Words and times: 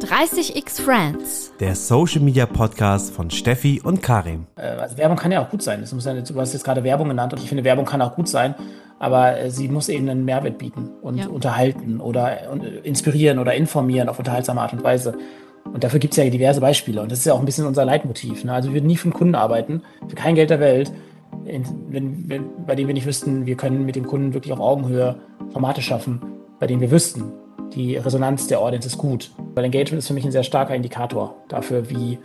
30x 0.00 0.80
Friends. 0.80 1.52
Der 1.58 1.74
Social 1.74 2.20
Media 2.20 2.46
Podcast 2.46 3.12
von 3.12 3.30
Steffi 3.30 3.80
und 3.82 4.00
Karim. 4.00 4.46
Äh, 4.54 4.68
also 4.68 4.96
Werbung 4.96 5.16
kann 5.16 5.32
ja 5.32 5.44
auch 5.44 5.50
gut 5.50 5.60
sein. 5.60 5.80
Das 5.80 5.92
muss 5.92 6.04
ja, 6.04 6.14
du 6.14 6.40
hast 6.40 6.52
jetzt 6.52 6.64
gerade 6.64 6.84
Werbung 6.84 7.08
genannt 7.08 7.32
und 7.32 7.42
ich 7.42 7.48
finde, 7.48 7.64
Werbung 7.64 7.84
kann 7.84 8.00
auch 8.00 8.14
gut 8.14 8.28
sein, 8.28 8.54
aber 9.00 9.40
äh, 9.40 9.50
sie 9.50 9.68
muss 9.68 9.88
eben 9.88 10.08
einen 10.08 10.24
Mehrwert 10.24 10.56
bieten 10.58 10.90
und 11.02 11.18
ja. 11.18 11.26
unterhalten 11.26 12.00
oder 12.00 12.38
inspirieren 12.84 13.40
oder 13.40 13.54
informieren 13.54 14.08
auf 14.08 14.20
unterhaltsame 14.20 14.60
Art 14.60 14.72
und 14.72 14.84
Weise. 14.84 15.18
Und 15.64 15.82
dafür 15.82 15.98
gibt 15.98 16.14
es 16.14 16.22
ja 16.22 16.30
diverse 16.30 16.60
Beispiele. 16.60 17.02
Und 17.02 17.10
das 17.10 17.18
ist 17.18 17.24
ja 17.24 17.32
auch 17.32 17.40
ein 17.40 17.44
bisschen 17.44 17.66
unser 17.66 17.84
Leitmotiv. 17.84 18.44
Ne? 18.44 18.52
Also 18.52 18.68
wir 18.68 18.74
würden 18.74 18.86
nie 18.86 18.96
für 18.96 19.08
den 19.08 19.14
Kunden 19.14 19.34
arbeiten, 19.34 19.82
für 20.06 20.14
kein 20.14 20.36
Geld 20.36 20.50
der 20.50 20.60
Welt, 20.60 20.92
in, 21.44 21.64
wenn, 21.88 22.28
wenn, 22.28 22.44
bei 22.66 22.76
dem 22.76 22.86
wir 22.86 22.94
nicht 22.94 23.06
wüssten, 23.06 23.46
wir 23.46 23.56
können 23.56 23.84
mit 23.84 23.96
dem 23.96 24.06
Kunden 24.06 24.32
wirklich 24.32 24.52
auf 24.52 24.60
Augenhöhe 24.60 25.16
Formate 25.50 25.82
schaffen, 25.82 26.22
bei 26.60 26.66
denen 26.68 26.80
wir 26.80 26.90
wüssten, 26.90 27.32
die 27.78 27.96
Resonanz 27.96 28.48
der 28.48 28.60
Audience 28.60 28.86
ist 28.86 28.98
gut. 28.98 29.30
Weil 29.54 29.64
Engagement 29.64 30.00
ist 30.00 30.08
für 30.08 30.14
mich 30.14 30.24
ein 30.24 30.32
sehr 30.32 30.42
starker 30.42 30.74
Indikator 30.74 31.36
dafür, 31.48 31.88
wie, 31.88 32.18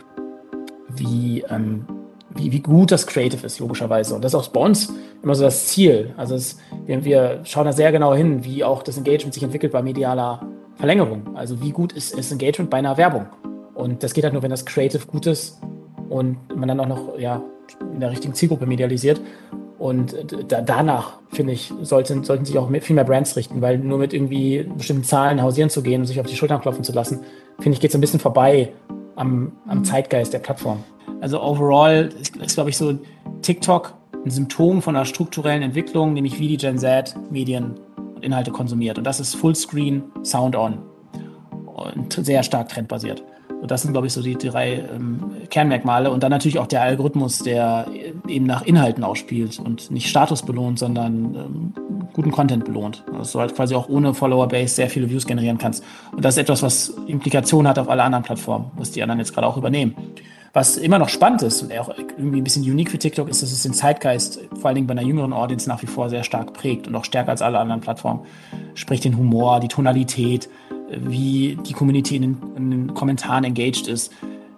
wie, 0.88 1.44
ähm, 1.48 1.86
wie, 2.34 2.52
wie 2.52 2.60
gut 2.60 2.90
das 2.90 3.06
Creative 3.06 3.46
ist, 3.46 3.60
logischerweise. 3.60 4.14
Und 4.14 4.24
das 4.24 4.34
ist 4.34 4.40
auch 4.40 4.48
bei 4.48 4.60
uns 4.60 4.92
immer 5.22 5.34
so 5.34 5.44
das 5.44 5.66
Ziel. 5.66 6.12
Also 6.16 6.34
es, 6.34 6.58
wir, 6.84 7.04
wir 7.04 7.40
schauen 7.44 7.66
da 7.66 7.72
sehr 7.72 7.92
genau 7.92 8.14
hin, 8.14 8.44
wie 8.44 8.64
auch 8.64 8.82
das 8.82 8.98
Engagement 8.98 9.32
sich 9.32 9.44
entwickelt 9.44 9.72
bei 9.72 9.80
medialer 9.80 10.46
Verlängerung. 10.74 11.36
Also 11.36 11.62
wie 11.62 11.70
gut 11.70 11.92
ist, 11.92 12.14
ist 12.14 12.32
Engagement 12.32 12.70
bei 12.70 12.78
einer 12.78 12.96
Werbung. 12.96 13.26
Und 13.74 14.02
das 14.02 14.12
geht 14.12 14.24
halt 14.24 14.32
nur, 14.32 14.42
wenn 14.42 14.50
das 14.50 14.64
Creative 14.64 15.06
gut 15.06 15.26
ist 15.26 15.60
und 16.08 16.36
man 16.54 16.68
dann 16.68 16.80
auch 16.80 16.88
noch 16.88 17.18
ja, 17.18 17.42
in 17.92 18.00
der 18.00 18.10
richtigen 18.10 18.34
Zielgruppe 18.34 18.66
medialisiert. 18.66 19.20
Und 19.78 20.16
da, 20.48 20.60
danach, 20.60 21.18
finde 21.32 21.52
ich, 21.52 21.72
sollten, 21.82 22.22
sollten 22.22 22.44
sich 22.44 22.58
auch 22.58 22.70
viel 22.70 22.94
mehr 22.94 23.04
Brands 23.04 23.36
richten, 23.36 23.60
weil 23.60 23.78
nur 23.78 23.98
mit 23.98 24.12
irgendwie 24.12 24.62
bestimmten 24.76 25.04
Zahlen 25.04 25.42
hausieren 25.42 25.70
zu 25.70 25.82
gehen 25.82 26.02
und 26.02 26.06
sich 26.06 26.20
auf 26.20 26.26
die 26.26 26.36
Schultern 26.36 26.60
klopfen 26.60 26.84
zu 26.84 26.92
lassen, 26.92 27.20
finde 27.58 27.74
ich, 27.74 27.80
geht 27.80 27.90
es 27.90 27.94
ein 27.96 28.00
bisschen 28.00 28.20
vorbei 28.20 28.72
am, 29.16 29.52
am. 29.66 29.84
Zeitgeist 29.84 30.32
der 30.32 30.38
Plattform. 30.38 30.84
Also 31.20 31.42
overall 31.42 32.10
ist, 32.20 32.36
ist 32.36 32.54
glaube 32.54 32.70
ich, 32.70 32.76
so 32.76 32.98
TikTok 33.42 33.94
ein 34.24 34.30
Symptom 34.30 34.80
von 34.80 34.96
einer 34.96 35.04
strukturellen 35.04 35.62
Entwicklung, 35.62 36.12
nämlich 36.12 36.38
wie 36.38 36.48
die 36.48 36.56
Gen 36.56 36.78
Z 36.78 37.14
Medien 37.30 37.74
und 38.14 38.24
Inhalte 38.24 38.50
konsumiert. 38.50 38.96
Und 38.98 39.04
das 39.04 39.20
ist 39.20 39.34
Fullscreen, 39.34 40.04
Sound 40.22 40.56
on 40.56 40.78
und 41.66 42.12
sehr 42.12 42.42
stark 42.42 42.68
trendbasiert. 42.68 43.22
Und 43.64 43.70
das 43.70 43.80
sind, 43.80 43.92
glaube 43.92 44.06
ich, 44.06 44.12
so 44.12 44.20
die 44.20 44.36
drei 44.36 44.84
ähm, 44.94 45.20
Kernmerkmale. 45.48 46.10
Und 46.10 46.22
dann 46.22 46.30
natürlich 46.30 46.58
auch 46.58 46.66
der 46.66 46.82
Algorithmus, 46.82 47.38
der 47.38 47.86
eben 48.28 48.44
nach 48.44 48.60
Inhalten 48.60 49.02
ausspielt 49.02 49.58
und 49.58 49.90
nicht 49.90 50.10
Status 50.10 50.42
belohnt, 50.42 50.78
sondern 50.78 51.34
ähm, 51.34 51.72
guten 52.12 52.30
Content 52.30 52.66
belohnt. 52.66 53.04
Dass 53.16 53.32
du 53.32 53.40
halt 53.40 53.56
quasi 53.56 53.74
auch 53.74 53.88
ohne 53.88 54.12
Follower-Base 54.12 54.74
sehr 54.74 54.90
viele 54.90 55.08
Views 55.08 55.24
generieren 55.24 55.56
kannst. 55.56 55.82
Und 56.12 56.22
das 56.22 56.34
ist 56.34 56.42
etwas, 56.42 56.62
was 56.62 56.90
Implikationen 57.06 57.66
hat 57.66 57.78
auf 57.78 57.88
alle 57.88 58.02
anderen 58.02 58.22
Plattformen, 58.22 58.70
was 58.76 58.90
die 58.90 59.02
anderen 59.02 59.20
jetzt 59.20 59.32
gerade 59.32 59.46
auch 59.46 59.56
übernehmen. 59.56 59.96
Was 60.52 60.76
immer 60.76 60.98
noch 60.98 61.08
spannend 61.08 61.40
ist 61.40 61.62
und 61.62 61.72
auch 61.78 61.88
irgendwie 61.88 62.42
ein 62.42 62.44
bisschen 62.44 62.64
unique 62.64 62.90
für 62.90 62.98
TikTok 62.98 63.30
ist, 63.30 63.42
dass 63.42 63.50
es 63.50 63.62
den 63.62 63.72
Zeitgeist 63.72 64.40
vor 64.60 64.66
allen 64.66 64.74
Dingen 64.74 64.86
bei 64.86 64.92
einer 64.92 65.02
jüngeren 65.02 65.32
Audience 65.32 65.66
nach 65.70 65.80
wie 65.80 65.86
vor 65.86 66.10
sehr 66.10 66.22
stark 66.22 66.52
prägt 66.52 66.86
und 66.86 66.94
auch 66.94 67.06
stärker 67.06 67.30
als 67.30 67.40
alle 67.40 67.58
anderen 67.58 67.80
Plattformen. 67.80 68.20
Sprich 68.74 69.00
den 69.00 69.16
Humor, 69.16 69.60
die 69.60 69.68
Tonalität, 69.68 70.50
wie 70.88 71.58
die 71.66 71.72
Community 71.72 72.16
in 72.16 72.22
den, 72.22 72.38
in 72.56 72.70
den 72.70 72.94
Kommentaren 72.94 73.44
engaged 73.44 73.88
ist. 73.88 74.12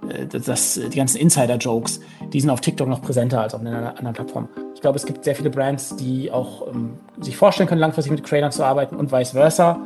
Äh, 0.09 0.27
das, 0.27 0.75
die 0.75 0.97
ganzen 0.97 1.19
Insider-Jokes, 1.19 2.01
die 2.33 2.41
sind 2.41 2.51
auf 2.51 2.61
TikTok 2.61 2.89
noch 2.89 3.03
präsenter 3.03 3.41
als 3.41 3.55
auf 3.55 3.61
einer 3.61 3.97
anderen 3.97 4.15
Plattform. 4.15 4.49
Ich 4.75 4.81
glaube, 4.81 4.97
es 4.97 5.07
gibt 5.07 5.25
sehr 5.25 5.35
viele 5.35 5.51
Brands, 5.51 5.97
die 5.97 6.31
auch 6.31 6.69
ähm, 6.69 6.99
sich 7.21 7.37
vorstellen 7.37 7.69
können, 7.69 7.81
langfristig 7.81 8.13
mit 8.13 8.25
Creators 8.25 8.57
zu 8.57 8.65
arbeiten 8.65 8.97
und 8.97 9.13
vice 9.13 9.31
versa. 9.31 9.81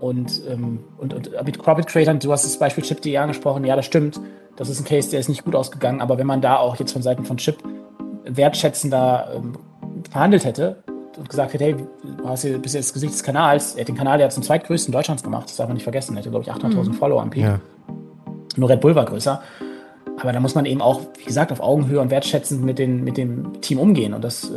Und, 0.00 0.42
ähm, 0.48 0.80
und, 0.96 1.14
und 1.14 1.30
mit 1.44 1.58
Profit 1.62 1.86
Creators, 1.86 2.18
du 2.20 2.32
hast 2.32 2.44
das 2.44 2.58
Beispiel 2.58 2.84
Chip.de 2.84 3.16
angesprochen, 3.16 3.64
ja, 3.64 3.76
das 3.76 3.86
stimmt. 3.86 4.20
Das 4.56 4.68
ist 4.68 4.80
ein 4.80 4.84
Case, 4.84 5.10
der 5.10 5.20
ist 5.20 5.28
nicht 5.28 5.44
gut 5.44 5.54
ausgegangen, 5.54 6.00
aber 6.00 6.18
wenn 6.18 6.26
man 6.26 6.40
da 6.40 6.56
auch 6.56 6.76
jetzt 6.76 6.92
von 6.92 7.02
Seiten 7.02 7.24
von 7.24 7.36
Chip 7.36 7.58
wertschätzender 8.24 9.32
ähm, 9.36 9.52
verhandelt 10.10 10.44
hätte, 10.44 10.82
und 11.18 11.28
gesagt 11.28 11.52
hätte, 11.52 11.64
hey, 11.64 11.76
du 12.18 12.28
hast 12.28 12.42
hier 12.42 12.58
bis 12.58 12.74
jetzt 12.74 12.88
das 12.88 12.92
Gesicht 12.92 13.14
des 13.14 13.22
Kanals. 13.22 13.74
Er 13.74 13.80
hat 13.80 13.88
den 13.88 13.96
Kanal 13.96 14.20
ja 14.20 14.28
zum 14.28 14.42
zweitgrößten 14.42 14.92
Deutschlands 14.92 15.22
gemacht, 15.22 15.48
das 15.48 15.56
darf 15.56 15.68
man 15.68 15.74
nicht 15.74 15.84
vergessen. 15.84 16.14
Er 16.14 16.20
hatte, 16.20 16.30
glaube 16.30 16.44
ich, 16.44 16.52
800.000 16.52 16.88
mhm. 16.88 16.92
Follower 16.94 17.22
am 17.22 17.30
Peak. 17.30 17.44
Ja. 17.44 17.60
Nur 18.56 18.68
Red 18.68 18.80
Bull 18.80 18.94
war 18.94 19.04
größer. 19.04 19.40
Aber 20.20 20.32
da 20.32 20.40
muss 20.40 20.54
man 20.54 20.66
eben 20.66 20.82
auch, 20.82 21.00
wie 21.16 21.24
gesagt, 21.24 21.52
auf 21.52 21.60
Augenhöhe 21.60 22.00
und 22.00 22.10
wertschätzend 22.10 22.64
mit, 22.64 22.78
den, 22.78 23.04
mit 23.04 23.16
dem 23.16 23.60
Team 23.60 23.78
umgehen. 23.78 24.14
Und 24.14 24.24
das, 24.24 24.50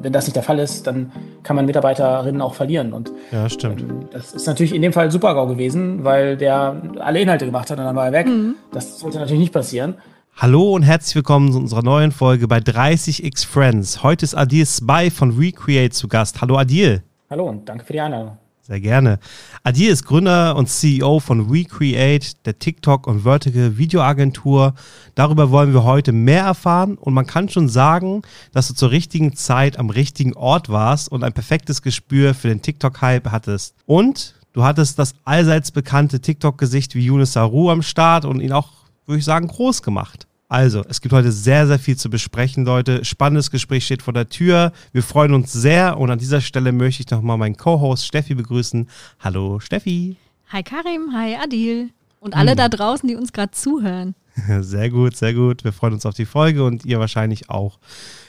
wenn 0.00 0.12
das 0.12 0.26
nicht 0.26 0.34
der 0.34 0.42
Fall 0.42 0.58
ist, 0.58 0.86
dann 0.86 1.12
kann 1.42 1.56
man 1.56 1.66
Mitarbeiterinnen 1.66 2.40
auch 2.40 2.54
verlieren. 2.54 2.94
Und 2.94 3.12
ja, 3.30 3.48
stimmt. 3.50 3.82
Ähm, 3.82 4.08
das 4.10 4.32
ist 4.32 4.46
natürlich 4.46 4.74
in 4.74 4.80
dem 4.80 4.94
Fall 4.94 5.10
Super-GAU 5.10 5.46
gewesen, 5.46 6.04
weil 6.04 6.38
der 6.38 6.80
alle 7.00 7.20
Inhalte 7.20 7.44
gemacht 7.44 7.70
hat 7.70 7.78
und 7.78 7.84
dann 7.84 7.96
war 7.96 8.06
er 8.06 8.12
weg. 8.12 8.26
Mhm. 8.26 8.54
Das 8.72 8.98
sollte 8.98 9.18
natürlich 9.18 9.40
nicht 9.40 9.52
passieren. 9.52 9.96
Hallo 10.36 10.72
und 10.74 10.82
herzlich 10.82 11.14
willkommen 11.14 11.52
zu 11.52 11.58
unserer 11.58 11.82
neuen 11.82 12.10
Folge 12.10 12.48
bei 12.48 12.58
30x 12.58 13.46
Friends. 13.46 14.02
Heute 14.02 14.24
ist 14.24 14.34
Adil 14.34 14.66
Spy 14.66 15.10
von 15.10 15.36
Recreate 15.36 15.94
zu 15.94 16.08
Gast. 16.08 16.40
Hallo 16.40 16.56
Adil. 16.56 17.02
Hallo 17.30 17.48
und 17.48 17.68
danke 17.68 17.84
für 17.84 17.92
die 17.92 18.00
Einladung. 18.00 18.38
Sehr 18.62 18.80
gerne. 18.80 19.18
Adil 19.62 19.90
ist 19.90 20.04
Gründer 20.04 20.56
und 20.56 20.68
CEO 20.68 21.20
von 21.20 21.48
Recreate, 21.48 22.34
der 22.44 22.58
TikTok- 22.58 23.06
und 23.06 23.20
Vertical 23.20 23.76
Videoagentur. 23.76 24.74
Darüber 25.14 25.50
wollen 25.50 25.72
wir 25.74 25.84
heute 25.84 26.12
mehr 26.12 26.44
erfahren 26.44 26.96
und 26.96 27.14
man 27.14 27.26
kann 27.26 27.48
schon 27.48 27.68
sagen, 27.68 28.22
dass 28.52 28.68
du 28.68 28.74
zur 28.74 28.90
richtigen 28.90 29.36
Zeit 29.36 29.78
am 29.78 29.90
richtigen 29.90 30.34
Ort 30.34 30.68
warst 30.70 31.10
und 31.12 31.22
ein 31.22 31.32
perfektes 31.32 31.82
Gespür 31.82 32.34
für 32.34 32.48
den 32.48 32.62
TikTok-Hype 32.62 33.30
hattest. 33.30 33.76
Und 33.86 34.34
du 34.54 34.64
hattest 34.64 34.98
das 34.98 35.14
allseits 35.24 35.70
bekannte 35.70 36.20
TikTok-Gesicht 36.20 36.94
wie 36.96 37.04
Yunus 37.04 37.34
Saru 37.34 37.70
am 37.70 37.82
Start 37.82 38.24
und 38.24 38.40
ihn 38.40 38.52
auch 38.52 38.81
würde 39.06 39.18
ich 39.18 39.24
sagen, 39.24 39.48
groß 39.48 39.82
gemacht. 39.82 40.26
Also, 40.48 40.84
es 40.86 41.00
gibt 41.00 41.14
heute 41.14 41.32
sehr, 41.32 41.66
sehr 41.66 41.78
viel 41.78 41.96
zu 41.96 42.10
besprechen, 42.10 42.66
Leute. 42.66 43.06
Spannendes 43.06 43.50
Gespräch 43.50 43.86
steht 43.86 44.02
vor 44.02 44.12
der 44.12 44.28
Tür. 44.28 44.72
Wir 44.92 45.02
freuen 45.02 45.32
uns 45.32 45.50
sehr 45.50 45.96
und 45.96 46.10
an 46.10 46.18
dieser 46.18 46.42
Stelle 46.42 46.72
möchte 46.72 47.02
ich 47.02 47.10
nochmal 47.10 47.38
meinen 47.38 47.56
Co-Host 47.56 48.06
Steffi 48.06 48.34
begrüßen. 48.34 48.86
Hallo, 49.20 49.60
Steffi. 49.60 50.16
Hi, 50.48 50.62
Karim. 50.62 51.14
Hi, 51.14 51.36
Adil. 51.36 51.88
Und 52.20 52.36
alle 52.36 52.50
hm. 52.50 52.58
da 52.58 52.68
draußen, 52.68 53.08
die 53.08 53.16
uns 53.16 53.32
gerade 53.32 53.52
zuhören. 53.52 54.14
Sehr 54.60 54.90
gut, 54.90 55.16
sehr 55.16 55.34
gut. 55.34 55.62
Wir 55.62 55.72
freuen 55.72 55.92
uns 55.92 56.06
auf 56.06 56.14
die 56.14 56.24
Folge 56.24 56.64
und 56.64 56.86
ihr 56.86 56.98
wahrscheinlich 56.98 57.50
auch. 57.50 57.78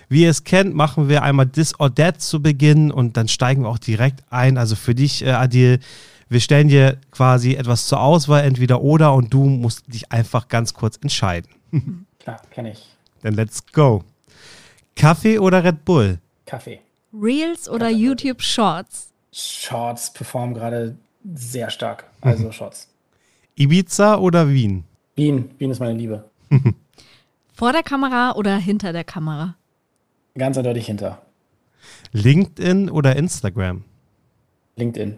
Wie 0.10 0.24
ihr 0.24 0.30
es 0.30 0.44
kennt, 0.44 0.76
machen 0.76 1.08
wir 1.08 1.24
einmal 1.24 1.48
This 1.48 1.80
or 1.80 1.94
That 1.94 2.22
zu 2.22 2.42
Beginn 2.42 2.92
und 2.92 3.16
dann 3.16 3.28
steigen 3.28 3.64
wir 3.64 3.70
auch 3.70 3.78
direkt 3.78 4.24
ein. 4.30 4.58
Also 4.58 4.76
für 4.76 4.96
dich, 4.96 5.24
äh, 5.24 5.32
Adil, 5.32 5.80
wir 6.34 6.40
stellen 6.40 6.68
dir 6.68 6.98
quasi 7.12 7.54
etwas 7.54 7.88
zur 7.88 8.02
Auswahl, 8.02 8.44
entweder 8.44 8.82
oder, 8.82 9.14
und 9.14 9.34
du 9.34 9.46
musst 9.46 9.94
dich 9.94 10.12
einfach 10.12 10.48
ganz 10.48 10.74
kurz 10.74 10.98
entscheiden. 10.98 11.50
Klar, 12.20 12.42
kenne 12.52 12.72
ich. 12.72 12.96
Dann 13.22 13.36
let's 13.36 13.66
go. 13.72 14.04
Kaffee 14.96 15.40
oder 15.40 15.64
Red 15.64 15.86
Bull? 15.86 16.20
Kaffee. 16.46 16.80
Reels 17.14 17.70
oder 17.70 17.88
Kaffee. 17.88 18.02
YouTube 18.02 18.42
Shorts? 18.42 19.12
Shorts 19.32 20.12
performen 20.12 20.54
gerade 20.54 20.98
sehr 21.34 21.70
stark. 21.70 22.06
Also 22.22 22.52
Shorts. 22.52 22.90
Ibiza 23.56 24.18
oder 24.18 24.50
Wien? 24.50 24.84
Wien. 25.16 25.50
Wien 25.58 25.72
ist 25.72 25.80
meine 25.80 25.98
Liebe. 25.98 26.30
Vor 27.54 27.72
der 27.72 27.84
Kamera 27.84 28.34
oder 28.36 28.58
hinter 28.58 28.94
der 28.94 29.04
Kamera? 29.04 29.56
Ganz 30.36 30.58
eindeutig 30.58 30.88
hinter. 30.88 31.22
LinkedIn 32.12 32.90
oder 32.90 33.16
Instagram? 33.16 33.84
LinkedIn. 34.76 35.16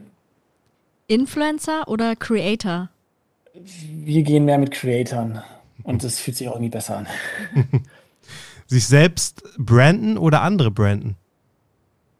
Influencer 1.08 1.88
oder 1.88 2.16
Creator? 2.16 2.90
Wir 3.54 4.24
gehen 4.24 4.46
mehr 4.46 4.58
mit 4.58 4.72
Creatoren 4.72 5.42
und 5.84 6.04
das 6.04 6.20
fühlt 6.20 6.38
sich 6.38 6.48
auch 6.48 6.54
irgendwie 6.54 6.72
besser 6.72 6.98
an. 6.98 7.08
sich 8.68 8.88
selbst 8.88 9.44
branden 9.58 10.18
oder 10.18 10.42
andere 10.42 10.72
branden? 10.72 11.16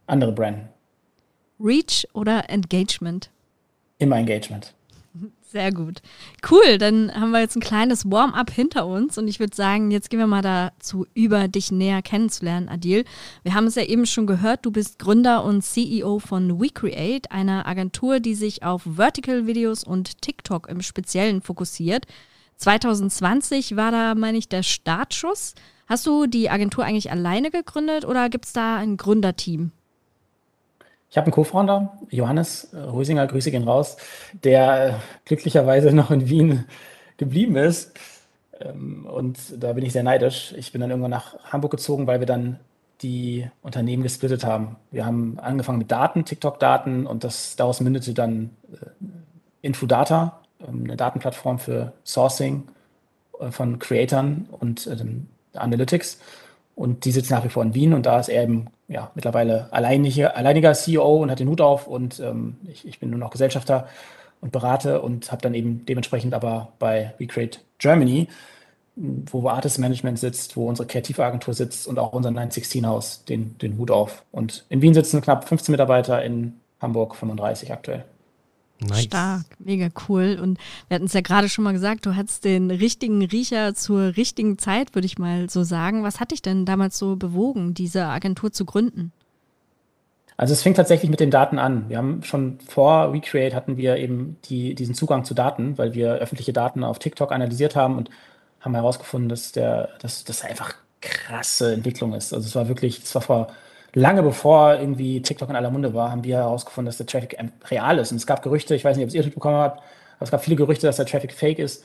Andere 0.08 0.32
branden. 0.32 0.70
Reach 1.60 2.08
oder 2.14 2.50
Engagement? 2.50 3.32
Immer 3.98 4.18
Engagement. 4.18 4.74
Sehr 5.56 5.72
gut. 5.72 6.02
Cool, 6.52 6.78
dann 6.78 7.16
haben 7.16 7.32
wir 7.32 7.40
jetzt 7.40 7.56
ein 7.56 7.62
kleines 7.62 8.12
Warm-up 8.12 8.52
hinter 8.52 8.86
uns 8.86 9.18
und 9.18 9.30
ich 9.30 9.40
würde 9.40 9.56
sagen, 9.56 9.90
jetzt 9.90 10.10
gehen 10.10 10.20
wir 10.20 10.28
mal 10.28 10.42
dazu 10.42 11.06
über, 11.14 11.48
dich 11.48 11.72
näher 11.72 12.02
kennenzulernen, 12.02 12.68
Adil. 12.68 13.06
Wir 13.44 13.54
haben 13.54 13.66
es 13.66 13.76
ja 13.76 13.84
eben 13.84 14.06
schon 14.06 14.28
gehört, 14.28 14.66
du 14.66 14.72
bist 14.72 15.00
Gründer 15.00 15.46
und 15.46 15.62
CEO 15.62 16.20
von 16.20 16.60
WeCreate, 16.60 17.32
einer 17.32 17.66
Agentur, 17.68 18.20
die 18.20 18.36
sich 18.36 18.64
auf 18.64 18.82
Vertical-Videos 18.84 19.86
und 19.86 20.22
TikTok 20.22 20.68
im 20.68 20.82
Speziellen 20.82 21.42
fokussiert. 21.42 22.06
2020 22.58 23.78
war 23.78 23.92
da, 23.92 24.14
meine 24.14 24.38
ich, 24.38 24.50
der 24.50 24.62
Startschuss. 24.62 25.56
Hast 25.88 26.06
du 26.06 26.26
die 26.26 26.50
Agentur 26.50 26.84
eigentlich 26.84 27.12
alleine 27.12 27.50
gegründet 27.50 28.04
oder 28.04 28.28
gibt 28.28 28.44
es 28.44 28.52
da 28.52 28.76
ein 28.76 28.98
Gründerteam? 28.98 29.72
Ich 31.16 31.18
habe 31.18 31.28
einen 31.28 31.34
Co-Founder, 31.34 31.94
Johannes 32.10 32.68
Rösinger, 32.74 33.26
Grüße 33.26 33.50
gehen 33.50 33.64
raus, 33.64 33.96
der 34.44 35.00
glücklicherweise 35.24 35.94
noch 35.94 36.12
in 36.12 36.28
Wien 36.28 36.66
geblieben 37.16 37.56
ist. 37.56 37.98
Ähm, 38.60 39.06
und 39.06 39.38
da 39.64 39.72
bin 39.72 39.86
ich 39.86 39.94
sehr 39.94 40.04
neidisch. 40.04 40.54
Ich 40.58 40.74
bin 40.74 40.82
dann 40.82 40.90
irgendwann 40.90 41.12
nach 41.12 41.38
Hamburg 41.46 41.72
gezogen, 41.72 42.06
weil 42.06 42.20
wir 42.20 42.28
dann 42.28 42.60
die 43.02 43.50
Unternehmen 43.62 44.04
gesplittet 44.04 44.44
haben. 44.44 44.76
Wir 44.92 45.06
haben 45.06 45.40
angefangen 45.40 45.78
mit 45.78 45.90
Daten, 45.90 46.26
TikTok-Daten 46.26 47.08
und 47.08 47.24
das 47.24 47.56
daraus 47.56 47.80
mündete 47.80 48.14
dann 48.14 48.50
äh, 48.74 48.88
Infodata, 49.62 50.42
ähm, 50.68 50.84
eine 50.84 50.98
Datenplattform 50.98 51.60
für 51.60 51.94
Sourcing 52.04 52.64
äh, 53.40 53.52
von 53.52 53.80
Creatern 53.80 54.50
und 54.52 54.86
äh, 54.88 54.98
Analytics. 55.58 56.20
Und 56.76 57.06
die 57.06 57.14
sitzt 57.14 57.32
nach 57.32 57.46
wie 57.46 57.50
vor 57.50 57.64
in 57.64 57.74
Wien 57.74 57.94
und 57.94 58.06
da 58.06 58.20
ist 58.20 58.28
er 58.28 58.44
eben 58.44 58.68
ja, 58.88 59.12
mittlerweile 59.16 59.68
alleinige, 59.72 60.36
alleiniger 60.36 60.74
CEO 60.74 61.18
und 61.18 61.32
hat 61.32 61.40
den 61.40 61.50
Hut 61.50 61.62
auf 61.62 61.88
und 61.88 62.20
ähm, 62.20 62.58
ich, 62.68 62.88
ich 62.88 63.00
bin 63.00 63.10
nur 63.10 63.20
noch 63.20 63.32
Gesellschafter 63.32 63.88
und 64.42 64.52
berate 64.52 65.02
und 65.02 65.32
habe 65.32 65.42
dann 65.42 65.54
eben 65.54 65.86
dementsprechend 65.86 66.34
aber 66.34 66.74
bei 66.78 67.14
Recreate 67.20 67.60
Germany, 67.80 68.28
wo 68.96 69.48
Artist 69.50 69.80
Management 69.80 70.20
sitzt, 70.20 70.56
wo 70.56 70.68
unsere 70.70 70.88
Kreativagentur 70.88 71.54
sitzt 71.54 71.88
und 71.88 72.00
auch 72.00 72.14
unser 72.14 72.32
916 72.32 72.88
Haus 72.88 73.26
den, 73.26 73.58
den 73.58 73.78
Hut 73.78 73.92
auf. 73.92 74.24
Und 74.32 74.66
in 74.70 74.82
Wien 74.82 74.94
sitzen 74.94 75.22
knapp 75.22 75.48
15 75.48 75.74
Mitarbeiter, 75.74 76.24
in 76.24 76.54
Hamburg 76.80 77.16
35 77.16 77.74
aktuell. 77.74 78.06
Nice. 78.80 79.04
Stark, 79.04 79.46
mega 79.60 79.88
cool. 80.08 80.38
Und 80.42 80.60
wir 80.88 80.96
hatten 80.96 81.06
es 81.06 81.14
ja 81.14 81.22
gerade 81.22 81.48
schon 81.48 81.64
mal 81.64 81.72
gesagt, 81.72 82.06
du 82.06 82.16
hattest 82.16 82.44
den 82.44 82.72
richtigen 82.72 83.24
Riecher 83.24 83.74
zur 83.74 84.18
richtigen 84.18 84.58
Zeit, 84.58 84.96
würde 84.96 85.06
ich 85.06 85.18
mal 85.18 85.50
so 85.50 85.64
sagen. 85.64 86.04
Was 86.04 86.20
hat 86.20 86.32
dich 86.32 86.42
denn 86.42 86.66
damals 86.66 86.98
so 86.98 87.16
bewogen, 87.16 87.74
diese 87.74 88.06
Agentur 88.06 88.52
zu 88.52 88.66
gründen? 88.66 89.14
Also 90.38 90.54
es 90.54 90.64
fing 90.64 90.74
tatsächlich 90.74 91.10
mit 91.10 91.22
den 91.22 91.32
Daten 91.32 91.60
an. 91.60 91.88
Wir 91.88 91.98
haben 91.98 92.22
schon 92.24 92.60
vor 92.60 93.14
Recreate 93.14 93.56
hatten 93.56 93.78
wir 93.78 93.96
eben 93.96 94.38
die, 94.46 94.76
diesen 94.76 94.94
Zugang 94.94 95.24
zu 95.24 95.34
Daten, 95.34 95.78
weil 95.78 95.94
wir 95.94 96.16
öffentliche 96.16 96.52
Daten 96.52 96.84
auf 96.84 97.00
TikTok 97.00 97.32
analysiert 97.32 97.78
haben 97.78 97.98
und 97.98 98.10
haben 98.60 98.76
herausgefunden, 98.76 99.30
dass 99.30 99.54
der, 99.54 99.90
dass 100.02 100.26
das 100.26 100.44
einfach 100.44 100.76
krasse 101.00 101.74
Entwicklung 101.74 102.14
ist. 102.14 102.34
Also 102.34 102.48
es 102.48 102.56
war 102.56 102.68
wirklich, 102.68 103.04
es 103.04 103.16
war 103.16 103.22
vor 103.22 103.48
lange 103.96 104.22
bevor 104.22 104.76
irgendwie 104.76 105.22
TikTok 105.22 105.50
in 105.50 105.56
aller 105.56 105.72
Munde 105.72 105.94
war, 105.94 106.12
haben 106.12 106.24
wir 106.24 106.38
herausgefunden, 106.38 106.88
dass 106.88 106.98
der 106.98 107.08
Traffic 107.08 107.38
real 107.72 107.98
ist. 107.98 108.12
Und 108.12 108.18
es 108.18 108.28
gab 108.28 108.44
Gerüchte, 108.44 108.76
ich 108.76 108.86
weiß 108.86 108.98
nicht, 108.98 109.06
ob 109.06 109.10
es 109.10 109.16
ihr 109.16 109.24
mitbekommen 109.24 109.56
habt, 109.56 109.80
aber 109.80 110.24
es 110.24 110.32
gab 110.32 110.44
viele 110.44 110.58
Gerüchte, 110.58 110.86
dass 110.86 110.98
der 110.98 111.06
Traffic 111.06 111.34
fake 111.34 111.60
ist 111.60 111.84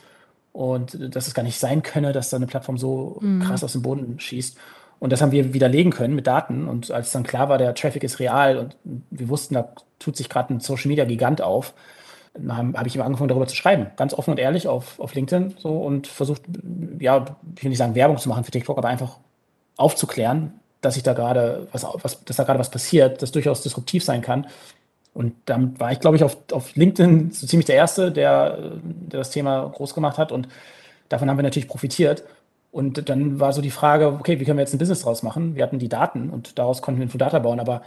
und 0.53 1.15
dass 1.15 1.29
es 1.29 1.35
gar 1.35 1.45
nicht 1.45 1.59
sein 1.59 1.83
könne, 1.83 2.13
dass 2.13 2.31
da 2.31 2.37
eine 2.37 2.47
Plattform 2.47 2.77
so 2.77 3.19
mhm. 3.21 3.41
krass 3.41 3.65
aus 3.65 3.73
dem 3.73 3.83
Boden 3.83 4.19
schießt. 4.19 4.59
Und 4.99 5.13
das 5.13 5.23
haben 5.23 5.33
wir 5.33 5.55
widerlegen 5.55 5.93
können 5.93 6.15
mit 6.15 6.27
Daten. 6.27 6.69
Und 6.69 6.91
als 6.91 7.13
dann 7.13 7.23
klar 7.23 7.49
war, 7.49 7.57
der 7.57 7.75
Traffic 7.75 8.03
ist 8.03 8.19
real 8.19 8.59
und 8.59 8.77
wir 9.11 9.29
wussten, 9.29 9.55
da 9.55 9.73
tut 9.99 10.17
sich 10.17 10.29
gerade 10.29 10.53
ein 10.53 10.61
Social 10.61 10.89
Media 10.89 11.05
Gigant 11.05 11.41
auf, 11.41 11.73
habe 12.49 12.79
hab 12.79 12.87
ich 12.87 12.95
immer 12.95 13.07
angefangen, 13.07 13.29
darüber 13.29 13.47
zu 13.47 13.57
schreiben. 13.57 13.87
Ganz 13.97 14.13
offen 14.13 14.33
und 14.33 14.39
ehrlich 14.39 14.69
auf, 14.69 15.01
auf 15.01 15.15
LinkedIn 15.15 15.55
so 15.57 15.79
und 15.79 16.07
versucht, 16.07 16.43
ja, 16.99 17.25
ich 17.57 17.63
will 17.63 17.71
nicht 17.71 17.79
sagen, 17.79 17.95
Werbung 17.95 18.19
zu 18.19 18.29
machen 18.29 18.45
für 18.45 18.51
TikTok, 18.51 18.77
aber 18.77 18.89
einfach 18.89 19.19
aufzuklären, 19.77 20.60
dass 20.81 20.97
ich 20.97 21.03
da 21.03 21.13
gerade 21.13 21.67
was, 21.73 21.87
was, 22.03 22.25
dass 22.25 22.37
da 22.37 22.45
gerade 22.45 22.59
was 22.59 22.71
passiert, 22.71 23.23
das 23.23 23.33
durchaus 23.33 23.63
disruptiv 23.63 24.05
sein 24.05 24.23
kann. 24.23 24.47
Und 25.13 25.35
dann 25.47 25.79
war 25.81 25.93
ich, 25.93 26.01
glaube 26.01 26.17
ich, 26.17 26.25
auf, 26.25 26.37
auf 26.53 26.75
LinkedIn 26.77 27.33
so 27.33 27.47
ziemlich 27.47 27.67
der 27.67 27.77
Erste, 27.77 28.13
der, 28.13 28.59
der 28.83 29.21
das 29.21 29.31
Thema 29.31 29.69
groß 29.69 29.95
gemacht 29.95 30.19
hat. 30.19 30.33
Und 30.33 30.49
davon 31.09 31.29
haben 31.29 31.37
wir 31.37 31.43
natürlich 31.43 31.69
profitiert. 31.69 32.25
Und 32.73 33.09
dann 33.09 33.41
war 33.41 33.53
so 33.53 33.61
die 33.61 33.73
Frage, 33.73 34.07
okay, 34.09 34.39
wie 34.39 34.45
können 34.45 34.59
wir 34.59 34.63
jetzt 34.63 34.75
ein 34.75 34.79
Business 34.79 35.03
draus 35.03 35.23
machen? 35.23 35.57
Wir 35.57 35.65
hatten 35.65 35.81
die 35.81 35.89
Daten 35.89 36.31
und 36.31 36.59
daraus 36.59 36.83
konnten 36.83 37.01
wir 37.01 37.05
Infodata 37.05 37.41
bauen, 37.41 37.59
aber 37.59 37.83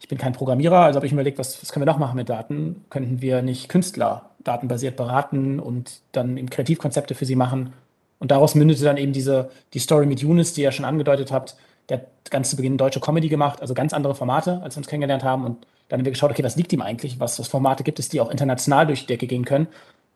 ich 0.00 0.06
bin 0.06 0.16
kein 0.16 0.32
Programmierer, 0.32 0.82
also 0.82 0.96
habe 0.96 1.06
ich 1.06 1.12
mir 1.12 1.16
überlegt, 1.16 1.40
was, 1.40 1.60
was 1.60 1.72
können 1.72 1.84
wir 1.84 1.92
noch 1.92 1.98
machen 1.98 2.16
mit 2.16 2.28
Daten? 2.28 2.84
Könnten 2.88 3.20
wir 3.20 3.42
nicht 3.42 3.68
Künstler 3.68 4.30
datenbasiert 4.44 4.96
beraten 4.96 5.58
und 5.58 6.00
dann 6.12 6.36
eben 6.36 6.50
Kreativkonzepte 6.50 7.16
für 7.16 7.26
sie 7.26 7.34
machen? 7.34 7.72
Und 8.20 8.30
daraus 8.30 8.54
mündete 8.54 8.84
dann 8.84 8.96
eben 8.96 9.12
diese, 9.12 9.50
die 9.74 9.80
Story 9.80 10.06
mit 10.06 10.20
Younes, 10.20 10.52
die 10.52 10.62
ihr 10.62 10.70
schon 10.72 10.84
angedeutet 10.84 11.32
habt, 11.32 11.56
der 11.88 11.98
hat 11.98 12.30
ganz 12.30 12.50
zu 12.50 12.56
Beginn 12.56 12.76
deutsche 12.76 13.00
Comedy 13.00 13.28
gemacht, 13.28 13.60
also 13.60 13.74
ganz 13.74 13.92
andere 13.92 14.14
Formate, 14.14 14.60
als 14.62 14.76
wir 14.76 14.80
uns 14.80 14.88
kennengelernt 14.88 15.24
haben. 15.24 15.44
Und 15.44 15.66
dann 15.88 16.00
haben 16.00 16.04
wir 16.04 16.12
geschaut, 16.12 16.30
okay, 16.30 16.44
was 16.44 16.56
liegt 16.56 16.72
ihm 16.72 16.82
eigentlich? 16.82 17.18
Was, 17.20 17.38
was 17.38 17.48
Formate 17.48 17.82
gibt 17.82 17.98
es, 17.98 18.08
die 18.08 18.20
auch 18.20 18.30
international 18.30 18.86
durch 18.86 19.02
die 19.02 19.06
Decke 19.06 19.26
gehen 19.26 19.44
können? 19.44 19.68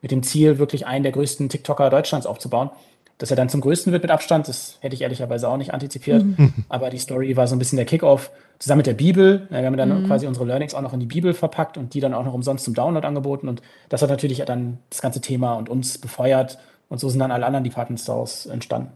Mit 0.02 0.10
dem 0.10 0.22
Ziel, 0.22 0.58
wirklich 0.58 0.86
einen 0.86 1.02
der 1.02 1.12
größten 1.12 1.48
TikToker 1.48 1.88
Deutschlands 1.88 2.26
aufzubauen. 2.26 2.70
Dass 3.18 3.30
er 3.30 3.36
dann 3.36 3.48
zum 3.48 3.60
größten 3.60 3.92
wird 3.92 4.02
mit 4.02 4.10
Abstand, 4.10 4.48
das 4.48 4.78
hätte 4.80 4.94
ich 4.94 5.02
ehrlicherweise 5.02 5.48
auch 5.48 5.56
nicht 5.56 5.72
antizipiert. 5.72 6.24
Mhm. 6.24 6.52
Aber 6.68 6.90
die 6.90 6.98
Story 6.98 7.36
war 7.36 7.46
so 7.46 7.54
ein 7.54 7.58
bisschen 7.58 7.76
der 7.76 7.86
Kickoff. 7.86 8.30
Zusammen 8.58 8.78
mit 8.78 8.86
der 8.86 8.94
Bibel. 8.94 9.46
Wir 9.50 9.64
haben 9.64 9.76
dann 9.76 10.02
mhm. 10.02 10.06
quasi 10.06 10.26
unsere 10.26 10.44
Learnings 10.46 10.74
auch 10.74 10.82
noch 10.82 10.92
in 10.92 11.00
die 11.00 11.06
Bibel 11.06 11.34
verpackt 11.34 11.76
und 11.78 11.94
die 11.94 12.00
dann 12.00 12.14
auch 12.14 12.24
noch 12.24 12.34
umsonst 12.34 12.64
zum 12.64 12.74
Download 12.74 13.06
angeboten. 13.06 13.48
Und 13.48 13.62
das 13.88 14.02
hat 14.02 14.10
natürlich 14.10 14.38
dann 14.44 14.78
das 14.90 15.02
ganze 15.02 15.20
Thema 15.20 15.54
und 15.54 15.68
uns 15.68 15.98
befeuert. 15.98 16.58
Und 16.88 16.98
so 16.98 17.08
sind 17.08 17.20
dann 17.20 17.32
alle 17.32 17.46
anderen 17.46 17.64
Department 17.64 18.00
Stores 18.00 18.46
entstanden. 18.46 18.92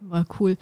War 0.00 0.24
cool. 0.38 0.56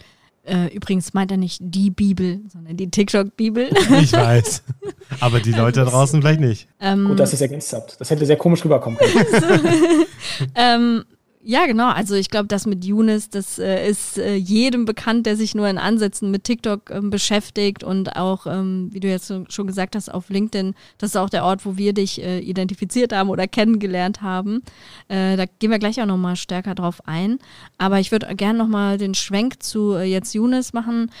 Äh, 0.47 0.73
übrigens 0.73 1.13
meint 1.13 1.29
er 1.29 1.37
nicht 1.37 1.59
die 1.61 1.89
Bibel, 1.89 2.39
sondern 2.47 2.77
die 2.77 2.89
TikTok-Bibel. 2.89 3.69
Ich 4.01 4.13
weiß. 4.13 4.63
Aber 5.19 5.41
die 5.41 5.51
Leute 5.51 5.81
da 5.83 5.89
draußen 5.89 6.21
vielleicht 6.21 6.39
nicht. 6.39 6.69
Ähm, 6.79 7.05
Gut, 7.05 7.19
dass 7.19 7.31
ihr 7.31 7.35
es 7.35 7.41
ergänzt 7.41 7.73
habt. 7.73 7.99
Das 7.99 8.09
hätte 8.09 8.25
sehr 8.25 8.37
komisch 8.37 8.63
rüberkommen 8.63 8.97
können. 8.97 9.25
so, 10.39 10.45
ähm, 10.55 11.03
ja, 11.49 11.65
genau. 11.65 11.87
Also 11.87 12.15
ich 12.15 12.29
glaube, 12.29 12.47
das 12.47 12.65
mit 12.65 12.83
Younes, 12.83 13.29
das 13.29 13.57
äh, 13.57 13.89
ist 13.89 14.17
äh, 14.17 14.35
jedem 14.35 14.83
bekannt, 14.83 15.25
der 15.25 15.37
sich 15.37 15.55
nur 15.55 15.69
in 15.69 15.77
Ansätzen 15.77 16.29
mit 16.29 16.43
TikTok 16.43 16.89
ähm, 16.89 17.09
beschäftigt 17.09 17.85
und 17.85 18.17
auch, 18.17 18.47
ähm, 18.47 18.89
wie 18.91 18.99
du 18.99 19.07
jetzt 19.07 19.31
schon 19.47 19.65
gesagt 19.65 19.95
hast, 19.95 20.13
auf 20.13 20.29
LinkedIn, 20.29 20.75
das 20.97 21.11
ist 21.11 21.15
auch 21.15 21.29
der 21.29 21.45
Ort, 21.45 21.65
wo 21.65 21.77
wir 21.77 21.93
dich 21.93 22.21
äh, 22.21 22.39
identifiziert 22.39 23.13
haben 23.13 23.29
oder 23.29 23.47
kennengelernt 23.47 24.21
haben. 24.21 24.61
Äh, 25.07 25.37
da 25.37 25.45
gehen 25.45 25.71
wir 25.71 25.79
gleich 25.79 26.01
auch 26.01 26.05
nochmal 26.05 26.35
stärker 26.35 26.75
drauf 26.75 27.07
ein. 27.07 27.39
Aber 27.77 28.01
ich 28.01 28.11
würde 28.11 28.35
gerne 28.35 28.59
nochmal 28.59 28.97
den 28.97 29.13
Schwenk 29.13 29.63
zu 29.63 29.93
äh, 29.93 30.03
jetzt 30.03 30.35
Younes 30.35 30.73
machen. 30.73 31.11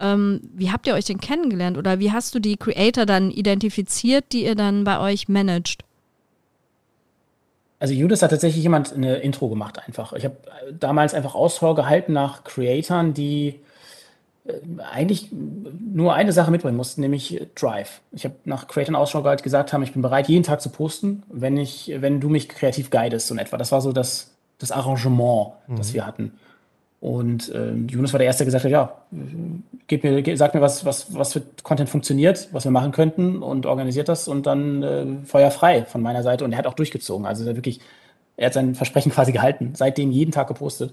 Ähm, 0.00 0.40
wie 0.52 0.72
habt 0.72 0.88
ihr 0.88 0.94
euch 0.94 1.04
denn 1.04 1.20
kennengelernt 1.20 1.78
oder 1.78 2.00
wie 2.00 2.10
hast 2.10 2.34
du 2.34 2.40
die 2.40 2.56
Creator 2.56 3.06
dann 3.06 3.30
identifiziert, 3.30 4.32
die 4.32 4.46
ihr 4.46 4.56
dann 4.56 4.82
bei 4.82 4.98
euch 4.98 5.28
managt? 5.28 5.85
Also 7.78 7.92
Judas 7.92 8.22
hat 8.22 8.30
tatsächlich 8.30 8.62
jemand 8.62 8.94
eine 8.94 9.16
Intro 9.16 9.48
gemacht 9.48 9.78
einfach. 9.86 10.12
Ich 10.14 10.24
habe 10.24 10.36
damals 10.72 11.12
einfach 11.14 11.34
Ausschau 11.34 11.74
gehalten 11.74 12.12
nach 12.12 12.44
Creatoren, 12.44 13.12
die 13.12 13.60
äh, 14.46 14.52
eigentlich 14.92 15.28
nur 15.32 16.14
eine 16.14 16.32
Sache 16.32 16.50
mitbringen 16.50 16.76
mussten, 16.76 17.02
nämlich 17.02 17.46
Drive. 17.54 18.00
Ich 18.12 18.24
habe 18.24 18.36
nach 18.44 18.66
Creatoren 18.66 18.96
Ausschau 18.96 19.22
gehalten, 19.22 19.42
gesagt 19.42 19.72
haben, 19.72 19.82
ich 19.82 19.92
bin 19.92 20.00
bereit, 20.00 20.28
jeden 20.28 20.42
Tag 20.42 20.62
zu 20.62 20.70
posten, 20.70 21.22
wenn 21.28 21.58
ich, 21.58 21.92
wenn 21.98 22.20
du 22.20 22.30
mich 22.30 22.48
kreativ 22.48 22.90
guidest 22.90 23.30
und 23.30 23.38
etwa. 23.38 23.58
Das 23.58 23.72
war 23.72 23.82
so 23.82 23.92
das, 23.92 24.34
das 24.58 24.72
Arrangement, 24.72 25.52
mhm. 25.66 25.76
das 25.76 25.92
wir 25.92 26.06
hatten. 26.06 26.32
Und 27.00 27.50
äh, 27.54 27.72
Jonas 27.74 28.12
war 28.12 28.18
der 28.18 28.26
Erste, 28.26 28.44
der 28.44 28.46
gesagt 28.46 28.64
hat, 28.64 28.70
ja, 28.70 28.92
gib 29.86 30.02
mir, 30.02 30.22
ge, 30.22 30.34
sag 30.34 30.54
mir, 30.54 30.60
was, 30.60 30.84
was, 30.84 31.14
was 31.14 31.34
für 31.34 31.42
Content 31.62 31.88
funktioniert, 31.90 32.48
was 32.52 32.64
wir 32.64 32.70
machen 32.70 32.92
könnten 32.92 33.42
und 33.42 33.66
organisiert 33.66 34.08
das 34.08 34.28
und 34.28 34.46
dann 34.46 34.82
äh, 34.82 35.06
Feuer 35.24 35.50
frei 35.50 35.84
von 35.84 36.00
meiner 36.00 36.22
Seite. 36.22 36.44
Und 36.44 36.52
er 36.52 36.58
hat 36.58 36.66
auch 36.66 36.74
durchgezogen. 36.74 37.26
Also 37.26 37.46
er 37.46 37.56
wirklich, 37.56 37.80
er 38.36 38.46
hat 38.46 38.54
sein 38.54 38.74
Versprechen 38.74 39.12
quasi 39.12 39.32
gehalten, 39.32 39.72
seitdem 39.74 40.10
jeden 40.10 40.32
Tag 40.32 40.48
gepostet. 40.48 40.92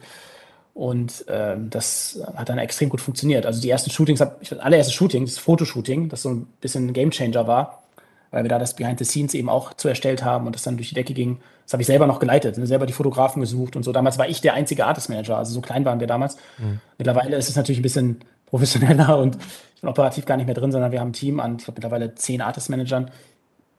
Und 0.73 1.27
äh, 1.27 1.55
das 1.69 2.19
hat 2.35 2.49
dann 2.49 2.57
extrem 2.57 2.89
gut 2.89 2.99
funktioniert. 2.99 3.45
Also 3.45 3.61
die 3.61 3.69
ersten 3.69 3.91
Shootings, 3.91 4.19
das 4.19 4.59
allererste 4.59 4.91
Shooting, 4.91 5.25
das 5.25 5.37
Fotoshooting, 5.37 6.09
das 6.09 6.23
so 6.23 6.29
ein 6.29 6.47
bisschen 6.61 6.87
ein 6.87 6.93
Gamechanger 6.93 7.47
war, 7.47 7.83
weil 8.31 8.43
wir 8.43 8.49
da 8.49 8.57
das 8.57 8.75
Behind 8.75 8.97
the 8.97 9.05
Scenes 9.05 9.35
eben 9.35 9.49
auch 9.49 9.73
zu 9.75 9.87
erstellt 9.87 10.23
haben 10.23 10.47
und 10.47 10.55
das 10.55 10.63
dann 10.63 10.77
durch 10.77 10.89
die 10.89 10.95
Decke 10.95 11.13
ging. 11.13 11.39
Das 11.63 11.73
habe 11.73 11.81
ich 11.81 11.87
selber 11.87 12.07
noch 12.07 12.19
geleitet, 12.19 12.57
ne, 12.57 12.67
selber 12.67 12.85
die 12.85 12.93
Fotografen 12.93 13.41
gesucht 13.41 13.75
und 13.75 13.83
so. 13.83 13.91
Damals 13.91 14.17
war 14.17 14.27
ich 14.27 14.41
der 14.41 14.53
einzige 14.53 14.85
Artist 14.85 15.09
Manager, 15.09 15.37
also 15.37 15.53
so 15.53 15.61
klein 15.61 15.85
waren 15.85 15.99
wir 15.99 16.07
damals. 16.07 16.37
Mhm. 16.57 16.79
Mittlerweile 16.97 17.37
ist 17.37 17.49
es 17.49 17.55
natürlich 17.55 17.79
ein 17.79 17.83
bisschen 17.83 18.19
professioneller 18.45 19.17
und 19.17 19.37
ich 19.75 19.81
bin 19.81 19.89
operativ 19.89 20.25
gar 20.25 20.37
nicht 20.37 20.45
mehr 20.45 20.55
drin, 20.55 20.71
sondern 20.71 20.91
wir 20.91 20.99
haben 20.99 21.09
ein 21.09 21.13
Team 21.13 21.39
an, 21.39 21.57
ich 21.57 21.65
glaube, 21.65 21.77
mittlerweile 21.77 22.15
zehn 22.15 22.41
Artist 22.41 22.69
Managern 22.69 23.09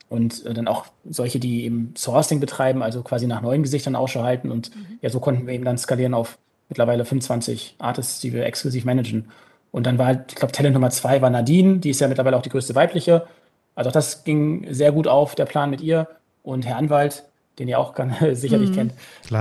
und 0.08 0.44
äh, 0.46 0.54
dann 0.54 0.68
auch 0.68 0.86
solche, 1.08 1.38
die 1.38 1.64
eben 1.64 1.94
Sourcing 1.96 2.40
betreiben, 2.40 2.82
also 2.82 3.02
quasi 3.02 3.26
nach 3.26 3.42
neuen 3.42 3.62
Gesichtern 3.62 3.96
Ausschau 3.96 4.22
halten. 4.22 4.50
Und 4.50 4.74
mhm. 4.74 4.98
ja, 5.00 5.10
so 5.10 5.20
konnten 5.20 5.46
wir 5.46 5.54
eben 5.54 5.64
dann 5.64 5.78
skalieren 5.78 6.14
auf 6.14 6.38
mittlerweile 6.68 7.04
25 7.04 7.76
Artists, 7.78 8.20
die 8.20 8.32
wir 8.32 8.44
exklusiv 8.46 8.84
managen. 8.84 9.28
Und 9.70 9.86
dann 9.86 9.98
war 9.98 10.06
halt, 10.06 10.26
ich 10.28 10.36
glaube, 10.36 10.52
Talent 10.52 10.74
Nummer 10.74 10.90
zwei 10.90 11.20
war 11.20 11.30
Nadine, 11.30 11.78
die 11.78 11.90
ist 11.90 12.00
ja 12.00 12.08
mittlerweile 12.08 12.36
auch 12.36 12.42
die 12.42 12.50
größte 12.50 12.74
weibliche. 12.74 13.26
Also 13.74 13.88
auch 13.88 13.92
das 13.92 14.24
ging 14.24 14.72
sehr 14.72 14.92
gut 14.92 15.08
auf, 15.08 15.34
der 15.34 15.46
Plan 15.46 15.68
mit 15.68 15.80
ihr. 15.80 16.08
Und 16.42 16.64
Herr 16.64 16.76
Anwalt, 16.76 17.24
den 17.58 17.68
ihr 17.68 17.78
auch 17.78 17.94
kann, 17.94 18.14
sicherlich 18.32 18.70
mhm. 18.70 18.75
kennt, 18.75 18.94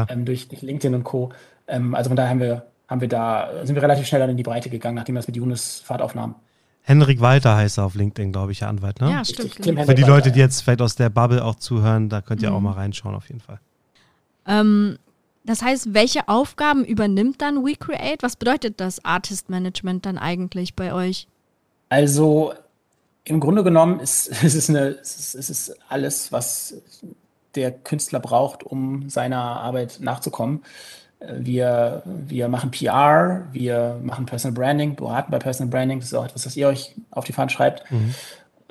ähm, 0.10 0.26
durch, 0.26 0.48
durch, 0.48 0.62
LinkedIn 0.62 0.96
und 0.96 1.04
Co. 1.04 1.32
Ähm, 1.68 1.96
also 1.96 2.10
von 2.10 2.18
daher 2.18 2.30
haben 2.30 2.40
wir, 2.40 2.66
haben 2.88 3.02
wir 3.02 3.08
da, 3.08 3.50
sind 3.64 3.76
wir 3.76 3.82
relativ 3.82 4.08
schnell 4.08 4.22
dann 4.22 4.30
in 4.30 4.38
die 4.38 4.44
Breite 4.44 4.70
gegangen, 4.70 4.96
nachdem 4.96 5.16
wir 5.16 5.20
das 5.20 5.28
mit 5.28 5.36
Younes 5.36 5.80
Fahrt 5.80 6.02
aufnahmen. 6.02 6.36
Henrik 6.86 7.22
Walter 7.22 7.56
heißt 7.56 7.78
er 7.78 7.86
auf 7.86 7.96
LinkedIn, 7.96 8.34
glaube 8.34 8.52
ich, 8.52 8.62
Herr 8.62 8.68
Anwalt, 8.68 9.00
ne? 9.00 9.10
Ja, 9.10 9.24
stimmt. 9.24 9.54
Für 9.56 9.96
die 9.96 10.04
Leute, 10.04 10.34
die 10.34 10.40
jetzt 10.40 10.62
vielleicht 10.62 10.82
aus 10.82 10.96
der 10.96 11.10
Bubble 11.10 11.44
auch 11.44 11.56
zuhören, 11.56 12.10
da 12.10 12.22
könnt 12.22 12.42
ihr 12.42 12.50
mhm. 12.50 12.56
auch 12.58 12.62
mal 12.62 12.74
reinschauen, 12.74 13.16
auf 13.16 13.30
jeden 13.30 13.40
Fall. 13.40 13.60
Ähm, 14.46 14.98
das 15.46 15.62
heißt, 15.62 15.94
welche 15.94 16.28
Aufgaben 16.28 16.84
übernimmt 16.84 17.42
dann 17.42 17.66
WeCreate? 17.66 18.22
Was 18.22 18.36
bedeutet 18.36 18.82
das 18.82 19.04
Artist 19.04 19.50
Management 19.50 20.06
dann 20.06 20.18
eigentlich 20.18 20.76
bei 20.76 20.94
euch? 20.94 21.28
Also 21.88 22.54
im 23.26 23.40
Grunde 23.40 23.64
genommen 23.64 24.00
ist, 24.00 24.28
ist 24.44 24.56
es, 24.56 24.70
eine, 24.70 24.88
ist, 24.88 25.36
es 25.36 25.50
ist 25.50 25.78
alles, 25.90 26.32
was 26.32 26.76
der 27.56 27.72
Künstler 27.72 28.20
braucht, 28.20 28.64
um 28.64 29.10
seiner 29.10 29.42
Arbeit 29.42 30.00
nachzukommen. 30.02 30.64
Wir, 31.38 32.04
wir 32.06 32.50
machen 32.50 32.72
PR, 32.72 33.48
wir 33.54 34.00
machen 34.04 34.26
Personal 34.26 34.54
Branding, 34.54 34.96
beraten 34.96 35.32
bei 35.32 35.40
Personal 35.40 35.70
Branding. 35.70 36.00
Das 36.00 36.08
ist 36.08 36.14
auch 36.14 36.26
etwas, 36.26 36.46
was 36.46 36.58
ihr 36.58 36.68
euch 36.68 36.96
auf 37.12 37.24
die 37.24 37.32
Fahne 37.32 37.50
schreibt, 37.50 37.90
mhm. 37.92 38.14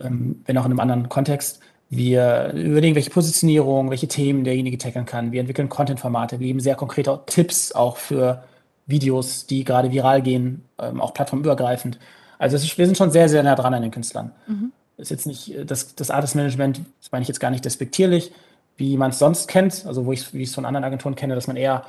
ähm, 0.01 0.43
wenn 0.45 0.59
auch 0.59 0.67
in 0.67 0.73
einem 0.73 0.81
anderen 0.81 1.09
Kontext. 1.09 1.61
Wir 1.89 2.53
überlegen, 2.55 2.95
welche 2.95 3.11
Positionierung, 3.11 3.91
welche 3.91 4.09
Themen 4.09 4.45
derjenige 4.45 4.79
tackeln 4.79 5.05
kann. 5.05 5.33
Wir 5.33 5.41
entwickeln 5.41 5.69
Content-Formate. 5.69 6.41
Wir 6.41 6.47
geben 6.47 6.61
sehr 6.61 6.75
konkrete 6.75 7.21
Tipps 7.27 7.73
auch 7.73 7.99
für 7.99 8.43
Videos, 8.87 9.47
die 9.47 9.65
gerade 9.65 9.91
viral 9.91 10.23
gehen, 10.23 10.65
ähm, 10.79 11.01
auch 11.01 11.15
plattformübergreifend. 11.15 11.99
Also 12.39 12.57
ist, 12.57 12.77
wir 12.77 12.87
sind 12.87 12.97
schon 12.97 13.11
sehr, 13.11 13.29
sehr 13.29 13.43
nah 13.43 13.55
dran 13.55 13.75
an 13.75 13.83
den 13.83 13.91
Künstlern. 13.91 14.33
Mhm. 14.47 14.73
Ist 14.97 15.11
jetzt 15.11 15.27
nicht 15.27 15.55
äh, 15.55 15.65
das, 15.65 15.95
das 15.95 16.11
Artist-Management, 16.11 16.81
das 17.01 17.13
meine 17.13 17.23
ich 17.23 17.29
jetzt 17.29 17.41
gar 17.41 17.51
nicht 17.51 17.65
despektierlich, 17.65 18.33
wie 18.77 18.97
man 18.97 19.11
es 19.11 19.19
sonst 19.19 19.49
kennt, 19.49 19.85
also 19.87 20.07
wo 20.07 20.13
ich, 20.13 20.33
wie 20.35 20.43
ich 20.43 20.49
es 20.49 20.55
von 20.55 20.65
anderen 20.65 20.85
Agenturen 20.85 21.15
kenne, 21.15 21.35
dass 21.35 21.47
man 21.47 21.57
eher 21.57 21.85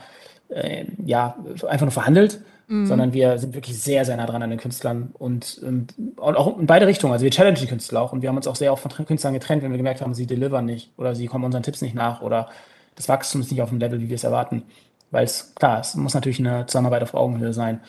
äh, 0.49 0.85
ja, 1.05 1.35
einfach 1.67 1.85
nur 1.85 1.91
verhandelt, 1.91 2.41
mhm. 2.67 2.85
sondern 2.85 3.13
wir 3.13 3.37
sind 3.37 3.53
wirklich 3.53 3.79
sehr, 3.79 4.05
sehr 4.05 4.17
nah 4.17 4.25
dran 4.25 4.43
an 4.43 4.49
den 4.49 4.59
Künstlern 4.59 5.11
und, 5.17 5.61
und, 5.63 5.93
auch 6.17 6.59
in 6.59 6.67
beide 6.67 6.87
Richtungen. 6.87 7.13
Also 7.13 7.23
wir 7.23 7.31
challengen 7.31 7.59
die 7.59 7.67
Künstler 7.67 8.01
auch 8.01 8.13
und 8.13 8.21
wir 8.21 8.29
haben 8.29 8.37
uns 8.37 8.47
auch 8.47 8.55
sehr 8.55 8.71
oft 8.71 8.83
von 8.83 9.05
Künstlern 9.05 9.33
getrennt, 9.33 9.63
wenn 9.63 9.71
wir 9.71 9.77
gemerkt 9.77 10.01
haben, 10.01 10.13
sie 10.13 10.27
delivern 10.27 10.65
nicht 10.65 10.91
oder 10.97 11.15
sie 11.15 11.27
kommen 11.27 11.45
unseren 11.45 11.63
Tipps 11.63 11.81
nicht 11.81 11.95
nach 11.95 12.21
oder 12.21 12.49
das 12.95 13.09
Wachstum 13.09 13.41
ist 13.41 13.51
nicht 13.51 13.61
auf 13.61 13.69
dem 13.69 13.79
Level, 13.79 13.99
wie 13.99 14.09
wir 14.09 14.15
es 14.15 14.23
erwarten. 14.23 14.63
Weil 15.11 15.25
es, 15.25 15.53
klar, 15.55 15.79
es 15.79 15.95
muss 15.95 16.13
natürlich 16.13 16.39
eine 16.39 16.65
Zusammenarbeit 16.65 17.03
auf 17.03 17.13
Augenhöhe 17.13 17.53
sein. 17.53 17.81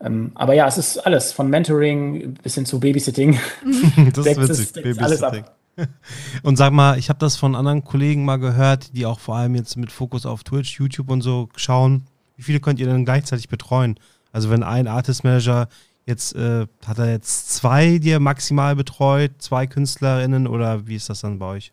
Ähm, 0.00 0.32
aber 0.34 0.54
ja, 0.54 0.66
es 0.66 0.78
ist 0.78 0.98
alles, 0.98 1.32
von 1.32 1.48
Mentoring 1.48 2.34
bis 2.42 2.54
hin 2.54 2.66
zu 2.66 2.80
Babysitting. 2.80 3.38
das 4.14 4.26
ist 4.26 4.38
witzig, 4.38 4.72
Babysitting. 4.72 4.98
Alles 5.02 5.22
ab. 5.22 5.56
Und 6.42 6.56
sag 6.56 6.72
mal, 6.72 6.98
ich 6.98 7.08
habe 7.08 7.18
das 7.18 7.36
von 7.36 7.54
anderen 7.54 7.84
Kollegen 7.84 8.24
mal 8.24 8.38
gehört, 8.38 8.96
die 8.96 9.06
auch 9.06 9.20
vor 9.20 9.36
allem 9.36 9.54
jetzt 9.54 9.76
mit 9.76 9.90
Fokus 9.90 10.26
auf 10.26 10.44
Twitch, 10.44 10.78
YouTube 10.78 11.10
und 11.10 11.22
so 11.22 11.48
schauen. 11.56 12.04
Wie 12.36 12.42
viele 12.42 12.60
könnt 12.60 12.80
ihr 12.80 12.86
denn 12.86 13.04
gleichzeitig 13.04 13.48
betreuen? 13.48 13.98
Also 14.32 14.50
wenn 14.50 14.62
ein 14.62 14.88
Artist 14.88 15.24
Manager 15.24 15.68
jetzt, 16.06 16.34
äh, 16.34 16.66
hat 16.86 16.98
er 16.98 17.10
jetzt 17.10 17.50
zwei, 17.50 17.98
die 17.98 18.10
er 18.10 18.20
maximal 18.20 18.76
betreut, 18.76 19.32
zwei 19.38 19.66
KünstlerInnen 19.66 20.46
oder 20.46 20.86
wie 20.86 20.96
ist 20.96 21.08
das 21.08 21.20
dann 21.20 21.38
bei 21.38 21.46
euch? 21.46 21.72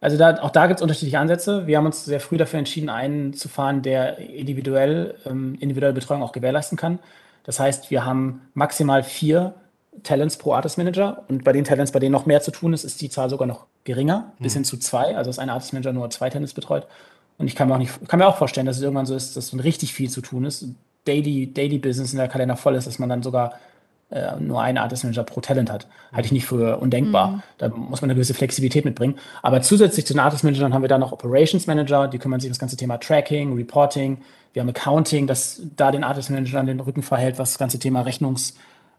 Also 0.00 0.18
da, 0.18 0.38
auch 0.42 0.50
da 0.50 0.66
gibt 0.66 0.80
es 0.80 0.82
unterschiedliche 0.82 1.18
Ansätze. 1.18 1.66
Wir 1.66 1.78
haben 1.78 1.86
uns 1.86 2.04
sehr 2.04 2.20
früh 2.20 2.36
dafür 2.36 2.58
entschieden, 2.58 2.90
einen 2.90 3.32
zu 3.32 3.48
fahren, 3.48 3.80
der 3.80 4.18
individuell, 4.18 5.14
ähm, 5.24 5.56
individuelle 5.60 5.94
Betreuung 5.94 6.22
auch 6.22 6.32
gewährleisten 6.32 6.76
kann. 6.76 6.98
Das 7.44 7.58
heißt, 7.58 7.90
wir 7.90 8.04
haben 8.04 8.42
maximal 8.52 9.02
vier 9.02 9.54
Talents 10.02 10.36
pro 10.36 10.52
Artist 10.52 10.78
Manager 10.78 11.24
und 11.28 11.44
bei 11.44 11.52
den 11.52 11.64
Talents, 11.64 11.92
bei 11.92 11.98
denen 11.98 12.12
noch 12.12 12.26
mehr 12.26 12.40
zu 12.42 12.50
tun 12.50 12.72
ist, 12.72 12.84
ist 12.84 13.00
die 13.00 13.08
Zahl 13.08 13.30
sogar 13.30 13.46
noch 13.46 13.66
geringer, 13.84 14.32
mhm. 14.38 14.42
bis 14.42 14.54
hin 14.54 14.64
zu 14.64 14.76
zwei. 14.76 15.16
Also 15.16 15.28
dass 15.28 15.38
ein 15.38 15.50
Artist 15.50 15.72
Manager 15.72 15.92
nur 15.92 16.10
zwei 16.10 16.30
Talents 16.30 16.54
betreut. 16.54 16.86
Und 17.38 17.46
ich 17.46 17.54
kann 17.54 17.68
mir 17.68 17.74
auch 17.74 17.78
nicht, 17.78 18.08
kann 18.08 18.18
mir 18.18 18.26
auch 18.26 18.36
vorstellen, 18.36 18.66
dass 18.66 18.76
es 18.76 18.82
irgendwann 18.82 19.06
so 19.06 19.14
ist, 19.14 19.36
dass 19.36 19.48
so 19.48 19.56
richtig 19.56 19.92
viel 19.92 20.10
zu 20.10 20.20
tun 20.20 20.44
ist. 20.44 20.66
Daily, 21.04 21.52
Daily 21.52 21.78
Business 21.78 22.12
in 22.12 22.18
der 22.18 22.28
Kalender 22.28 22.56
voll 22.56 22.74
ist, 22.74 22.86
dass 22.86 22.98
man 22.98 23.08
dann 23.08 23.22
sogar 23.22 23.54
äh, 24.10 24.36
nur 24.38 24.62
einen 24.62 24.78
Artist 24.78 25.04
Manager 25.04 25.24
pro 25.24 25.40
Talent 25.40 25.70
hat. 25.70 25.86
Halte 26.12 26.26
ich 26.26 26.32
nicht 26.32 26.46
für 26.46 26.78
undenkbar. 26.78 27.28
Mhm. 27.28 27.42
Da 27.58 27.68
muss 27.68 28.00
man 28.00 28.10
eine 28.10 28.14
gewisse 28.14 28.34
Flexibilität 28.34 28.84
mitbringen. 28.84 29.16
Aber 29.42 29.62
zusätzlich 29.62 30.06
zu 30.06 30.14
den 30.14 30.20
Artist 30.20 30.44
Managern 30.44 30.72
haben 30.72 30.82
wir 30.82 30.88
dann 30.88 31.00
noch 31.00 31.12
Operations 31.12 31.66
Manager, 31.66 32.08
die 32.08 32.18
kümmern 32.18 32.40
sich 32.40 32.48
um 32.48 32.52
das 32.52 32.58
ganze 32.58 32.76
Thema 32.76 32.98
Tracking, 32.98 33.54
Reporting. 33.54 34.18
Wir 34.52 34.62
haben 34.62 34.68
Accounting, 34.68 35.26
das 35.26 35.60
da 35.76 35.90
den 35.90 36.04
Artist 36.04 36.30
Managern 36.30 36.66
den 36.66 36.80
Rücken 36.80 37.02
verhält, 37.02 37.38
was 37.38 37.52
das 37.52 37.58
ganze 37.58 37.78
Thema 37.78 38.02
Rechnungs- 38.02 38.54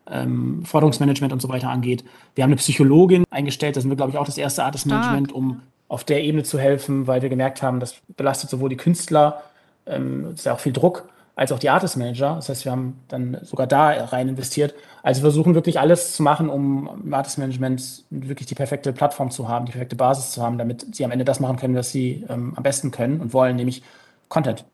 ähm, 0.09 0.63
Forderungsmanagement 0.65 1.33
und 1.33 1.41
so 1.41 1.49
weiter 1.49 1.69
angeht. 1.69 2.03
Wir 2.35 2.43
haben 2.43 2.51
eine 2.51 2.57
Psychologin 2.57 3.23
eingestellt, 3.29 3.75
da 3.75 3.81
sind 3.81 3.89
wir, 3.89 3.97
glaube 3.97 4.11
ich, 4.11 4.17
auch 4.17 4.25
das 4.25 4.37
erste 4.37 4.63
Artist 4.63 4.85
Management, 4.85 5.31
um 5.31 5.61
auf 5.87 6.03
der 6.03 6.23
Ebene 6.23 6.43
zu 6.43 6.59
helfen, 6.59 7.07
weil 7.07 7.21
wir 7.21 7.29
gemerkt 7.29 7.61
haben, 7.61 7.79
das 7.79 7.95
belastet 8.15 8.49
sowohl 8.49 8.69
die 8.69 8.77
Künstler, 8.77 9.43
ähm, 9.85 10.31
ist 10.33 10.45
ja 10.45 10.53
auch 10.53 10.59
viel 10.59 10.73
Druck, 10.73 11.07
als 11.35 11.51
auch 11.51 11.59
die 11.59 11.69
Artist 11.69 11.97
Manager. 11.97 12.35
Das 12.35 12.49
heißt, 12.49 12.65
wir 12.65 12.71
haben 12.71 12.99
dann 13.07 13.37
sogar 13.43 13.67
da 13.67 13.89
rein 14.05 14.29
investiert. 14.29 14.73
Also 15.03 15.21
wir 15.21 15.29
versuchen 15.29 15.53
wirklich 15.53 15.79
alles 15.79 16.13
zu 16.15 16.23
machen, 16.23 16.49
um 16.49 16.89
im 17.03 17.13
Artist 17.13 17.37
Management 17.37 18.03
wirklich 18.09 18.47
die 18.47 18.55
perfekte 18.55 18.93
Plattform 18.93 19.31
zu 19.31 19.47
haben, 19.47 19.65
die 19.65 19.71
perfekte 19.73 19.95
Basis 19.95 20.31
zu 20.31 20.41
haben, 20.41 20.57
damit 20.57 20.95
sie 20.95 21.05
am 21.05 21.11
Ende 21.11 21.25
das 21.25 21.39
machen 21.39 21.57
können, 21.57 21.75
was 21.75 21.91
sie 21.91 22.25
ähm, 22.29 22.53
am 22.55 22.63
besten 22.63 22.91
können 22.91 23.19
und 23.19 23.33
wollen, 23.33 23.55
nämlich 23.55 23.83
Content. 24.29 24.65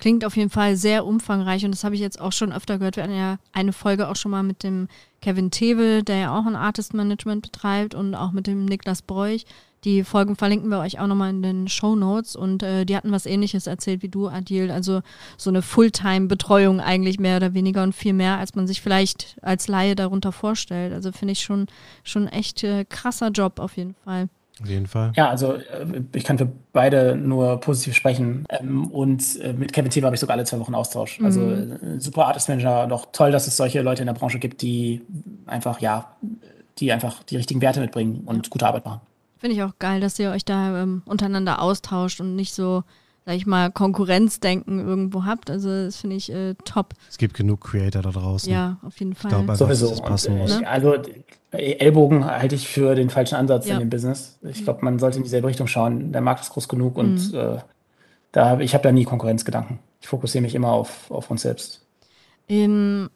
Klingt 0.00 0.24
auf 0.24 0.36
jeden 0.36 0.50
Fall 0.50 0.76
sehr 0.76 1.04
umfangreich 1.04 1.64
und 1.64 1.72
das 1.72 1.84
habe 1.84 1.94
ich 1.94 2.00
jetzt 2.00 2.20
auch 2.20 2.32
schon 2.32 2.52
öfter 2.52 2.78
gehört. 2.78 2.96
Wir 2.96 3.02
hatten 3.02 3.14
ja 3.14 3.38
eine 3.52 3.74
Folge 3.74 4.08
auch 4.08 4.16
schon 4.16 4.30
mal 4.30 4.42
mit 4.42 4.62
dem 4.62 4.88
Kevin 5.20 5.50
Tevel, 5.50 6.02
der 6.02 6.16
ja 6.16 6.38
auch 6.38 6.46
ein 6.46 6.56
Artist 6.56 6.94
Management 6.94 7.42
betreibt 7.42 7.94
und 7.94 8.14
auch 8.14 8.32
mit 8.32 8.46
dem 8.46 8.64
Niklas 8.64 9.02
Bräuch. 9.02 9.44
Die 9.84 10.02
Folgen 10.04 10.36
verlinken 10.36 10.70
wir 10.70 10.78
euch 10.78 10.98
auch 11.00 11.06
nochmal 11.06 11.30
in 11.30 11.42
den 11.42 11.68
Show 11.68 11.96
Notes 11.96 12.34
und 12.34 12.62
äh, 12.62 12.84
die 12.84 12.96
hatten 12.96 13.12
was 13.12 13.26
ähnliches 13.26 13.66
erzählt 13.66 14.02
wie 14.02 14.08
du, 14.08 14.28
Adil. 14.28 14.70
Also 14.70 15.02
so 15.36 15.50
eine 15.50 15.62
Fulltime-Betreuung 15.62 16.80
eigentlich 16.80 17.18
mehr 17.18 17.36
oder 17.36 17.54
weniger 17.54 17.82
und 17.82 17.94
viel 17.94 18.12
mehr, 18.12 18.38
als 18.38 18.54
man 18.54 18.66
sich 18.66 18.80
vielleicht 18.80 19.36
als 19.42 19.68
Laie 19.68 19.96
darunter 19.96 20.32
vorstellt. 20.32 20.92
Also 20.92 21.12
finde 21.12 21.32
ich 21.32 21.40
schon, 21.40 21.66
schon 22.04 22.26
echt 22.26 22.64
äh, 22.64 22.84
krasser 22.86 23.28
Job 23.28 23.58
auf 23.58 23.76
jeden 23.76 23.94
Fall. 24.04 24.28
Auf 24.62 24.68
jeden 24.68 24.86
Fall. 24.86 25.12
Ja, 25.16 25.28
also 25.30 25.54
äh, 25.54 26.02
ich 26.14 26.24
kann 26.24 26.38
für 26.38 26.50
beide 26.72 27.16
nur 27.16 27.60
positiv 27.60 27.94
sprechen. 27.94 28.44
Ähm, 28.50 28.86
und 28.90 29.40
äh, 29.40 29.52
mit 29.52 29.72
Kevin 29.72 29.90
Thieber 29.90 30.06
habe 30.06 30.14
ich 30.14 30.20
sogar 30.20 30.36
alle 30.36 30.44
zwei 30.44 30.58
Wochen 30.58 30.74
Austausch. 30.74 31.18
Mhm. 31.18 31.26
Also 31.26 31.98
super 31.98 32.26
Artist 32.26 32.48
Manager 32.48 32.84
und 32.84 32.92
auch 32.92 33.06
toll, 33.12 33.30
dass 33.30 33.46
es 33.46 33.56
solche 33.56 33.82
Leute 33.82 34.02
in 34.02 34.06
der 34.06 34.14
Branche 34.14 34.38
gibt, 34.38 34.62
die 34.62 35.02
einfach, 35.46 35.80
ja, 35.80 36.16
die 36.78 36.92
einfach 36.92 37.22
die 37.22 37.36
richtigen 37.36 37.60
Werte 37.60 37.80
mitbringen 37.80 38.22
und 38.26 38.50
gute 38.50 38.66
Arbeit 38.66 38.84
machen. 38.84 39.00
Finde 39.38 39.56
ich 39.56 39.62
auch 39.62 39.78
geil, 39.78 40.00
dass 40.00 40.18
ihr 40.18 40.30
euch 40.30 40.44
da 40.44 40.82
ähm, 40.82 41.02
untereinander 41.06 41.62
austauscht 41.62 42.20
und 42.20 42.36
nicht 42.36 42.52
so 42.52 42.84
sag 43.30 43.36
ich 43.36 43.46
mal, 43.46 43.70
Konkurrenzdenken 43.70 44.84
irgendwo 44.84 45.24
habt. 45.24 45.50
Also 45.50 45.68
das 45.68 45.98
finde 45.98 46.16
ich 46.16 46.32
äh, 46.32 46.54
top. 46.64 46.94
Es 47.08 47.16
gibt 47.16 47.34
genug 47.34 47.60
Creator 47.60 48.02
da 48.02 48.10
draußen. 48.10 48.52
Ja, 48.52 48.78
auf 48.82 48.98
jeden 48.98 49.14
Fall. 49.14 49.30
Ich 49.30 49.36
glaube 49.36 49.52
einfach, 49.52 49.66
Sowieso. 49.66 49.88
dass 49.88 50.00
das 50.00 50.08
passen 50.08 50.32
und, 50.32 50.38
muss. 50.38 50.58
Ne? 50.58 50.66
Also 50.66 50.96
Ellbogen 51.52 52.24
halte 52.24 52.56
ich 52.56 52.66
für 52.66 52.96
den 52.96 53.08
falschen 53.08 53.36
Ansatz 53.36 53.68
ja. 53.68 53.74
in 53.74 53.80
dem 53.82 53.88
Business. 53.88 54.36
Ich 54.42 54.64
glaube, 54.64 54.84
man 54.84 54.98
sollte 54.98 55.18
in 55.18 55.22
dieselbe 55.22 55.46
Richtung 55.46 55.68
schauen. 55.68 56.10
Der 56.10 56.22
Markt 56.22 56.40
ist 56.40 56.50
groß 56.50 56.66
genug 56.66 56.98
und 56.98 57.32
mhm. 57.32 57.38
äh, 57.38 57.58
da, 58.32 58.58
ich 58.58 58.74
habe 58.74 58.82
da 58.82 58.90
nie 58.90 59.04
Konkurrenzgedanken. 59.04 59.78
Ich 60.00 60.08
fokussiere 60.08 60.42
mich 60.42 60.56
immer 60.56 60.72
auf, 60.72 61.08
auf 61.12 61.30
uns 61.30 61.42
selbst. 61.42 61.86
Ähm, 62.48 63.10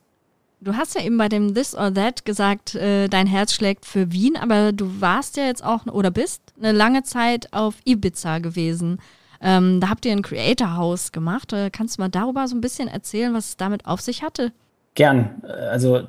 du 0.60 0.76
hast 0.76 0.94
ja 0.94 1.02
eben 1.02 1.18
bei 1.18 1.28
dem 1.28 1.56
This 1.56 1.74
or 1.74 1.92
That 1.92 2.24
gesagt, 2.24 2.76
äh, 2.76 3.08
dein 3.08 3.26
Herz 3.26 3.52
schlägt 3.52 3.84
für 3.84 4.12
Wien, 4.12 4.36
aber 4.36 4.70
du 4.70 5.00
warst 5.00 5.36
ja 5.36 5.46
jetzt 5.46 5.64
auch 5.64 5.86
oder 5.86 6.12
bist 6.12 6.40
eine 6.56 6.70
lange 6.70 7.02
Zeit 7.02 7.52
auf 7.52 7.74
Ibiza 7.84 8.38
gewesen. 8.38 9.00
Ähm, 9.44 9.78
da 9.78 9.90
habt 9.90 10.06
ihr 10.06 10.12
ein 10.12 10.22
Creator 10.22 10.76
House 10.76 11.12
gemacht. 11.12 11.52
Äh, 11.52 11.68
kannst 11.70 11.98
du 11.98 12.02
mal 12.02 12.08
darüber 12.08 12.48
so 12.48 12.56
ein 12.56 12.62
bisschen 12.62 12.88
erzählen, 12.88 13.34
was 13.34 13.50
es 13.50 13.56
damit 13.58 13.86
auf 13.86 14.00
sich 14.00 14.22
hatte? 14.22 14.52
Gern. 14.94 15.42
Also 15.42 15.98
äh, 15.98 16.04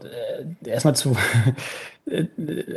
erstmal 0.66 0.96
zu, 0.96 1.18
äh, 2.06 2.26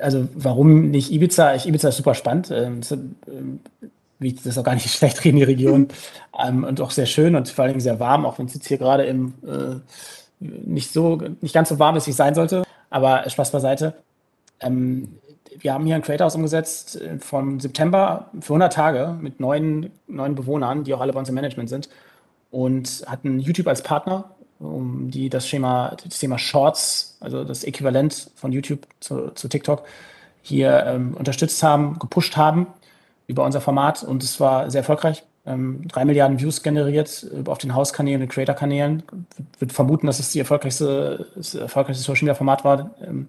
also 0.02 0.26
warum 0.34 0.90
nicht 0.90 1.12
Ibiza? 1.12 1.54
Ich, 1.54 1.66
Ibiza 1.66 1.90
ist 1.90 1.98
super 1.98 2.14
spannend. 2.14 2.50
Ähm, 2.50 2.80
das, 2.80 2.90
ähm, 2.90 3.60
wie 4.18 4.32
das 4.32 4.46
ist 4.46 4.58
auch 4.58 4.64
gar 4.64 4.74
nicht 4.74 4.90
schlecht 4.92 5.24
reden, 5.24 5.38
die 5.38 5.44
Region. 5.44 5.88
Ähm, 6.40 6.62
und 6.62 6.80
auch 6.80 6.92
sehr 6.92 7.06
schön 7.06 7.34
und 7.34 7.48
vor 7.48 7.64
allem 7.64 7.80
sehr 7.80 7.98
warm, 7.98 8.24
auch 8.24 8.38
wenn 8.38 8.46
es 8.46 8.54
jetzt 8.54 8.68
hier 8.68 8.78
gerade 8.78 9.02
im 9.06 9.34
äh, 9.44 9.80
nicht 10.38 10.92
so, 10.92 11.20
nicht 11.40 11.52
ganz 11.52 11.68
so 11.68 11.80
warm 11.80 11.96
ist, 11.96 12.06
wie 12.06 12.12
es 12.12 12.16
sein 12.16 12.36
sollte. 12.36 12.62
Aber 12.90 13.28
Spaß 13.28 13.50
beiseite. 13.50 13.94
Ähm, 14.60 15.18
wir 15.58 15.74
haben 15.74 15.86
hier 15.86 15.94
ein 15.94 16.02
Creator 16.02 16.26
House 16.26 16.34
umgesetzt 16.34 17.00
äh, 17.00 17.18
von 17.18 17.60
September 17.60 18.30
für 18.40 18.54
100 18.54 18.72
Tage 18.72 19.16
mit 19.20 19.40
neun, 19.40 19.90
neun 20.06 20.34
Bewohnern, 20.34 20.84
die 20.84 20.94
auch 20.94 21.00
alle 21.00 21.12
bei 21.12 21.18
uns 21.18 21.28
im 21.28 21.34
Management 21.34 21.68
sind 21.68 21.88
und 22.50 23.04
hatten 23.06 23.40
YouTube 23.40 23.66
als 23.66 23.82
Partner, 23.82 24.30
um 24.58 25.10
die 25.10 25.28
das 25.28 25.46
Schema, 25.46 25.96
das 26.02 26.18
Thema 26.18 26.38
Shorts, 26.38 27.16
also 27.20 27.44
das 27.44 27.64
Äquivalent 27.64 28.30
von 28.34 28.52
YouTube 28.52 28.86
zu, 29.00 29.30
zu 29.30 29.48
TikTok, 29.48 29.84
hier 30.42 30.84
ähm, 30.86 31.14
unterstützt 31.14 31.62
haben, 31.62 31.98
gepusht 31.98 32.36
haben 32.36 32.68
über 33.26 33.44
unser 33.44 33.60
Format 33.60 34.02
und 34.02 34.22
es 34.22 34.40
war 34.40 34.70
sehr 34.70 34.80
erfolgreich. 34.80 35.22
Ähm, 35.46 35.86
drei 35.88 36.04
Milliarden 36.04 36.40
Views 36.40 36.62
generiert 36.62 37.26
äh, 37.32 37.48
auf 37.48 37.58
den 37.58 37.74
Hauskanälen 37.74 38.22
und 38.22 38.28
Creator-Kanälen. 38.28 39.02
Würde 39.58 39.74
vermuten, 39.74 40.06
dass 40.06 40.18
es 40.18 40.30
die 40.30 40.38
erfolgreichste, 40.38 41.26
das 41.34 41.54
erfolgreichste 41.54 42.04
Social 42.04 42.24
Media 42.24 42.34
Format 42.34 42.64
war 42.64 42.90
ähm, 43.02 43.28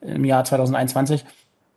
im 0.00 0.24
Jahr 0.24 0.44
2021. 0.44 1.24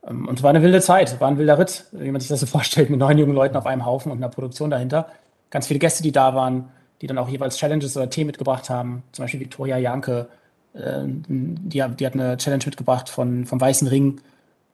Ähm, 0.07 0.27
und 0.27 0.39
es 0.39 0.43
war 0.43 0.49
eine 0.49 0.61
wilde 0.61 0.81
Zeit, 0.81 1.19
war 1.19 1.27
ein 1.27 1.37
wilder 1.37 1.57
Ritt, 1.57 1.85
wie 1.91 2.11
man 2.11 2.21
sich 2.21 2.29
das 2.29 2.39
so 2.39 2.45
vorstellt, 2.45 2.89
mit 2.89 2.99
neun 2.99 3.17
jungen 3.17 3.33
Leuten 3.33 3.55
auf 3.55 3.65
einem 3.65 3.85
Haufen 3.85 4.11
und 4.11 4.17
einer 4.17 4.29
Produktion 4.29 4.69
dahinter. 4.69 5.07
Ganz 5.49 5.67
viele 5.67 5.79
Gäste, 5.79 6.03
die 6.03 6.11
da 6.11 6.35
waren, 6.35 6.69
die 7.01 7.07
dann 7.07 7.17
auch 7.17 7.29
jeweils 7.29 7.57
Challenges 7.57 7.97
oder 7.97 8.09
Themen 8.09 8.27
mitgebracht 8.27 8.69
haben. 8.69 9.03
Zum 9.11 9.23
Beispiel 9.23 9.39
Victoria 9.39 9.77
Janke, 9.77 10.27
äh, 10.73 11.03
die, 11.05 11.83
die 11.99 12.05
hat 12.05 12.13
eine 12.13 12.37
Challenge 12.37 12.65
mitgebracht 12.65 13.09
von, 13.09 13.45
vom 13.45 13.59
Weißen 13.59 13.87
Ring 13.87 14.21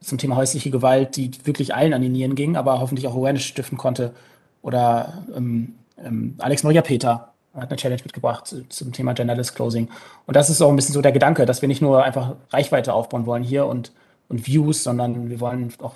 zum 0.02 0.18
Thema 0.18 0.36
häusliche 0.36 0.70
Gewalt, 0.70 1.16
die 1.16 1.32
wirklich 1.46 1.74
allen 1.74 1.94
an 1.94 2.02
die 2.02 2.10
Nieren 2.10 2.36
ging, 2.36 2.56
aber 2.56 2.80
hoffentlich 2.80 3.08
auch 3.08 3.16
Awareness 3.16 3.44
stiften 3.44 3.78
konnte. 3.78 4.14
Oder 4.62 5.24
ähm, 5.36 5.76
ähm, 6.04 6.36
Alex 6.38 6.64
Maria 6.64 6.82
Peter 6.82 7.34
hat 7.56 7.70
eine 7.70 7.78
Challenge 7.78 8.02
mitgebracht 8.04 8.54
zum 8.70 8.92
Thema 8.94 9.14
Genderless 9.14 9.56
Closing. 9.56 9.90
Und 10.28 10.36
das 10.36 10.50
ist 10.50 10.62
auch 10.62 10.70
ein 10.70 10.76
bisschen 10.76 10.94
so 10.94 11.02
der 11.02 11.12
Gedanke, 11.12 11.46
dass 11.46 11.62
wir 11.62 11.68
nicht 11.68 11.82
nur 11.82 12.04
einfach 12.04 12.36
Reichweite 12.52 12.94
aufbauen 12.94 13.26
wollen 13.26 13.44
hier 13.44 13.66
und 13.66 13.92
und 14.30 14.46
Views, 14.46 14.84
sondern 14.84 15.30
wir 15.30 15.40
wollen 15.40 15.74
auch 15.80 15.96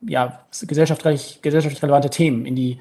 ja, 0.00 0.40
gesellschaftlich, 0.66 1.40
gesellschaftlich 1.42 1.82
relevante 1.82 2.10
Themen 2.10 2.46
in 2.46 2.56
die, 2.56 2.78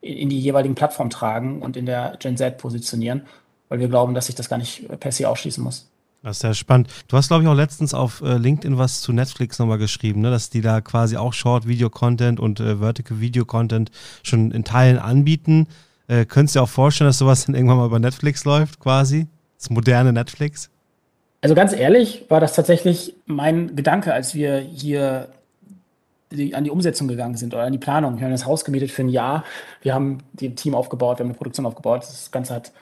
in 0.00 0.28
die 0.28 0.40
jeweiligen 0.40 0.74
Plattformen 0.74 1.10
tragen 1.10 1.62
und 1.62 1.76
in 1.76 1.86
der 1.86 2.16
Gen 2.18 2.36
Z 2.36 2.58
positionieren, 2.58 3.22
weil 3.68 3.80
wir 3.80 3.88
glauben, 3.88 4.14
dass 4.14 4.26
sich 4.26 4.34
das 4.34 4.48
gar 4.48 4.58
nicht 4.58 4.88
per 5.00 5.12
se 5.12 5.28
ausschließen 5.28 5.62
muss. 5.62 5.88
Das 6.22 6.36
ist 6.36 6.42
ja 6.44 6.54
spannend. 6.54 6.88
Du 7.08 7.16
hast, 7.16 7.28
glaube 7.28 7.42
ich, 7.42 7.48
auch 7.48 7.54
letztens 7.54 7.94
auf 7.94 8.22
äh, 8.22 8.36
LinkedIn 8.36 8.78
was 8.78 9.00
zu 9.00 9.12
Netflix 9.12 9.58
nochmal 9.58 9.78
geschrieben, 9.78 10.20
ne? 10.20 10.30
dass 10.30 10.50
die 10.50 10.60
da 10.60 10.80
quasi 10.80 11.16
auch 11.16 11.32
Short-Video-Content 11.32 12.38
und 12.38 12.60
äh, 12.60 12.78
Vertical-Video-Content 12.78 13.90
schon 14.22 14.52
in 14.52 14.62
Teilen 14.62 14.98
anbieten. 14.98 15.66
Äh, 16.06 16.24
könntest 16.24 16.54
du 16.54 16.60
dir 16.60 16.64
auch 16.64 16.68
vorstellen, 16.68 17.08
dass 17.08 17.18
sowas 17.18 17.46
dann 17.46 17.56
irgendwann 17.56 17.78
mal 17.78 17.86
über 17.86 17.98
Netflix 17.98 18.44
läuft, 18.44 18.78
quasi? 18.78 19.26
Das 19.58 19.70
moderne 19.70 20.12
Netflix? 20.12 20.70
Also 21.42 21.54
ganz 21.54 21.74
ehrlich, 21.74 22.24
war 22.28 22.40
das 22.40 22.54
tatsächlich 22.54 23.14
mein 23.26 23.76
Gedanke, 23.76 24.14
als 24.14 24.34
wir 24.34 24.58
hier 24.58 25.28
die, 26.30 26.54
an 26.54 26.64
die 26.64 26.70
Umsetzung 26.70 27.08
gegangen 27.08 27.36
sind 27.36 27.52
oder 27.52 27.64
an 27.64 27.72
die 27.72 27.78
Planung. 27.78 28.16
Wir 28.16 28.24
haben 28.24 28.32
das 28.32 28.46
Haus 28.46 28.64
gemietet 28.64 28.90
für 28.90 29.02
ein 29.02 29.10
Jahr. 29.10 29.44
Wir 29.82 29.92
haben 29.92 30.18
die 30.32 30.54
Team 30.54 30.74
aufgebaut, 30.74 31.18
wir 31.18 31.24
haben 31.24 31.30
eine 31.30 31.36
Produktion 31.36 31.66
aufgebaut. 31.66 32.04
Das 32.04 32.30
Ganze 32.30 32.54
hat 32.54 32.72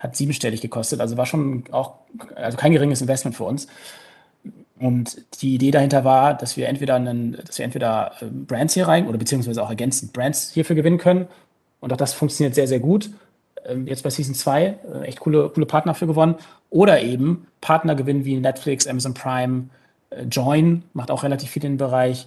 hat 0.00 0.16
siebenstellig 0.16 0.60
gekostet. 0.60 1.00
Also 1.00 1.16
war 1.16 1.26
schon 1.26 1.64
auch, 1.70 1.94
also 2.34 2.56
kein 2.56 2.72
geringes 2.72 3.02
Investment 3.02 3.36
für 3.36 3.44
uns. 3.44 3.68
Und 4.80 5.22
die 5.42 5.54
Idee 5.54 5.70
dahinter 5.70 6.04
war, 6.04 6.32
dass 6.34 6.56
wir 6.56 6.66
entweder 6.68 6.94
einen, 6.94 7.36
dass 7.46 7.58
wir 7.58 7.66
entweder 7.66 8.12
ähm, 8.22 8.46
Brands 8.46 8.72
hier 8.72 8.88
rein 8.88 9.06
oder 9.06 9.18
beziehungsweise 9.18 9.62
auch 9.62 9.68
ergänzend 9.68 10.14
Brands 10.14 10.50
hierfür 10.52 10.74
gewinnen 10.74 10.96
können. 10.96 11.28
Und 11.80 11.92
auch 11.92 11.98
das 11.98 12.14
funktioniert 12.14 12.54
sehr, 12.54 12.66
sehr 12.66 12.80
gut. 12.80 13.10
Ähm, 13.66 13.86
jetzt 13.86 14.02
bei 14.02 14.10
Season 14.10 14.34
2 14.34 14.62
äh, 14.64 14.76
echt 15.06 15.20
coole, 15.20 15.48
coole 15.50 15.66
Partner 15.66 15.94
für 15.94 16.06
gewonnen. 16.06 16.36
Oder 16.70 17.02
eben 17.02 17.46
Partner 17.60 17.94
gewinnen 17.94 18.24
wie 18.24 18.36
Netflix, 18.36 18.86
Amazon 18.86 19.14
Prime, 19.14 19.64
äh, 20.10 20.24
Join 20.24 20.84
macht 20.92 21.10
auch 21.10 21.22
relativ 21.22 21.50
viel 21.50 21.64
in 21.64 21.72
den 21.72 21.78
Bereich 21.78 22.26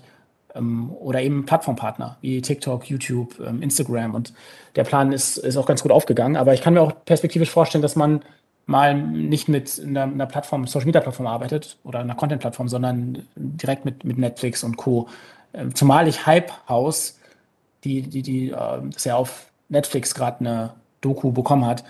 ähm, 0.55 0.91
oder 0.91 1.21
eben 1.21 1.45
Plattformpartner 1.45 2.17
wie 2.21 2.41
TikTok, 2.41 2.89
YouTube, 2.89 3.39
ähm, 3.39 3.61
Instagram. 3.61 4.13
Und 4.15 4.33
der 4.75 4.83
Plan 4.83 5.11
ist, 5.11 5.37
ist 5.37 5.57
auch 5.57 5.65
ganz 5.65 5.81
gut 5.81 5.91
aufgegangen. 5.91 6.35
Aber 6.35 6.53
ich 6.53 6.61
kann 6.61 6.73
mir 6.73 6.81
auch 6.81 6.93
perspektivisch 7.05 7.49
vorstellen, 7.49 7.81
dass 7.81 7.95
man 7.95 8.21
mal 8.65 8.95
nicht 8.95 9.49
mit 9.49 9.81
einer, 9.85 10.03
einer 10.03 10.25
Plattform, 10.25 10.67
Social 10.67 10.85
Media 10.85 11.01
Plattform 11.01 11.27
arbeitet 11.27 11.77
oder 11.83 11.99
einer 11.99 12.15
Content 12.15 12.41
Plattform, 12.41 12.69
sondern 12.69 13.27
direkt 13.35 13.83
mit, 13.83 14.05
mit 14.05 14.17
Netflix 14.17 14.63
und 14.63 14.77
Co. 14.77 15.09
Zumal 15.73 16.07
ich 16.07 16.25
Hype 16.25 16.49
House, 16.69 17.19
die, 17.83 18.03
die, 18.03 18.21
die, 18.21 18.49
das 18.49 19.03
ja 19.03 19.17
auf 19.17 19.51
Netflix 19.67 20.15
gerade 20.15 20.39
eine 20.39 20.73
Doku 21.03 21.31
bekommen 21.31 21.65
hat, 21.65 21.83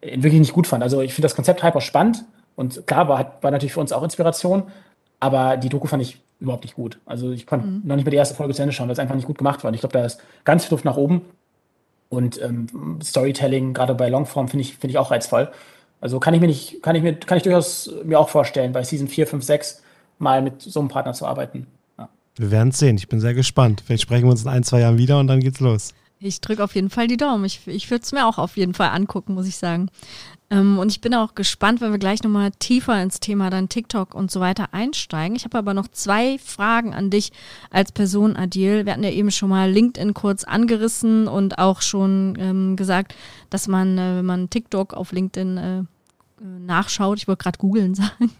wirklich 0.00 0.40
nicht 0.40 0.52
gut 0.52 0.66
fand. 0.66 0.82
Also 0.82 1.02
ich 1.02 1.12
finde 1.12 1.26
das 1.26 1.36
Konzept 1.36 1.62
Hype 1.62 1.76
auch 1.76 1.82
spannend 1.82 2.24
und 2.56 2.86
klar 2.86 3.08
war, 3.08 3.38
war 3.40 3.50
natürlich 3.50 3.72
für 3.72 3.80
uns 3.80 3.92
auch 3.92 4.02
Inspiration, 4.02 4.64
aber 5.18 5.56
die 5.56 5.68
Doku 5.68 5.86
fand 5.86 6.02
ich 6.02 6.20
überhaupt 6.40 6.64
nicht 6.64 6.74
gut. 6.74 6.98
Also 7.04 7.30
ich 7.30 7.46
konnte 7.46 7.66
mhm. 7.66 7.82
noch 7.84 7.96
nicht 7.96 8.04
mal 8.04 8.10
die 8.10 8.16
erste 8.16 8.34
Folge 8.34 8.54
zu 8.54 8.62
Ende 8.62 8.72
schauen, 8.72 8.88
weil 8.88 8.94
es 8.94 8.98
einfach 8.98 9.14
nicht 9.14 9.26
gut 9.26 9.38
gemacht 9.38 9.62
war. 9.62 9.68
Und 9.68 9.74
ich 9.74 9.80
glaube, 9.80 9.92
da 9.92 10.04
ist 10.04 10.20
ganz 10.44 10.64
viel 10.64 10.72
Luft 10.72 10.84
nach 10.84 10.96
oben. 10.96 11.22
Und 12.08 12.40
ähm, 12.42 12.98
Storytelling, 13.02 13.74
gerade 13.74 13.94
bei 13.94 14.08
Longform, 14.08 14.48
finde 14.48 14.62
ich, 14.62 14.72
finde 14.72 14.92
ich 14.92 14.98
auch 14.98 15.10
reizvoll. 15.10 15.50
Also 16.00 16.18
kann 16.18 16.34
ich 16.34 16.40
mir 16.40 16.46
nicht, 16.46 16.82
kann 16.82 16.96
ich 16.96 17.02
mir, 17.02 17.14
kann 17.14 17.36
ich 17.36 17.44
durchaus 17.44 17.90
mir 18.04 18.18
auch 18.18 18.30
vorstellen, 18.30 18.72
bei 18.72 18.82
Season 18.82 19.06
4, 19.06 19.26
5, 19.26 19.44
6 19.44 19.82
mal 20.18 20.42
mit 20.42 20.62
so 20.62 20.80
einem 20.80 20.88
Partner 20.88 21.12
zu 21.12 21.26
arbeiten. 21.26 21.66
Ja. 21.98 22.08
Wir 22.36 22.50
werden 22.50 22.70
es 22.70 22.78
sehen. 22.78 22.96
Ich 22.96 23.08
bin 23.08 23.20
sehr 23.20 23.34
gespannt. 23.34 23.82
Vielleicht 23.84 24.02
sprechen 24.02 24.24
wir 24.24 24.30
uns 24.30 24.42
in 24.42 24.48
ein, 24.48 24.64
zwei 24.64 24.80
Jahren 24.80 24.98
wieder 24.98 25.18
und 25.18 25.26
dann 25.26 25.40
geht's 25.40 25.60
los. 25.60 25.94
Ich 26.22 26.42
drücke 26.42 26.62
auf 26.62 26.74
jeden 26.74 26.90
Fall 26.90 27.06
die 27.06 27.16
Daumen. 27.16 27.46
Ich, 27.46 27.66
ich 27.66 27.90
würde 27.90 28.02
es 28.02 28.12
mir 28.12 28.26
auch 28.26 28.36
auf 28.36 28.58
jeden 28.58 28.74
Fall 28.74 28.90
angucken, 28.90 29.32
muss 29.32 29.46
ich 29.46 29.56
sagen. 29.56 29.88
Ähm, 30.50 30.78
und 30.78 30.90
ich 30.90 31.00
bin 31.00 31.14
auch 31.14 31.34
gespannt, 31.34 31.80
wenn 31.80 31.92
wir 31.92 31.98
gleich 31.98 32.22
nochmal 32.22 32.50
tiefer 32.58 33.02
ins 33.02 33.20
Thema 33.20 33.48
dann 33.48 33.70
TikTok 33.70 34.14
und 34.14 34.30
so 34.30 34.38
weiter 34.38 34.74
einsteigen. 34.74 35.34
Ich 35.34 35.44
habe 35.44 35.56
aber 35.56 35.72
noch 35.72 35.88
zwei 35.88 36.36
Fragen 36.38 36.92
an 36.92 37.08
dich 37.08 37.32
als 37.70 37.92
Person, 37.92 38.36
Adil. 38.36 38.84
Wir 38.84 38.92
hatten 38.92 39.02
ja 39.02 39.10
eben 39.10 39.30
schon 39.30 39.48
mal 39.48 39.70
LinkedIn 39.70 40.12
kurz 40.12 40.44
angerissen 40.44 41.26
und 41.26 41.58
auch 41.58 41.80
schon 41.80 42.36
ähm, 42.38 42.76
gesagt, 42.76 43.14
dass 43.48 43.66
man, 43.66 43.96
äh, 43.96 44.18
wenn 44.18 44.26
man 44.26 44.50
TikTok 44.50 44.92
auf 44.92 45.12
LinkedIn 45.12 45.56
äh, 45.56 45.82
nachschaut, 46.40 47.18
ich 47.18 47.28
wollte 47.28 47.42
gerade 47.42 47.58
googeln 47.58 47.94
sagen, 47.96 48.30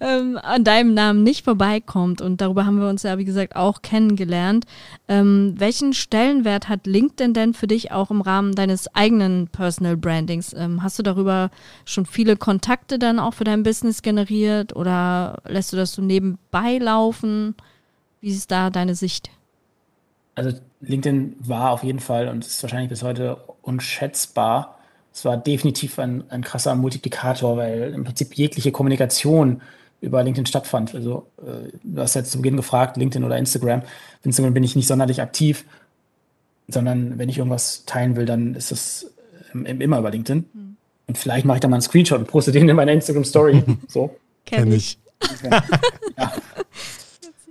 ähm, 0.00 0.38
an 0.42 0.64
deinem 0.64 0.94
Namen 0.94 1.22
nicht 1.22 1.44
vorbeikommt. 1.44 2.20
Und 2.20 2.40
darüber 2.40 2.64
haben 2.66 2.80
wir 2.80 2.88
uns 2.88 3.02
ja, 3.02 3.18
wie 3.18 3.24
gesagt, 3.24 3.54
auch 3.56 3.82
kennengelernt. 3.82 4.64
Ähm, 5.08 5.54
welchen 5.56 5.92
Stellenwert 5.92 6.68
hat 6.68 6.86
LinkedIn 6.86 7.34
denn 7.34 7.54
für 7.54 7.66
dich 7.66 7.92
auch 7.92 8.10
im 8.10 8.20
Rahmen 8.20 8.54
deines 8.54 8.94
eigenen 8.94 9.48
Personal 9.48 9.96
Brandings? 9.96 10.54
Ähm, 10.54 10.82
hast 10.82 10.98
du 10.98 11.02
darüber 11.02 11.50
schon 11.84 12.06
viele 12.06 12.36
Kontakte 12.36 12.98
dann 12.98 13.18
auch 13.18 13.34
für 13.34 13.44
dein 13.44 13.62
Business 13.62 14.02
generiert 14.02 14.74
oder 14.74 15.42
lässt 15.46 15.72
du 15.72 15.76
das 15.76 15.92
so 15.92 16.02
nebenbei 16.02 16.78
laufen? 16.78 17.54
Wie 18.20 18.30
ist 18.30 18.50
da 18.50 18.70
deine 18.70 18.94
Sicht? 18.94 19.30
Also 20.34 20.58
LinkedIn 20.80 21.36
war 21.40 21.70
auf 21.70 21.84
jeden 21.84 22.00
Fall 22.00 22.28
und 22.28 22.44
ist 22.44 22.62
wahrscheinlich 22.62 22.88
bis 22.88 23.02
heute 23.02 23.36
unschätzbar 23.62 24.73
es 25.14 25.24
war 25.24 25.36
definitiv 25.36 25.98
ein, 26.00 26.24
ein 26.28 26.42
krasser 26.42 26.74
Multiplikator, 26.74 27.56
weil 27.56 27.94
im 27.94 28.02
Prinzip 28.02 28.34
jegliche 28.34 28.72
Kommunikation 28.72 29.62
über 30.00 30.22
LinkedIn 30.22 30.46
stattfand. 30.46 30.94
Also 30.94 31.28
äh, 31.38 31.70
du 31.82 32.02
hast 32.02 32.14
jetzt 32.14 32.32
zu 32.32 32.38
Beginn 32.38 32.56
gefragt, 32.56 32.96
LinkedIn 32.96 33.24
oder 33.24 33.38
Instagram. 33.38 33.82
Auf 33.82 34.24
Instagram 34.24 34.54
bin 34.54 34.64
ich 34.64 34.74
nicht 34.74 34.88
sonderlich 34.88 35.22
aktiv, 35.22 35.64
sondern 36.66 37.16
wenn 37.16 37.28
ich 37.28 37.38
irgendwas 37.38 37.84
teilen 37.86 38.16
will, 38.16 38.26
dann 38.26 38.56
ist 38.56 38.72
das 38.72 39.06
ähm, 39.54 39.80
immer 39.80 40.00
über 40.00 40.10
LinkedIn. 40.10 40.46
Mhm. 40.52 40.76
Und 41.06 41.16
vielleicht 41.16 41.46
mache 41.46 41.58
ich 41.58 41.60
da 41.60 41.68
mal 41.68 41.76
einen 41.76 41.82
Screenshot 41.82 42.18
und 42.18 42.26
poste 42.26 42.50
den 42.50 42.68
in 42.68 42.74
meiner 42.74 42.92
Instagram 42.92 43.24
Story. 43.24 43.62
so. 43.88 44.16
Kenn 44.44 44.72
ich. 44.72 44.98
ja. 45.42 46.32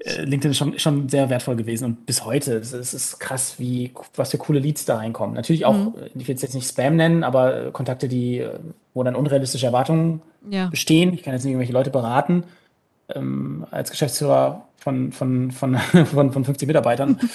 LinkedIn 0.06 0.52
ist 0.52 0.58
schon, 0.58 0.78
schon 0.80 1.08
sehr 1.08 1.30
wertvoll 1.30 1.56
gewesen 1.56 1.86
und 1.86 2.06
bis 2.06 2.26
heute. 2.26 2.58
Es 2.58 2.74
ist, 2.74 2.94
ist, 2.94 3.20
krass, 3.20 3.56
wie, 3.58 3.92
was 4.16 4.32
für 4.32 4.38
coole 4.38 4.60
Leads 4.60 4.86
da 4.86 4.98
reinkommen. 4.98 5.36
Natürlich 5.36 5.66
auch, 5.66 5.74
mhm. 5.74 5.94
Äh, 5.98 6.10
ich 6.20 6.28
will 6.28 6.36
es 6.36 6.42
jetzt 6.42 6.56
nicht 6.56 6.68
Spam 6.68 6.96
nennen, 6.96 7.24
aber 7.24 7.68
äh, 7.68 7.72
Kontakte, 7.72 8.08
die, 8.08 8.46
wo 8.94 9.04
dann 9.04 9.16
unrealistische 9.16 9.66
Erwartungen 9.66 10.22
ja. 10.50 10.68
bestehen. 10.68 11.14
Ich 11.14 11.24
kann 11.24 11.34
jetzt 11.34 11.44
nicht 11.44 11.52
irgendwelche 11.52 11.74
Leute 11.74 11.90
beraten. 11.90 12.44
Ähm, 13.14 13.66
als 13.72 13.92
Geschäftsführer 13.92 14.68
von, 14.78 15.12
von, 15.12 15.52
von, 15.52 15.78
von, 16.06 16.32
von 16.32 16.46
50 16.46 16.68
Mitarbeitern. 16.68 17.20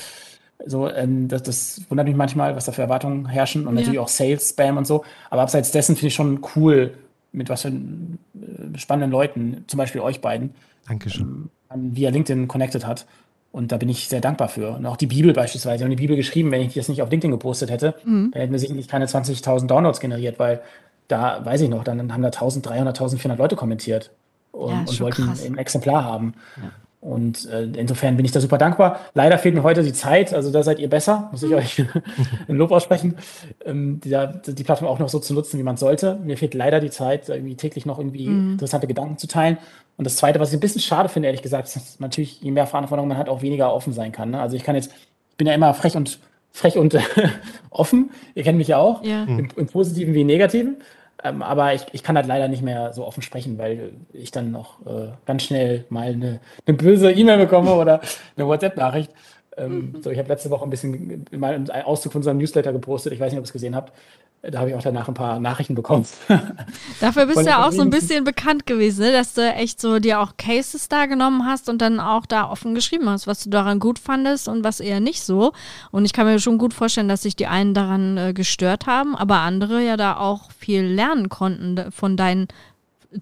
So, 0.67 0.91
ähm, 0.91 1.29
das, 1.29 1.45
das, 1.45 1.83
wundert 1.89 2.09
mich 2.09 2.17
manchmal, 2.17 2.57
was 2.57 2.65
da 2.65 2.73
für 2.73 2.83
Erwartungen 2.83 3.27
herrschen 3.27 3.69
und 3.69 3.75
ja. 3.75 3.81
natürlich 3.81 4.01
auch 4.01 4.09
Sales, 4.09 4.51
Spam 4.51 4.77
und 4.77 4.89
so. 4.89 5.05
Aber 5.31 5.43
abseits 5.43 5.71
dessen 5.71 5.95
finde 5.95 6.09
ich 6.09 6.15
schon 6.15 6.41
cool, 6.57 6.95
mit 7.31 7.49
was 7.49 7.63
für 7.63 7.69
äh, 7.69 8.77
spannenden 8.77 9.13
Leuten, 9.13 9.63
zum 9.69 9.79
Beispiel 9.79 10.01
euch 10.01 10.21
beiden, 10.21 10.53
Dankeschön. 10.89 11.23
Ähm, 11.23 11.51
via 11.75 12.11
LinkedIn 12.11 12.49
connected 12.49 12.87
hat. 12.87 13.07
Und 13.51 13.73
da 13.73 13.77
bin 13.77 13.89
ich 13.89 14.09
sehr 14.09 14.21
dankbar 14.21 14.49
für. 14.49 14.77
Und 14.77 14.87
auch 14.87 14.97
die 14.97 15.07
Bibel 15.07 15.33
beispielsweise. 15.33 15.77
Ich 15.77 15.83
habe 15.83 15.91
die 15.91 16.03
Bibel 16.03 16.17
geschrieben, 16.17 16.51
wenn 16.51 16.61
ich 16.61 16.75
das 16.75 16.89
nicht 16.89 17.03
auf 17.03 17.11
LinkedIn 17.11 17.31
gepostet 17.31 17.71
hätte, 17.71 17.95
mhm. 18.05 18.31
dann 18.33 18.41
hätten 18.41 18.53
wir 18.53 18.59
sicherlich 18.59 18.89
keine 18.89 19.07
20.000 19.07 19.67
Downloads 19.67 20.01
generiert, 20.01 20.39
weil 20.39 20.61
da, 21.09 21.45
weiß 21.45 21.63
ich 21.63 21.71
noch, 21.71 21.85
dann 21.85 22.13
haben 22.13 22.23
da 22.23 22.29
1.300, 22.29 22.95
1.400 22.95 23.37
Leute 23.37 23.57
kommentiert 23.57 24.11
und, 24.53 24.71
ja, 24.71 24.81
und 24.81 25.01
wollten 25.01 25.27
krass. 25.27 25.45
ein 25.45 25.57
Exemplar 25.57 26.05
haben. 26.05 26.35
Ja. 26.57 26.71
Und 27.01 27.49
äh, 27.49 27.63
insofern 27.63 28.17
bin 28.17 28.25
ich 28.25 28.33
da 28.33 28.41
super 28.41 28.59
dankbar. 28.59 28.99
Leider 29.15 29.39
fehlt 29.39 29.55
mir 29.55 29.63
heute 29.63 29.85
die 29.85 29.93
Zeit, 29.93 30.35
also 30.35 30.51
da 30.51 30.65
seid 30.65 30.81
ihr 30.81 30.91
besser, 30.91 31.29
muss 31.31 31.45
ich 31.45 31.55
euch 31.55 31.85
ein 32.49 32.57
Lob 32.57 32.73
aussprechen, 32.73 33.17
ähm, 33.65 34.01
die, 34.03 34.17
die, 34.49 34.65
Plattform 34.65 34.89
auch 34.89 34.99
noch 34.99 35.09
so 35.09 35.21
zu 35.21 35.33
nutzen, 35.33 35.61
wie 35.61 35.63
man 35.63 35.77
sollte. 35.77 36.19
Mir 36.25 36.37
fehlt 36.37 36.55
leider 36.55 36.81
die 36.81 36.91
Zeit, 36.91 37.29
irgendwie 37.29 37.55
täglich 37.55 37.87
noch 37.87 37.99
irgendwie 37.99 38.29
mhm. 38.29 38.53
interessante 38.53 38.89
Gedanken 38.89 39.17
zu 39.17 39.29
teilen. 39.29 39.59
Und 39.99 40.05
das 40.05 40.17
Zweite, 40.17 40.39
was 40.39 40.51
ich 40.51 40.57
ein 40.57 40.61
bisschen 40.61 40.81
schade 40.81 41.09
finde, 41.09 41.27
ehrlich 41.27 41.43
gesagt, 41.43 41.67
ist, 41.67 41.77
dass 41.77 42.01
natürlich, 42.01 42.41
je 42.41 42.53
mehr 42.53 42.67
Verantwortung 42.67 43.09
man 43.09 43.19
hat, 43.19 43.29
auch 43.29 43.43
weniger 43.43 43.75
offen 43.75 43.93
sein 43.93 44.13
kann. 44.13 44.31
Ne? 44.31 44.41
Also 44.41 44.57
ich 44.57 44.63
kann 44.63 44.77
jetzt, 44.77 44.93
ich 45.31 45.37
bin 45.37 45.47
ja 45.47 45.55
immer 45.55 45.75
frech 45.75 45.97
und 45.97 46.21
frech 46.53 46.79
und 46.79 46.97
offen. 47.71 48.11
Ihr 48.35 48.45
kennt 48.45 48.59
mich 48.59 48.69
ja 48.69 48.79
auch, 48.79 49.03
ja. 49.05 49.25
Im, 49.25 49.49
im 49.57 49.67
Positiven 49.67 50.15
wie 50.15 50.23
im 50.23 50.29
Negativen. 50.29 50.77
Ähm, 51.25 51.43
aber 51.43 51.75
ich, 51.75 51.85
ich 51.93 52.05
kann 52.05 52.15
halt 52.15 52.29
leider 52.29 52.47
nicht 52.47 52.63
mehr 52.63 52.93
so 52.93 53.05
offen 53.05 53.23
sprechen, 53.23 53.59
weil 53.59 53.91
ich 54.13 54.31
dann 54.31 54.53
noch 54.53 54.87
äh, 54.87 55.09
ganz 55.27 55.43
schnell 55.43 55.85
mal 55.89 56.13
eine, 56.13 56.39
eine 56.65 56.77
böse 56.77 57.11
E-Mail 57.11 57.39
bekomme 57.39 57.75
oder 57.75 58.01
eine 58.37 58.47
WhatsApp-Nachricht. 58.47 59.11
Ähm, 59.57 59.95
mhm. 59.95 60.03
So, 60.03 60.11
ich 60.11 60.19
habe 60.19 60.29
letzte 60.29 60.51
Woche 60.51 60.65
ein 60.65 60.71
bisschen 60.71 61.25
mal 61.33 61.55
einen 61.55 61.71
Auszug 61.71 62.13
von 62.13 62.21
unserem 62.21 62.39
Newsletter 62.39 62.73
gepostet. 62.73 63.13
Ich 63.13 63.19
weiß 63.19 63.33
nicht, 63.33 63.39
ob 63.39 63.45
ihr 63.45 63.49
es 63.49 63.53
gesehen 63.53 63.75
habt. 63.75 63.93
Da 64.43 64.61
habe 64.61 64.71
ich 64.71 64.77
auch 64.77 64.83
danach 64.83 65.09
ein 65.09 65.15
paar 65.15 65.41
Nachrichten 65.41 65.75
bekommen. 65.75 66.07
Dafür 67.01 67.27
bist 67.27 67.41
du 67.41 67.45
ja 67.45 67.67
auch 67.67 67.73
so 67.73 67.83
ein 67.83 67.91
bisschen 67.91 68.23
bekannt 68.23 68.67
gewesen, 68.67 69.01
ne? 69.01 69.13
dass 69.13 69.35
du 69.35 69.43
echt 69.53 69.81
so 69.81 69.99
dir 69.99 70.21
auch 70.21 70.37
Cases 70.37 70.89
da 70.89 71.07
genommen 71.07 71.45
hast 71.45 71.69
und 71.69 71.79
dann 71.83 71.99
auch 71.99 72.25
da 72.25 72.49
offen 72.49 72.75
geschrieben 72.75 73.09
hast, 73.09 73.27
was 73.27 73.43
du 73.43 73.51
daran 73.51 73.81
gut 73.81 73.99
fandest 73.99 74.47
und 74.47 74.63
was 74.63 74.79
eher 74.79 75.01
nicht 75.01 75.23
so. 75.23 75.53
Und 75.91 76.05
ich 76.05 76.13
kann 76.13 76.27
mir 76.27 76.39
schon 76.39 76.59
gut 76.59 76.73
vorstellen, 76.73 77.09
dass 77.09 77.23
sich 77.23 77.35
die 77.35 77.49
einen 77.49 77.75
daran 77.75 78.17
äh, 78.17 78.33
gestört 78.33 78.87
haben, 78.87 79.17
aber 79.17 79.39
andere 79.39 79.83
ja 79.83 79.97
da 79.97 80.17
auch 80.17 80.53
viel 80.53 80.83
lernen 80.83 81.29
konnten 81.29 81.91
von 81.91 82.17
deinen 82.17 82.47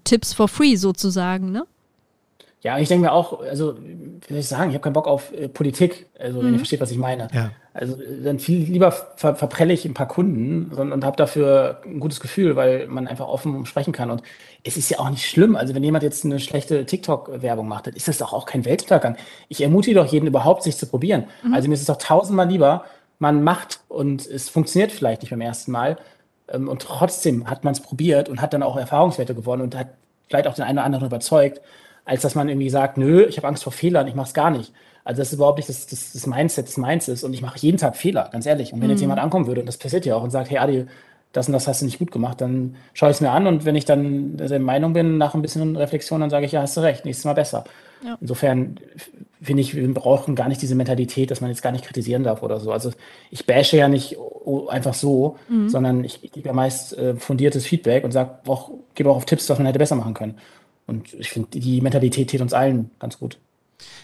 Tipps 0.03 0.33
for 0.33 0.47
free 0.47 0.75
sozusagen, 0.75 1.51
ne? 1.51 1.65
Ja, 2.61 2.79
ich 2.79 2.87
denke 2.87 3.05
mir 3.05 3.11
auch, 3.13 3.39
also, 3.41 3.77
wie 3.77 4.19
soll 4.29 4.39
ich 4.39 4.47
sagen, 4.47 4.69
ich 4.69 4.75
habe 4.75 4.81
keinen 4.81 4.93
Bock 4.93 5.07
auf 5.07 5.31
äh, 5.31 5.47
Politik, 5.47 6.07
also, 6.17 6.39
wenn 6.39 6.47
ihr 6.47 6.51
mhm. 6.53 6.57
versteht, 6.57 6.81
was 6.81 6.89
ich 6.89 6.97
meine. 6.97 7.27
Ja. 7.31 7.51
Also, 7.73 7.95
dann 8.23 8.39
viel 8.39 8.63
lieber 8.63 8.91
ver 8.91 9.35
verprelle 9.35 9.73
ich 9.73 9.85
ein 9.85 9.93
paar 9.93 10.07
Kunden 10.07 10.73
und, 10.73 10.91
und 10.91 11.05
habe 11.05 11.15
dafür 11.15 11.81
ein 11.85 11.99
gutes 11.99 12.19
Gefühl, 12.19 12.55
weil 12.55 12.87
man 12.87 13.07
einfach 13.07 13.27
offen 13.27 13.67
sprechen 13.67 13.93
kann. 13.93 14.09
Und 14.09 14.23
es 14.63 14.75
ist 14.75 14.89
ja 14.89 14.97
auch 14.99 15.09
nicht 15.11 15.29
schlimm. 15.29 15.55
Also, 15.55 15.75
wenn 15.75 15.83
jemand 15.83 16.03
jetzt 16.03 16.25
eine 16.25 16.39
schlechte 16.39 16.85
TikTok-Werbung 16.85 17.67
macht, 17.67 17.87
dann 17.87 17.93
ist 17.93 18.07
das 18.07 18.17
doch 18.17 18.33
auch 18.33 18.47
kein 18.47 18.65
Weltuntergang. 18.65 19.17
Ich 19.49 19.61
ermutige 19.61 19.99
doch 19.99 20.11
jeden 20.11 20.25
überhaupt, 20.25 20.63
sich 20.63 20.77
zu 20.77 20.87
probieren. 20.87 21.25
Mhm. 21.43 21.53
Also, 21.53 21.67
mir 21.67 21.75
ist 21.75 21.81
es 21.81 21.87
doch 21.87 21.97
tausendmal 21.97 22.49
lieber, 22.49 22.85
man 23.19 23.43
macht 23.43 23.81
und 23.87 24.25
es 24.25 24.49
funktioniert 24.49 24.91
vielleicht 24.91 25.21
nicht 25.21 25.29
beim 25.29 25.41
ersten 25.41 25.71
Mal. 25.71 25.97
Ähm, 26.49 26.67
und 26.67 26.81
trotzdem 26.81 27.47
hat 27.47 27.63
man 27.63 27.73
es 27.73 27.81
probiert 27.81 28.29
und 28.29 28.41
hat 28.41 28.53
dann 28.53 28.63
auch 28.63 28.77
Erfahrungswerte 28.77 29.35
gewonnen 29.35 29.61
und 29.61 29.75
hat 29.75 29.89
vielleicht 30.27 30.47
auch 30.47 30.55
den 30.55 30.65
einen 30.65 30.79
oder 30.79 30.85
anderen 30.85 31.05
überzeugt, 31.05 31.61
als 32.07 32.21
dass 32.21 32.35
man 32.35 32.49
irgendwie 32.49 32.69
sagt, 32.69 32.97
nö, 32.97 33.25
ich 33.25 33.37
habe 33.37 33.47
Angst 33.47 33.63
vor 33.63 33.73
Fehlern, 33.73 34.07
ich 34.07 34.15
mache 34.15 34.27
es 34.27 34.33
gar 34.33 34.49
nicht. 34.49 34.73
Also 35.03 35.21
das 35.21 35.29
ist 35.29 35.35
überhaupt 35.35 35.57
nicht 35.57 35.69
das, 35.69 35.87
das, 35.87 36.13
das 36.13 36.25
Mindset 36.25 36.67
des 36.67 36.77
Minds 36.77 37.07
ist 37.07 37.23
und 37.23 37.33
ich 37.33 37.41
mache 37.41 37.59
jeden 37.59 37.77
Tag 37.77 37.95
Fehler, 37.95 38.29
ganz 38.31 38.45
ehrlich. 38.45 38.73
Und 38.73 38.79
wenn 38.79 38.87
mhm. 38.87 38.91
jetzt 38.91 39.01
jemand 39.01 39.19
ankommen 39.19 39.45
würde, 39.45 39.61
und 39.61 39.67
das 39.67 39.77
passiert 39.77 40.05
ja 40.05 40.15
auch, 40.15 40.23
und 40.23 40.31
sagt, 40.31 40.49
hey 40.49 40.57
Adi, 40.57 40.85
das 41.33 41.47
und 41.47 41.53
das 41.53 41.67
hast 41.67 41.81
du 41.81 41.85
nicht 41.85 41.99
gut 41.99 42.11
gemacht, 42.11 42.41
dann 42.41 42.75
schaue 42.93 43.09
ich 43.09 43.17
es 43.17 43.21
mir 43.21 43.31
an 43.31 43.45
und 43.45 43.65
wenn 43.65 43.75
ich 43.75 43.85
dann 43.85 44.37
der 44.37 44.59
Meinung 44.59 44.93
bin, 44.93 45.17
nach 45.17 45.35
ein 45.35 45.41
bisschen 45.41 45.75
Reflexion, 45.75 46.21
dann 46.21 46.29
sage 46.29 46.45
ich, 46.45 46.53
ja, 46.53 46.61
hast 46.61 46.77
du 46.77 46.81
recht, 46.81 47.05
nächstes 47.05 47.25
Mal 47.25 47.33
besser. 47.33 47.65
Ja. 48.03 48.17
Insofern 48.21 48.79
finde 49.41 49.61
ich, 49.61 49.75
wir 49.75 49.93
brauchen 49.93 50.35
gar 50.35 50.47
nicht 50.47 50.61
diese 50.61 50.75
Mentalität, 50.75 51.29
dass 51.29 51.41
man 51.41 51.49
jetzt 51.49 51.61
gar 51.61 51.71
nicht 51.71 51.85
kritisieren 51.85 52.23
darf 52.23 52.41
oder 52.41 52.59
so. 52.59 52.71
Also 52.71 52.91
ich 53.31 53.45
bashe 53.45 53.77
ja 53.77 53.87
nicht 53.87 54.17
einfach 54.69 54.93
so, 54.93 55.37
mhm. 55.49 55.69
sondern 55.69 56.03
ich, 56.03 56.23
ich 56.23 56.31
gebe 56.31 56.47
ja 56.47 56.53
meist 56.53 56.97
äh, 56.97 57.15
fundiertes 57.15 57.65
Feedback 57.65 58.03
und 58.03 58.11
sage 58.11 58.31
auch, 58.47 58.71
gebe 58.95 59.09
auch 59.09 59.17
auf 59.17 59.25
Tipps, 59.25 59.49
was 59.49 59.57
man 59.57 59.67
hätte 59.67 59.79
besser 59.79 59.95
machen 59.95 60.13
können. 60.13 60.37
Und 60.87 61.13
ich 61.13 61.29
finde, 61.29 61.59
die 61.59 61.81
Mentalität 61.81 62.29
tät 62.29 62.41
uns 62.41 62.53
allen 62.53 62.89
ganz 62.97 63.19
gut. 63.19 63.37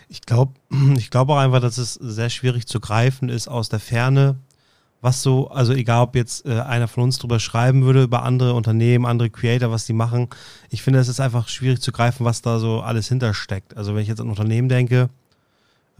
Ich 0.09 0.21
glaube 0.21 0.53
ich 0.97 1.09
glaub 1.09 1.29
auch 1.29 1.37
einfach, 1.37 1.61
dass 1.61 1.77
es 1.77 1.95
sehr 1.95 2.29
schwierig 2.29 2.67
zu 2.67 2.79
greifen 2.79 3.29
ist 3.29 3.47
aus 3.47 3.69
der 3.69 3.79
Ferne, 3.79 4.35
was 5.01 5.23
so, 5.23 5.49
also 5.49 5.73
egal 5.73 6.03
ob 6.03 6.15
jetzt 6.15 6.45
äh, 6.45 6.59
einer 6.59 6.87
von 6.87 7.03
uns 7.03 7.17
drüber 7.17 7.39
schreiben 7.39 7.83
würde, 7.83 8.03
über 8.03 8.23
andere 8.23 8.53
Unternehmen, 8.53 9.05
andere 9.05 9.29
Creator, 9.29 9.71
was 9.71 9.85
die 9.85 9.93
machen. 9.93 10.29
Ich 10.69 10.81
finde, 10.81 10.99
es 10.99 11.07
ist 11.07 11.19
einfach 11.19 11.47
schwierig 11.47 11.81
zu 11.81 11.91
greifen, 11.91 12.25
was 12.25 12.41
da 12.41 12.59
so 12.59 12.81
alles 12.81 13.07
hintersteckt. 13.07 13.75
Also 13.75 13.95
wenn 13.95 14.01
ich 14.01 14.07
jetzt 14.07 14.21
an 14.21 14.29
Unternehmen 14.29 14.69
denke, 14.69 15.09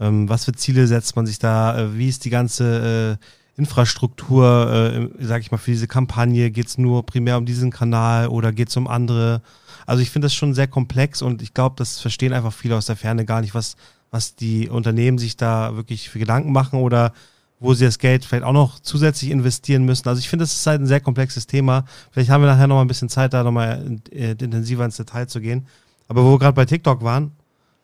ähm, 0.00 0.28
was 0.28 0.44
für 0.44 0.52
Ziele 0.52 0.86
setzt 0.86 1.16
man 1.16 1.26
sich 1.26 1.38
da, 1.38 1.78
äh, 1.78 1.98
wie 1.98 2.08
ist 2.08 2.24
die 2.24 2.30
ganze 2.30 3.18
äh, 3.20 3.60
Infrastruktur, 3.60 5.10
äh, 5.18 5.24
sag 5.24 5.40
ich 5.40 5.50
mal, 5.50 5.58
für 5.58 5.70
diese 5.70 5.86
Kampagne, 5.86 6.50
geht 6.50 6.66
es 6.66 6.78
nur 6.78 7.06
primär 7.06 7.38
um 7.38 7.46
diesen 7.46 7.70
Kanal 7.70 8.28
oder 8.28 8.52
geht 8.52 8.68
es 8.68 8.76
um 8.76 8.88
andere? 8.88 9.42
Also 9.86 10.02
ich 10.02 10.10
finde 10.10 10.26
das 10.26 10.34
schon 10.34 10.54
sehr 10.54 10.66
komplex 10.66 11.22
und 11.22 11.42
ich 11.42 11.54
glaube, 11.54 11.76
das 11.78 12.00
verstehen 12.00 12.32
einfach 12.32 12.52
viele 12.52 12.76
aus 12.76 12.86
der 12.86 12.96
Ferne 12.96 13.24
gar 13.24 13.40
nicht, 13.40 13.54
was, 13.54 13.76
was 14.10 14.34
die 14.34 14.68
Unternehmen 14.68 15.18
sich 15.18 15.36
da 15.36 15.76
wirklich 15.76 16.08
für 16.10 16.18
Gedanken 16.18 16.52
machen 16.52 16.80
oder 16.80 17.12
wo 17.60 17.74
sie 17.74 17.84
das 17.84 17.98
Geld 17.98 18.24
vielleicht 18.24 18.44
auch 18.44 18.52
noch 18.52 18.78
zusätzlich 18.78 19.30
investieren 19.30 19.84
müssen. 19.84 20.08
Also 20.08 20.18
ich 20.18 20.28
finde, 20.28 20.44
das 20.44 20.52
ist 20.52 20.66
halt 20.66 20.82
ein 20.82 20.86
sehr 20.86 21.00
komplexes 21.00 21.46
Thema. 21.46 21.84
Vielleicht 22.10 22.30
haben 22.30 22.42
wir 22.42 22.46
nachher 22.46 22.66
noch 22.66 22.76
mal 22.76 22.82
ein 22.82 22.88
bisschen 22.88 23.08
Zeit, 23.08 23.32
da 23.32 23.42
noch 23.42 23.52
mal 23.52 23.98
äh, 24.10 24.32
intensiver 24.32 24.84
ins 24.84 24.96
Detail 24.96 25.26
zu 25.26 25.40
gehen. 25.40 25.66
Aber 26.08 26.24
wo 26.24 26.32
wir 26.32 26.38
gerade 26.38 26.54
bei 26.54 26.66
TikTok 26.66 27.02
waren. 27.02 27.32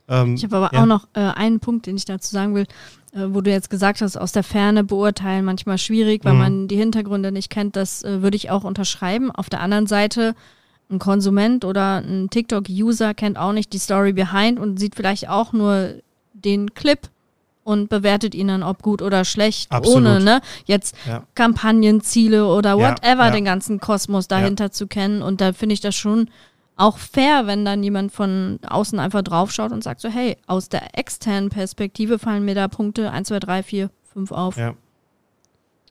Ähm, 0.08 0.34
ich 0.34 0.44
habe 0.44 0.56
aber 0.56 0.74
ja. 0.74 0.82
auch 0.82 0.86
noch 0.86 1.08
äh, 1.14 1.20
einen 1.20 1.60
Punkt, 1.60 1.86
den 1.86 1.96
ich 1.96 2.04
dazu 2.04 2.30
sagen 2.30 2.54
will, 2.54 2.66
äh, 3.12 3.26
wo 3.28 3.40
du 3.40 3.50
jetzt 3.50 3.70
gesagt 3.70 4.02
hast, 4.02 4.16
aus 4.16 4.32
der 4.32 4.42
Ferne 4.42 4.84
beurteilen, 4.84 5.44
manchmal 5.44 5.78
schwierig, 5.78 6.24
weil 6.24 6.34
mhm. 6.34 6.38
man 6.38 6.68
die 6.68 6.76
Hintergründe 6.76 7.32
nicht 7.32 7.48
kennt. 7.48 7.76
Das 7.76 8.02
äh, 8.02 8.22
würde 8.22 8.36
ich 8.36 8.50
auch 8.50 8.64
unterschreiben. 8.64 9.30
Auf 9.30 9.48
der 9.48 9.60
anderen 9.60 9.86
Seite, 9.86 10.34
ein 10.90 10.98
Konsument 10.98 11.64
oder 11.64 11.98
ein 11.98 12.30
TikTok-User 12.30 13.14
kennt 13.14 13.38
auch 13.38 13.52
nicht 13.52 13.72
die 13.72 13.78
Story 13.78 14.12
behind 14.12 14.58
und 14.58 14.78
sieht 14.78 14.94
vielleicht 14.96 15.28
auch 15.28 15.52
nur 15.52 15.94
den 16.32 16.74
Clip 16.74 17.08
und 17.62 17.88
bewertet 17.88 18.34
ihn 18.34 18.48
dann, 18.48 18.62
ob 18.62 18.82
gut 18.82 19.02
oder 19.02 19.24
schlecht, 19.24 19.70
Absolut. 19.70 19.98
ohne 19.98 20.20
ne, 20.20 20.40
jetzt 20.64 20.96
ja. 21.06 21.24
Kampagnenziele 21.34 22.46
oder 22.46 22.76
whatever, 22.78 23.26
ja, 23.26 23.30
den 23.30 23.44
ganzen 23.44 23.80
Kosmos 23.80 24.28
dahinter 24.28 24.72
zu 24.72 24.86
kennen. 24.86 25.22
Und 25.22 25.40
da 25.40 25.52
finde 25.52 25.74
ich 25.74 25.80
das 25.80 25.94
schon 25.94 26.28
auch 26.76 26.96
fair, 26.96 27.46
wenn 27.46 27.64
dann 27.64 27.82
jemand 27.82 28.10
von 28.10 28.58
außen 28.66 28.98
einfach 28.98 29.22
draufschaut 29.22 29.70
und 29.70 29.84
sagt 29.84 30.00
so, 30.00 30.08
hey, 30.08 30.38
aus 30.46 30.70
der 30.70 30.98
externen 30.98 31.50
Perspektive 31.50 32.18
fallen 32.18 32.44
mir 32.44 32.54
da 32.54 32.68
Punkte 32.68 33.10
1, 33.10 33.28
2, 33.28 33.38
3, 33.38 33.62
4, 33.62 33.90
5 34.14 34.32
auf. 34.32 34.56
Ja. 34.56 34.74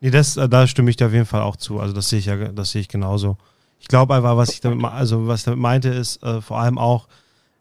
Nee, 0.02 0.10
das, 0.12 0.38
äh, 0.38 0.50
da 0.50 0.66
stimme 0.66 0.90
ich 0.90 0.98
dir 0.98 1.08
auf 1.08 1.14
jeden 1.14 1.26
Fall 1.26 1.42
auch 1.42 1.56
zu. 1.56 1.80
Also 1.80 1.94
das 1.94 2.10
sehe 2.10 2.20
ich 2.20 2.26
ja, 2.26 2.36
das 2.36 2.72
sehe 2.72 2.82
ich 2.82 2.88
genauso. 2.88 3.38
Ich 3.80 3.88
glaube 3.88 4.16
einfach, 4.16 4.38
was 4.38 4.52
ich 4.52 4.62
damit, 4.62 4.84
also 4.86 5.28
was 5.28 5.42
ich 5.42 5.46
damit 5.46 5.60
meinte, 5.60 5.90
ist 5.90 6.22
äh, 6.24 6.42
vor 6.42 6.60
allem 6.60 6.78
auch, 6.78 7.08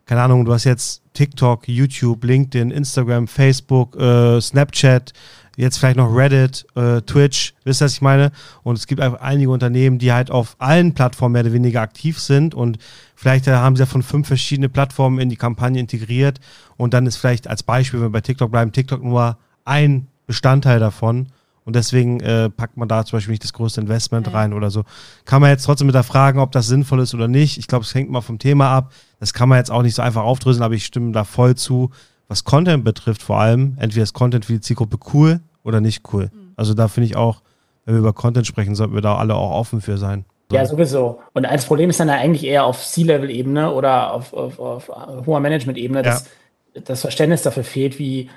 keine 0.06 0.22
Ahnung, 0.22 0.44
du 0.44 0.52
hast 0.52 0.64
jetzt 0.64 1.02
TikTok, 1.12 1.68
YouTube, 1.68 2.24
LinkedIn, 2.24 2.70
Instagram, 2.70 3.28
Facebook, 3.28 3.96
äh, 3.96 4.40
Snapchat, 4.40 5.12
jetzt 5.56 5.78
vielleicht 5.78 5.96
noch 5.96 6.14
Reddit, 6.14 6.66
äh, 6.76 7.02
Twitch, 7.02 7.54
wisst 7.64 7.82
ihr, 7.82 7.86
was 7.86 7.94
ich 7.94 8.00
meine? 8.00 8.30
Und 8.62 8.78
es 8.78 8.86
gibt 8.86 9.00
einfach 9.00 9.20
einige 9.20 9.50
Unternehmen, 9.50 9.98
die 9.98 10.12
halt 10.12 10.30
auf 10.30 10.56
allen 10.60 10.94
Plattformen 10.94 11.32
mehr 11.32 11.42
oder 11.42 11.52
weniger 11.52 11.80
aktiv 11.80 12.20
sind 12.20 12.54
und 12.54 12.78
vielleicht 13.16 13.48
äh, 13.48 13.52
haben 13.52 13.76
sie 13.76 13.80
ja 13.80 13.86
von 13.86 14.02
fünf 14.02 14.28
verschiedene 14.28 14.68
Plattformen 14.68 15.18
in 15.18 15.28
die 15.28 15.36
Kampagne 15.36 15.80
integriert 15.80 16.38
und 16.76 16.94
dann 16.94 17.06
ist 17.06 17.16
vielleicht 17.16 17.48
als 17.48 17.62
Beispiel, 17.62 18.00
wenn 18.00 18.06
wir 18.06 18.12
bei 18.12 18.20
TikTok 18.20 18.50
bleiben, 18.50 18.72
TikTok 18.72 19.02
nur 19.02 19.36
ein 19.64 20.06
Bestandteil 20.26 20.78
davon 20.78 21.26
und 21.68 21.76
deswegen 21.76 22.20
äh, 22.20 22.48
packt 22.48 22.78
man 22.78 22.88
da 22.88 23.04
zum 23.04 23.18
Beispiel 23.18 23.32
nicht 23.32 23.44
das 23.44 23.52
größte 23.52 23.82
Investment 23.82 24.26
ja. 24.26 24.32
rein 24.32 24.54
oder 24.54 24.70
so. 24.70 24.84
Kann 25.26 25.42
man 25.42 25.50
jetzt 25.50 25.64
trotzdem 25.64 25.86
mit 25.86 25.94
der 25.94 26.02
Frage, 26.02 26.40
ob 26.40 26.50
das 26.50 26.66
sinnvoll 26.66 27.00
ist 27.00 27.12
oder 27.12 27.28
nicht. 27.28 27.58
Ich 27.58 27.66
glaube, 27.66 27.84
es 27.84 27.94
hängt 27.94 28.10
mal 28.10 28.22
vom 28.22 28.38
Thema 28.38 28.70
ab. 28.70 28.90
Das 29.20 29.34
kann 29.34 29.50
man 29.50 29.58
jetzt 29.58 29.70
auch 29.70 29.82
nicht 29.82 29.94
so 29.94 30.00
einfach 30.00 30.22
aufdröseln, 30.22 30.62
aber 30.62 30.72
ich 30.72 30.86
stimme 30.86 31.12
da 31.12 31.24
voll 31.24 31.56
zu. 31.56 31.90
Was 32.26 32.44
Content 32.44 32.84
betrifft, 32.84 33.20
vor 33.20 33.38
allem, 33.38 33.76
entweder 33.78 34.02
ist 34.02 34.14
Content 34.14 34.46
für 34.46 34.54
die 34.54 34.62
Zielgruppe 34.62 34.96
cool 35.12 35.40
oder 35.62 35.82
nicht 35.82 36.10
cool. 36.10 36.30
Mhm. 36.32 36.52
Also 36.56 36.72
da 36.72 36.88
finde 36.88 37.04
ich 37.04 37.16
auch, 37.16 37.42
wenn 37.84 37.96
wir 37.96 37.98
über 37.98 38.14
Content 38.14 38.46
sprechen, 38.46 38.74
sollten 38.74 38.94
wir 38.94 39.02
da 39.02 39.16
alle 39.16 39.34
auch 39.34 39.50
offen 39.50 39.82
für 39.82 39.98
sein. 39.98 40.24
Ja, 40.50 40.64
sowieso. 40.64 41.20
Und 41.34 41.42
das 41.42 41.66
Problem 41.66 41.90
ist 41.90 42.00
dann 42.00 42.08
eigentlich 42.08 42.46
eher 42.46 42.64
auf 42.64 42.82
C-Level-Ebene 42.82 43.74
oder 43.74 44.14
auf, 44.14 44.32
auf, 44.32 44.58
auf 44.58 44.88
hoher 45.26 45.40
Management-Ebene, 45.40 46.00
dass 46.00 46.30
ja. 46.74 46.80
das 46.80 47.02
Verständnis 47.02 47.42
dafür 47.42 47.64
fehlt, 47.64 47.98
wie 47.98 48.30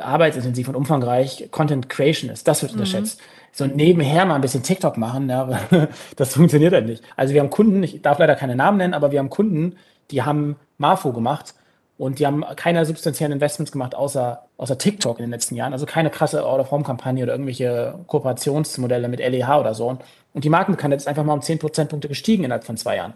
arbeitsintensiv 0.00 0.68
und 0.68 0.76
umfangreich 0.76 1.48
Content 1.50 1.88
Creation 1.88 2.30
ist. 2.30 2.48
Das 2.48 2.62
wird 2.62 2.72
mhm. 2.72 2.80
unterschätzt. 2.80 3.20
So 3.52 3.66
nebenher 3.66 4.24
mal 4.24 4.34
ein 4.34 4.40
bisschen 4.40 4.62
TikTok 4.62 4.98
machen, 4.98 5.28
ja, 5.28 5.48
das 6.16 6.34
funktioniert 6.34 6.72
halt 6.72 6.86
nicht. 6.86 7.02
Also 7.16 7.34
wir 7.34 7.40
haben 7.40 7.50
Kunden, 7.50 7.82
ich 7.82 8.02
darf 8.02 8.18
leider 8.18 8.36
keine 8.36 8.54
Namen 8.54 8.78
nennen, 8.78 8.94
aber 8.94 9.10
wir 9.10 9.18
haben 9.18 9.30
Kunden, 9.30 9.76
die 10.10 10.22
haben 10.22 10.56
Marfo 10.76 11.12
gemacht 11.12 11.54
und 11.96 12.20
die 12.20 12.26
haben 12.26 12.44
keine 12.54 12.86
substanziellen 12.86 13.32
Investments 13.32 13.72
gemacht, 13.72 13.94
außer, 13.94 14.44
außer 14.56 14.78
TikTok 14.78 15.18
in 15.18 15.24
den 15.24 15.30
letzten 15.30 15.56
Jahren. 15.56 15.72
Also 15.72 15.84
keine 15.84 16.10
krasse 16.10 16.44
Out-of-Home-Kampagne 16.44 17.24
oder 17.24 17.32
irgendwelche 17.32 17.98
Kooperationsmodelle 18.06 19.08
mit 19.08 19.18
LEH 19.18 19.58
oder 19.58 19.74
so. 19.74 19.98
Und 20.32 20.44
die 20.44 20.50
Markenbekanntheit 20.50 21.00
ist 21.00 21.08
einfach 21.08 21.24
mal 21.24 21.32
um 21.32 21.42
10 21.42 21.58
Prozentpunkte 21.58 22.08
gestiegen 22.08 22.44
innerhalb 22.44 22.64
von 22.64 22.76
zwei 22.76 22.96
Jahren. 22.96 23.14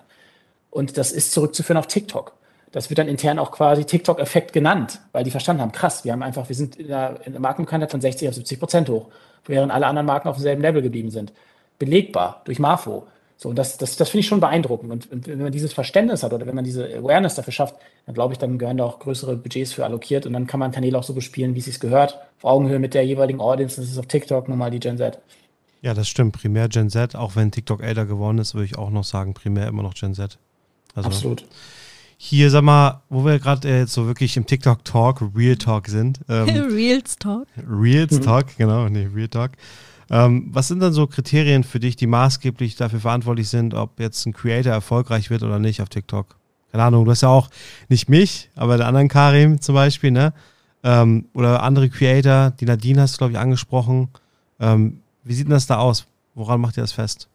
Und 0.70 0.96
das 0.96 1.12
ist 1.12 1.32
zurückzuführen 1.32 1.76
auf 1.76 1.86
TikTok. 1.86 2.32
Das 2.72 2.90
wird 2.90 2.98
dann 2.98 3.08
intern 3.08 3.38
auch 3.38 3.52
quasi 3.52 3.84
TikTok-Effekt 3.84 4.52
genannt, 4.52 5.00
weil 5.12 5.24
die 5.24 5.30
verstanden 5.30 5.62
haben, 5.62 5.72
krass, 5.72 6.04
wir 6.04 6.12
haben 6.12 6.22
einfach, 6.22 6.48
wir 6.48 6.56
sind 6.56 6.76
in 6.76 6.88
der, 6.88 7.20
in 7.24 7.32
der 7.32 7.40
Markenbekanntheit 7.40 7.90
von 7.90 8.00
60 8.00 8.28
auf 8.28 8.34
70 8.34 8.58
Prozent 8.58 8.88
hoch, 8.88 9.08
während 9.46 9.72
alle 9.72 9.86
anderen 9.86 10.06
Marken 10.06 10.28
auf 10.28 10.36
demselben 10.36 10.62
Level 10.62 10.82
geblieben 10.82 11.10
sind. 11.10 11.32
Belegbar 11.78 12.40
durch 12.44 12.58
Marfo. 12.58 13.06
So, 13.36 13.48
und 13.48 13.56
das, 13.56 13.76
das, 13.76 13.96
das 13.96 14.08
finde 14.08 14.20
ich 14.20 14.28
schon 14.28 14.40
beeindruckend. 14.40 14.92
Und, 14.92 15.10
und, 15.10 15.26
wenn 15.26 15.38
man 15.38 15.52
dieses 15.52 15.72
Verständnis 15.72 16.22
hat 16.22 16.32
oder 16.32 16.46
wenn 16.46 16.54
man 16.54 16.64
diese 16.64 16.86
Awareness 16.86 17.34
dafür 17.34 17.52
schafft, 17.52 17.74
dann 18.06 18.14
glaube 18.14 18.32
ich, 18.32 18.38
dann 18.38 18.56
gehören 18.56 18.76
da 18.76 18.84
auch 18.84 19.00
größere 19.00 19.36
Budgets 19.36 19.72
für 19.72 19.84
allokiert 19.84 20.26
und 20.26 20.32
dann 20.32 20.46
kann 20.46 20.60
man 20.60 20.70
Kanäle 20.70 20.96
auch 20.96 21.02
so 21.02 21.12
bespielen, 21.12 21.54
wie 21.54 21.58
es 21.58 21.64
sich 21.64 21.80
gehört, 21.80 22.20
auf 22.38 22.44
Augenhöhe 22.44 22.78
mit 22.78 22.94
der 22.94 23.04
jeweiligen 23.04 23.40
Audience. 23.40 23.80
Das 23.80 23.90
ist 23.90 23.98
auf 23.98 24.06
TikTok 24.06 24.48
nun 24.48 24.58
mal 24.58 24.70
die 24.70 24.78
Gen 24.78 24.96
Z. 24.96 25.18
Ja, 25.82 25.92
das 25.92 26.08
stimmt. 26.08 26.40
Primär 26.40 26.68
Gen 26.68 26.88
Z, 26.88 27.16
auch 27.16 27.34
wenn 27.34 27.50
TikTok 27.50 27.82
älter 27.82 28.06
geworden 28.06 28.38
ist, 28.38 28.54
würde 28.54 28.66
ich 28.66 28.78
auch 28.78 28.90
noch 28.90 29.04
sagen, 29.04 29.34
primär 29.34 29.66
immer 29.66 29.82
noch 29.82 29.94
Gen 29.94 30.14
Z. 30.14 30.38
Also, 30.94 31.08
Absolut. 31.08 31.44
Hier, 32.24 32.50
sag 32.50 32.62
mal, 32.62 33.02
wo 33.08 33.24
wir 33.24 33.40
gerade 33.40 33.68
äh, 33.68 33.80
jetzt 33.80 33.94
so 33.94 34.06
wirklich 34.06 34.36
im 34.36 34.46
TikTok-Talk, 34.46 35.22
Real 35.34 35.56
Talk 35.56 35.88
sind. 35.88 36.20
Ähm, 36.28 36.48
Reals 36.72 37.16
Talk. 37.16 37.48
Reals 37.68 38.12
mhm. 38.12 38.20
Talk, 38.20 38.56
genau, 38.56 38.88
nee, 38.88 39.08
Real 39.12 39.26
Talk. 39.26 39.50
Ähm, 40.08 40.48
was 40.52 40.68
sind 40.68 40.78
dann 40.78 40.92
so 40.92 41.08
Kriterien 41.08 41.64
für 41.64 41.80
dich, 41.80 41.96
die 41.96 42.06
maßgeblich 42.06 42.76
dafür 42.76 43.00
verantwortlich 43.00 43.48
sind, 43.48 43.74
ob 43.74 43.98
jetzt 43.98 44.24
ein 44.24 44.32
Creator 44.32 44.72
erfolgreich 44.72 45.30
wird 45.30 45.42
oder 45.42 45.58
nicht 45.58 45.82
auf 45.82 45.88
TikTok? 45.88 46.36
Keine 46.70 46.84
Ahnung, 46.84 47.06
du 47.06 47.10
hast 47.10 47.22
ja 47.22 47.28
auch 47.28 47.50
nicht 47.88 48.08
mich, 48.08 48.50
aber 48.54 48.76
der 48.76 48.86
anderen 48.86 49.08
Karim 49.08 49.60
zum 49.60 49.74
Beispiel, 49.74 50.12
ne? 50.12 50.32
Ähm, 50.84 51.24
oder 51.34 51.64
andere 51.64 51.90
Creator, 51.90 52.52
die 52.52 52.66
Nadine 52.66 53.00
hast 53.00 53.14
du, 53.14 53.18
glaube 53.18 53.32
ich, 53.32 53.38
angesprochen. 53.40 54.10
Ähm, 54.60 55.00
wie 55.24 55.34
sieht 55.34 55.48
denn 55.48 55.54
das 55.54 55.66
da 55.66 55.78
aus? 55.78 56.06
Woran 56.36 56.60
macht 56.60 56.76
ihr 56.76 56.84
das 56.84 56.92
fest? 56.92 57.28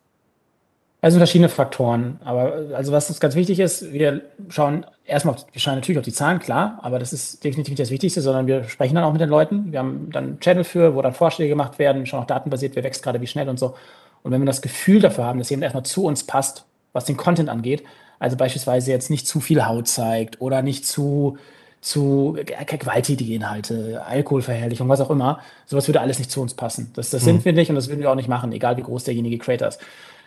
Also 1.00 1.20
verschiedene 1.20 1.50
Faktoren. 1.50 2.20
Aber 2.26 2.54
also 2.74 2.92
was 2.92 3.10
uns 3.10 3.20
ganz 3.20 3.36
wichtig 3.36 3.60
ist, 3.60 3.94
wir 3.94 4.22
schauen 4.50 4.86
erstmal, 5.06 5.36
auf, 5.36 5.46
wir 5.52 5.62
schauen 5.62 5.76
natürlich 5.76 6.00
auf 6.00 6.06
die 6.06 6.14
Zahlen, 6.14 6.40
klar, 6.40 6.80
aber 6.82 6.98
das 6.98 7.14
ist 7.14 7.44
definitiv 7.44 7.72
nicht 7.72 7.80
das 7.80 7.92
Wichtigste, 7.92 8.22
sondern 8.22 8.48
wir 8.48 8.64
sprechen 8.64 8.96
dann 8.96 9.04
auch 9.04 9.12
mit 9.12 9.22
den 9.22 9.30
Leuten. 9.30 9.72
Wir 9.72 9.80
haben 9.80 10.10
dann 10.12 10.24
einen 10.24 10.40
Channel 10.40 10.64
für, 10.64 10.96
wo 10.96 11.02
dann 11.02 11.14
Vorschläge 11.14 11.50
gemacht 11.50 11.78
werden, 11.78 12.06
schauen 12.06 12.24
auch 12.24 12.28
datenbasiert, 12.28 12.76
wer 12.76 12.84
wächst 12.84 13.04
gerade 13.04 13.22
wie 13.22 13.28
schnell 13.28 13.48
und 13.48 13.60
so. 13.60 13.76
Und 14.24 14.32
wenn 14.32 14.42
wir 14.42 14.46
das 14.48 14.62
Gefühl 14.62 15.00
dafür 15.00 15.26
haben, 15.26 15.38
dass 15.38 15.50
jemand 15.50 15.66
erstmal 15.66 15.84
zu 15.84 16.04
uns 16.04 16.24
passt, 16.26 16.66
was 16.94 17.06
den 17.06 17.16
Content 17.16 17.50
angeht, 17.50 17.84
also 18.18 18.36
beispielsweise 18.36 18.90
jetzt 18.90 19.12
nicht 19.12 19.28
zu 19.28 19.40
viel 19.40 19.68
Haut 19.68 19.88
zeigt 19.88 20.42
oder 20.42 20.62
nicht 20.64 20.86
zu 20.86 21.38
zu 21.80 22.36
gewalttätige 22.66 23.36
Inhalte, 23.36 24.04
Alkoholverherrlichung, 24.06 24.90
was 24.90 25.00
auch 25.00 25.12
immer. 25.12 25.40
Sowas 25.68 25.88
würde 25.88 26.02
alles 26.02 26.18
nicht 26.18 26.32
zu 26.32 26.42
uns 26.42 26.56
passen. 26.56 26.92
Das, 26.96 27.12
das 27.12 27.22
mhm. 27.22 27.26
sind 27.26 27.46
wir 27.46 27.54
nicht 27.54 27.70
und 27.70 27.76
das 27.76 27.88
würden 27.88 28.02
wir 28.02 28.12
auch 28.12 28.16
nicht 28.16 28.28
machen, 28.28 28.52
egal 28.52 28.78
wie 28.78 28.82
groß 28.82 29.04
derjenige 29.04 29.38
Creator 29.38 29.68
ist. 29.68 29.80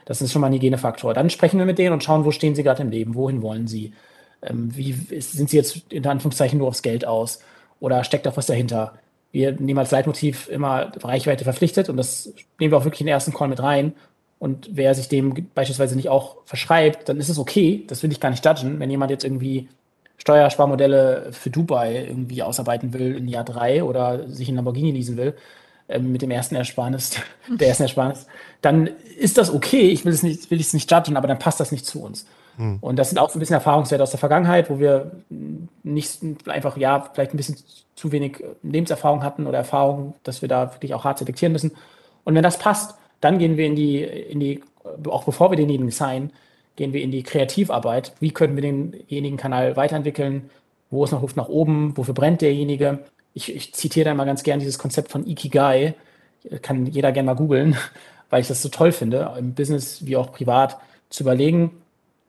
Das 0.04 0.22
ist 0.22 0.32
schon 0.32 0.40
mal 0.40 0.48
ein 0.48 0.54
Hygienefaktor. 0.54 1.14
Dann 1.14 1.30
sprechen 1.30 1.58
wir 1.58 1.66
mit 1.66 1.78
denen 1.78 1.92
und 1.92 2.04
schauen, 2.04 2.24
wo 2.24 2.30
stehen 2.30 2.54
sie 2.54 2.62
gerade 2.62 2.82
im 2.82 2.90
Leben, 2.90 3.14
wohin 3.14 3.42
wollen 3.42 3.66
sie. 3.66 3.92
Ähm, 4.42 4.74
wie 4.76 4.92
sind 4.92 5.50
sie 5.50 5.56
jetzt 5.56 5.92
in 5.92 6.06
Anführungszeichen 6.06 6.58
nur 6.58 6.68
aufs 6.68 6.82
Geld 6.82 7.06
aus? 7.06 7.40
Oder 7.80 8.04
steckt 8.04 8.26
auch 8.28 8.36
was 8.36 8.46
dahinter? 8.46 8.94
Wir 9.32 9.52
nehmen 9.52 9.78
als 9.78 9.90
Leitmotiv 9.90 10.48
immer 10.48 10.92
Reichweite 11.02 11.44
verpflichtet 11.44 11.88
und 11.88 11.96
das 11.96 12.32
nehmen 12.58 12.72
wir 12.72 12.78
auch 12.78 12.84
wirklich 12.84 13.00
in 13.00 13.06
den 13.06 13.14
ersten 13.14 13.32
Call 13.32 13.48
mit 13.48 13.62
rein. 13.62 13.94
Und 14.38 14.70
wer 14.72 14.94
sich 14.94 15.08
dem 15.08 15.48
beispielsweise 15.54 15.96
nicht 15.96 16.08
auch 16.08 16.38
verschreibt, 16.46 17.08
dann 17.08 17.18
ist 17.18 17.28
es 17.28 17.38
okay. 17.38 17.84
Das 17.86 18.02
will 18.02 18.10
ich 18.10 18.20
gar 18.20 18.30
nicht 18.30 18.44
judgen. 18.44 18.80
Wenn 18.80 18.90
jemand 18.90 19.10
jetzt 19.10 19.24
irgendwie 19.24 19.68
Steuersparmodelle 20.16 21.28
für 21.32 21.50
Dubai 21.50 22.06
irgendwie 22.08 22.42
ausarbeiten 22.42 22.92
will 22.92 23.16
in 23.16 23.28
Jahr 23.28 23.44
drei 23.44 23.84
oder 23.84 24.28
sich 24.28 24.48
in 24.48 24.56
Lamborghini 24.56 24.92
leasen 24.92 25.16
will, 25.16 25.34
äh, 25.90 25.98
mit 25.98 26.22
dem 26.22 26.30
ersten 26.30 26.54
Ersparnis, 26.54 27.12
der 27.48 27.68
ersten 27.68 27.84
Ersparnis, 27.84 28.26
dann 28.62 28.88
ist 29.18 29.38
das 29.38 29.52
okay. 29.52 29.88
Ich 29.88 30.04
will 30.04 30.12
es 30.12 30.22
nicht, 30.22 30.50
will 30.50 30.60
es 30.60 30.72
nicht 30.72 30.90
judgen, 30.90 31.16
aber 31.16 31.28
dann 31.28 31.38
passt 31.38 31.60
das 31.60 31.72
nicht 31.72 31.86
zu 31.86 32.02
uns. 32.02 32.26
Hm. 32.56 32.78
Und 32.80 32.96
das 32.96 33.10
sind 33.10 33.18
auch 33.18 33.30
so 33.30 33.38
ein 33.38 33.40
bisschen 33.40 33.54
Erfahrungswerte 33.54 34.02
aus 34.02 34.10
der 34.10 34.18
Vergangenheit, 34.18 34.70
wo 34.70 34.78
wir 34.78 35.10
nicht 35.82 36.20
einfach, 36.46 36.76
ja, 36.76 37.10
vielleicht 37.12 37.34
ein 37.34 37.36
bisschen 37.36 37.56
zu 37.94 38.12
wenig 38.12 38.42
Lebenserfahrung 38.62 39.22
hatten 39.22 39.46
oder 39.46 39.58
Erfahrung, 39.58 40.14
dass 40.22 40.42
wir 40.42 40.48
da 40.48 40.72
wirklich 40.72 40.94
auch 40.94 41.04
hart 41.04 41.18
selektieren 41.18 41.52
müssen. 41.52 41.72
Und 42.24 42.34
wenn 42.34 42.42
das 42.42 42.58
passt, 42.58 42.94
dann 43.20 43.38
gehen 43.38 43.56
wir 43.56 43.66
in 43.66 43.76
die, 43.76 44.02
in 44.02 44.40
die, 44.40 44.62
auch 45.08 45.24
bevor 45.24 45.50
wir 45.50 45.56
denjenigen 45.56 45.90
signen, 45.90 46.32
gehen 46.76 46.92
wir 46.92 47.02
in 47.02 47.10
die 47.10 47.22
Kreativarbeit. 47.22 48.12
Wie 48.20 48.30
können 48.30 48.56
wir 48.56 48.62
denjenigen 48.62 49.36
Kanal 49.36 49.76
weiterentwickeln? 49.76 50.50
Wo 50.90 51.04
ist 51.04 51.12
noch 51.12 51.22
Luft 51.22 51.36
nach 51.36 51.48
oben? 51.48 51.96
Wofür 51.96 52.14
brennt 52.14 52.40
derjenige? 52.40 53.00
Ich, 53.34 53.54
ich 53.54 53.74
zitiere 53.74 54.06
da 54.06 54.14
mal 54.14 54.24
ganz 54.24 54.42
gern 54.42 54.58
dieses 54.58 54.78
Konzept 54.78 55.10
von 55.10 55.26
Ikigai. 55.26 55.94
Kann 56.62 56.86
jeder 56.86 57.12
gerne 57.12 57.26
mal 57.26 57.34
googeln, 57.34 57.76
weil 58.30 58.40
ich 58.40 58.48
das 58.48 58.62
so 58.62 58.68
toll 58.68 58.92
finde, 58.92 59.34
im 59.38 59.54
Business 59.54 60.06
wie 60.06 60.16
auch 60.16 60.32
privat 60.32 60.78
zu 61.10 61.22
überlegen. 61.22 61.72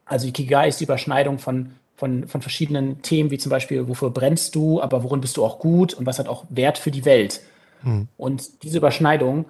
Also 0.06 0.28
Ikigai 0.28 0.68
ist 0.68 0.80
die 0.80 0.86
Überschneidung 0.86 1.40
von, 1.40 1.72
von, 1.96 2.28
von 2.28 2.42
verschiedenen 2.42 3.02
Themen, 3.02 3.32
wie 3.32 3.38
zum 3.38 3.50
Beispiel, 3.50 3.88
wofür 3.88 4.10
brennst 4.10 4.56
du, 4.56 4.82
aber 4.82 5.04
worin 5.04 5.22
bist 5.22 5.38
du 5.38 5.46
auch 5.46 5.60
gut 5.60 5.94
und 5.94 6.06
was 6.06 6.20
hat 6.20 6.28
auch 6.28 6.46
Wert 6.50 6.78
für 6.78 6.92
die 6.92 7.06
Welt. 7.06 7.42
Hm. 7.84 8.08
Und 8.18 8.64
diese 8.64 8.78
Überschneidung 8.78 9.46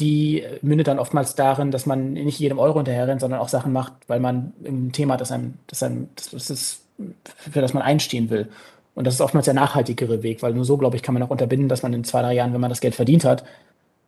die 0.00 0.44
mündet 0.62 0.88
dann 0.88 0.98
oftmals 0.98 1.34
darin, 1.34 1.70
dass 1.70 1.86
man 1.86 2.14
nicht 2.14 2.38
jedem 2.38 2.58
Euro 2.58 2.78
hinterher 2.78 3.06
rennt, 3.06 3.20
sondern 3.20 3.40
auch 3.40 3.48
Sachen 3.48 3.72
macht, 3.72 3.92
weil 4.06 4.18
man 4.18 4.52
ein 4.64 4.92
Thema 4.92 5.14
hat, 5.14 5.20
das 5.20 5.30
einem, 5.30 5.54
das 5.66 5.82
einem, 5.82 6.08
das 6.16 6.50
ist, 6.50 6.82
für 7.26 7.60
das 7.60 7.74
man 7.74 7.82
einstehen 7.82 8.30
will. 8.30 8.48
Und 8.94 9.06
das 9.06 9.14
ist 9.14 9.20
oftmals 9.20 9.44
der 9.44 9.54
nachhaltigere 9.54 10.22
Weg, 10.22 10.42
weil 10.42 10.52
nur 10.52 10.64
so, 10.64 10.76
glaube 10.76 10.96
ich, 10.96 11.02
kann 11.02 11.14
man 11.14 11.22
auch 11.22 11.30
unterbinden, 11.30 11.68
dass 11.68 11.82
man 11.82 11.92
in 11.92 12.04
zwei, 12.04 12.22
drei 12.22 12.34
Jahren, 12.34 12.52
wenn 12.52 12.60
man 12.60 12.70
das 12.70 12.80
Geld 12.80 12.94
verdient 12.94 13.24
hat, 13.24 13.44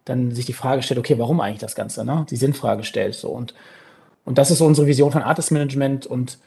dann 0.04 0.32
sich 0.32 0.46
die 0.46 0.52
Frage 0.52 0.82
stellt, 0.82 0.98
okay, 0.98 1.18
warum 1.18 1.40
eigentlich 1.40 1.60
das 1.60 1.74
Ganze, 1.74 2.04
ne? 2.04 2.26
Die 2.28 2.36
Sinnfrage 2.36 2.82
stellt 2.82 3.14
so. 3.14 3.28
Und, 3.28 3.54
und 4.24 4.38
das 4.38 4.50
ist 4.50 4.58
so 4.58 4.66
unsere 4.66 4.86
Vision 4.86 5.12
von 5.12 5.22
Artist 5.22 5.52
Management 5.52 6.06
und 6.06 6.38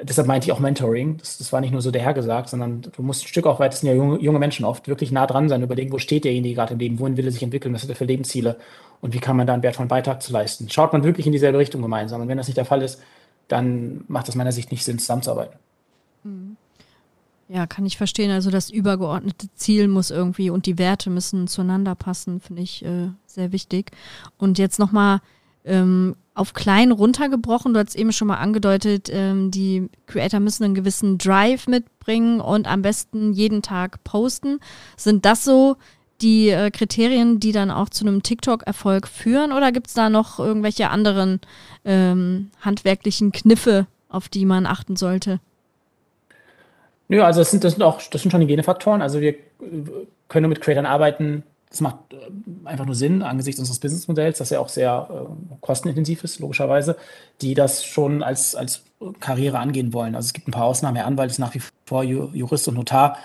deshalb 0.00 0.26
meinte 0.26 0.46
ich 0.46 0.52
auch 0.52 0.58
Mentoring. 0.58 1.18
Das, 1.18 1.38
das 1.38 1.52
war 1.52 1.60
nicht 1.60 1.72
nur 1.72 1.82
so 1.82 1.90
dahergesagt, 1.90 2.48
sondern 2.48 2.82
du 2.82 3.02
musst 3.02 3.24
ein 3.24 3.28
Stück 3.28 3.46
auch 3.46 3.60
weit, 3.60 3.72
das 3.72 3.80
sind 3.80 3.88
ja 3.88 3.94
junge, 3.94 4.18
junge 4.20 4.38
Menschen 4.38 4.64
oft, 4.64 4.88
wirklich 4.88 5.12
nah 5.12 5.26
dran 5.26 5.48
sein, 5.48 5.62
überlegen, 5.62 5.92
wo 5.92 5.98
steht 5.98 6.24
derjenige 6.24 6.54
gerade 6.54 6.74
im 6.74 6.78
Leben, 6.78 6.98
wohin 6.98 7.16
will 7.16 7.26
er 7.26 7.32
sich 7.32 7.42
entwickeln, 7.42 7.74
was 7.74 7.82
hat 7.82 7.90
er 7.90 7.96
für 7.96 8.04
Lebensziele 8.04 8.56
und 9.00 9.14
wie 9.14 9.20
kann 9.20 9.36
man 9.36 9.46
da 9.46 9.52
einen 9.54 9.62
wertvollen 9.62 9.88
Beitrag 9.88 10.22
zu 10.22 10.32
leisten. 10.32 10.68
Schaut 10.70 10.92
man 10.92 11.04
wirklich 11.04 11.26
in 11.26 11.32
dieselbe 11.32 11.58
Richtung 11.58 11.82
gemeinsam 11.82 12.20
und 12.20 12.28
wenn 12.28 12.38
das 12.38 12.48
nicht 12.48 12.56
der 12.56 12.64
Fall 12.64 12.82
ist, 12.82 13.00
dann 13.48 14.04
macht 14.08 14.28
es 14.28 14.34
meiner 14.34 14.52
Sicht 14.52 14.70
nicht 14.70 14.84
Sinn, 14.84 14.98
zusammenzuarbeiten. 14.98 15.58
Mhm. 16.24 16.56
Ja, 17.52 17.66
kann 17.66 17.84
ich 17.84 17.98
verstehen. 17.98 18.30
Also 18.30 18.50
das 18.50 18.70
übergeordnete 18.70 19.46
Ziel 19.54 19.86
muss 19.86 20.10
irgendwie 20.10 20.48
und 20.48 20.64
die 20.64 20.78
Werte 20.78 21.10
müssen 21.10 21.48
zueinander 21.48 21.94
passen, 21.94 22.40
finde 22.40 22.62
ich 22.62 22.82
äh, 22.82 23.10
sehr 23.26 23.52
wichtig. 23.52 23.90
Und 24.38 24.58
jetzt 24.58 24.78
nochmal 24.78 25.20
ähm, 25.66 26.16
auf 26.32 26.54
klein 26.54 26.92
runtergebrochen. 26.92 27.74
Du 27.74 27.80
hast 27.80 27.94
eben 27.94 28.10
schon 28.12 28.28
mal 28.28 28.38
angedeutet, 28.38 29.10
ähm, 29.12 29.50
die 29.50 29.90
Creator 30.06 30.40
müssen 30.40 30.64
einen 30.64 30.74
gewissen 30.74 31.18
Drive 31.18 31.66
mitbringen 31.66 32.40
und 32.40 32.66
am 32.66 32.80
besten 32.80 33.34
jeden 33.34 33.60
Tag 33.60 34.02
posten. 34.02 34.58
Sind 34.96 35.26
das 35.26 35.44
so 35.44 35.76
die 36.22 36.48
äh, 36.48 36.70
Kriterien, 36.70 37.38
die 37.38 37.52
dann 37.52 37.70
auch 37.70 37.90
zu 37.90 38.06
einem 38.06 38.22
TikTok-Erfolg 38.22 39.06
führen 39.06 39.52
oder 39.52 39.72
gibt 39.72 39.88
es 39.88 39.94
da 39.94 40.08
noch 40.08 40.38
irgendwelche 40.38 40.88
anderen 40.88 41.38
ähm, 41.84 42.50
handwerklichen 42.62 43.30
Kniffe, 43.30 43.86
auf 44.08 44.30
die 44.30 44.46
man 44.46 44.64
achten 44.64 44.96
sollte? 44.96 45.38
Nö, 47.12 47.22
also 47.22 47.42
das 47.42 47.50
sind, 47.50 47.62
das 47.62 47.74
sind 47.74 47.82
auch, 47.82 48.00
das 48.10 48.22
sind 48.22 48.30
schon 48.30 48.40
Hygienefaktoren. 48.40 49.02
Also 49.02 49.20
wir 49.20 49.34
können 50.28 50.48
mit 50.48 50.62
Creators 50.62 50.86
arbeiten, 50.86 51.42
das 51.68 51.82
macht 51.82 51.96
äh, 52.10 52.16
einfach 52.66 52.86
nur 52.86 52.94
Sinn 52.94 53.22
angesichts 53.22 53.58
unseres 53.58 53.80
Businessmodells, 53.80 54.38
das 54.38 54.48
ja 54.48 54.60
auch 54.60 54.70
sehr 54.70 55.08
äh, 55.10 55.54
kostenintensiv 55.60 56.24
ist, 56.24 56.38
logischerweise, 56.38 56.96
die 57.42 57.52
das 57.52 57.84
schon 57.84 58.22
als, 58.22 58.54
als 58.54 58.84
Karriere 59.20 59.58
angehen 59.58 59.92
wollen. 59.92 60.14
Also 60.14 60.24
es 60.24 60.32
gibt 60.32 60.48
ein 60.48 60.52
paar 60.52 60.64
Ausnahmen. 60.64 60.96
Herr 60.96 61.04
Anwalt 61.04 61.30
ist 61.30 61.38
nach 61.38 61.54
wie 61.54 61.60
vor 61.84 62.02
Jurist 62.02 62.66
und 62.68 62.76
Notar. 62.76 63.18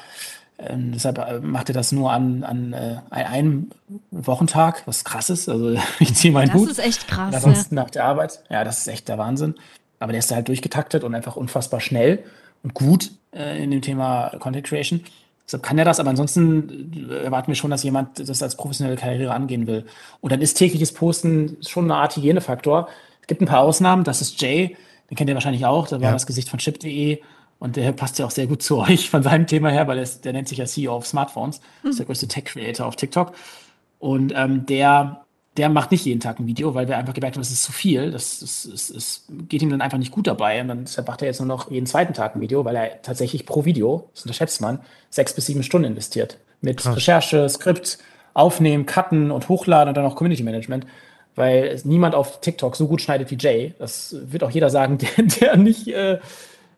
Ähm, 0.60 0.92
deshalb 0.92 1.18
äh, 1.20 1.40
macht 1.40 1.70
er 1.70 1.74
das 1.74 1.94
nur 1.94 2.12
an, 2.12 2.44
an 2.44 2.74
äh, 2.74 2.98
einem 3.10 3.70
Wochentag, 4.12 4.84
was 4.86 5.06
krass 5.06 5.30
ist. 5.30 5.48
Also 5.48 5.78
ich 6.02 6.14
ziehe 6.14 6.34
meinen 6.34 6.48
das 6.48 6.58
Hut. 6.58 6.70
Das 6.70 6.78
ist 6.78 6.86
echt 6.86 7.08
krass. 7.08 7.34
Ansonsten 7.36 7.78
ja. 7.78 7.84
nach 7.84 7.90
der 7.90 8.04
Arbeit. 8.04 8.44
Ja, 8.50 8.66
das 8.66 8.80
ist 8.80 8.88
echt 8.88 9.08
der 9.08 9.18
Wahnsinn. 9.18 9.56
Aber 10.00 10.12
der 10.12 10.20
ist 10.20 10.30
da 10.30 10.36
halt 10.36 10.50
durchgetaktet 10.50 11.06
und 11.06 11.16
einfach 11.16 11.38
unfassbar 11.38 11.80
schnell 11.80 12.26
und 12.64 12.74
gut 12.74 13.12
äh, 13.34 13.64
in 13.64 13.72
dem 13.72 13.82
Thema 13.82 14.32
Content 14.40 14.66
Creation. 14.66 15.04
Deshalb 15.46 15.64
kann 15.64 15.78
er 15.78 15.86
das, 15.86 16.00
aber 16.00 16.10
ansonsten 16.10 17.10
äh, 17.10 17.24
erwarten 17.24 17.48
wir 17.48 17.56
schon, 17.56 17.72
dass 17.72 17.84
jemand 17.84 18.28
das 18.28 18.44
als 18.44 18.58
professionelle 18.58 18.98
Karriere 18.98 19.34
angehen 19.34 19.66
will. 19.66 19.86
Und 20.20 20.32
dann 20.32 20.42
ist 20.42 20.56
tägliches 20.56 20.94
Posten 20.94 21.58
schon 21.66 21.86
eine 21.86 21.96
Art 21.96 22.16
Hygienefaktor. 22.18 22.90
Es 23.22 23.28
gibt 23.28 23.42
ein 23.42 23.48
paar 23.48 23.62
Ausnahmen, 23.62 24.04
das 24.04 24.22
ist 24.22 24.42
Jay, 24.42 24.76
den 25.10 25.16
kennt 25.16 25.30
ihr 25.30 25.36
wahrscheinlich 25.36 25.66
auch, 25.66 25.88
der 25.88 26.02
war 26.02 26.10
ja. 26.10 26.14
das 26.14 26.28
Gesicht 26.28 26.50
von 26.50 26.60
chip.de 26.60 27.20
und 27.60 27.76
der 27.76 27.92
passt 27.94 28.20
ja 28.20 28.26
auch 28.26 28.32
sehr 28.32 28.48
gut 28.48 28.62
zu 28.64 28.78
euch 28.78 29.10
von 29.10 29.24
seinem 29.24 29.48
Thema 29.48 29.70
her, 29.70 29.88
weil 29.88 29.98
er 29.98 30.04
ist, 30.04 30.26
der 30.26 30.34
nennt 30.34 30.50
sich 30.50 30.58
ja 30.58 30.66
CEO 30.66 30.96
of 30.96 31.08
Smartphones, 31.08 31.62
mhm. 31.84 31.92
ist 31.92 32.00
der 32.00 32.06
größte 32.06 32.28
Tech-Creator 32.28 32.86
auf 32.86 32.96
TikTok. 32.98 33.34
Und 34.00 34.34
ähm, 34.36 34.66
der 34.66 35.26
der 35.58 35.70
macht 35.70 35.92
nicht 35.92 36.06
jeden 36.06 36.20
Tag 36.20 36.40
ein 36.40 36.46
Video, 36.46 36.76
weil 36.76 36.88
wir 36.88 36.98
einfach 36.98 37.14
gemerkt 37.14 37.36
haben, 37.36 37.42
das 37.42 37.52
ist 37.52 37.64
zu 37.64 37.72
viel. 37.72 38.12
Das, 38.12 38.40
das, 38.40 38.70
das, 38.72 38.92
das 38.94 39.26
geht 39.48 39.62
ihm 39.62 39.72
dann 39.72 39.82
einfach 39.82 39.98
nicht 39.98 40.12
gut 40.12 40.28
dabei. 40.28 40.62
Und 40.62 40.68
dann 40.68 40.86
macht 41.06 41.22
er 41.22 41.28
jetzt 41.28 41.40
nur 41.40 41.48
noch 41.48 41.72
jeden 41.72 41.88
zweiten 41.88 42.14
Tag 42.14 42.36
ein 42.36 42.42
Video, 42.42 42.64
weil 42.64 42.76
er 42.76 43.02
tatsächlich 43.02 43.46
pro 43.46 43.66
Video, 43.66 44.10
das 44.14 44.24
unterschätzt 44.24 44.62
man, 44.62 44.80
sechs 45.10 45.34
bis 45.34 45.48
sieben 45.48 45.64
Stunden 45.64 45.88
investiert. 45.88 46.38
Mit 46.62 46.78
Krass. 46.78 46.96
Recherche, 46.96 47.50
Skript, 47.50 47.98
Aufnehmen, 48.34 48.86
Cutten 48.86 49.32
und 49.32 49.50
Hochladen 49.50 49.90
und 49.90 49.98
dann 49.98 50.06
auch 50.06 50.16
Community 50.16 50.44
Management. 50.44 50.86
Weil 51.36 51.82
niemand 51.84 52.14
auf 52.14 52.40
TikTok 52.42 52.76
so 52.76 52.88
gut 52.88 53.02
schneidet 53.02 53.32
wie 53.32 53.38
Jay. 53.40 53.74
Das 53.80 54.16
wird 54.20 54.44
auch 54.44 54.52
jeder 54.52 54.70
sagen, 54.70 54.98
der, 55.18 55.26
der 55.26 55.58
nicht, 55.58 55.88
äh, 55.88 56.20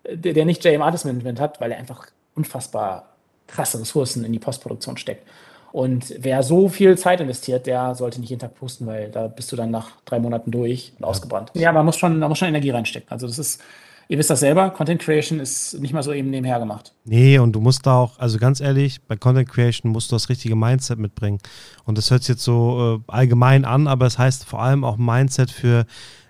der, 0.10 0.34
der 0.34 0.46
nicht 0.46 0.64
Jay 0.64 0.74
im 0.74 0.82
Artist 0.82 1.06
Management 1.06 1.42
hat, 1.42 1.60
weil 1.60 1.72
er 1.72 1.80
einfach 1.80 2.08
unfassbar 2.36 3.10
krasse 3.48 3.80
Ressourcen 3.82 4.24
in 4.24 4.32
die 4.32 4.40
Postproduktion 4.40 4.96
steckt. 4.96 5.28
Und 5.72 6.16
wer 6.20 6.44
so 6.44 6.70
viel 6.70 6.98
Zeit 6.98 7.22
investiert, 7.22 7.68
der 7.68 7.96
sollte 7.96 8.20
nicht 8.20 8.30
jeden 8.30 8.40
Tag 8.40 8.56
posten, 8.56 8.88
weil 8.88 9.10
da 9.10 9.28
bist 9.28 9.52
du 9.52 9.56
dann 9.56 9.72
nach 9.72 9.92
drei 10.06 10.20
Monaten 10.20 10.52
durch 10.52 10.94
und 10.96 11.02
ja. 11.02 11.08
ausgebrannt. 11.08 11.52
Ja, 11.54 11.72
man 11.72 11.86
muss 11.86 11.98
schon, 11.98 12.20
man 12.20 12.30
muss 12.30 12.38
schon 12.38 12.48
Energie 12.48 12.72
reinstecken. 12.72 13.10
Also 13.12 13.28
das 13.28 13.38
ist, 13.38 13.62
ihr 14.08 14.18
wisst 14.18 14.30
das 14.30 14.40
selber, 14.40 14.72
Content 14.72 15.02
Creation 15.02 15.40
ist 15.40 15.80
nicht 15.80 15.94
mal 15.94 16.02
so 16.02 16.12
eben 16.12 16.30
nebenher 16.30 16.60
gemacht. 16.60 16.94
Nee, 17.06 17.38
und 17.38 17.54
du 17.54 17.62
musst 17.62 17.86
da 17.86 17.98
auch, 17.98 18.20
also 18.20 18.40
ganz 18.40 18.62
ehrlich, 18.62 19.02
bei 19.04 19.16
Content 19.16 19.50
Creation 19.50 19.92
musst 19.92 20.12
du 20.12 20.16
das 20.16 20.30
richtige 20.30 20.56
Mindset 20.56 20.98
mitbringen. 20.98 21.38
Und 21.86 21.98
das 21.98 22.10
hört 22.10 22.24
sich 22.24 22.30
jetzt 22.30 22.44
so 22.44 23.02
äh, 23.08 23.12
allgemein 23.12 23.66
an, 23.66 23.88
aber 23.88 24.08
es 24.08 24.18
heißt 24.18 24.46
vor 24.46 24.62
allem 24.62 24.84
auch 24.84 24.98
Mindset 24.98 25.52
für 25.52 25.86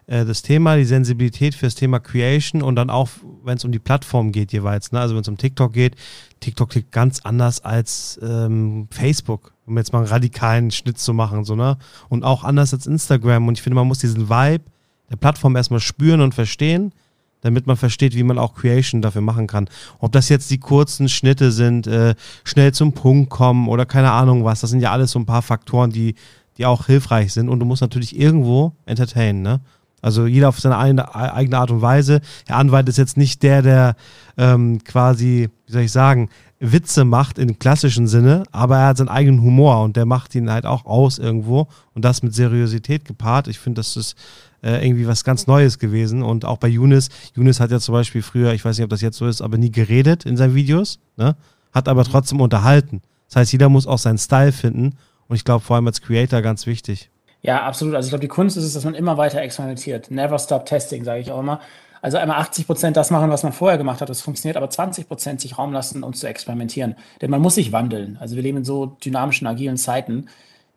äh, 0.09 0.25
das 0.25 0.41
Thema, 0.41 0.75
die 0.75 0.85
Sensibilität 0.85 1.53
für 1.53 1.67
das 1.67 1.75
Thema 1.75 1.99
Creation 1.99 2.63
und 2.63 2.75
dann 2.75 2.89
auch, 2.89 3.09
wenn 3.43 3.57
es 3.57 3.63
um 3.63 3.71
die 3.71 3.79
Plattform 3.79 4.31
geht 4.31 4.51
jeweils. 4.51 4.91
Ne? 4.91 4.99
Also 4.99 5.13
wenn 5.13 5.21
es 5.21 5.27
um 5.27 5.37
TikTok 5.37 5.71
geht, 5.71 5.95
TikTok 6.39 6.69
klingt 6.69 6.91
ganz 6.91 7.21
anders 7.21 7.63
als 7.63 8.19
ähm, 8.23 8.87
Facebook, 8.89 9.53
um 9.67 9.77
jetzt 9.77 9.93
mal 9.93 9.99
einen 9.99 10.07
radikalen 10.07 10.71
Schnitt 10.71 10.97
zu 10.97 11.13
machen. 11.13 11.45
So, 11.45 11.55
ne? 11.55 11.77
Und 12.09 12.23
auch 12.23 12.43
anders 12.43 12.73
als 12.73 12.87
Instagram. 12.87 13.47
Und 13.47 13.57
ich 13.57 13.61
finde, 13.61 13.75
man 13.75 13.87
muss 13.87 13.99
diesen 13.99 14.29
Vibe 14.29 14.63
der 15.11 15.15
Plattform 15.15 15.55
erstmal 15.55 15.79
spüren 15.79 16.21
und 16.21 16.33
verstehen, 16.33 16.91
damit 17.41 17.67
man 17.67 17.77
versteht, 17.77 18.15
wie 18.15 18.23
man 18.23 18.39
auch 18.39 18.55
Creation 18.55 19.01
dafür 19.01 19.21
machen 19.21 19.47
kann. 19.47 19.69
Ob 19.99 20.11
das 20.11 20.27
jetzt 20.29 20.49
die 20.49 20.57
kurzen 20.57 21.07
Schnitte 21.07 21.51
sind, 21.51 21.87
äh, 21.87 22.15
schnell 22.43 22.73
zum 22.73 22.93
Punkt 22.93 23.29
kommen 23.29 23.67
oder 23.67 23.85
keine 23.85 24.11
Ahnung 24.11 24.43
was, 24.43 24.61
das 24.61 24.71
sind 24.71 24.81
ja 24.81 24.91
alles 24.91 25.11
so 25.11 25.19
ein 25.19 25.25
paar 25.25 25.41
Faktoren, 25.41 25.91
die, 25.91 26.15
die 26.57 26.65
auch 26.65 26.87
hilfreich 26.87 27.31
sind. 27.31 27.47
Und 27.47 27.59
du 27.59 27.65
musst 27.65 27.81
natürlich 27.81 28.17
irgendwo 28.19 28.73
entertainen, 28.85 29.43
ne? 29.43 29.61
Also 30.01 30.25
jeder 30.27 30.49
auf 30.49 30.59
seine 30.59 30.77
eigene 30.77 31.57
Art 31.57 31.71
und 31.71 31.81
Weise. 31.81 32.21
Herr 32.47 32.57
Anwalt 32.57 32.87
ist 32.89 32.97
jetzt 32.97 33.17
nicht 33.17 33.43
der, 33.43 33.61
der 33.61 33.95
ähm, 34.37 34.83
quasi, 34.83 35.49
wie 35.65 35.71
soll 35.71 35.81
ich 35.81 35.91
sagen, 35.91 36.29
Witze 36.59 37.05
macht 37.05 37.39
im 37.39 37.57
klassischen 37.57 38.07
Sinne, 38.07 38.43
aber 38.51 38.77
er 38.77 38.87
hat 38.87 38.97
seinen 38.97 39.07
eigenen 39.07 39.41
Humor 39.41 39.81
und 39.83 39.95
der 39.95 40.05
macht 40.05 40.35
ihn 40.35 40.51
halt 40.51 40.65
auch 40.65 40.85
aus 40.85 41.17
irgendwo 41.17 41.67
und 41.93 42.03
das 42.03 42.21
mit 42.21 42.33
Seriosität 42.33 43.05
gepaart. 43.05 43.47
Ich 43.47 43.59
finde, 43.59 43.79
das 43.79 43.95
ist 43.95 44.15
äh, 44.61 44.85
irgendwie 44.85 45.07
was 45.07 45.23
ganz 45.23 45.47
Neues 45.47 45.79
gewesen 45.79 46.21
und 46.21 46.43
auch 46.43 46.57
bei 46.57 46.67
Younes. 46.67 47.09
Younes 47.35 47.61
hat 47.61 47.71
ja 47.71 47.79
zum 47.79 47.93
Beispiel 47.93 48.21
früher, 48.21 48.53
ich 48.53 48.65
weiß 48.65 48.77
nicht, 48.77 48.83
ob 48.83 48.89
das 48.89 49.01
jetzt 49.01 49.17
so 49.17 49.27
ist, 49.27 49.41
aber 49.41 49.57
nie 49.57 49.71
geredet 49.71 50.25
in 50.25 50.35
seinen 50.35 50.55
Videos, 50.55 50.99
ne? 51.15 51.35
hat 51.71 51.87
aber 51.87 52.03
trotzdem 52.03 52.41
unterhalten. 52.41 53.01
Das 53.27 53.37
heißt, 53.37 53.51
jeder 53.53 53.69
muss 53.69 53.87
auch 53.87 53.99
seinen 53.99 54.17
Style 54.17 54.51
finden 54.51 54.95
und 55.27 55.35
ich 55.35 55.45
glaube 55.45 55.63
vor 55.63 55.77
allem 55.77 55.87
als 55.87 56.01
Creator 56.01 56.41
ganz 56.41 56.65
wichtig. 56.65 57.09
Ja, 57.41 57.63
absolut. 57.63 57.95
Also 57.95 58.07
ich 58.07 58.11
glaube, 58.11 58.21
die 58.21 58.27
Kunst 58.27 58.57
ist 58.57 58.65
es, 58.65 58.73
dass 58.73 58.83
man 58.83 58.95
immer 58.95 59.17
weiter 59.17 59.41
experimentiert. 59.41 60.11
Never 60.11 60.37
stop 60.39 60.65
testing, 60.65 61.03
sage 61.05 61.21
ich 61.21 61.31
auch 61.31 61.39
immer. 61.39 61.61
Also 62.01 62.17
einmal 62.17 62.37
80 62.39 62.65
Prozent 62.67 62.97
das 62.97 63.11
machen, 63.11 63.29
was 63.29 63.43
man 63.43 63.53
vorher 63.53 63.77
gemacht 63.77 64.01
hat, 64.01 64.09
das 64.09 64.21
funktioniert, 64.21 64.57
aber 64.57 64.69
20 64.69 65.07
Prozent 65.07 65.41
sich 65.41 65.57
Raum 65.57 65.73
lassen, 65.73 66.03
um 66.03 66.13
zu 66.13 66.27
experimentieren. 66.27 66.95
Denn 67.21 67.29
man 67.31 67.41
muss 67.41 67.55
sich 67.55 67.71
wandeln. 67.71 68.17
Also 68.21 68.35
wir 68.35 68.43
leben 68.43 68.59
in 68.59 68.65
so 68.65 68.85
dynamischen, 68.87 69.47
agilen 69.47 69.77
Zeiten. 69.77 70.27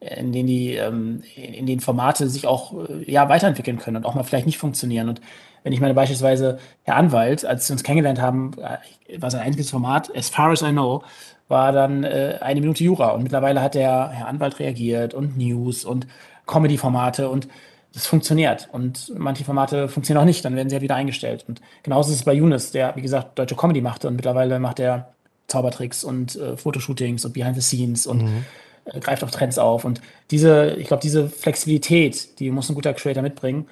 in 0.01 0.33
denen 0.33 0.49
die, 0.49 0.75
ähm, 0.75 1.23
in 1.37 1.67
denen 1.67 1.81
Formate 1.81 2.29
sich 2.29 2.47
auch 2.47 2.75
äh, 2.89 3.11
ja, 3.11 3.29
weiterentwickeln 3.29 3.79
können 3.79 3.99
und 3.99 4.07
auch 4.07 4.15
mal 4.15 4.25
vielleicht 4.25 4.47
nicht 4.47 4.59
funktionieren. 4.59 5.09
Und 5.09 5.21
wenn 5.63 5.73
ich 5.73 5.81
meine 5.81 5.95
beispielsweise 5.95 6.59
Herr 6.83 6.97
Anwalt, 6.97 7.45
als 7.45 7.69
wir 7.69 7.75
uns 7.75 7.85
kennengelernt 7.85 8.21
haben, 8.21 8.53
äh, 8.59 9.21
war 9.21 9.31
sein 9.31 9.43
einziges 9.43 9.71
Format, 9.71 10.15
as 10.17 10.29
far 10.31 10.51
as 10.51 10.63
I 10.63 10.71
know, 10.73 11.05
war 11.49 11.73
dann 11.73 12.05
äh, 12.05 12.39
eine 12.41 12.61
Minute 12.61 12.83
Jura. 12.85 13.11
Und 13.11 13.23
mittlerweile 13.23 13.63
hat 13.63 13.75
der 13.75 14.09
Herr 14.11 14.27
Anwalt 14.29 14.59
reagiert 14.59 15.15
und 15.15 15.37
News 15.37 15.85
und 15.85 16.07
Comedy-Formate 16.47 17.29
und 17.29 17.49
das 17.93 18.07
funktioniert. 18.07 18.69
Und 18.73 19.13
manche 19.17 19.45
Formate 19.45 19.89
funktionieren 19.89 20.23
auch 20.23 20.27
nicht, 20.27 20.45
dann 20.45 20.57
werden 20.57 20.69
sie 20.69 20.77
ja 20.77 20.83
wieder 20.83 20.95
eingestellt. 20.95 21.45
Und 21.47 21.61
genauso 21.83 22.11
ist 22.11 22.19
es 22.19 22.25
bei 22.25 22.33
Younes, 22.33 22.71
der, 22.71 22.97
wie 22.97 23.03
gesagt, 23.03 23.39
deutsche 23.39 23.57
Comedy 23.57 23.81
machte 23.81 24.09
und 24.09 24.17
mittlerweile 24.17 24.59
macht 24.59 24.81
er 24.81 25.13
Zaubertricks 25.49 26.05
und 26.05 26.37
äh, 26.37 26.57
Fotoshootings 26.57 27.25
und 27.25 27.35
Behind 27.35 27.55
the 27.55 27.61
Scenes 27.61 28.07
und 28.07 28.23
mhm. 28.23 28.45
äh, 28.87 29.01
greift 29.01 29.23
auf 29.23 29.31
Trends 29.31 29.59
auf. 29.59 29.85
Und 29.85 30.01
diese, 30.31 30.75
ich 30.77 30.89
glaube, 30.89 31.03
diese 31.03 31.29
Flexibilität, 31.29 32.39
die 32.39 32.51
muss 32.51 32.71
ein 32.71 32.75
guter 32.75 32.95
Creator 32.95 33.23
mitbringen, 33.23 33.67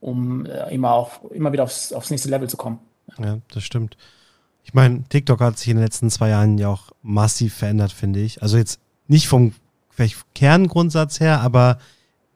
um 0.00 0.46
äh, 0.46 0.72
immer 0.72 0.92
auch 0.92 1.24
immer 1.30 1.52
wieder 1.52 1.64
aufs, 1.64 1.92
aufs 1.92 2.10
nächste 2.10 2.28
Level 2.28 2.48
zu 2.48 2.56
kommen. 2.56 2.78
Ja, 3.18 3.38
das 3.52 3.64
stimmt. 3.64 3.96
Ich 4.62 4.72
meine, 4.72 5.04
TikTok 5.08 5.40
hat 5.40 5.58
sich 5.58 5.68
in 5.68 5.76
den 5.76 5.84
letzten 5.84 6.10
zwei 6.10 6.30
Jahren 6.30 6.56
ja 6.58 6.68
auch 6.68 6.92
massiv 7.02 7.54
verändert, 7.54 7.92
finde 7.92 8.20
ich. 8.20 8.42
Also 8.42 8.56
jetzt 8.56 8.80
nicht 9.08 9.28
vom 9.28 9.52
Kerngrundsatz 10.34 11.20
her, 11.20 11.40
aber 11.40 11.78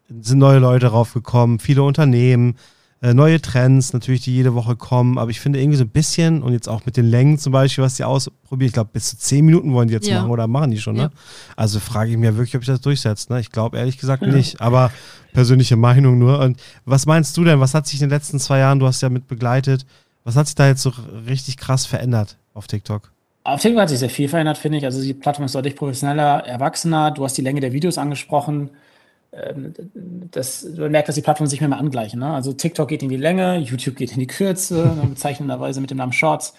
sind 0.09 0.39
neue 0.39 0.59
Leute 0.59 0.87
draufgekommen, 0.87 1.59
viele 1.59 1.83
Unternehmen, 1.83 2.57
äh, 3.01 3.15
neue 3.15 3.41
Trends 3.41 3.93
natürlich, 3.93 4.23
die 4.23 4.35
jede 4.35 4.55
Woche 4.55 4.75
kommen. 4.75 5.19
Aber 5.19 5.31
ich 5.31 5.41
finde 5.41 5.61
irgendwie 5.61 5.77
so 5.77 5.85
ein 5.85 5.91
bisschen 5.91 6.43
und 6.43 6.53
jetzt 6.53 6.69
auch 6.69 6.85
mit 6.85 6.97
den 6.97 7.07
Längen 7.07 7.39
zum 7.39 7.53
Beispiel, 7.53 7.85
was 7.85 7.95
die 7.95 8.05
ausprobieren, 8.05 8.67
ich 8.67 8.73
glaube, 8.73 8.91
bis 8.93 9.11
zu 9.11 9.19
zehn 9.19 9.45
Minuten 9.45 9.73
wollen 9.73 9.89
die 9.89 9.95
jetzt 9.95 10.09
ja. 10.09 10.21
machen 10.21 10.31
oder 10.31 10.47
machen 10.47 10.71
die 10.71 10.79
schon, 10.79 10.97
ne? 10.97 11.03
Ja. 11.03 11.11
Also 11.57 11.79
frage 11.79 12.11
ich 12.11 12.17
mich 12.17 12.25
ja 12.25 12.37
wirklich, 12.37 12.57
ob 12.57 12.63
ich 12.63 12.67
das 12.67 12.81
durchsetze. 12.81 13.33
Ne? 13.33 13.41
Ich 13.41 13.53
glaube 13.53 13.79
ehrlich 13.79 13.99
gesagt 13.99 14.23
ja. 14.23 14.29
nicht, 14.29 14.61
aber 14.61 14.91
persönliche 15.33 15.77
Meinung 15.77 16.19
nur. 16.19 16.41
Und 16.41 16.61
was 16.85 17.07
meinst 17.07 17.37
du 17.37 17.45
denn? 17.45 17.61
Was 17.61 17.75
hat 17.75 17.87
sich 17.87 18.01
in 18.01 18.09
den 18.09 18.17
letzten 18.17 18.41
zwei 18.41 18.59
Jahren, 18.59 18.81
du 18.81 18.87
hast 18.87 19.01
ja 19.01 19.09
mit 19.09 19.29
begleitet, 19.29 19.87
was 20.25 20.37
hat 20.37 20.47
sich 20.47 20.57
da 20.57 20.67
jetzt 20.67 20.83
so 20.83 20.93
richtig 21.27 21.57
krass 21.57 21.87
verändert 21.87 22.37
auf 22.53 22.67
TikTok? 22.67 23.13
Auf 23.45 23.63
TikTok 23.63 23.81
hat 23.81 23.89
sich 23.89 24.01
sehr 24.01 24.11
viel 24.11 24.29
verändert, 24.29 24.59
finde 24.59 24.79
ich. 24.79 24.85
Also 24.85 25.01
die 25.01 25.15
Plattform 25.15 25.47
ist 25.47 25.55
deutlich 25.55 25.77
professioneller, 25.77 26.45
erwachsener. 26.47 27.13
Du 27.13 27.25
hast 27.25 27.39
die 27.39 27.43
Länge 27.43 27.61
der 27.61 27.73
Videos 27.73 27.97
angesprochen. 27.97 28.71
Ähm, 29.33 29.75
das, 30.31 30.65
man 30.77 30.91
merkt, 30.91 31.09
dass 31.09 31.15
die 31.15 31.23
Plattformen 31.23 31.49
sich 31.49 31.61
mehr 31.61 31.69
mal 31.69 31.79
angleichen. 31.79 32.21
Ne? 32.21 32.33
Also 32.33 32.53
TikTok 32.53 32.89
geht 32.89 33.03
in 33.03 33.09
die 33.09 33.17
Länge, 33.17 33.59
YouTube 33.59 33.97
geht 33.97 34.13
in 34.13 34.21
die 34.21 34.27
Kürze, 34.27 34.97
bezeichnenderweise 35.09 35.81
mit 35.81 35.91
dem 35.91 35.99
Namen 35.99 36.13
Shorts. 36.13 36.55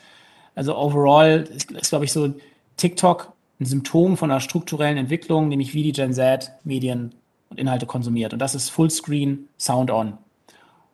Also 0.55 0.77
overall 0.77 1.47
ist, 1.55 1.71
ist 1.71 1.89
glaube 1.89 2.05
ich, 2.05 2.11
so 2.11 2.33
TikTok 2.77 3.33
ein 3.59 3.65
Symptom 3.65 4.17
von 4.17 4.31
einer 4.31 4.39
strukturellen 4.39 4.97
Entwicklung, 4.97 5.47
nämlich 5.47 5.73
wie 5.73 5.83
die 5.83 5.91
Gen 5.91 6.13
Z 6.13 6.51
Medien 6.63 7.13
und 7.49 7.59
Inhalte 7.59 7.85
konsumiert. 7.85 8.33
Und 8.33 8.39
das 8.39 8.55
ist 8.55 8.69
Fullscreen, 8.69 9.49
Sound 9.57 9.91
on 9.91 10.17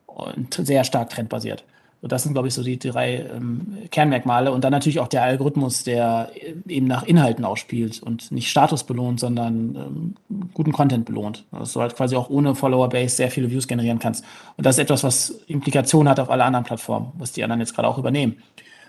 und 0.08 0.54
sehr 0.54 0.84
stark 0.84 1.10
trendbasiert. 1.10 1.64
So, 2.06 2.10
das 2.10 2.22
sind, 2.22 2.34
glaube 2.34 2.48
ich, 2.48 2.54
so 2.54 2.62
die 2.62 2.78
drei 2.78 3.26
ähm, 3.36 3.80
Kernmerkmale. 3.90 4.52
Und 4.52 4.64
dann 4.64 4.72
natürlich 4.72 5.00
auch 5.00 5.08
der 5.08 5.24
Algorithmus, 5.24 5.84
der 5.84 6.30
eben 6.68 6.86
nach 6.86 7.02
Inhalten 7.02 7.44
ausspielt 7.44 8.04
und 8.04 8.32
nicht 8.32 8.48
Status 8.48 8.84
belohnt, 8.84 9.20
sondern 9.20 9.76
ähm, 9.76 10.16
guten 10.54 10.72
Content 10.72 11.06
belohnt. 11.06 11.46
Dass 11.52 11.74
du 11.74 11.82
halt 11.82 11.96
quasi 11.96 12.16
auch 12.16 12.30
ohne 12.30 12.54
Follower-Base 12.54 13.16
sehr 13.16 13.32
viele 13.32 13.50
Views 13.50 13.68
generieren 13.68 13.98
kannst. 13.98 14.24
Und 14.56 14.68
das 14.68 14.76
ist 14.76 14.84
etwas, 14.84 15.04
was 15.04 15.32
Implikationen 15.48 16.08
hat 16.08 16.20
auf 16.20 16.30
alle 16.30 16.44
anderen 16.44 16.64
Plattformen, 16.64 17.12
was 17.18 17.32
die 17.32 17.44
anderen 17.44 17.62
jetzt 17.62 17.74
gerade 17.74 17.88
auch 17.88 17.98
übernehmen. 17.98 18.36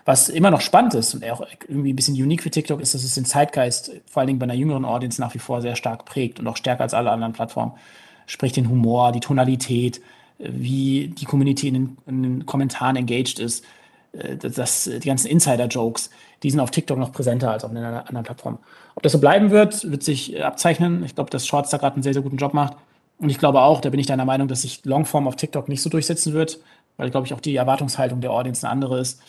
Was 0.04 0.28
immer 0.28 0.50
noch 0.50 0.60
spannend 0.60 0.92
ist 0.92 1.14
und 1.14 1.24
auch 1.24 1.40
irgendwie 1.68 1.94
ein 1.94 1.96
bisschen 1.96 2.16
unique 2.16 2.42
für 2.42 2.50
TikTok 2.50 2.82
ist, 2.82 2.92
dass 2.92 3.02
es 3.02 3.14
den 3.14 3.24
Zeitgeist 3.24 3.92
vor 4.04 4.20
allen 4.20 4.26
Dingen 4.26 4.38
bei 4.38 4.44
einer 4.44 4.52
jüngeren 4.52 4.84
Audience 4.84 5.22
nach 5.22 5.32
wie 5.32 5.38
vor 5.38 5.62
sehr 5.62 5.74
stark 5.74 6.04
prägt 6.04 6.38
und 6.38 6.46
auch 6.48 6.58
stärker 6.58 6.82
als 6.82 6.92
alle 6.92 7.10
anderen 7.12 7.32
Plattformen. 7.32 7.72
Sprich 8.26 8.52
den 8.52 8.68
Humor, 8.68 9.12
die 9.12 9.20
Tonalität, 9.20 10.02
wie 10.38 11.08
die 11.08 11.24
Community 11.24 11.68
in 11.68 11.74
den, 11.74 11.98
in 12.06 12.22
den 12.22 12.46
Kommentaren 12.46 12.96
engaged 12.96 13.38
ist. 13.38 13.64
Äh, 14.12 14.36
das, 14.36 14.84
die 14.84 15.06
ganzen 15.06 15.28
Insider-Jokes, 15.28 16.10
die 16.42 16.50
sind 16.50 16.60
auf 16.60 16.70
TikTok 16.70 16.98
noch 16.98 17.12
präsenter 17.12 17.50
als 17.50 17.64
auf 17.64 17.70
einer 17.70 18.06
anderen 18.08 18.24
Plattform. 18.24 18.58
Ob 18.94 19.02
das 19.02 19.12
so 19.12 19.18
bleiben 19.18 19.50
wird, 19.50 19.90
wird 19.90 20.02
sich 20.02 20.42
abzeichnen. 20.42 21.04
Ich 21.04 21.14
glaube, 21.14 21.30
dass 21.30 21.46
Shorts 21.46 21.70
da 21.70 21.78
gerade 21.78 21.94
einen 21.94 22.02
sehr, 22.02 22.14
sehr 22.14 22.22
guten 22.22 22.36
Job 22.36 22.54
macht. 22.54 22.76
Und 23.18 23.30
ich 23.30 23.38
glaube 23.38 23.62
auch, 23.62 23.80
da 23.80 23.90
bin 23.90 24.00
ich 24.00 24.06
deiner 24.06 24.24
Meinung, 24.24 24.48
dass 24.48 24.62
sich 24.62 24.84
Longform 24.84 25.26
auf 25.26 25.36
TikTok 25.36 25.68
nicht 25.68 25.80
so 25.80 25.88
durchsetzen 25.88 26.34
wird, 26.34 26.58
weil, 26.96 27.10
glaube 27.10 27.26
ich, 27.26 27.32
auch 27.32 27.40
die 27.40 27.56
Erwartungshaltung 27.56 28.20
der 28.20 28.30
Audience 28.30 28.66
eine 28.66 28.72
andere 28.72 29.00
ist. 29.00 29.20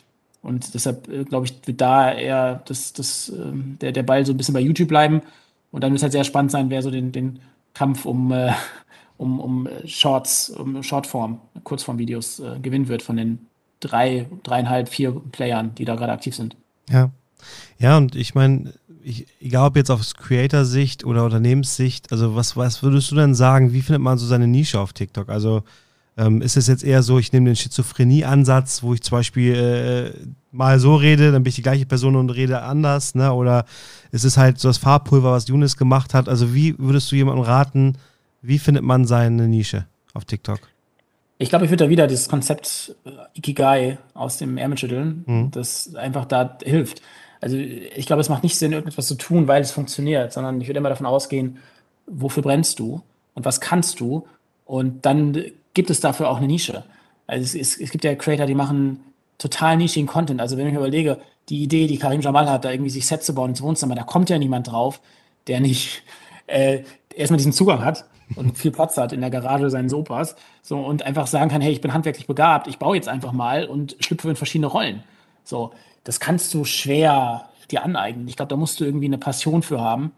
Und 0.42 0.74
deshalb, 0.74 1.08
äh, 1.10 1.24
glaube 1.24 1.46
ich, 1.46 1.56
wird 1.66 1.82
da 1.82 2.12
eher 2.12 2.62
das, 2.66 2.94
das, 2.94 3.30
ähm, 3.30 3.78
der, 3.82 3.92
der 3.92 4.04
Ball 4.04 4.26
so 4.26 4.34
ein 4.34 4.38
bisschen 4.38 4.54
bei 4.54 4.60
YouTube 4.60 4.90
bleiben. 4.90 5.22
Und 5.72 5.84
dann 5.84 5.92
wird 5.92 5.98
es 5.98 6.04
halt 6.04 6.14
sehr 6.14 6.24
spannend 6.24 6.52
sein, 6.52 6.70
wer 6.70 6.82
so 6.82 6.92
den, 6.92 7.12
den 7.12 7.40
Kampf 7.74 8.06
um, 8.06 8.32
äh, 8.32 8.52
um, 9.18 9.40
um 9.40 9.68
Shorts, 9.86 10.50
um 10.50 10.82
Shortform, 10.84 11.40
Kurzform-Videos 11.64 12.40
äh, 12.40 12.60
gewinnen 12.62 12.88
wird 12.88 13.02
von 13.02 13.18
den 13.18 13.40
drei, 13.80 14.28
dreieinhalb, 14.44 14.90
vier 14.90 15.12
Playern, 15.32 15.76
die 15.76 15.86
da 15.86 15.96
gerade 15.96 16.14
aktiv 16.14 16.36
sind. 16.36 16.56
Ja. 16.90 17.12
Ja, 17.78 17.98
und 17.98 18.16
ich 18.16 18.34
meine, 18.34 18.74
egal 19.40 19.68
ob 19.68 19.76
jetzt 19.76 19.92
aus 19.92 20.16
Creator-Sicht 20.16 21.06
oder 21.06 21.24
Unternehmenssicht, 21.24 22.12
also 22.12 22.36
was, 22.36 22.58
was 22.58 22.82
würdest 22.84 23.12
du 23.12 23.16
denn 23.16 23.36
sagen, 23.36 23.74
wie 23.74 23.82
findet 23.82 24.02
man 24.02 24.18
so 24.18 24.26
seine 24.26 24.48
Nische 24.48 24.80
auf 24.80 24.94
TikTok? 24.94 25.30
Also 25.30 25.64
ähm, 26.18 26.42
ist 26.42 26.58
es 26.58 26.68
jetzt 26.68 26.84
eher 26.84 27.04
so, 27.04 27.20
ich 27.20 27.32
nehme 27.32 27.46
den 27.46 27.56
Schizophrenie-Ansatz, 27.56 28.82
wo 28.82 28.94
ich 28.94 29.04
zum 29.04 29.20
Beispiel 29.20 29.54
äh, 29.54 30.28
mal 30.52 30.80
so 30.80 30.96
rede, 30.96 31.32
dann 31.32 31.44
bin 31.44 31.50
ich 31.50 31.56
die 31.56 31.62
gleiche 31.62 31.86
Person 31.86 32.16
und 32.16 32.32
rede 32.32 32.64
anders, 32.64 33.14
ne? 33.14 33.32
Oder 33.32 33.66
ist 34.12 34.24
es 34.24 34.36
halt 34.36 34.60
so 34.60 34.68
das 34.68 34.80
Farbpulver, 34.80 35.32
was 35.32 35.48
Younes 35.48 35.78
gemacht 35.78 36.16
hat? 36.16 36.28
Also 36.28 36.56
wie 36.56 36.78
würdest 36.80 37.12
du 37.12 37.16
jemandem 37.16 37.44
raten, 37.44 37.98
wie 38.48 38.60
findet 38.60 38.84
man 38.84 39.06
seine 39.06 39.48
Nische 39.48 39.88
auf 40.14 40.24
TikTok? 40.24 40.60
Ich 41.38 41.50
glaube, 41.50 41.66
ich 41.66 41.72
würde 41.72 41.84
da 41.84 41.90
wieder 41.90 42.08
dieses 42.08 42.30
Konzept 42.30 42.96
äh, 43.06 43.10
Ikigai 43.34 43.98
aus 44.14 44.38
dem 44.38 44.58
Ärmel 44.58 44.78
schütteln, 44.78 45.24
mhm. 45.28 45.52
das 45.52 45.94
einfach 45.96 46.26
da 46.26 46.58
hilft. 46.64 47.02
Also 47.42 47.58
ich 47.58 48.08
glaube, 48.08 48.22
es 48.22 48.30
macht 48.30 48.44
nicht 48.44 48.58
Sinn, 48.58 48.72
irgendetwas 48.72 49.08
zu 49.08 49.16
tun, 49.16 49.48
weil 49.48 49.62
es 49.62 49.72
funktioniert, 49.72 50.34
sondern 50.34 50.60
ich 50.62 50.68
würde 50.68 50.80
immer 50.80 50.90
davon 50.90 51.06
ausgehen, 51.06 51.58
wofür 52.08 52.42
brennst 52.42 52.80
du 52.80 53.02
und 53.36 53.46
was 53.46 53.62
kannst 53.62 54.00
du 54.00 54.26
und 54.66 55.06
dann 55.06 55.38
gibt 55.74 55.90
es 55.90 56.00
dafür 56.00 56.30
auch 56.30 56.38
eine 56.38 56.48
Nische. 56.48 56.84
Also 57.28 57.44
es, 57.44 57.54
es, 57.54 57.80
es 57.80 57.92
gibt 57.92 58.06
ja 58.06 58.16
Creator, 58.16 58.48
die 58.48 58.56
machen 58.56 59.02
total 59.38 59.78
nischigen 59.78 60.08
Content. 60.08 60.42
Also 60.42 60.58
wenn 60.58 60.66
ich 60.66 60.74
mir 60.74 60.80
überlege, 60.80 61.20
die 61.50 61.62
Idee, 61.62 61.86
die 61.86 62.00
Karim 62.00 62.22
Jamal 62.22 62.50
hat, 62.50 62.66
da 62.66 62.72
irgendwie 62.72 62.90
sich 62.90 63.06
Sets 63.06 63.26
zu 63.26 63.36
bauen 63.36 63.52
ins 63.52 63.62
Wohnzimmer, 63.62 63.94
da 63.94 64.04
kommt 64.04 64.30
ja 64.30 64.40
niemand 64.40 64.72
drauf, 64.72 65.02
der 65.46 65.60
nicht 65.60 66.02
äh, 66.48 66.84
erstmal 67.14 67.38
diesen 67.38 67.54
Zugang 67.54 67.84
hat 67.86 68.06
und 68.36 68.58
viel 68.58 68.72
Platz 68.72 68.98
hat 68.98 69.14
in 69.14 69.22
der 69.22 69.30
Garage 69.30 69.70
seines 69.70 69.94
Opas. 69.94 70.36
So, 70.62 70.80
und 70.80 71.04
einfach 71.04 71.28
sagen 71.28 71.50
kann, 71.50 71.62
hey, 71.62 71.72
ich 71.72 71.82
bin 71.82 71.94
handwerklich 71.94 72.28
begabt, 72.28 72.68
ich 72.68 72.78
baue 72.78 72.96
jetzt 72.96 73.08
einfach 73.08 73.32
mal 73.32 73.66
und 73.66 73.96
schlüpfe 74.00 74.30
in 74.30 74.36
verschiedene 74.36 74.68
Rollen. 74.68 75.04
So, 75.44 75.72
das 76.04 76.20
kannst 76.20 76.54
du 76.54 76.66
schwer 76.66 77.50
dir 77.72 77.84
aneignen. 77.84 78.28
Ich 78.28 78.36
glaube, 78.36 78.50
da 78.50 78.56
musst 78.56 78.80
du 78.80 78.86
irgendwie 78.86 79.06
eine 79.06 79.18
Passion 79.18 79.64
für 79.64 79.82
haben 79.82 80.12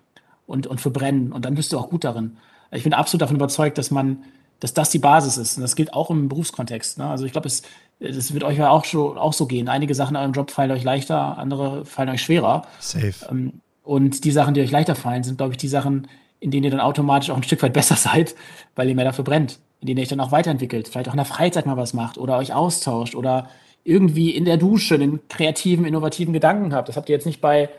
und, 0.47 0.67
und 0.67 0.81
für 0.81 0.91
brennen. 0.91 1.31
Und 1.31 1.45
dann 1.45 1.55
bist 1.55 1.71
du 1.71 1.77
auch 1.77 1.89
gut 1.89 2.03
darin. 2.03 2.37
Ich 2.71 2.83
bin 2.83 2.93
absolut 2.93 3.21
davon 3.21 3.35
überzeugt, 3.35 3.77
dass 3.77 3.91
man, 3.91 4.23
dass 4.59 4.73
das 4.73 4.89
die 4.89 4.99
Basis 4.99 5.37
ist. 5.37 5.57
Und 5.57 5.61
das 5.61 5.75
gilt 5.75 5.93
auch 5.93 6.09
im 6.09 6.29
Berufskontext. 6.29 6.97
Ne? 6.97 7.07
Also 7.07 7.25
ich 7.25 7.31
glaube, 7.31 7.47
es, 7.47 7.63
das 7.99 8.33
wird 8.33 8.43
euch 8.43 8.57
ja 8.57 8.69
auch, 8.69 8.85
schon, 8.85 9.17
auch 9.17 9.33
so 9.33 9.45
gehen. 9.45 9.67
Einige 9.67 9.95
Sachen 9.95 10.15
in 10.15 10.21
eurem 10.21 10.33
Job 10.33 10.51
fallen 10.51 10.71
euch 10.71 10.83
leichter, 10.83 11.37
andere 11.37 11.85
fallen 11.85 12.09
euch 12.09 12.21
schwerer. 12.21 12.63
Safe. 12.79 13.13
Ähm, 13.29 13.61
und 13.83 14.23
die 14.23 14.31
Sachen, 14.31 14.53
die 14.53 14.61
euch 14.61 14.71
leichter 14.71 14.95
fallen, 14.95 15.23
sind, 15.23 15.37
glaube 15.37 15.53
ich, 15.53 15.57
die 15.57 15.67
Sachen, 15.67 16.07
in 16.39 16.51
denen 16.51 16.65
ihr 16.65 16.71
dann 16.71 16.79
automatisch 16.79 17.29
auch 17.29 17.37
ein 17.37 17.43
Stück 17.43 17.61
weit 17.63 17.73
besser 17.73 17.95
seid, 17.97 18.35
weil 18.75 18.89
ihr 18.89 18.95
mehr 18.95 19.05
dafür 19.05 19.23
brennt, 19.23 19.59
in 19.81 19.87
denen 19.87 19.97
ihr 19.97 20.03
euch 20.03 20.09
dann 20.09 20.19
auch 20.19 20.31
weiterentwickelt, 20.31 20.87
vielleicht 20.87 21.09
auch 21.09 21.13
in 21.13 21.17
der 21.17 21.25
Freizeit 21.25 21.65
mal 21.65 21.77
was 21.77 21.93
macht 21.93 22.17
oder 22.17 22.37
euch 22.37 22.53
austauscht 22.53 23.15
oder 23.15 23.49
irgendwie 23.83 24.31
in 24.31 24.45
der 24.45 24.57
Dusche 24.57 24.95
einen 24.95 25.27
kreativen, 25.29 25.85
innovativen 25.85 26.33
Gedanken 26.33 26.73
habt. 26.73 26.89
Das 26.89 26.97
habt 26.97 27.09
ihr 27.09 27.15
jetzt 27.15 27.25
nicht 27.25 27.41
bei, 27.41 27.69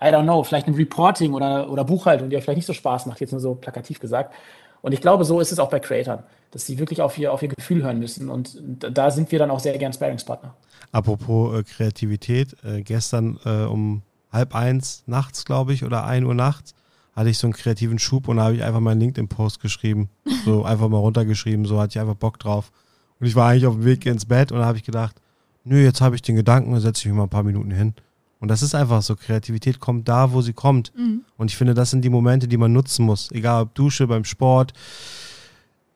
I 0.00 0.06
don't 0.06 0.22
know, 0.22 0.42
vielleicht 0.42 0.66
einem 0.66 0.76
Reporting 0.76 1.34
oder, 1.34 1.70
oder 1.70 1.84
Buchhaltung, 1.84 2.30
die 2.30 2.36
euch 2.36 2.44
vielleicht 2.44 2.58
nicht 2.58 2.66
so 2.66 2.72
Spaß 2.72 3.06
macht, 3.06 3.20
jetzt 3.20 3.32
nur 3.32 3.40
so 3.40 3.54
plakativ 3.54 4.00
gesagt. 4.00 4.34
Und 4.82 4.92
ich 4.92 5.00
glaube, 5.00 5.24
so 5.24 5.40
ist 5.40 5.52
es 5.52 5.58
auch 5.58 5.68
bei 5.68 5.78
Creatern, 5.78 6.22
dass 6.50 6.66
sie 6.66 6.78
wirklich 6.78 7.02
auf 7.02 7.18
ihr, 7.18 7.32
auf 7.32 7.42
ihr 7.42 7.48
Gefühl 7.48 7.82
hören 7.82 7.98
müssen. 7.98 8.30
Und 8.30 8.58
da 8.62 9.10
sind 9.10 9.30
wir 9.30 9.38
dann 9.38 9.50
auch 9.50 9.60
sehr 9.60 9.76
gern 9.76 9.92
Sparingspartner. 9.92 10.54
Apropos 10.92 11.58
äh, 11.58 11.62
Kreativität, 11.62 12.56
äh, 12.64 12.80
gestern 12.82 13.38
äh, 13.44 13.64
um 13.64 14.02
halb 14.32 14.54
eins 14.54 15.02
nachts, 15.06 15.44
glaube 15.44 15.72
ich, 15.72 15.84
oder 15.84 16.04
ein 16.04 16.24
Uhr 16.24 16.34
nachts, 16.34 16.74
hatte 17.20 17.30
ich 17.30 17.38
so 17.38 17.46
einen 17.46 17.54
kreativen 17.54 17.98
Schub 17.98 18.28
und 18.28 18.38
da 18.38 18.44
habe 18.44 18.56
ich 18.56 18.64
einfach 18.64 18.80
meinen 18.80 19.00
LinkedIn-Post 19.00 19.60
geschrieben. 19.60 20.08
So 20.44 20.64
einfach 20.64 20.88
mal 20.88 20.98
runtergeschrieben, 20.98 21.66
so 21.66 21.78
hatte 21.78 21.90
ich 21.90 22.00
einfach 22.00 22.14
Bock 22.14 22.38
drauf. 22.38 22.72
Und 23.20 23.26
ich 23.26 23.36
war 23.36 23.50
eigentlich 23.50 23.66
auf 23.66 23.74
dem 23.74 23.84
Weg 23.84 24.06
ins 24.06 24.24
Bett 24.24 24.50
und 24.50 24.58
da 24.58 24.64
habe 24.64 24.78
ich 24.78 24.84
gedacht, 24.84 25.20
nö, 25.64 25.82
jetzt 25.82 26.00
habe 26.00 26.16
ich 26.16 26.22
den 26.22 26.36
Gedanken, 26.36 26.72
dann 26.72 26.80
setze 26.80 27.00
ich 27.00 27.06
mich 27.06 27.14
mal 27.14 27.24
ein 27.24 27.28
paar 27.28 27.42
Minuten 27.42 27.70
hin. 27.70 27.94
Und 28.40 28.48
das 28.48 28.62
ist 28.62 28.74
einfach 28.74 29.02
so. 29.02 29.16
Kreativität 29.16 29.80
kommt 29.80 30.08
da, 30.08 30.32
wo 30.32 30.40
sie 30.40 30.54
kommt. 30.54 30.92
Mhm. 30.96 31.20
Und 31.36 31.50
ich 31.50 31.56
finde, 31.58 31.74
das 31.74 31.90
sind 31.90 32.02
die 32.02 32.08
Momente, 32.08 32.48
die 32.48 32.56
man 32.56 32.72
nutzen 32.72 33.04
muss. 33.04 33.30
Egal 33.32 33.64
ob 33.64 33.74
Dusche, 33.74 34.06
beim 34.06 34.24
Sport, 34.24 34.72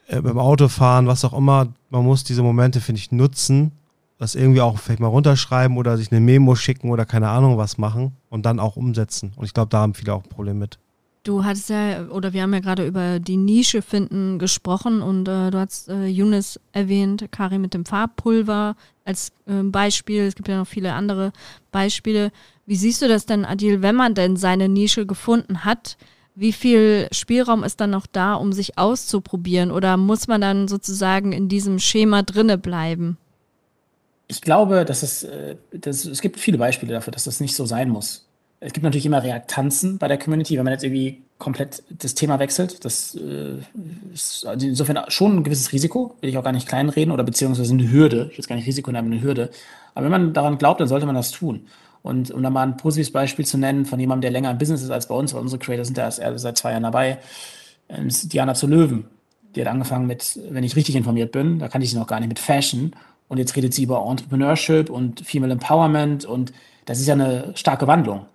äh, 0.08 0.20
beim 0.20 0.38
Autofahren, 0.38 1.06
was 1.06 1.24
auch 1.24 1.32
immer. 1.32 1.72
Man 1.88 2.04
muss 2.04 2.22
diese 2.22 2.42
Momente, 2.42 2.82
finde 2.82 2.98
ich, 2.98 3.10
nutzen. 3.10 3.72
Das 4.18 4.34
irgendwie 4.34 4.60
auch 4.60 4.78
vielleicht 4.78 5.00
mal 5.00 5.08
runterschreiben 5.08 5.78
oder 5.78 5.96
sich 5.96 6.12
eine 6.12 6.20
Memo 6.20 6.54
schicken 6.54 6.90
oder 6.90 7.06
keine 7.06 7.30
Ahnung 7.30 7.56
was 7.56 7.78
machen 7.78 8.12
und 8.28 8.44
dann 8.44 8.60
auch 8.60 8.76
umsetzen. 8.76 9.32
Und 9.36 9.46
ich 9.46 9.54
glaube, 9.54 9.70
da 9.70 9.80
haben 9.80 9.94
viele 9.94 10.12
auch 10.12 10.22
ein 10.22 10.28
Problem 10.28 10.58
mit. 10.58 10.78
Du 11.24 11.42
hattest 11.42 11.70
ja, 11.70 12.06
oder 12.10 12.34
wir 12.34 12.42
haben 12.42 12.52
ja 12.52 12.60
gerade 12.60 12.86
über 12.86 13.18
die 13.18 13.38
Nische 13.38 13.80
finden 13.80 14.38
gesprochen 14.38 15.00
und 15.00 15.26
äh, 15.26 15.50
du 15.50 15.58
hast 15.58 15.88
äh, 15.88 16.04
Younes 16.04 16.60
erwähnt, 16.72 17.32
Kari 17.32 17.56
mit 17.56 17.72
dem 17.72 17.86
Farbpulver 17.86 18.76
als 19.06 19.32
äh, 19.46 19.62
Beispiel. 19.62 20.24
Es 20.24 20.34
gibt 20.34 20.48
ja 20.48 20.58
noch 20.58 20.66
viele 20.66 20.92
andere 20.92 21.32
Beispiele. 21.72 22.30
Wie 22.66 22.76
siehst 22.76 23.00
du 23.00 23.08
das 23.08 23.24
denn, 23.24 23.46
Adil, 23.46 23.80
wenn 23.80 23.94
man 23.94 24.14
denn 24.14 24.36
seine 24.36 24.68
Nische 24.68 25.06
gefunden 25.06 25.64
hat? 25.64 25.96
Wie 26.34 26.52
viel 26.52 27.08
Spielraum 27.10 27.64
ist 27.64 27.80
dann 27.80 27.90
noch 27.90 28.06
da, 28.06 28.34
um 28.34 28.52
sich 28.52 28.76
auszuprobieren? 28.76 29.70
Oder 29.70 29.96
muss 29.96 30.28
man 30.28 30.42
dann 30.42 30.68
sozusagen 30.68 31.32
in 31.32 31.48
diesem 31.48 31.78
Schema 31.78 32.22
drinne 32.22 32.58
bleiben? 32.58 33.16
Ich 34.28 34.42
glaube, 34.42 34.84
dass 34.84 35.02
es, 35.02 35.24
äh, 35.24 35.56
dass, 35.72 36.04
es 36.04 36.20
gibt 36.20 36.38
viele 36.38 36.58
Beispiele 36.58 36.92
dafür, 36.92 37.12
dass 37.12 37.24
das 37.24 37.40
nicht 37.40 37.56
so 37.56 37.64
sein 37.64 37.88
muss 37.88 38.23
es 38.64 38.72
gibt 38.72 38.82
natürlich 38.82 39.04
immer 39.04 39.22
Reaktanzen 39.22 39.98
bei 39.98 40.08
der 40.08 40.16
Community, 40.16 40.56
wenn 40.56 40.64
man 40.64 40.72
jetzt 40.72 40.84
irgendwie 40.84 41.22
komplett 41.36 41.82
das 41.90 42.14
Thema 42.14 42.38
wechselt. 42.38 42.82
Das 42.86 43.14
äh, 43.14 43.58
ist 44.14 44.46
insofern 44.58 44.98
schon 45.08 45.36
ein 45.36 45.44
gewisses 45.44 45.72
Risiko, 45.72 46.16
will 46.22 46.30
ich 46.30 46.38
auch 46.38 46.44
gar 46.44 46.52
nicht 46.52 46.66
kleinreden, 46.66 47.12
oder 47.12 47.24
beziehungsweise 47.24 47.74
eine 47.74 47.90
Hürde. 47.90 48.28
Ich 48.30 48.38
will 48.38 48.40
es 48.40 48.48
gar 48.48 48.56
nicht 48.56 48.66
Risiko 48.66 48.90
nennen, 48.90 49.12
eine 49.12 49.20
Hürde. 49.20 49.50
Aber 49.94 50.04
wenn 50.04 50.12
man 50.12 50.32
daran 50.32 50.56
glaubt, 50.56 50.80
dann 50.80 50.88
sollte 50.88 51.04
man 51.04 51.14
das 51.14 51.30
tun. 51.30 51.66
Und 52.02 52.30
um 52.30 52.42
da 52.42 52.48
mal 52.48 52.62
ein 52.62 52.78
positives 52.78 53.12
Beispiel 53.12 53.44
zu 53.44 53.58
nennen 53.58 53.84
von 53.84 54.00
jemandem, 54.00 54.22
der 54.22 54.30
länger 54.30 54.50
im 54.50 54.56
Business 54.56 54.82
ist 54.82 54.90
als 54.90 55.08
bei 55.08 55.14
uns, 55.14 55.34
weil 55.34 55.42
unsere 55.42 55.58
Creators 55.58 55.88
sind 55.88 55.98
ja 55.98 56.04
erst 56.04 56.20
seit 56.38 56.56
zwei 56.56 56.70
Jahren 56.70 56.84
dabei, 56.84 57.18
ähm, 57.90 58.06
ist 58.06 58.32
Diana 58.32 58.54
zu 58.54 58.66
Löwen. 58.66 59.04
Die 59.54 59.60
hat 59.60 59.68
angefangen 59.68 60.06
mit, 60.06 60.38
wenn 60.48 60.64
ich 60.64 60.74
richtig 60.74 60.96
informiert 60.96 61.32
bin, 61.32 61.58
da 61.58 61.68
kannte 61.68 61.84
ich 61.84 61.90
sie 61.90 61.98
noch 61.98 62.06
gar 62.06 62.18
nicht, 62.18 62.30
mit 62.30 62.38
Fashion. 62.38 62.92
Und 63.28 63.36
jetzt 63.36 63.56
redet 63.56 63.74
sie 63.74 63.82
über 63.82 64.06
Entrepreneurship 64.08 64.88
und 64.88 65.20
Female 65.20 65.52
Empowerment 65.52 66.24
und 66.24 66.54
das 66.86 66.98
ist 66.98 67.06
ja 67.06 67.14
eine 67.14 67.52
starke 67.54 67.86
Wandlung. 67.86 68.26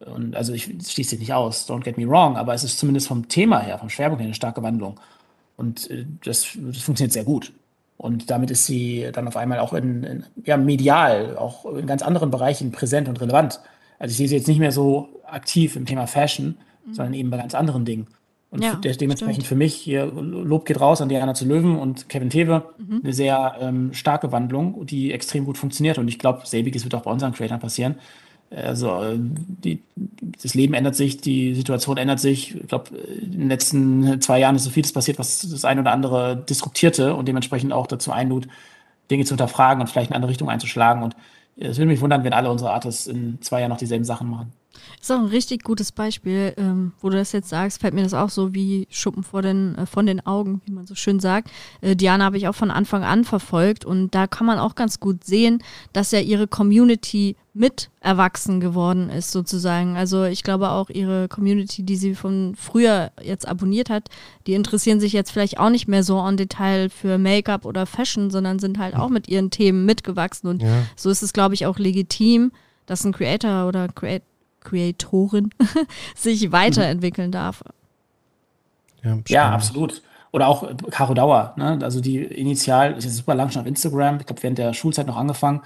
Und 0.00 0.36
also 0.36 0.52
ich 0.52 0.64
schließe 0.64 1.10
dich 1.10 1.20
nicht 1.20 1.32
aus, 1.32 1.68
don't 1.68 1.82
get 1.82 1.96
me 1.96 2.06
wrong, 2.08 2.36
aber 2.36 2.54
es 2.54 2.64
ist 2.64 2.78
zumindest 2.78 3.08
vom 3.08 3.28
Thema 3.28 3.60
her, 3.60 3.78
vom 3.78 3.88
Schwerpunkt 3.88 4.20
her 4.20 4.26
eine 4.26 4.34
starke 4.34 4.62
Wandlung. 4.62 5.00
Und 5.56 5.90
äh, 5.90 6.04
das, 6.24 6.46
das 6.56 6.82
funktioniert 6.82 7.12
sehr 7.12 7.24
gut. 7.24 7.52
Und 7.96 8.30
damit 8.30 8.50
ist 8.50 8.66
sie 8.66 9.08
dann 9.12 9.28
auf 9.28 9.36
einmal 9.36 9.60
auch 9.60 9.72
in, 9.72 10.02
in, 10.02 10.24
ja, 10.44 10.56
medial, 10.56 11.36
auch 11.36 11.64
in 11.64 11.86
ganz 11.86 12.02
anderen 12.02 12.30
Bereichen 12.30 12.72
präsent 12.72 13.08
und 13.08 13.20
relevant. 13.20 13.60
Also 13.98 14.12
ich 14.12 14.16
sehe 14.16 14.28
sie 14.28 14.36
jetzt 14.36 14.48
nicht 14.48 14.58
mehr 14.58 14.72
so 14.72 15.08
aktiv 15.26 15.76
im 15.76 15.86
Thema 15.86 16.06
Fashion, 16.06 16.58
mhm. 16.86 16.94
sondern 16.94 17.14
eben 17.14 17.30
bei 17.30 17.36
ganz 17.36 17.54
anderen 17.54 17.84
Dingen. 17.84 18.08
Und 18.50 18.62
ja, 18.62 18.74
dementsprechend 18.76 19.46
stimmt. 19.46 19.46
für 19.46 19.56
mich 19.56 19.74
hier 19.74 20.06
Lob 20.06 20.64
geht 20.64 20.80
raus 20.80 21.00
an 21.00 21.08
Diana 21.08 21.34
zu 21.34 21.44
Löwen 21.44 21.76
und 21.76 22.08
Kevin 22.08 22.30
Tewe. 22.30 22.62
Mhm. 22.78 23.00
Eine 23.02 23.12
sehr 23.12 23.56
ähm, 23.60 23.92
starke 23.92 24.30
Wandlung, 24.30 24.86
die 24.86 25.12
extrem 25.12 25.44
gut 25.44 25.58
funktioniert. 25.58 25.98
Und 25.98 26.06
ich 26.06 26.20
glaube, 26.20 26.46
selbiges 26.46 26.84
wird 26.84 26.94
auch 26.94 27.02
bei 27.02 27.10
unseren 27.10 27.32
Creators 27.32 27.60
passieren. 27.60 27.96
Also 28.54 29.02
äh, 29.02 29.16
die, 29.18 29.82
das 30.42 30.54
Leben 30.54 30.74
ändert 30.74 30.94
sich, 30.94 31.20
die 31.20 31.54
Situation 31.54 31.96
ändert 31.96 32.20
sich. 32.20 32.54
Ich 32.54 32.68
glaube, 32.68 32.96
in 32.96 33.32
den 33.32 33.48
letzten 33.48 34.20
zwei 34.20 34.38
Jahren 34.38 34.56
ist 34.56 34.64
so 34.64 34.70
vieles 34.70 34.92
passiert, 34.92 35.18
was 35.18 35.40
das 35.40 35.64
ein 35.64 35.78
oder 35.78 35.92
andere 35.92 36.36
disruptierte 36.36 37.14
und 37.14 37.26
dementsprechend 37.26 37.72
auch 37.72 37.86
dazu 37.86 38.12
einlud, 38.12 38.48
Dinge 39.10 39.24
zu 39.24 39.30
hinterfragen 39.30 39.80
und 39.80 39.88
vielleicht 39.88 40.10
in 40.10 40.14
eine 40.14 40.16
andere 40.16 40.30
Richtung 40.30 40.48
einzuschlagen. 40.48 41.02
Und 41.02 41.16
es 41.56 41.78
würde 41.78 41.88
mich 41.88 42.00
wundern, 42.00 42.24
wenn 42.24 42.32
alle 42.32 42.50
unsere 42.50 42.72
Artists 42.72 43.06
in 43.06 43.40
zwei 43.40 43.60
Jahren 43.60 43.70
noch 43.70 43.78
dieselben 43.78 44.04
Sachen 44.04 44.28
machen. 44.30 44.52
Ist 45.00 45.12
auch 45.12 45.18
ein 45.18 45.26
richtig 45.26 45.62
gutes 45.64 45.92
Beispiel, 45.92 46.54
ähm, 46.56 46.92
wo 47.00 47.10
du 47.10 47.16
das 47.16 47.32
jetzt 47.32 47.48
sagst, 47.48 47.80
fällt 47.80 47.94
mir 47.94 48.02
das 48.02 48.14
auch 48.14 48.30
so 48.30 48.54
wie 48.54 48.86
Schuppen 48.90 49.22
vor 49.22 49.42
den, 49.42 49.76
äh, 49.76 49.86
von 49.86 50.06
den 50.06 50.24
Augen, 50.26 50.60
wie 50.64 50.72
man 50.72 50.86
so 50.86 50.94
schön 50.94 51.20
sagt. 51.20 51.50
Äh, 51.80 51.96
Diana 51.96 52.24
habe 52.24 52.36
ich 52.36 52.48
auch 52.48 52.54
von 52.54 52.70
Anfang 52.70 53.04
an 53.04 53.24
verfolgt 53.24 53.84
und 53.84 54.14
da 54.14 54.26
kann 54.26 54.46
man 54.46 54.58
auch 54.58 54.74
ganz 54.74 55.00
gut 55.00 55.24
sehen, 55.24 55.62
dass 55.92 56.10
ja 56.10 56.20
ihre 56.20 56.46
Community 56.46 57.36
mit 57.54 57.90
erwachsen 58.00 58.58
geworden 58.58 59.08
ist, 59.10 59.30
sozusagen. 59.30 59.96
Also 59.96 60.24
ich 60.24 60.42
glaube 60.42 60.70
auch 60.70 60.90
ihre 60.90 61.28
Community, 61.28 61.84
die 61.84 61.96
sie 61.96 62.16
von 62.16 62.56
früher 62.56 63.12
jetzt 63.22 63.46
abonniert 63.46 63.90
hat, 63.90 64.08
die 64.48 64.54
interessieren 64.54 64.98
sich 64.98 65.12
jetzt 65.12 65.30
vielleicht 65.30 65.58
auch 65.58 65.70
nicht 65.70 65.86
mehr 65.86 66.02
so 66.02 66.18
en 66.18 66.36
Detail 66.36 66.90
für 66.90 67.16
Make-up 67.16 67.64
oder 67.64 67.86
Fashion, 67.86 68.30
sondern 68.30 68.58
sind 68.58 68.78
halt 68.78 68.96
auch 68.96 69.08
mit 69.08 69.28
ihren 69.28 69.50
Themen 69.50 69.86
mitgewachsen. 69.86 70.50
Und 70.50 70.62
ja. 70.62 70.84
so 70.96 71.10
ist 71.10 71.22
es, 71.22 71.32
glaube 71.32 71.54
ich, 71.54 71.64
auch 71.64 71.78
legitim, 71.78 72.50
dass 72.86 73.04
ein 73.04 73.12
Creator 73.12 73.68
oder 73.68 73.86
Creator 73.88 74.26
Creatorin 74.64 75.50
sich 76.16 76.50
weiterentwickeln 76.50 77.30
darf. 77.30 77.62
Ja, 79.02 79.18
ja, 79.28 79.50
absolut. 79.50 80.02
Oder 80.32 80.48
auch 80.48 80.68
Caro 80.90 81.14
Dauer, 81.14 81.54
ne? 81.56 81.78
also 81.82 82.00
die 82.00 82.18
initial, 82.18 82.94
ist 82.94 83.14
super 83.14 83.36
lang 83.36 83.50
schon 83.50 83.62
auf 83.62 83.68
Instagram, 83.68 84.18
ich 84.18 84.26
glaube 84.26 84.42
während 84.42 84.58
der 84.58 84.72
Schulzeit 84.72 85.06
noch 85.06 85.16
angefangen. 85.16 85.60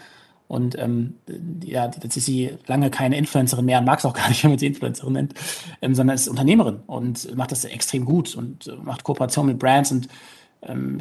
Und 0.48 0.78
ähm, 0.78 1.14
ja, 1.62 1.90
jetzt 2.02 2.16
ist 2.16 2.24
sie 2.24 2.50
lange 2.66 2.90
keine 2.90 3.18
Influencerin 3.18 3.66
mehr 3.66 3.78
und 3.78 3.84
mag 3.84 3.98
es 3.98 4.04
auch 4.04 4.12
gar 4.14 4.28
nicht, 4.28 4.42
wenn 4.42 4.50
man 4.50 4.58
sie 4.58 4.66
Influencerin 4.66 5.12
nennt, 5.12 5.34
ähm, 5.82 5.94
sondern 5.94 6.14
ist 6.14 6.28
Unternehmerin 6.28 6.80
und 6.86 7.34
macht 7.36 7.52
das 7.52 7.64
extrem 7.64 8.04
gut 8.04 8.34
und 8.34 8.66
äh, 8.66 8.76
macht 8.82 9.04
Kooperation 9.04 9.46
mit 9.46 9.58
Brands 9.58 9.92
und 9.92 10.08
ähm, 10.62 10.98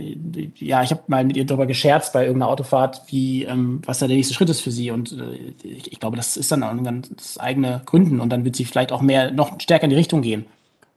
ja, 0.55 0.83
ich 0.83 0.91
habe 0.91 1.01
mal 1.07 1.25
mit 1.25 1.35
ihr 1.35 1.45
darüber 1.45 1.65
gescherzt 1.65 2.13
bei 2.13 2.25
irgendeiner 2.25 2.51
Autofahrt, 2.51 3.01
wie, 3.07 3.43
ähm, 3.43 3.81
was 3.85 3.99
da 3.99 4.07
der 4.07 4.15
nächste 4.15 4.33
Schritt 4.33 4.49
ist 4.49 4.61
für 4.61 4.71
sie. 4.71 4.91
Und 4.91 5.13
äh, 5.13 5.53
ich, 5.63 5.91
ich, 5.91 5.99
glaube, 5.99 6.15
das 6.15 6.37
ist 6.37 6.51
dann 6.51 6.63
auch 6.63 6.83
ganz 6.83 7.37
eigene 7.39 7.81
Gründen 7.85 8.19
und 8.19 8.29
dann 8.29 8.45
wird 8.45 8.55
sie 8.55 8.65
vielleicht 8.65 8.91
auch 8.91 9.01
mehr, 9.01 9.31
noch 9.31 9.59
stärker 9.59 9.85
in 9.85 9.89
die 9.89 9.95
Richtung 9.95 10.21
gehen. 10.21 10.45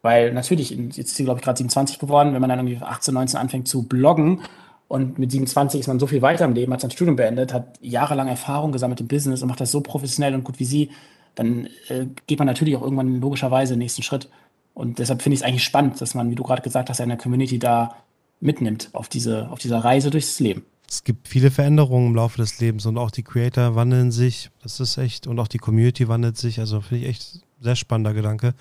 Weil 0.02 0.32
natürlich, 0.32 0.70
jetzt 0.70 0.98
ist 0.98 1.16
sie, 1.16 1.24
glaube 1.24 1.40
ich, 1.40 1.44
gerade 1.44 1.58
27 1.58 1.98
geworden, 1.98 2.32
wenn 2.32 2.40
man 2.40 2.50
dann 2.50 2.58
irgendwie 2.58 2.82
18, 2.82 3.14
19 3.14 3.40
anfängt 3.40 3.68
zu 3.68 3.82
bloggen 3.82 4.40
und 4.88 5.18
mit 5.18 5.30
27 5.30 5.80
ist 5.80 5.86
man 5.86 6.00
so 6.00 6.06
viel 6.06 6.20
weiter 6.20 6.44
im 6.44 6.54
Leben, 6.54 6.72
hat 6.72 6.80
sein 6.80 6.90
Studium 6.90 7.16
beendet, 7.16 7.52
hat 7.52 7.78
jahrelang 7.80 8.28
Erfahrung 8.28 8.72
gesammelt 8.72 9.00
im 9.00 9.08
Business 9.08 9.40
und 9.40 9.48
macht 9.48 9.61
das 9.61 9.70
so 9.70 9.80
professionell 9.82 10.34
und 10.34 10.42
gut 10.44 10.58
wie 10.58 10.64
sie, 10.64 10.90
dann 11.34 11.68
äh, 11.88 12.06
geht 12.26 12.38
man 12.38 12.46
natürlich 12.46 12.76
auch 12.76 12.82
irgendwann 12.82 13.20
logischerweise 13.20 13.74
den 13.74 13.78
nächsten 13.78 14.02
Schritt. 14.02 14.28
Und 14.74 14.98
deshalb 14.98 15.22
finde 15.22 15.34
ich 15.34 15.40
es 15.40 15.46
eigentlich 15.46 15.64
spannend, 15.64 16.00
dass 16.00 16.14
man, 16.14 16.30
wie 16.30 16.34
du 16.34 16.42
gerade 16.42 16.62
gesagt 16.62 16.88
hast, 16.88 17.00
in 17.00 17.08
der 17.08 17.18
Community 17.18 17.58
da 17.58 17.94
mitnimmt 18.41 18.88
auf, 18.93 19.09
diese, 19.09 19.49
auf 19.51 19.59
dieser 19.59 19.78
Reise 19.78 20.11
durchs 20.11 20.41
Leben. 20.41 20.64
Es 20.88 21.05
gibt 21.05 21.28
viele 21.28 21.51
Veränderungen 21.53 22.09
im 22.09 22.14
Laufe 22.16 22.38
des 22.38 22.59
Lebens 22.59 22.84
und 22.84 22.99
auch 22.99 23.12
die 23.12 23.22
Creator 23.22 23.76
wandeln 23.76 24.11
sich. 24.11 24.51
Das 24.62 24.80
ist 24.80 24.97
echt, 24.97 25.26
und 25.26 25.38
auch 25.38 25.47
die 25.47 25.59
Community 25.59 26.09
wandelt 26.09 26.36
sich. 26.36 26.59
Also 26.59 26.80
finde 26.80 27.05
ich 27.05 27.11
echt 27.11 27.41
sehr 27.61 27.76
spannender 27.76 28.12
Gedanke. 28.12 28.55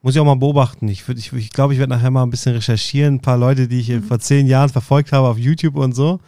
Muss 0.00 0.16
ich 0.16 0.20
auch 0.20 0.24
mal 0.24 0.34
beobachten. 0.34 0.88
Ich 0.88 1.04
glaube, 1.04 1.20
ich, 1.20 1.32
ich, 1.32 1.50
glaub, 1.50 1.70
ich 1.70 1.78
werde 1.78 1.92
nachher 1.92 2.10
mal 2.10 2.24
ein 2.24 2.30
bisschen 2.30 2.54
recherchieren. 2.54 3.14
Ein 3.16 3.20
paar 3.20 3.38
Leute, 3.38 3.68
die 3.68 3.78
ich 3.78 3.90
mhm. 3.90 4.02
vor 4.02 4.18
zehn 4.18 4.48
Jahren 4.48 4.70
verfolgt 4.70 5.12
habe 5.12 5.28
auf 5.28 5.38
YouTube 5.38 5.76
und 5.76 5.94
so. 5.94 6.18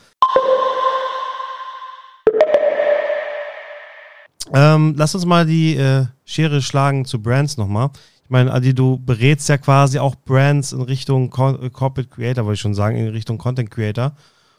Ähm, 4.53 4.95
lass 4.97 5.17
uns 5.17 5.27
mal 5.27 5.45
die 5.47 5.75
äh, 5.75 6.07
Schere 6.25 6.63
schlagen 6.63 7.05
zu 7.05 7.21
Brands 7.21 7.57
nochmal. 7.57 7.91
Ich 8.25 8.31
meine, 8.31 8.53
Adi, 8.53 8.75
du 8.75 8.99
berätst 8.99 9.49
ja 9.49 9.59
quasi 9.59 9.99
auch 9.99 10.15
Brands 10.15 10.73
in 10.73 10.81
Richtung 10.81 11.27
äh, 11.27 11.71
Corporate 11.71 12.09
Creator, 12.09 12.45
wollte 12.45 12.55
ich 12.55 12.61
schon 12.61 12.75
sagen, 12.75 12.97
in 12.97 13.09
Richtung 13.09 13.39
Content 13.39 13.71
Creator. 13.71 14.13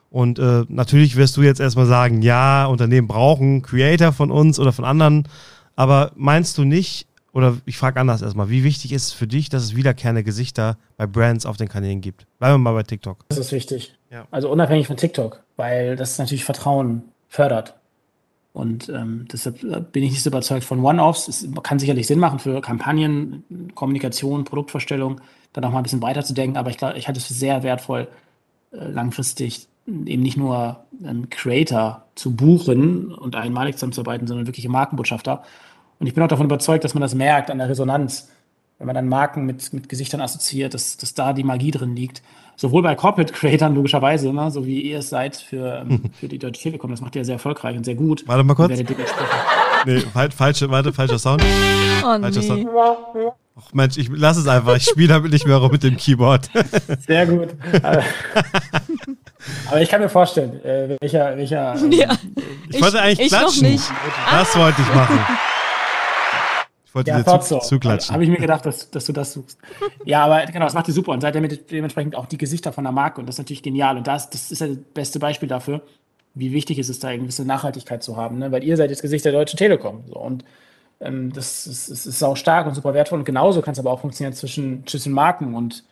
Und 0.10 0.40
äh, 0.40 0.64
natürlich 0.70 1.16
wirst 1.16 1.36
du 1.36 1.42
jetzt 1.42 1.60
erstmal 1.60 1.88
sagen, 1.88 2.22
ja, 2.22 2.68
Unternehmen 2.68 3.08
brauchen 3.08 3.64
Creator 3.64 4.14
von 4.14 4.32
uns 4.32 4.60
oder 4.60 4.72
von 4.72 4.86
anderen. 4.86 5.28
Aber 5.76 6.12
meinst 6.16 6.58
du 6.58 6.64
nicht, 6.64 7.08
oder 7.34 7.58
ich 7.66 7.78
frage 7.78 8.00
anders 8.00 8.22
erstmal, 8.22 8.50
wie 8.50 8.64
wichtig 8.64 8.94
ist 8.94 9.08
es 9.08 9.12
für 9.12 9.28
dich, 9.28 9.50
dass 9.50 9.64
es 9.64 9.76
wiederkehrende 9.76 10.24
Gesichter 10.24 10.78
bei 10.96 11.06
Brands 11.08 11.46
auf 11.46 11.58
den 11.58 11.68
Kanälen 11.68 12.00
gibt? 12.00 12.26
Bleiben 12.38 12.54
wir 12.54 12.60
mal 12.60 12.74
bei 12.74 12.84
TikTok. 12.84 13.26
Das 13.28 13.40
ist 13.40 13.52
wichtig. 13.52 13.96
Ja. 14.10 14.26
Also 14.32 14.50
unabhängig 14.50 14.88
von 14.88 14.96
TikTok, 14.96 15.44
weil 15.58 15.96
das 15.96 16.18
natürlich 16.18 16.46
Vertrauen 16.46 17.04
fördert. 17.28 17.74
Und 18.56 18.88
ähm, 18.88 19.28
deshalb 19.30 19.62
äh, 19.66 19.82
bin 19.82 20.02
ich 20.02 20.12
nicht 20.12 20.24
so 20.24 20.30
überzeugt 20.30 20.64
von 20.64 20.80
One-Offs. 20.80 21.28
Es 21.28 21.46
kann 21.62 21.78
sicherlich 21.78 22.08
Sinn 22.08 22.20
machen 22.20 22.40
für 22.40 22.62
Kampagnen, 22.62 23.44
Kommunikation, 23.76 24.46
Produktvorstellung, 24.46 25.20
dann 25.52 25.66
auch 25.66 25.72
mal 25.72 25.80
ein 25.80 25.84
bisschen 25.84 26.02
weiter 26.02 26.24
zu 26.24 26.34
denken. 26.34 26.56
Aber 26.56 26.70
ich 26.70 26.78
glaube, 26.78 26.98
ich 26.98 27.08
halte 27.08 27.20
es 27.20 27.26
für 27.26 27.34
sehr 27.34 27.64
wertvoll, 27.64 28.08
äh, 28.72 28.78
langfristig 28.88 29.68
eben 29.88 30.24
nicht 30.24 30.38
nur 30.38 30.86
einen 31.04 31.30
Creator 31.30 32.06
zu 32.16 32.34
buchen 32.34 33.14
und 33.14 33.36
einmalig 33.36 33.76
zusammenzuarbeiten, 33.76 34.26
sondern 34.26 34.48
wirkliche 34.48 34.70
Markenbotschafter. 34.70 35.44
Und 36.00 36.08
ich 36.08 36.14
bin 36.14 36.24
auch 36.24 36.30
davon 36.30 36.46
überzeugt, 36.46 36.86
dass 36.86 36.94
man 36.94 37.02
das 37.02 37.14
merkt 37.14 37.52
an 37.52 37.58
der 37.58 37.68
Resonanz, 37.68 38.32
wenn 38.78 38.88
man 38.88 38.96
dann 38.96 39.08
Marken 39.08 39.46
mit, 39.46 39.74
mit 39.74 39.90
Gesichtern 39.90 40.22
assoziiert, 40.22 40.74
dass, 40.74 40.98
dass 40.98 41.14
da 41.14 41.34
die 41.34 41.44
Magie 41.44 41.72
drin 41.72 41.96
liegt 41.96 42.22
sowohl 42.56 42.82
bei 42.82 42.96
Corporate 42.96 43.34
Creators 43.34 43.74
logischerweise, 43.74 44.32
ne, 44.34 44.50
so 44.52 44.66
wie 44.66 44.82
ihr 44.82 45.00
es 45.00 45.10
seid 45.10 45.36
für, 45.36 45.82
ähm, 45.82 46.04
für 46.20 46.28
die 46.28 46.40
Deutsche 46.40 46.62
Telekom, 46.64 46.92
das 46.92 47.02
macht 47.02 47.16
ihr 47.16 47.26
sehr 47.26 47.36
erfolgreich 47.36 47.76
und 47.76 47.84
sehr 47.84 47.96
gut. 47.96 48.24
Warte 48.28 48.44
mal 48.44 48.56
kurz. 48.56 48.72
Nee, 49.86 50.00
falsche, 50.36 50.70
warte, 50.70 50.94
falscher 50.94 51.20
Sound. 51.20 51.44
Oh, 51.44 52.20
falscher 52.20 52.40
nee. 52.40 52.48
Sound. 52.48 52.68
Ach 53.58 53.72
Mensch, 53.72 53.98
ich 53.98 54.10
lass 54.12 54.36
es 54.36 54.48
einfach. 54.48 54.76
Ich 54.76 54.84
spiele 54.84 55.10
damit 55.10 55.32
nicht 55.32 55.46
mehr 55.46 55.58
rum 55.58 55.72
mit 55.72 55.84
dem 55.84 55.96
Keyboard. 55.96 56.50
Sehr 57.08 57.26
gut. 57.26 57.50
Aber 59.70 59.82
ich 59.82 59.88
kann 59.88 60.02
mir 60.02 60.10
vorstellen, 60.10 60.62
äh, 60.66 60.98
welcher, 61.00 61.38
welcher. 61.38 61.76
Ähm, 61.76 61.92
ja. 61.92 62.18
Ich 62.70 62.82
wollte 62.82 63.00
eigentlich 63.00 63.20
ich 63.20 63.28
klatschen. 63.28 63.64
Noch 63.64 63.70
nicht. 63.70 63.92
Das 64.32 64.56
wollte 64.58 64.82
ich 64.82 64.94
machen 64.94 65.20
wollte 66.96 67.12
ja, 67.12 67.22
dir 67.22 67.40
zu, 67.42 67.60
zuklatschen. 67.60 68.14
Habe 68.14 68.24
ich 68.24 68.30
mir 68.30 68.38
gedacht, 68.38 68.66
dass, 68.66 68.90
dass 68.90 69.06
du 69.06 69.14
das 69.14 69.34
suchst. 69.34 69.60
ja, 70.06 70.26
aber 70.26 70.46
genau, 70.46 70.66
das 70.66 70.74
macht 70.74 70.88
ihr 70.88 70.94
super 70.94 71.12
und 71.12 71.22
seid 71.22 71.36
damit 71.36 71.70
dementsprechend 71.70 72.16
auch 72.16 72.26
die 72.26 72.38
Gesichter 72.38 72.74
von 72.74 72.84
der 72.84 72.94
Marke 72.94 73.20
und 73.20 73.28
das 73.28 73.36
ist 73.36 73.40
natürlich 73.40 73.64
genial 73.64 73.98
und 73.98 74.08
das, 74.08 74.30
das 74.30 74.52
ist 74.52 74.62
ja 74.62 74.68
das 74.68 74.78
beste 74.94 75.20
Beispiel 75.20 75.50
dafür, 75.50 75.82
wie 76.34 76.52
wichtig 76.52 76.80
es 76.80 76.90
ist, 76.90 77.04
da 77.04 77.10
eine 77.10 77.20
gewisse 77.20 77.46
Nachhaltigkeit 77.46 78.02
zu 78.02 78.18
haben, 78.18 78.40
ne? 78.40 78.52
weil 78.52 78.64
ihr 78.64 78.78
seid 78.78 78.90
das 78.90 79.02
Gesicht 79.02 79.26
der 79.26 79.32
Deutschen 79.32 79.58
Telekom 79.58 80.04
so, 80.08 80.18
und 80.20 80.44
Ähm, 81.00 81.34
das, 81.34 81.68
ist, 81.68 81.92
das 81.92 82.06
ist 82.06 82.24
auch 82.24 82.38
stark 82.38 82.68
und 82.68 82.76
super 82.76 82.94
wertvoll. 82.94 83.20
Und 83.20 83.26
genauso 83.26 83.62
kann 83.62 83.74
es 83.74 83.80
aber 83.80 83.92
auch 83.92 84.00
funktionieren 84.00 84.34
zwischen, 84.34 84.86
zwischen 84.88 85.14
Marken 85.14 85.54
und, 85.54 85.84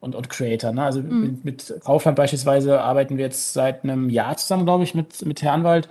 und, 0.00 0.14
und 0.14 0.28
Creator. 0.28 0.72
Ne? 0.72 0.82
Also 0.82 1.00
mhm. 1.00 1.20
mit, 1.20 1.44
mit, 1.44 1.80
Kaufland 1.84 2.16
beispielsweise 2.16 2.80
arbeiten 2.80 3.16
wir 3.16 3.24
jetzt 3.24 3.52
seit 3.52 3.84
einem 3.84 4.10
Jahr 4.10 4.36
zusammen, 4.36 4.64
glaube 4.64 4.84
ich, 4.84 4.94
mit, 4.94 5.24
mit 5.24 5.42
Herrn 5.42 5.60
Anwalt. 5.60 5.88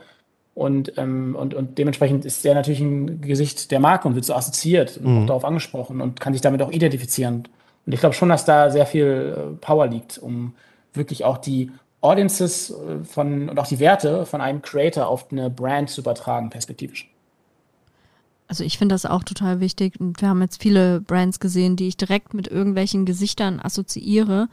Und, 0.58 0.94
ähm, 0.98 1.36
und, 1.36 1.54
und 1.54 1.78
dementsprechend 1.78 2.26
ist 2.26 2.44
der 2.44 2.56
natürlich 2.56 2.80
ein 2.80 3.22
Gesicht 3.22 3.70
der 3.70 3.80
Marke 3.80 4.08
und 4.08 4.16
wird 4.16 4.26
so 4.26 4.34
assoziiert 4.34 4.98
und 4.98 5.06
mhm. 5.06 5.22
auch 5.22 5.26
darauf 5.28 5.46
angesprochen 5.46 6.02
und 6.02 6.20
kann 6.20 6.34
sich 6.34 6.42
damit 6.42 6.64
auch 6.64 6.72
identifizieren. 6.72 7.48
Und 7.86 7.94
ich 7.94 8.00
glaube 8.00 8.16
schon, 8.16 8.30
dass 8.30 8.44
da 8.44 8.72
sehr 8.72 8.88
viel 8.88 9.36
äh, 9.38 9.56
Power 9.58 9.86
liegt, 9.86 10.18
um 10.18 10.56
wirklich 10.94 11.26
auch 11.26 11.38
die 11.38 11.70
Audiences 12.02 12.72
äh, 12.72 13.04
von 13.04 13.50
und 13.50 13.60
auch 13.60 13.68
die 13.68 13.80
Werte 13.80 14.26
von 14.26 14.42
einem 14.42 14.64
Creator 14.64 15.08
auf 15.08 15.32
eine 15.32 15.52
Brand 15.52 15.92
zu 15.92 16.02
übertragen, 16.02 16.50
perspektivisch. 16.50 17.08
Also 18.48 18.64
ich 18.64 18.80
finde 18.80 18.96
das 18.96 19.06
auch 19.06 19.24
total 19.24 19.60
wichtig. 19.60 20.00
Und 20.00 20.20
wir 20.22 20.30
haben 20.30 20.42
jetzt 20.42 20.60
viele 20.60 21.02
Brands 21.02 21.40
gesehen, 21.40 21.76
die 21.76 21.88
ich 21.88 21.98
direkt 21.98 22.34
mit 22.34 22.48
irgendwelchen 22.48 23.06
Gesichtern 23.06 23.60
assoziiere. 23.60 24.48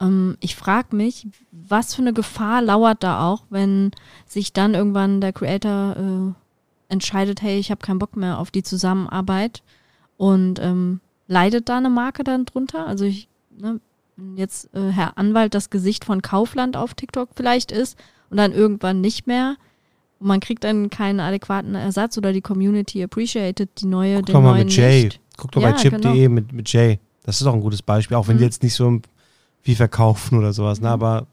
Ähm, 0.00 0.36
ich 0.40 0.56
frage 0.56 0.94
mich, 0.94 1.26
was 1.50 1.94
für 1.94 2.02
eine 2.02 2.12
Gefahr 2.12 2.62
lauert 2.62 3.02
da 3.02 3.26
auch, 3.26 3.44
wenn 3.50 3.90
sich 4.26 4.52
dann 4.52 4.74
irgendwann 4.74 5.20
der 5.20 5.32
Creator 5.32 5.96
äh, 5.96 6.92
entscheidet, 6.92 7.42
hey, 7.42 7.58
ich 7.58 7.70
habe 7.70 7.80
keinen 7.80 7.98
Bock 7.98 8.16
mehr 8.16 8.38
auf 8.38 8.50
die 8.50 8.62
Zusammenarbeit 8.62 9.62
und 10.16 10.60
ähm, 10.60 11.00
leidet 11.26 11.68
da 11.68 11.78
eine 11.78 11.90
Marke 11.90 12.24
dann 12.24 12.44
drunter? 12.44 12.86
Also 12.86 13.04
ich, 13.04 13.28
ne, 13.58 13.80
jetzt 14.36 14.72
äh, 14.74 14.90
Herr 14.90 15.18
Anwalt 15.18 15.54
das 15.54 15.70
Gesicht 15.70 16.04
von 16.04 16.22
Kaufland 16.22 16.76
auf 16.76 16.94
TikTok 16.94 17.30
vielleicht 17.34 17.72
ist 17.72 17.98
und 18.30 18.36
dann 18.36 18.52
irgendwann 18.52 19.00
nicht 19.00 19.26
mehr, 19.26 19.56
und 20.18 20.28
man 20.28 20.40
kriegt 20.40 20.64
dann 20.64 20.90
keinen 20.90 21.20
adäquaten 21.20 21.74
Ersatz 21.74 22.16
oder 22.16 22.32
die 22.32 22.40
Community 22.40 23.02
appreciated 23.02 23.68
die 23.80 23.86
neue, 23.86 24.16
Guck 24.16 24.26
doch 24.26 24.40
mal 24.40 24.58
mit 24.58 24.74
Jay. 24.74 25.04
Nicht. 25.04 25.20
Guck 25.36 25.52
doch 25.52 25.60
ja, 25.60 25.72
bei 25.72 25.76
chip.de 25.76 26.00
genau. 26.00 26.34
mit, 26.34 26.52
mit 26.52 26.72
Jay. 26.72 26.98
Das 27.24 27.40
ist 27.40 27.46
auch 27.46 27.54
ein 27.54 27.60
gutes 27.60 27.82
Beispiel, 27.82 28.16
auch 28.16 28.26
wenn 28.28 28.36
mhm. 28.36 28.38
die 28.38 28.44
jetzt 28.44 28.62
nicht 28.62 28.74
so 28.74 29.00
viel 29.66 29.74
verkaufen 29.74 30.38
oder 30.38 30.52
sowas, 30.52 30.80
ne? 30.80 30.86
mhm. 30.86 30.88
ne? 30.88 30.92
Aber 30.92 31.26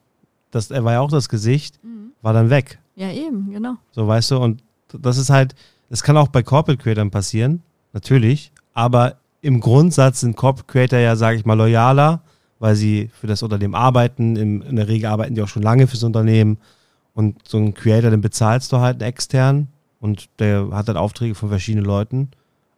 das, 0.49 0.71
er 0.71 0.83
war 0.83 0.93
ja 0.93 1.01
auch 1.01 1.11
das 1.11 1.29
Gesicht, 1.29 1.79
mhm. 1.83 2.13
war 2.23 2.33
dann 2.33 2.49
weg. 2.49 2.79
Ja, 2.95 3.11
eben, 3.11 3.51
genau. 3.51 3.75
So, 3.91 4.07
weißt 4.07 4.31
du, 4.31 4.37
und 4.37 4.63
das 4.91 5.19
ist 5.19 5.29
halt, 5.29 5.53
das 5.89 6.01
kann 6.01 6.17
auch 6.17 6.29
bei 6.29 6.41
Corporate 6.41 6.81
Creators 6.81 7.11
passieren, 7.11 7.61
natürlich, 7.93 8.51
aber 8.73 9.17
im 9.41 9.59
Grundsatz 9.59 10.21
sind 10.21 10.35
Corporate 10.35 10.71
Creator 10.71 10.97
ja, 10.97 11.15
sage 11.15 11.37
ich 11.37 11.45
mal, 11.45 11.53
loyaler, 11.53 12.21
weil 12.57 12.75
sie 12.75 13.11
für 13.13 13.27
das 13.27 13.43
Unternehmen 13.43 13.75
arbeiten. 13.75 14.35
In, 14.35 14.61
in 14.63 14.77
der 14.77 14.87
Regel 14.87 15.07
arbeiten 15.07 15.35
die 15.35 15.41
auch 15.43 15.47
schon 15.47 15.61
lange 15.61 15.85
fürs 15.85 16.01
Unternehmen. 16.01 16.57
Und 17.13 17.47
so 17.47 17.57
einen 17.57 17.75
Creator, 17.75 18.09
den 18.09 18.21
bezahlst 18.21 18.71
du 18.71 18.77
halt 18.77 19.03
extern 19.03 19.67
und 19.99 20.29
der 20.39 20.69
hat 20.71 20.87
halt 20.87 20.97
Aufträge 20.97 21.35
von 21.35 21.49
verschiedenen 21.49 21.85
Leuten. 21.85 22.31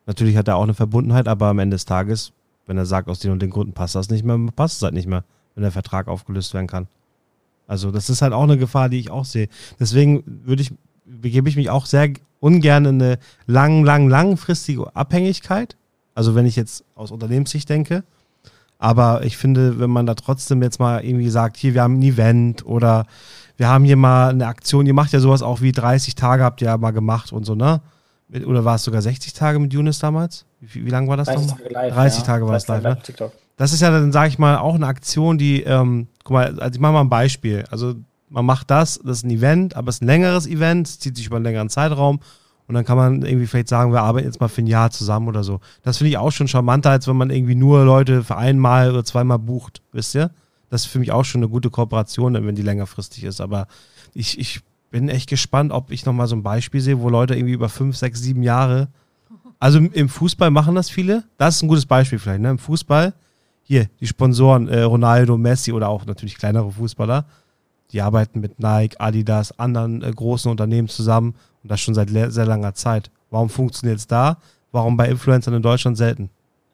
Natürlich 0.05 0.35
hat 0.35 0.49
er 0.49 0.57
auch 0.57 0.63
eine 0.63 0.73
Verbundenheit, 0.73 1.29
aber 1.29 1.47
am 1.47 1.59
Ende 1.59 1.75
des 1.75 1.85
Tages, 1.85 2.33
wenn 2.65 2.77
er 2.77 2.85
sagt, 2.85 3.07
aus 3.07 3.19
den 3.19 3.31
und 3.31 3.41
den 3.41 3.51
Gründen 3.51 3.73
passt 3.73 3.95
das 3.95 4.09
nicht 4.09 4.25
mehr, 4.25 4.37
passt 4.53 4.77
es 4.77 4.81
halt 4.83 4.95
nicht 4.95 5.07
mehr, 5.07 5.23
wenn 5.55 5.63
der 5.63 5.71
Vertrag 5.71 6.07
aufgelöst 6.07 6.53
werden 6.53 6.67
kann. 6.67 6.87
Also 7.67 7.91
das 7.91 8.09
ist 8.09 8.21
halt 8.21 8.33
auch 8.33 8.43
eine 8.43 8.57
Gefahr, 8.57 8.89
die 8.89 8.99
ich 8.99 9.09
auch 9.09 9.25
sehe. 9.25 9.47
Deswegen 9.79 10.23
würde 10.25 10.61
ich, 10.61 10.73
begebe 11.05 11.49
ich 11.49 11.55
mich 11.55 11.69
auch 11.69 11.85
sehr 11.85 12.09
ungern 12.39 12.85
in 12.85 13.01
eine 13.01 13.17
lang, 13.47 13.83
lang, 13.83 14.07
langfristige 14.07 14.95
Abhängigkeit. 14.95 15.75
Also 16.13 16.35
wenn 16.35 16.45
ich 16.45 16.55
jetzt 16.55 16.83
aus 16.95 17.11
Unternehmenssicht 17.11 17.69
denke. 17.69 18.03
Aber 18.77 19.23
ich 19.23 19.37
finde, 19.37 19.79
wenn 19.79 19.89
man 19.89 20.05
da 20.05 20.15
trotzdem 20.15 20.61
jetzt 20.61 20.79
mal 20.79 21.03
irgendwie 21.03 21.29
sagt, 21.29 21.57
hier, 21.57 21.73
wir 21.73 21.81
haben 21.81 21.99
ein 21.99 22.03
Event 22.03 22.65
oder 22.65 23.05
wir 23.57 23.67
haben 23.69 23.85
hier 23.85 23.95
mal 23.95 24.29
eine 24.29 24.47
Aktion, 24.47 24.85
ihr 24.85 24.93
macht 24.93 25.13
ja 25.13 25.19
sowas 25.19 25.41
auch 25.41 25.61
wie 25.61 25.71
30 25.71 26.15
Tage 26.15 26.43
habt 26.43 26.61
ihr 26.61 26.67
ja 26.67 26.77
mal 26.77 26.91
gemacht 26.91 27.31
und 27.31 27.45
so, 27.45 27.55
ne? 27.55 27.81
Oder 28.45 28.65
war 28.65 28.75
es 28.75 28.83
sogar 28.83 29.01
60 29.01 29.33
Tage 29.33 29.59
mit 29.59 29.71
Younes 29.71 29.99
damals? 29.99 30.45
Wie, 30.59 30.85
wie 30.85 30.89
lange 30.89 31.07
war 31.07 31.15
das 31.15 31.27
30 31.27 31.51
Tage 31.51 31.69
live, 31.69 31.93
30 31.93 32.19
ja. 32.19 32.25
Tage 32.25 32.47
war 32.47 32.55
es 32.55 32.67
live, 32.67 32.83
ne? 32.83 32.97
TikTok. 33.01 33.31
Das 33.57 33.73
ist 33.73 33.81
ja 33.81 33.89
dann, 33.89 34.11
sage 34.11 34.29
ich 34.29 34.39
mal, 34.39 34.57
auch 34.57 34.75
eine 34.75 34.87
Aktion, 34.87 35.37
die, 35.37 35.63
ähm, 35.63 36.07
guck 36.23 36.33
mal, 36.33 36.59
also 36.59 36.75
ich 36.75 36.79
mache 36.79 36.93
mal 36.93 37.01
ein 37.01 37.09
Beispiel. 37.09 37.63
Also 37.71 37.95
man 38.29 38.45
macht 38.45 38.69
das, 38.69 38.99
das 39.03 39.19
ist 39.19 39.25
ein 39.25 39.31
Event, 39.31 39.75
aber 39.75 39.89
es 39.89 39.95
ist 39.95 40.01
ein 40.01 40.07
längeres 40.07 40.47
Event, 40.47 40.87
zieht 40.87 41.15
sich 41.15 41.27
über 41.27 41.37
einen 41.37 41.45
längeren 41.45 41.69
Zeitraum 41.69 42.19
und 42.67 42.73
dann 42.73 42.85
kann 42.85 42.97
man 42.97 43.21
irgendwie 43.23 43.45
vielleicht 43.45 43.67
sagen, 43.67 43.93
wir 43.93 44.01
arbeiten 44.01 44.27
jetzt 44.27 44.41
mal 44.41 44.47
für 44.47 44.61
ein 44.61 44.67
Jahr 44.67 44.89
zusammen 44.89 45.27
oder 45.27 45.43
so. 45.43 45.59
Das 45.83 45.97
finde 45.97 46.09
ich 46.09 46.17
auch 46.17 46.31
schon 46.31 46.47
charmanter, 46.47 46.89
als 46.89 47.07
wenn 47.07 47.15
man 47.15 47.29
irgendwie 47.29 47.55
nur 47.55 47.85
Leute 47.85 48.23
für 48.23 48.37
einmal 48.37 48.89
oder 48.91 49.03
zweimal 49.03 49.39
bucht, 49.39 49.81
wisst 49.91 50.15
ihr? 50.15 50.31
Das 50.69 50.81
ist 50.81 50.87
für 50.87 50.99
mich 50.99 51.11
auch 51.11 51.23
schon 51.23 51.39
eine 51.39 51.49
gute 51.49 51.69
Kooperation, 51.69 52.33
wenn 52.33 52.55
die 52.55 52.63
längerfristig 52.63 53.23
ist. 53.23 53.39
Aber 53.39 53.67
ich, 54.13 54.39
ich 54.39 54.61
bin 54.89 55.09
echt 55.09 55.29
gespannt, 55.29 55.71
ob 55.71 55.91
ich 55.91 56.05
nochmal 56.05 56.27
so 56.27 56.35
ein 56.35 56.43
Beispiel 56.43 56.81
sehe, 56.81 56.99
wo 56.99 57.09
Leute 57.09 57.35
irgendwie 57.35 57.53
über 57.53 57.69
fünf, 57.69 57.97
sechs, 57.97 58.21
sieben 58.21 58.41
Jahre. 58.41 58.87
Also 59.59 59.77
im 59.77 60.09
Fußball 60.09 60.49
machen 60.49 60.73
das 60.73 60.89
viele. 60.89 61.23
Das 61.37 61.57
ist 61.57 61.61
ein 61.61 61.67
gutes 61.67 61.85
Beispiel 61.85 62.17
vielleicht. 62.17 62.41
Ne? 62.41 62.49
Im 62.49 62.57
Fußball, 62.57 63.13
hier, 63.65 63.87
die 63.99 64.07
Sponsoren, 64.07 64.67
äh, 64.67 64.81
Ronaldo, 64.81 65.37
Messi 65.37 65.73
oder 65.73 65.89
auch 65.89 66.05
natürlich 66.05 66.37
kleinere 66.37 66.71
Fußballer, 66.71 67.25
die 67.91 68.01
arbeiten 68.01 68.39
mit 68.39 68.59
Nike, 68.59 68.95
Adidas, 68.99 69.57
anderen 69.59 70.03
äh, 70.03 70.11
großen 70.11 70.49
Unternehmen 70.49 70.87
zusammen 70.87 71.35
und 71.63 71.71
das 71.71 71.81
schon 71.81 71.95
seit 71.95 72.09
sehr 72.09 72.45
langer 72.45 72.75
Zeit. 72.75 73.09
Warum 73.31 73.49
funktioniert 73.49 73.97
es 73.97 74.07
da? 74.07 74.37
Warum 74.71 74.97
bei 74.97 75.09
Influencern 75.09 75.55
in 75.55 75.61
Deutschland 75.63 75.97
selten? 75.97 76.29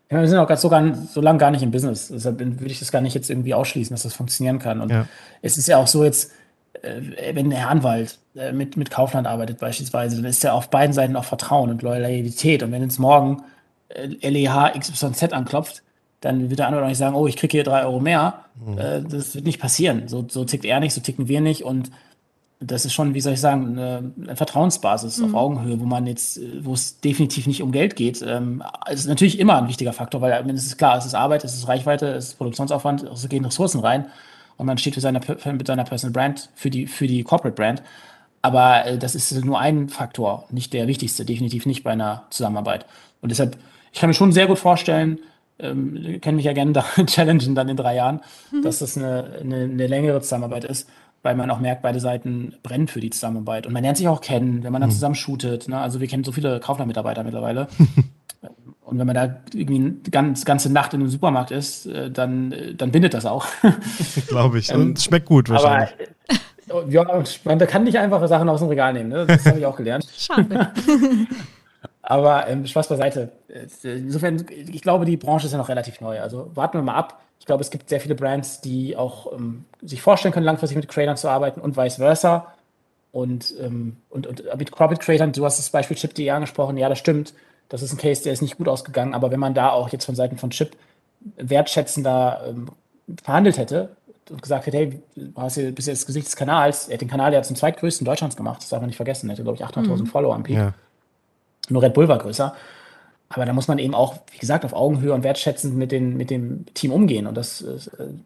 Ja, 0.10 0.20
wir 0.20 0.28
sind 0.28 0.38
auch 0.38 0.58
so, 0.58 0.68
gar, 0.68 0.94
so 0.94 1.22
lange 1.22 1.40
gar 1.40 1.52
nicht 1.52 1.64
im 1.64 1.72
Business. 1.72 2.10
Deshalb 2.10 2.40
würde 2.40 2.66
ich 2.66 2.80
das 2.80 2.92
gar 2.92 3.00
nicht 3.00 3.14
jetzt 3.14 3.30
irgendwie 3.30 3.54
ausschließen, 3.54 3.94
dass 3.94 4.04
das 4.04 4.14
funktionieren 4.14 4.60
kann. 4.60 4.82
Und 4.82 4.92
ja. 4.92 5.08
es 5.42 5.58
ist 5.58 5.70
ja 5.70 5.78
auch 5.78 5.88
so 5.88 6.04
jetzt, 6.04 6.32
äh, 6.82 7.34
wenn 7.34 7.52
Herr 7.52 7.70
Anwalt 7.70 8.20
äh, 8.36 8.52
mit, 8.52 8.76
mit 8.76 8.92
Kaufland 8.92 9.28
arbeitet 9.28 9.60
beispielsweise, 9.60 10.18
dann 10.18 10.26
ist 10.26 10.44
ja 10.44 10.52
auf 10.52 10.70
beiden 10.70 10.92
Seiten 10.92 11.16
auch 11.16 11.24
Vertrauen 11.24 11.70
und 11.70 11.82
Loyalität. 11.82 12.62
Und 12.64 12.74
wenn 12.74 12.82
jetzt 12.82 13.00
morgen 13.00 13.44
äh, 13.88 14.30
LEH 14.30 14.78
XYZ 14.78 15.32
anklopft, 15.32 15.84
dann 16.22 16.50
wird 16.50 16.60
der 16.60 16.68
Anwalt 16.68 16.84
auch 16.84 16.88
nicht 16.88 16.98
sagen, 16.98 17.16
oh, 17.16 17.28
ich 17.28 17.36
kriege 17.36 17.52
hier 17.52 17.64
drei 17.64 17.84
Euro 17.84 18.00
mehr. 18.00 18.46
Mhm. 18.64 18.78
Äh, 18.78 19.02
das 19.02 19.36
wird 19.36 19.46
nicht 19.46 19.60
passieren. 19.60 20.08
So, 20.08 20.26
so 20.28 20.46
tickt 20.46 20.66
er 20.66 20.80
nicht, 20.80 20.94
so 20.94 21.02
ticken 21.02 21.28
wir 21.28 21.42
nicht. 21.42 21.64
Und 21.64 21.92
das 22.60 22.86
ist 22.86 22.94
schon, 22.94 23.16
wie 23.16 23.22
soll 23.22 23.34
ich 23.34 23.42
sagen, 23.42 23.72
eine, 23.72 24.14
eine 24.24 24.36
Vertrauensbasis 24.36 25.18
mhm. 25.18 25.26
auf 25.26 25.34
Augenhöhe, 25.34 25.80
wo 25.80 25.86
man 25.86 26.06
jetzt, 26.06 26.40
wo 26.62 26.74
es 26.74 27.00
definitiv 27.02 27.48
nicht 27.48 27.64
um 27.64 27.72
Geld 27.72 27.96
geht. 27.96 28.22
Ähm, 28.22 28.64
es 28.88 29.02
ist 29.02 29.08
natürlich 29.08 29.40
immer 29.40 29.58
ein 29.58 29.68
wichtiger 29.68 29.94
Faktor, 29.94 30.22
weil 30.22 30.48
es 30.52 30.66
ist 30.66 30.78
klar, 30.78 30.96
es 30.98 31.06
ist 31.06 31.16
Arbeit, 31.16 31.44
es 31.44 31.56
ist 31.56 31.68
Reichweite, 31.68 32.08
es 32.08 32.30
ist 32.30 32.34
Produktionsaufwand, 32.36 33.04
es 33.04 33.28
gehen 33.28 33.44
Ressourcen 33.44 33.80
rein 33.80 34.06
und 34.58 34.68
man 34.68 34.78
steht 34.78 34.94
für 34.94 35.02
seine, 35.02 35.22
mit 35.54 35.66
seiner 35.66 35.84
Personal 35.86 36.14
Brand 36.14 36.50
für 36.54 36.70
die, 36.70 36.86
für 36.86 37.08
die 37.08 37.24
Corporate 37.24 37.56
Brand. 37.56 37.82
Aber 38.44 38.86
äh, 38.86 38.98
das 39.00 39.16
ist 39.16 39.44
nur 39.44 39.60
ein 39.60 39.90
Faktor, 39.90 40.46
nicht 40.52 40.72
der 40.74 40.88
wichtigste, 40.88 41.26
definitiv 41.26 41.66
nicht 41.66 41.84
bei 41.84 41.92
einer 41.92 42.28
Zusammenarbeit. 42.30 42.86
Und 43.22 43.30
deshalb, 43.30 43.58
ich 43.92 44.00
kann 44.00 44.10
mir 44.10 44.14
schon 44.14 44.32
sehr 44.32 44.46
gut 44.46 44.60
vorstellen, 44.60 45.20
ähm, 45.62 46.20
können 46.22 46.38
mich 46.38 46.46
ja 46.46 46.54
gerne 46.54 46.74
da 46.74 46.84
challengen 47.06 47.56
dann 47.56 47.70
in 47.70 47.78
drei 47.78 47.96
Jahren, 47.96 48.22
mhm. 48.52 48.62
dass 48.62 48.80
das 48.80 48.98
eine, 48.98 49.40
eine, 49.42 49.64
eine 49.64 49.88
längere 49.88 50.22
Zusammenarbeit 50.22 50.66
ist 50.66 50.88
weil 51.24 51.36
man 51.36 51.52
auch 51.52 51.60
merkt, 51.60 51.82
beide 51.82 52.00
Seiten 52.00 52.56
brennen 52.64 52.88
für 52.88 53.00
die 53.00 53.12
Zusammenarbeit. 53.12 53.68
Und 53.68 53.74
man 53.74 53.84
lernt 53.84 53.98
sich 53.98 54.08
auch 54.08 54.22
kennen, 54.22 54.64
wenn 54.64 54.72
man 54.72 54.82
dann 54.82 54.90
mhm. 54.90 54.96
zusammen 54.96 55.16
shootet. 55.16 55.68
Ne? 55.68 55.78
Also 55.80 56.00
wir 56.00 56.08
kennen 56.08 56.24
so 56.24 56.32
viele 56.32 56.60
Kaufland-Mitarbeiter 56.60 57.24
mittlerweile. 57.24 57.68
Und 58.82 59.00
wenn 59.00 59.08
man 59.08 59.16
da 59.16 59.38
irgendwie 59.54 59.76
eine 59.76 59.94
ganz, 60.12 60.44
ganze 60.44 60.70
Nacht 60.72 60.94
in 60.94 61.00
einem 61.00 61.10
Supermarkt 61.10 61.52
ist, 61.52 61.86
äh, 61.86 62.12
dann, 62.12 62.52
äh, 62.52 62.76
dann 62.76 62.92
bindet 62.92 63.14
das 63.14 63.26
auch. 63.26 63.46
Glaube 64.28 64.60
ich. 64.60 64.74
Und 64.74 64.98
es 64.98 65.06
schmeckt 65.06 65.28
gut 65.28 65.48
wahrscheinlich. 65.50 65.94
Aber, 66.68 66.88
äh, 66.88 66.92
ja, 66.92 67.24
man 67.46 67.60
kann 67.60 67.86
nicht 67.86 67.98
einfache 67.98 68.28
Sachen 68.28 68.50
aus 68.50 68.60
dem 68.60 68.68
Regal 68.68 68.92
nehmen. 68.92 69.10
Ne? 69.10 69.26
Das 69.28 69.46
habe 69.46 69.60
ich 69.60 69.66
auch 69.66 69.78
gelernt. 69.78 70.06
Schade. 70.18 70.72
Aber 72.12 72.46
ähm, 72.50 72.68
Spaß 72.68 72.90
beiseite. 72.90 73.32
Insofern, 73.84 74.46
ich 74.50 74.82
glaube, 74.82 75.06
die 75.06 75.16
Branche 75.16 75.46
ist 75.46 75.54
ja 75.54 75.58
noch 75.58 75.70
relativ 75.70 76.02
neu. 76.02 76.20
Also 76.20 76.52
warten 76.56 76.78
wir 76.78 76.82
mal 76.82 76.96
ab. 76.96 77.22
Ich 77.40 77.46
glaube, 77.46 77.62
es 77.62 77.70
gibt 77.70 77.88
sehr 77.88 78.02
viele 78.02 78.16
Brands, 78.16 78.60
die 78.60 78.98
auch 78.98 79.32
ähm, 79.32 79.64
sich 79.82 80.02
vorstellen 80.02 80.34
können, 80.34 80.46
langfristig 80.46 80.76
mit 80.76 80.90
Creators 80.90 81.22
zu 81.22 81.30
arbeiten 81.30 81.62
und 81.62 81.78
vice 81.78 81.96
versa. 81.96 82.54
Und, 83.14 83.56
ähm, 83.62 83.96
und, 84.10 84.28
und 84.28 84.44
mit 84.58 84.72
Corporate 84.72 85.02
Creators, 85.02 85.32
du 85.32 85.46
hast 85.46 85.58
das 85.58 85.70
Beispiel 85.70 85.96
Chip.de 85.96 86.30
angesprochen, 86.30 86.76
ja, 86.76 86.90
das 86.90 87.00
stimmt. 87.00 87.34
Das 87.70 87.82
ist 87.82 87.94
ein 87.94 87.98
Case, 87.98 88.24
der 88.24 88.34
ist 88.34 88.42
nicht 88.42 88.58
gut 88.58 88.68
ausgegangen, 88.68 89.14
aber 89.14 89.32
wenn 89.32 89.40
man 89.40 89.54
da 89.54 89.70
auch 89.70 89.88
jetzt 89.88 90.04
von 90.04 90.16
Seiten 90.16 90.38
von 90.38 90.50
Chip 90.50 90.76
wertschätzender 91.38 92.44
ähm, 92.46 92.68
verhandelt 93.24 93.58
hätte 93.58 93.96
und 94.30 94.42
gesagt 94.42 94.66
hätte, 94.66 94.78
hey, 94.78 95.02
du 95.16 95.32
hast 95.42 95.56
hier 95.56 95.74
bis 95.74 95.86
jetzt 95.86 96.02
das 96.02 96.08
Gesicht 96.08 96.28
des 96.28 96.36
Kanals, 96.36 96.90
er 96.90 96.96
hat 96.96 97.02
den 97.02 97.10
Kanal 97.10 97.34
ja 97.34 97.42
zum 97.42 97.56
zweitgrößten 97.56 98.04
Deutschlands 98.04 98.36
gemacht, 98.36 98.62
das 98.62 98.68
darf 98.68 98.82
man 98.82 98.88
nicht 98.88 98.98
vergessen, 98.98 99.30
er 99.30 99.34
hatte, 99.34 99.44
glaube 99.44 99.56
ich, 99.56 99.64
800.000 99.64 99.98
mhm. 99.98 100.06
Follower 100.08 100.36
am 100.36 100.44
Peak. 100.44 100.58
Ja. 100.58 100.74
Nur 101.72 101.82
Red 101.82 101.94
Bull 101.94 102.08
war 102.08 102.18
größer. 102.18 102.54
Aber 103.34 103.46
da 103.46 103.54
muss 103.54 103.68
man 103.68 103.80
eben 103.80 103.96
auch, 103.96 104.16
wie 104.32 104.38
gesagt, 104.38 104.66
auf 104.66 104.74
Augenhöhe 104.74 105.14
und 105.14 105.24
wertschätzend 105.24 105.76
mit, 105.76 105.92
den, 105.92 106.18
mit 106.18 106.30
dem 106.30 106.66
Team 106.74 106.92
umgehen. 106.92 107.28
Und 107.28 107.36
das, 107.38 107.62
äh, 107.62 107.78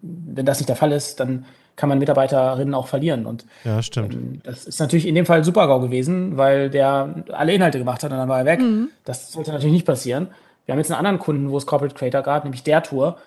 wenn 0.01 0.45
das 0.45 0.59
nicht 0.59 0.69
der 0.69 0.75
Fall 0.75 0.91
ist, 0.91 1.19
dann 1.19 1.45
kann 1.75 1.89
man 1.89 1.99
Mitarbeiterinnen 1.99 2.73
auch 2.73 2.87
verlieren. 2.87 3.25
Und 3.25 3.45
ja, 3.63 3.81
stimmt. 3.81 4.13
Ähm, 4.13 4.41
das 4.43 4.65
ist 4.65 4.79
natürlich 4.79 5.07
in 5.07 5.15
dem 5.15 5.25
Fall 5.25 5.43
Super-GAU 5.43 5.79
gewesen, 5.79 6.37
weil 6.37 6.69
der 6.69 7.23
alle 7.31 7.53
Inhalte 7.53 7.77
gemacht 7.77 8.03
hat 8.03 8.11
und 8.11 8.17
dann 8.17 8.29
war 8.29 8.39
er 8.39 8.45
weg. 8.45 8.61
Mhm. 8.61 8.89
Das 9.03 9.31
sollte 9.31 9.51
natürlich 9.51 9.73
nicht 9.73 9.85
passieren. 9.85 10.29
Wir 10.65 10.73
haben 10.73 10.79
jetzt 10.79 10.91
einen 10.91 10.97
anderen 10.97 11.19
Kunden, 11.19 11.51
wo 11.51 11.57
es 11.57 11.67
Corporate 11.67 11.95
Creator 11.95 12.23
gab, 12.23 12.43
nämlich 12.43 12.63
der 12.63 12.81
Tour. 12.81 13.17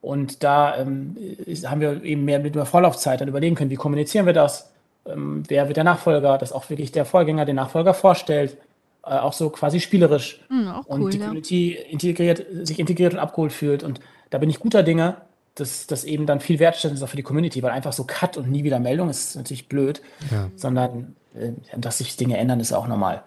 Und 0.00 0.42
da 0.42 0.76
ähm, 0.78 1.16
haben 1.64 1.80
wir 1.80 2.02
eben 2.02 2.24
mehr 2.24 2.40
mit 2.40 2.54
der 2.54 2.64
Vorlaufzeit 2.64 3.20
dann 3.20 3.28
überlegen 3.28 3.54
können, 3.54 3.70
wie 3.70 3.76
kommunizieren 3.76 4.26
wir 4.26 4.32
das? 4.32 4.72
Ähm, 5.06 5.44
wer 5.46 5.68
wird 5.68 5.76
der 5.76 5.84
Nachfolger? 5.84 6.38
Dass 6.38 6.52
auch 6.52 6.68
wirklich 6.70 6.90
der 6.90 7.04
Vorgänger 7.04 7.44
den 7.44 7.56
Nachfolger 7.56 7.94
vorstellt 7.94 8.56
äh, 9.04 9.10
auch 9.10 9.32
so 9.32 9.50
quasi 9.50 9.80
spielerisch 9.80 10.40
Hm, 10.48 10.68
auch 10.68 10.86
und 10.86 11.02
cool, 11.02 11.10
die 11.10 11.18
ja. 11.18 11.24
Community 11.24 11.72
integriert, 11.74 12.44
sich 12.62 12.78
integriert 12.78 13.12
und 13.14 13.18
abgeholt 13.18 13.52
fühlt. 13.52 13.82
Und 13.82 14.00
da 14.30 14.38
bin 14.38 14.50
ich 14.50 14.58
guter 14.60 14.82
Dinge, 14.82 15.16
dass 15.54 15.86
das 15.86 16.04
eben 16.04 16.26
dann 16.26 16.40
viel 16.40 16.58
wertschätzend 16.58 16.98
ist 16.98 17.02
auch 17.02 17.08
für 17.08 17.16
die 17.16 17.22
Community, 17.22 17.62
weil 17.62 17.72
einfach 17.72 17.92
so 17.92 18.04
Cut 18.04 18.36
und 18.36 18.50
nie 18.50 18.62
wieder 18.64 18.78
Meldung 18.78 19.10
ist 19.10 19.36
natürlich 19.36 19.68
blöd, 19.68 20.00
Ja. 20.30 20.48
sondern 20.56 21.16
äh, 21.34 21.52
dass 21.76 21.98
sich 21.98 22.16
Dinge 22.16 22.36
ändern, 22.38 22.60
ist 22.60 22.72
auch 22.72 22.86
normal. 22.86 23.22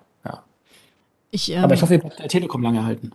Ja. 1.34 1.36
Ich, 1.36 1.52
ähm, 1.52 1.64
Aber 1.64 1.74
ich 1.74 1.82
hoffe, 1.82 1.96
ihr 1.96 2.00
bleibt 2.00 2.20
der 2.20 2.28
Telekom 2.28 2.62
lange 2.62 2.86
halten. 2.86 3.12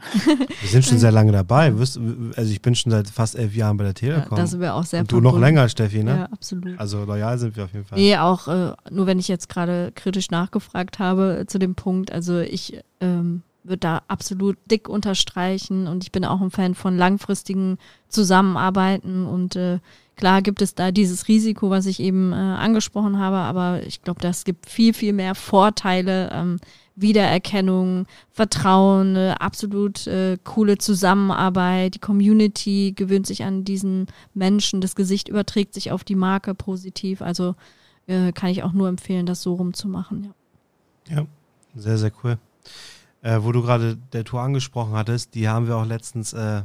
Wir 0.61 0.69
sind 0.69 0.85
schon 0.85 0.99
sehr 0.99 1.13
lange 1.19 1.31
dabei. 1.31 1.73
Also 1.73 2.01
ich 2.37 2.61
bin 2.61 2.75
schon 2.75 2.91
seit 2.91 3.09
fast 3.09 3.37
elf 3.37 3.55
Jahren 3.55 3.77
bei 3.77 3.85
der 3.85 3.93
ja, 3.93 3.95
Telekom. 4.21 4.37
da 4.37 4.47
sind 4.47 4.61
wir 4.61 4.75
auch 4.75 4.85
sehr 4.85 5.01
Und 5.01 5.13
du 5.13 5.21
noch 5.21 5.39
länger, 5.39 5.69
Steffi, 5.69 6.03
ne? 6.03 6.17
Ja, 6.17 6.25
absolut. 6.25 6.79
Also 6.79 7.05
loyal 7.05 7.39
sind 7.39 7.57
wir 7.57 7.65
auf 7.65 7.73
jeden 7.73 7.85
Fall. 7.85 7.99
Nee, 7.99 8.17
auch 8.17 8.49
äh, 8.49 8.73
nur 8.91 9.07
wenn 9.07 9.21
ich 9.21 9.29
jetzt 9.29 9.49
gerade 9.49 9.93
kritisch 9.95 10.31
nachgefragt 10.31 10.99
habe 10.99 11.45
zu 11.47 11.61
dem 11.61 11.77
Punkt. 11.77 12.11
Also 12.11 12.41
ich 12.41 12.81
ähm, 13.01 13.43
würde 13.63 13.79
da 13.79 14.03
absolut 14.09 14.59
dick 14.69 14.89
unterstreichen 14.89 15.87
und 15.87 16.03
ich 16.03 16.11
bin 16.11 16.25
auch 16.25 16.41
ein 16.41 16.51
Fan 16.51 16.75
von 16.75 16.97
langfristigen 16.97 17.79
Zusammenarbeiten 18.09 19.27
und 19.27 19.55
äh, 19.55 19.79
klar 20.17 20.43
gibt 20.43 20.61
es 20.63 20.75
da 20.75 20.91
dieses 20.91 21.29
Risiko, 21.29 21.71
was 21.71 21.87
ich 21.87 22.01
eben 22.01 22.33
äh, 22.33 22.37
angesprochen 22.37 23.19
habe, 23.19 23.37
aber 23.37 23.83
ich 23.87 24.03
glaube, 24.03 24.21
das 24.21 24.45
gibt 24.45 24.69
viel, 24.69 24.93
viel 24.93 25.13
mehr 25.13 25.35
Vorteile. 25.35 26.31
Ähm, 26.33 26.57
Wiedererkennung, 27.01 28.07
Vertrauen, 28.31 29.17
eine 29.17 29.41
absolut 29.41 30.07
äh, 30.07 30.37
coole 30.45 30.79
Zusammenarbeit. 30.79 31.95
Die 31.95 32.01
Community 32.01 32.93
gewöhnt 32.97 33.27
sich 33.27 33.45
an 33.45 33.65
diesen 33.65 34.07
Menschen, 34.35 34.81
das 34.81 34.95
Gesicht 34.95 35.29
überträgt 35.29 35.75
sich 35.75 35.93
auf 35.93 36.05
die 36.05 36.17
Marke 36.17 36.55
positiv. 36.55 37.23
Also 37.23 37.55
äh, 38.07 38.33
kann 38.33 38.51
ich 38.51 38.63
auch 38.63 38.73
nur 38.73 38.89
empfehlen, 38.89 39.27
das 39.27 39.43
so 39.43 39.55
rumzumachen. 39.55 40.25
Ja. 40.25 40.31
Ja, 41.11 41.27
sehr, 41.75 41.99
sehr 41.99 42.13
cool. 42.23 42.39
Äh, 43.23 43.39
wo 43.43 43.53
du 43.53 43.63
gerade 43.63 43.97
der 44.13 44.25
Tour 44.25 44.41
angesprochen 44.41 44.93
hattest, 44.93 45.35
die 45.35 45.49
haben 45.49 45.67
wir 45.67 45.77
auch 45.77 45.87
letztens 45.87 46.33
äh, 46.33 46.63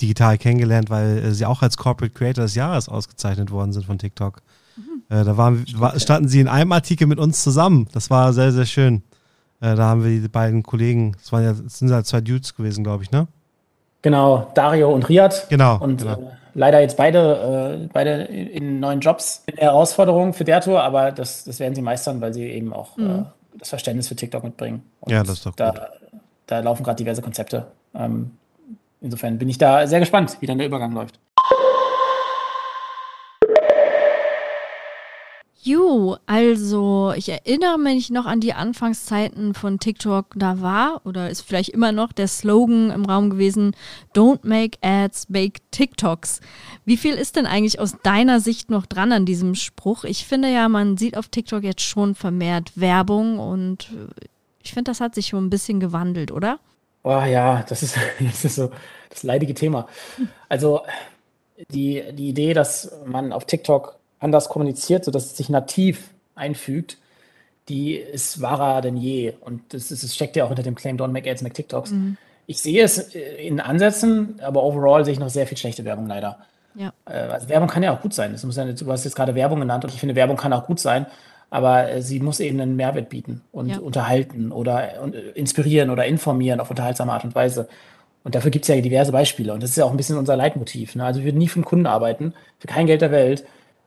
digital 0.00 0.38
kennengelernt, 0.38 0.90
weil 0.90 1.18
äh, 1.18 1.34
sie 1.34 1.46
auch 1.46 1.62
als 1.62 1.76
Corporate 1.76 2.14
Creator 2.14 2.44
des 2.44 2.54
Jahres 2.54 2.88
ausgezeichnet 2.88 3.50
worden 3.50 3.72
sind 3.72 3.86
von 3.86 3.98
TikTok. 3.98 4.42
Äh, 5.08 5.24
da 5.24 5.36
waren, 5.36 5.64
war, 5.76 5.98
standen 5.98 6.28
sie 6.28 6.40
in 6.40 6.48
einem 6.48 6.72
Artikel 6.72 7.06
mit 7.06 7.18
uns 7.18 7.42
zusammen. 7.42 7.88
Das 7.92 8.10
war 8.10 8.32
sehr, 8.32 8.52
sehr 8.52 8.66
schön. 8.66 9.02
Äh, 9.60 9.74
da 9.74 9.84
haben 9.84 10.04
wir 10.04 10.20
die 10.20 10.28
beiden 10.28 10.62
Kollegen, 10.62 11.12
das, 11.12 11.32
waren 11.32 11.44
ja, 11.44 11.52
das 11.52 11.78
sind 11.78 11.88
ja 11.88 12.02
zwei 12.04 12.20
Dudes 12.20 12.54
gewesen, 12.54 12.84
glaube 12.84 13.02
ich, 13.02 13.10
ne? 13.10 13.26
Genau, 14.02 14.50
Dario 14.54 14.92
und 14.92 15.08
Riyad. 15.08 15.48
Genau. 15.48 15.78
Und 15.78 16.02
genau. 16.02 16.12
äh, 16.12 16.26
leider 16.54 16.80
jetzt 16.80 16.96
beide, 16.96 17.80
äh, 17.84 17.88
beide 17.92 18.22
in 18.24 18.78
neuen 18.80 19.00
Jobs. 19.00 19.42
Eine 19.46 19.62
Herausforderung 19.62 20.32
für 20.32 20.44
der 20.44 20.60
Tour, 20.60 20.82
aber 20.82 21.10
das, 21.12 21.44
das 21.44 21.58
werden 21.58 21.74
sie 21.74 21.82
meistern, 21.82 22.20
weil 22.20 22.32
sie 22.32 22.44
eben 22.44 22.72
auch 22.72 22.96
äh, 22.98 23.24
das 23.58 23.70
Verständnis 23.70 24.08
für 24.08 24.16
TikTok 24.16 24.44
mitbringen. 24.44 24.82
Und 25.00 25.12
Ja, 25.12 25.22
das 25.22 25.38
ist 25.38 25.46
doch 25.46 25.54
da, 25.54 25.70
gut. 25.70 25.80
da 26.46 26.60
laufen 26.60 26.84
gerade 26.84 26.96
diverse 26.96 27.22
Konzepte. 27.22 27.66
Ähm, 27.94 28.32
insofern 29.00 29.38
bin 29.38 29.48
ich 29.48 29.58
da 29.58 29.86
sehr 29.86 30.00
gespannt, 30.00 30.36
wie 30.40 30.46
dann 30.46 30.58
der 30.58 30.66
Übergang 30.66 30.92
läuft. 30.92 31.18
Jo, 35.66 36.16
also 36.26 37.12
ich 37.16 37.28
erinnere 37.28 37.76
mich 37.76 38.10
noch 38.10 38.24
an 38.24 38.38
die 38.38 38.52
Anfangszeiten 38.52 39.52
von 39.52 39.80
TikTok. 39.80 40.26
Da 40.36 40.60
war 40.60 41.00
oder 41.04 41.28
ist 41.28 41.40
vielleicht 41.40 41.70
immer 41.70 41.90
noch 41.90 42.12
der 42.12 42.28
Slogan 42.28 42.92
im 42.92 43.04
Raum 43.04 43.30
gewesen: 43.30 43.74
Don't 44.14 44.46
make 44.46 44.78
ads, 44.80 45.28
make 45.28 45.60
TikToks. 45.72 46.40
Wie 46.84 46.96
viel 46.96 47.14
ist 47.14 47.34
denn 47.34 47.46
eigentlich 47.46 47.80
aus 47.80 47.96
deiner 48.04 48.38
Sicht 48.38 48.70
noch 48.70 48.86
dran 48.86 49.10
an 49.10 49.26
diesem 49.26 49.56
Spruch? 49.56 50.04
Ich 50.04 50.24
finde 50.24 50.52
ja, 50.52 50.68
man 50.68 50.98
sieht 50.98 51.16
auf 51.16 51.26
TikTok 51.26 51.64
jetzt 51.64 51.82
schon 51.82 52.14
vermehrt 52.14 52.70
Werbung 52.76 53.40
und 53.40 53.90
äh, 53.90 54.26
ich 54.62 54.72
finde, 54.72 54.92
das 54.92 55.00
hat 55.00 55.16
sich 55.16 55.26
schon 55.26 55.46
ein 55.46 55.50
bisschen 55.50 55.80
gewandelt, 55.80 56.30
oder? 56.30 56.60
Oh 57.02 57.24
ja, 57.24 57.64
das 57.68 57.82
ist, 57.82 57.96
das 58.20 58.44
ist 58.44 58.54
so 58.54 58.70
das 59.10 59.24
leidige 59.24 59.54
Thema. 59.54 59.88
Also 60.48 60.82
die, 61.72 62.04
die 62.12 62.28
Idee, 62.28 62.54
dass 62.54 62.92
man 63.04 63.32
auf 63.32 63.46
TikTok 63.46 63.98
anders 64.18 64.48
kommuniziert, 64.48 65.04
sodass 65.04 65.26
es 65.26 65.36
sich 65.36 65.48
nativ 65.48 66.10
einfügt, 66.34 66.98
die 67.68 67.94
ist 67.96 68.40
wahrer 68.40 68.80
denn 68.80 68.96
je. 68.96 69.34
Und 69.40 69.60
das, 69.74 69.90
ist, 69.90 70.02
das 70.04 70.14
steckt 70.14 70.36
ja 70.36 70.44
auch 70.44 70.48
hinter 70.48 70.62
dem 70.62 70.74
Claim 70.74 70.96
Don't 70.96 71.08
Make 71.08 71.30
Ads, 71.30 71.42
Make 71.42 71.54
TikToks. 71.54 71.92
Ich 72.46 72.60
sehe 72.60 72.82
es 72.84 73.14
äh, 73.14 73.46
in 73.46 73.60
Ansätzen, 73.60 74.38
aber 74.40 74.62
overall 74.62 75.04
sehe 75.04 75.12
ich 75.12 75.18
noch 75.18 75.30
sehr 75.30 75.46
viel 75.46 75.58
schlechte 75.58 75.84
Werbung 75.84 76.06
leider. 76.06 76.38
Ja. 76.76 76.92
Äh, 77.06 77.18
Also 77.18 77.48
Werbung 77.48 77.68
kann 77.68 77.82
ja 77.82 77.92
auch 77.94 78.00
gut 78.00 78.14
sein. 78.14 78.32
Das 78.32 78.44
muss 78.44 78.56
ja, 78.56 78.64
du 78.64 78.92
hast 78.92 79.04
jetzt 79.04 79.16
gerade 79.16 79.34
Werbung 79.34 79.60
genannt 79.60 79.84
und 79.84 79.92
ich 79.92 79.98
finde, 80.00 80.14
Werbung 80.14 80.36
kann 80.36 80.52
auch 80.52 80.66
gut 80.66 80.78
sein, 80.78 81.06
aber 81.50 81.90
äh, 81.90 82.02
sie 82.02 82.20
muss 82.20 82.38
eben 82.38 82.60
einen 82.60 82.76
Mehrwert 82.76 83.08
bieten 83.08 83.42
und 83.50 83.68
Ja. 83.70 83.78
unterhalten 83.78 84.52
oder 84.52 85.02
und, 85.02 85.14
inspirieren 85.14 85.90
oder 85.90 86.06
informieren 86.06 86.60
auf 86.60 86.70
unterhaltsame 86.70 87.12
Art 87.12 87.24
und 87.24 87.34
Weise. 87.34 87.68
Und 88.22 88.34
dafür 88.34 88.50
gibt 88.52 88.64
es 88.64 88.68
ja 88.68 88.80
diverse 88.80 89.12
Beispiele. 89.12 89.52
Und 89.52 89.62
das 89.62 89.70
ist 89.70 89.76
ja 89.76 89.84
auch 89.84 89.90
ein 89.90 89.96
bisschen 89.96 90.18
unser 90.18 90.36
Leitmotiv. 90.36 90.94
Ne? 90.96 91.04
Also 91.04 91.20
wir 91.20 91.26
würden 91.26 91.38
nie 91.38 91.48
für 91.48 91.60
den 91.60 91.64
Kunden 91.64 91.86
arbeiten, 91.86 92.34
für 92.58 92.66
kein 92.68 92.86
Geld 92.86 93.00
der 93.00 93.10
Welt, 93.12 93.44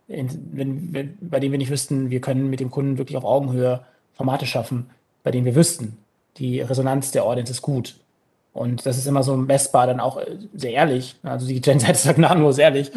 in, 0.09 0.29
wenn, 0.51 0.93
wenn, 0.93 1.17
bei 1.21 1.39
dem 1.39 1.51
wir 1.51 1.57
nicht 1.57 1.71
wüssten, 1.71 2.09
wir 2.09 2.19
können 2.19 2.49
mit 2.49 2.59
dem 2.59 2.71
Kunden 2.71 2.97
wirklich 2.97 3.17
auf 3.17 3.23
Augenhöhe 3.23 3.81
Formate 4.13 4.45
schaffen, 4.45 4.89
bei 5.23 5.31
denen 5.31 5.45
wir 5.45 5.55
wüssten, 5.55 5.97
die 6.37 6.59
Resonanz 6.61 7.11
der 7.11 7.23
Audience 7.23 7.51
ist 7.51 7.61
gut. 7.61 7.95
Und 8.51 8.85
das 8.85 8.97
ist 8.97 9.07
immer 9.07 9.23
so 9.23 9.37
messbar, 9.37 9.87
dann 9.87 9.99
auch 9.99 10.17
äh, 10.17 10.37
sehr 10.53 10.71
ehrlich. 10.71 11.15
Also 11.23 11.47
die 11.47 11.61
Gen-Seite 11.61 11.95
sagt 11.97 12.17
gnadenlos 12.17 12.57
ehrlich 12.57 12.91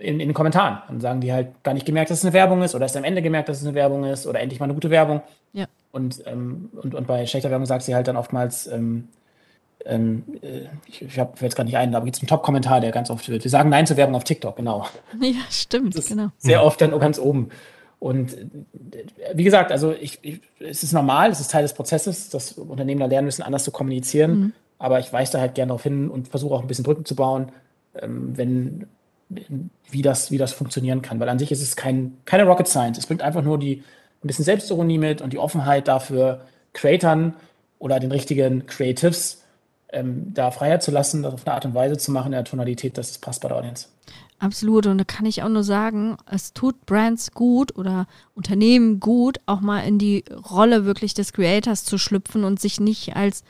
in, 0.00 0.20
in 0.20 0.28
den 0.28 0.34
Kommentaren. 0.34 0.78
Dann 0.88 1.00
sagen 1.00 1.20
die 1.20 1.32
halt 1.32 1.62
gar 1.62 1.74
nicht 1.74 1.86
gemerkt, 1.86 2.10
dass 2.10 2.18
es 2.18 2.24
eine 2.24 2.32
Werbung 2.32 2.62
ist 2.62 2.74
oder 2.74 2.84
erst 2.84 2.96
am 2.96 3.04
Ende 3.04 3.22
gemerkt, 3.22 3.48
dass 3.48 3.60
es 3.60 3.66
eine 3.66 3.74
Werbung 3.74 4.04
ist 4.04 4.26
oder 4.26 4.40
endlich 4.40 4.60
mal 4.60 4.64
eine 4.64 4.74
gute 4.74 4.90
Werbung. 4.90 5.22
Ja. 5.52 5.66
Und, 5.92 6.22
ähm, 6.26 6.70
und, 6.82 6.94
und 6.94 7.06
bei 7.06 7.26
schlechter 7.26 7.50
Werbung 7.50 7.66
sagt 7.66 7.82
sie 7.82 7.94
halt 7.94 8.08
dann 8.08 8.16
oftmals, 8.16 8.66
ähm, 8.66 9.08
ähm, 9.86 10.24
äh, 10.42 10.62
ich, 10.86 11.02
ich 11.02 11.18
habe 11.18 11.32
jetzt 11.40 11.56
gar 11.56 11.64
nicht 11.64 11.76
ein, 11.76 11.94
aber 11.94 12.04
gibt 12.04 12.16
es 12.16 12.22
einen 12.22 12.28
Top-Kommentar, 12.28 12.80
der 12.80 12.90
ganz 12.90 13.10
oft 13.10 13.28
wird. 13.28 13.44
Wir 13.44 13.50
sagen 13.50 13.70
Nein 13.70 13.86
zur 13.86 13.96
Werbung 13.96 14.14
auf 14.14 14.24
TikTok, 14.24 14.56
genau. 14.56 14.86
Ja, 15.20 15.40
stimmt, 15.50 15.94
genau. 16.06 16.28
Sehr 16.38 16.64
oft 16.64 16.80
dann 16.80 16.98
ganz 16.98 17.18
oben. 17.18 17.48
Und 17.98 18.32
äh, 18.34 18.46
wie 19.34 19.44
gesagt, 19.44 19.72
also 19.72 19.92
ich, 19.92 20.18
ich, 20.22 20.40
es 20.58 20.82
ist 20.82 20.92
normal, 20.92 21.30
es 21.30 21.40
ist 21.40 21.50
Teil 21.50 21.62
des 21.62 21.74
Prozesses, 21.74 22.30
dass 22.30 22.52
Unternehmen 22.52 23.00
da 23.00 23.06
lernen 23.06 23.26
müssen, 23.26 23.42
anders 23.42 23.64
zu 23.64 23.70
kommunizieren. 23.70 24.54
Aber 24.78 24.98
ich 24.98 25.12
weise 25.12 25.32
da 25.32 25.40
halt 25.40 25.54
gerne 25.54 25.68
darauf 25.68 25.82
hin 25.82 26.08
und 26.08 26.28
versuche 26.28 26.54
auch 26.54 26.62
ein 26.62 26.66
bisschen 26.66 26.84
Brücken 26.84 27.04
zu 27.04 27.14
bauen, 27.14 27.52
ähm, 27.94 28.36
wenn, 28.36 28.86
wie, 29.90 30.02
das, 30.02 30.30
wie 30.30 30.38
das 30.38 30.52
funktionieren 30.52 31.02
kann. 31.02 31.20
Weil 31.20 31.28
an 31.28 31.38
sich 31.38 31.52
ist 31.52 31.62
es 31.62 31.76
kein, 31.76 32.16
keine 32.24 32.44
Rocket 32.44 32.66
Science. 32.66 32.98
Es 32.98 33.06
bringt 33.06 33.20
einfach 33.20 33.42
nur 33.42 33.58
die, 33.58 33.82
ein 34.22 34.26
bisschen 34.26 34.44
Selbstironie 34.44 34.98
mit 34.98 35.20
und 35.20 35.32
die 35.32 35.38
Offenheit 35.38 35.86
dafür, 35.86 36.46
Creatern 36.72 37.34
oder 37.78 38.00
den 38.00 38.10
richtigen 38.10 38.66
Creatives 38.66 39.42
ähm, 39.92 40.32
da 40.32 40.50
Freiheit 40.50 40.82
zu 40.82 40.90
lassen, 40.90 41.22
das 41.22 41.34
auf 41.34 41.46
eine 41.46 41.54
Art 41.54 41.64
und 41.64 41.74
Weise 41.74 41.96
zu 41.96 42.12
machen, 42.12 42.26
in 42.26 42.32
der 42.32 42.44
Tonalität, 42.44 42.98
dass 42.98 43.10
es 43.10 43.18
passt 43.18 43.42
bei 43.42 43.48
der 43.48 43.56
Audience. 43.56 43.88
Absolut. 44.38 44.86
Und 44.86 44.98
da 44.98 45.04
kann 45.04 45.26
ich 45.26 45.42
auch 45.42 45.48
nur 45.48 45.64
sagen, 45.64 46.16
es 46.30 46.54
tut 46.54 46.86
Brands 46.86 47.32
gut 47.32 47.76
oder 47.76 48.06
Unternehmen 48.34 48.98
gut, 48.98 49.38
auch 49.44 49.60
mal 49.60 49.80
in 49.80 49.98
die 49.98 50.24
Rolle 50.50 50.86
wirklich 50.86 51.12
des 51.12 51.34
Creators 51.34 51.84
zu 51.84 51.98
schlüpfen 51.98 52.44
und 52.44 52.58
sich 52.58 52.80
nicht 52.80 53.16
als 53.16 53.44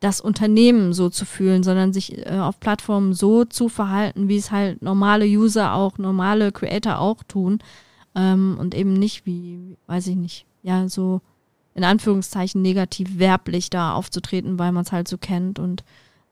das 0.00 0.20
Unternehmen 0.20 0.92
so 0.92 1.08
zu 1.08 1.24
fühlen, 1.24 1.62
sondern 1.62 1.94
sich 1.94 2.26
äh, 2.26 2.38
auf 2.38 2.60
Plattformen 2.60 3.14
so 3.14 3.46
zu 3.46 3.70
verhalten, 3.70 4.28
wie 4.28 4.36
es 4.36 4.50
halt 4.50 4.82
normale 4.82 5.24
User 5.24 5.72
auch, 5.72 5.96
normale 5.96 6.52
Creator 6.52 6.98
auch 6.98 7.22
tun. 7.22 7.60
Ähm, 8.14 8.58
und 8.60 8.74
eben 8.74 8.92
nicht 8.92 9.24
wie, 9.24 9.78
weiß 9.86 10.08
ich 10.08 10.16
nicht, 10.16 10.46
ja, 10.62 10.88
so 10.88 11.22
in 11.74 11.84
Anführungszeichen 11.84 12.62
negativ 12.62 13.18
werblich 13.18 13.70
da 13.70 13.94
aufzutreten, 13.94 14.58
weil 14.58 14.72
man 14.72 14.84
es 14.84 14.92
halt 14.92 15.08
so 15.08 15.18
kennt 15.18 15.58
und 15.58 15.82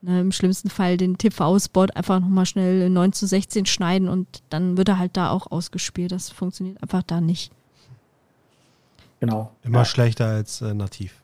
ne, 0.00 0.20
im 0.20 0.32
schlimmsten 0.32 0.70
Fall 0.70 0.96
den 0.96 1.18
TV-Spot 1.18 1.86
einfach 1.94 2.20
nochmal 2.20 2.46
schnell 2.46 2.82
in 2.82 2.92
9 2.92 3.12
zu 3.12 3.26
16 3.26 3.66
schneiden 3.66 4.08
und 4.08 4.42
dann 4.50 4.76
wird 4.76 4.88
er 4.88 4.98
halt 4.98 5.16
da 5.16 5.30
auch 5.30 5.50
ausgespielt. 5.50 6.12
Das 6.12 6.30
funktioniert 6.30 6.80
einfach 6.82 7.02
da 7.02 7.20
nicht. 7.20 7.52
Genau. 9.20 9.52
Immer 9.62 9.78
Ja. 9.78 9.84
schlechter 9.84 10.26
als 10.26 10.60
äh, 10.62 10.74
nativ. 10.74 11.14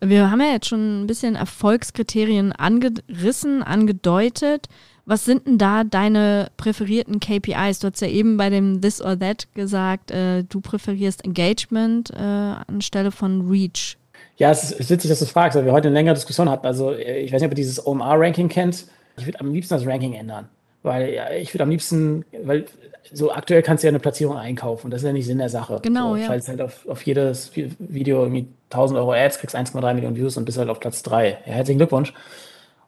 Wir 0.00 0.30
haben 0.30 0.40
ja 0.40 0.48
jetzt 0.52 0.68
schon 0.68 1.02
ein 1.02 1.06
bisschen 1.06 1.34
Erfolgskriterien 1.34 2.52
angerissen, 2.52 3.62
angedeutet. 3.62 4.68
Was 5.04 5.24
sind 5.24 5.46
denn 5.46 5.58
da 5.58 5.82
deine 5.84 6.50
präferierten 6.56 7.18
KPIs? 7.18 7.80
Du 7.80 7.88
hast 7.88 8.00
ja 8.00 8.08
eben 8.08 8.36
bei 8.36 8.50
dem 8.50 8.80
This 8.80 9.00
or 9.02 9.18
That 9.18 9.48
gesagt, 9.54 10.10
äh, 10.12 10.44
du 10.44 10.60
präferierst 10.60 11.24
Engagement 11.24 12.10
äh, 12.10 12.16
anstelle 12.18 13.10
von 13.10 13.48
Reach. 13.50 13.96
Ja, 14.36 14.50
es 14.50 14.72
ist, 14.72 14.90
witzig, 14.90 15.08
dass 15.08 15.18
du 15.18 15.26
fragst, 15.26 15.56
weil 15.56 15.64
wir 15.64 15.72
heute 15.72 15.88
eine 15.88 15.94
längere 15.94 16.14
Diskussion 16.14 16.48
hatten. 16.48 16.66
Also, 16.66 16.92
äh, 16.92 17.20
ich 17.20 17.32
weiß 17.32 17.40
nicht, 17.40 17.46
ob 17.46 17.52
ihr 17.52 17.56
dieses 17.56 17.84
OMR-Ranking 17.84 18.48
kennt. 18.48 18.86
Ich 19.16 19.26
würde 19.26 19.40
am 19.40 19.52
liebsten 19.52 19.74
das 19.74 19.86
Ranking 19.86 20.14
ändern. 20.14 20.48
Weil 20.82 21.12
ja, 21.12 21.30
ich 21.30 21.52
würde 21.52 21.64
am 21.64 21.70
liebsten, 21.70 22.24
weil 22.44 22.64
so 23.12 23.30
aktuell 23.30 23.62
kannst 23.62 23.82
du 23.82 23.86
ja 23.86 23.90
eine 23.90 24.00
Platzierung 24.00 24.36
einkaufen. 24.36 24.90
Das 24.90 25.02
ist 25.02 25.06
ja 25.06 25.12
nicht 25.12 25.26
Sinn 25.26 25.38
der 25.38 25.48
Sache. 25.48 25.80
Genau, 25.82 26.10
so, 26.10 26.16
ja. 26.16 26.26
Schaltest 26.26 26.48
halt 26.48 26.60
auf, 26.60 26.86
auf 26.88 27.02
jedes 27.02 27.52
Video 27.54 28.22
irgendwie 28.22 28.46
1000 28.70 28.98
Euro 28.98 29.12
Ads, 29.12 29.38
kriegst 29.38 29.56
1,3 29.56 29.94
Millionen 29.94 30.16
Views 30.16 30.36
und 30.36 30.44
bist 30.44 30.58
halt 30.58 30.68
auf 30.68 30.80
Platz 30.80 31.02
3. 31.02 31.38
Ja, 31.46 31.52
herzlichen 31.52 31.78
Glückwunsch. 31.78 32.12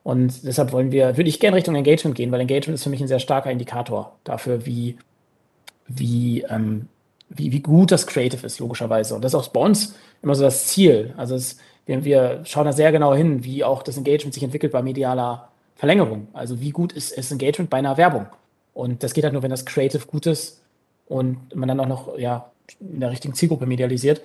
Und 0.04 0.44
deshalb 0.44 0.70
wollen 0.70 0.92
wir, 0.92 1.16
würde 1.16 1.30
ich 1.30 1.40
gerne 1.40 1.56
Richtung 1.56 1.74
Engagement 1.74 2.14
gehen, 2.14 2.30
weil 2.30 2.40
Engagement 2.40 2.76
ist 2.76 2.84
für 2.84 2.90
mich 2.90 3.00
ein 3.00 3.08
sehr 3.08 3.18
starker 3.18 3.50
Indikator 3.50 4.14
dafür, 4.22 4.66
wie, 4.66 4.98
wie, 5.88 6.42
ähm, 6.42 6.88
wie, 7.30 7.50
wie 7.50 7.60
gut 7.60 7.90
das 7.90 8.06
Creative 8.06 8.46
ist, 8.46 8.60
logischerweise. 8.60 9.14
Und 9.14 9.24
das 9.24 9.32
ist 9.32 9.40
auch 9.40 9.48
bei 9.48 9.60
uns 9.60 9.94
immer 10.22 10.34
so 10.34 10.42
das 10.42 10.66
Ziel. 10.66 11.14
Also 11.16 11.34
es, 11.34 11.58
wir, 11.86 12.04
wir 12.04 12.40
schauen 12.44 12.66
da 12.66 12.72
sehr 12.72 12.92
genau 12.92 13.14
hin, 13.14 13.44
wie 13.44 13.64
auch 13.64 13.82
das 13.82 13.96
Engagement 13.96 14.34
sich 14.34 14.42
entwickelt 14.42 14.72
bei 14.72 14.82
medialer 14.82 15.48
Verlängerung. 15.74 16.28
Also 16.34 16.60
wie 16.60 16.70
gut 16.70 16.92
ist 16.92 17.16
das 17.16 17.32
Engagement 17.32 17.70
bei 17.70 17.78
einer 17.78 17.96
Werbung? 17.96 18.26
Und 18.74 19.02
das 19.02 19.14
geht 19.14 19.24
halt 19.24 19.32
nur, 19.32 19.42
wenn 19.42 19.50
das 19.50 19.64
Creative 19.64 20.06
gut 20.06 20.26
ist 20.26 20.60
und 21.06 21.54
man 21.54 21.66
dann 21.66 21.80
auch 21.80 21.88
noch 21.88 22.18
ja, 22.18 22.50
in 22.78 23.00
der 23.00 23.10
richtigen 23.10 23.32
Zielgruppe 23.32 23.64
medialisiert. 23.64 24.20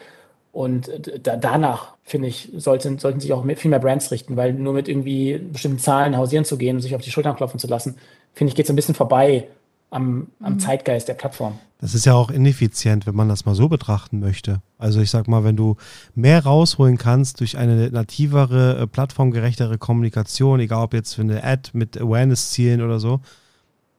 Und 0.51 0.89
da, 1.23 1.35
danach, 1.37 1.93
finde 2.03 2.27
ich, 2.27 2.49
sollten, 2.57 2.97
sollten 2.97 3.19
sich 3.19 3.33
auch 3.33 3.45
viel 3.55 3.69
mehr 3.69 3.79
Brands 3.79 4.11
richten, 4.11 4.35
weil 4.35 4.53
nur 4.53 4.73
mit 4.73 4.87
irgendwie 4.87 5.37
bestimmten 5.37 5.79
Zahlen 5.79 6.17
hausieren 6.17 6.45
zu 6.45 6.57
gehen 6.57 6.77
und 6.77 6.81
sich 6.81 6.95
auf 6.95 7.01
die 7.01 7.11
Schultern 7.11 7.35
klopfen 7.35 7.59
zu 7.59 7.67
lassen, 7.67 7.97
finde 8.33 8.49
ich, 8.49 8.55
geht 8.55 8.65
es 8.65 8.69
ein 8.71 8.75
bisschen 8.75 8.95
vorbei 8.95 9.47
am, 9.91 10.27
am 10.41 10.53
mhm. 10.53 10.59
Zeitgeist 10.59 11.07
der 11.07 11.13
Plattform. 11.13 11.59
Das 11.81 11.93
ist 11.93 12.05
ja 12.05 12.13
auch 12.13 12.29
ineffizient, 12.29 13.07
wenn 13.07 13.15
man 13.15 13.29
das 13.29 13.45
mal 13.45 13.55
so 13.55 13.69
betrachten 13.69 14.19
möchte. 14.19 14.61
Also 14.77 14.99
ich 14.99 15.09
sag 15.09 15.27
mal, 15.27 15.43
wenn 15.43 15.55
du 15.55 15.77
mehr 16.13 16.43
rausholen 16.43 16.97
kannst 16.97 17.39
durch 17.39 17.57
eine 17.57 17.89
nativere, 17.89 18.79
äh, 18.79 18.87
plattformgerechtere 18.87 19.77
Kommunikation, 19.77 20.59
egal 20.59 20.83
ob 20.83 20.93
jetzt 20.93 21.13
für 21.13 21.21
eine 21.21 21.43
Ad 21.43 21.71
mit 21.73 21.99
Awareness-Zielen 21.99 22.81
oder 22.81 22.99
so 22.99 23.21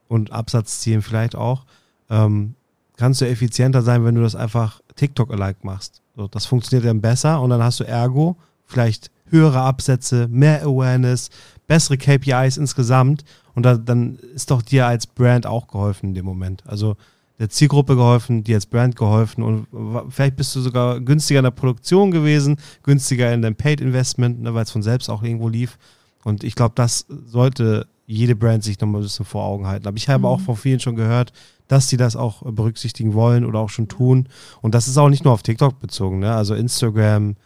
und 0.09 0.31
Absatzzielen 0.31 1.01
vielleicht 1.01 1.37
auch, 1.37 1.65
ähm, 2.11 2.55
kannst 2.97 3.23
du 3.23 3.25
effizienter 3.27 3.81
sein, 3.81 4.05
wenn 4.05 4.15
du 4.15 4.21
das 4.21 4.37
einfach 4.37 4.83
TikTok-alike 4.97 5.61
machst. 5.63 6.03
So, 6.17 6.29
das 6.29 6.47
funktioniert 6.47 6.89
dann 6.89 7.01
besser 7.01 7.41
und 7.41 7.51
dann 7.51 7.63
hast 7.63 7.81
du 7.81 7.85
ergo 7.85 8.37
vielleicht 8.67 9.11
höhere 9.31 9.61
Absätze, 9.61 10.29
mehr 10.29 10.63
Awareness, 10.63 11.31
bessere 11.67 11.99
KPIs 11.99 12.57
insgesamt 12.57 13.25
und 13.55 13.65
da, 13.65 13.77
dann 13.77 14.17
ist 14.35 14.51
doch 14.51 14.63
dir 14.63 14.87
als 14.87 15.07
Brand 15.07 15.47
auch 15.47 15.69
geholfen 15.69 16.11
in 16.11 16.15
dem 16.15 16.25
Moment. 16.25 16.63
Also 16.67 16.97
der 17.39 17.49
Zielgruppe 17.49 17.97
geholfen, 17.97 18.45
dir 18.45 18.57
als 18.57 18.67
Brand 18.67 18.97
geholfen 18.97 19.43
und 19.43 19.67
vielleicht 20.11 20.37
bist 20.37 20.55
du 20.55 20.61
sogar 20.61 21.01
günstiger 21.01 21.41
in 21.41 21.45
der 21.45 21.51
Produktion 21.51 22.11
gewesen, 22.11 22.59
günstiger 22.83 23.33
in 23.33 23.41
deinem 23.41 23.57
Paid 23.57 23.81
Investment, 23.81 24.43
ne, 24.43 24.53
weil 24.53 24.65
es 24.65 24.71
von 24.71 24.83
selbst 24.83 25.09
auch 25.09 25.23
irgendwo 25.23 25.49
lief. 25.49 25.79
Und 26.25 26.45
ich 26.45 26.55
glaube, 26.55 26.73
das 26.75 27.07
sollte 27.27 27.87
jede 28.07 28.35
Brand 28.35 28.65
sich 28.65 28.81
nochmal 28.81 29.01
ein 29.01 29.05
bisschen 29.05 29.25
vor 29.25 29.45
Augen 29.45 29.67
halten. 29.67 29.87
Aber 29.87 29.97
ich 29.97 30.09
habe 30.09 30.21
mhm. 30.21 30.27
auch 30.27 30.41
von 30.41 30.57
vielen 30.57 30.81
schon 30.81 30.97
gehört, 30.97 31.33
dass 31.69 31.89
sie 31.89 31.97
das 31.97 32.17
auch 32.17 32.43
berücksichtigen 32.43 33.15
wollen 33.15 33.45
oder 33.45 33.61
auch 33.61 33.71
schon 33.71 33.89
tun. 33.89 34.29
Und 34.61 34.75
das 34.75 34.89
ist 34.89 34.99
auch 34.99 35.09
nicht 35.09 35.25
nur 35.25 35.33
auf 35.33 35.43
TikTok 35.43 35.79
bezogen, 35.79 36.19
ne? 36.19 36.35
Also 36.35 36.55
Instagram, 36.55 37.37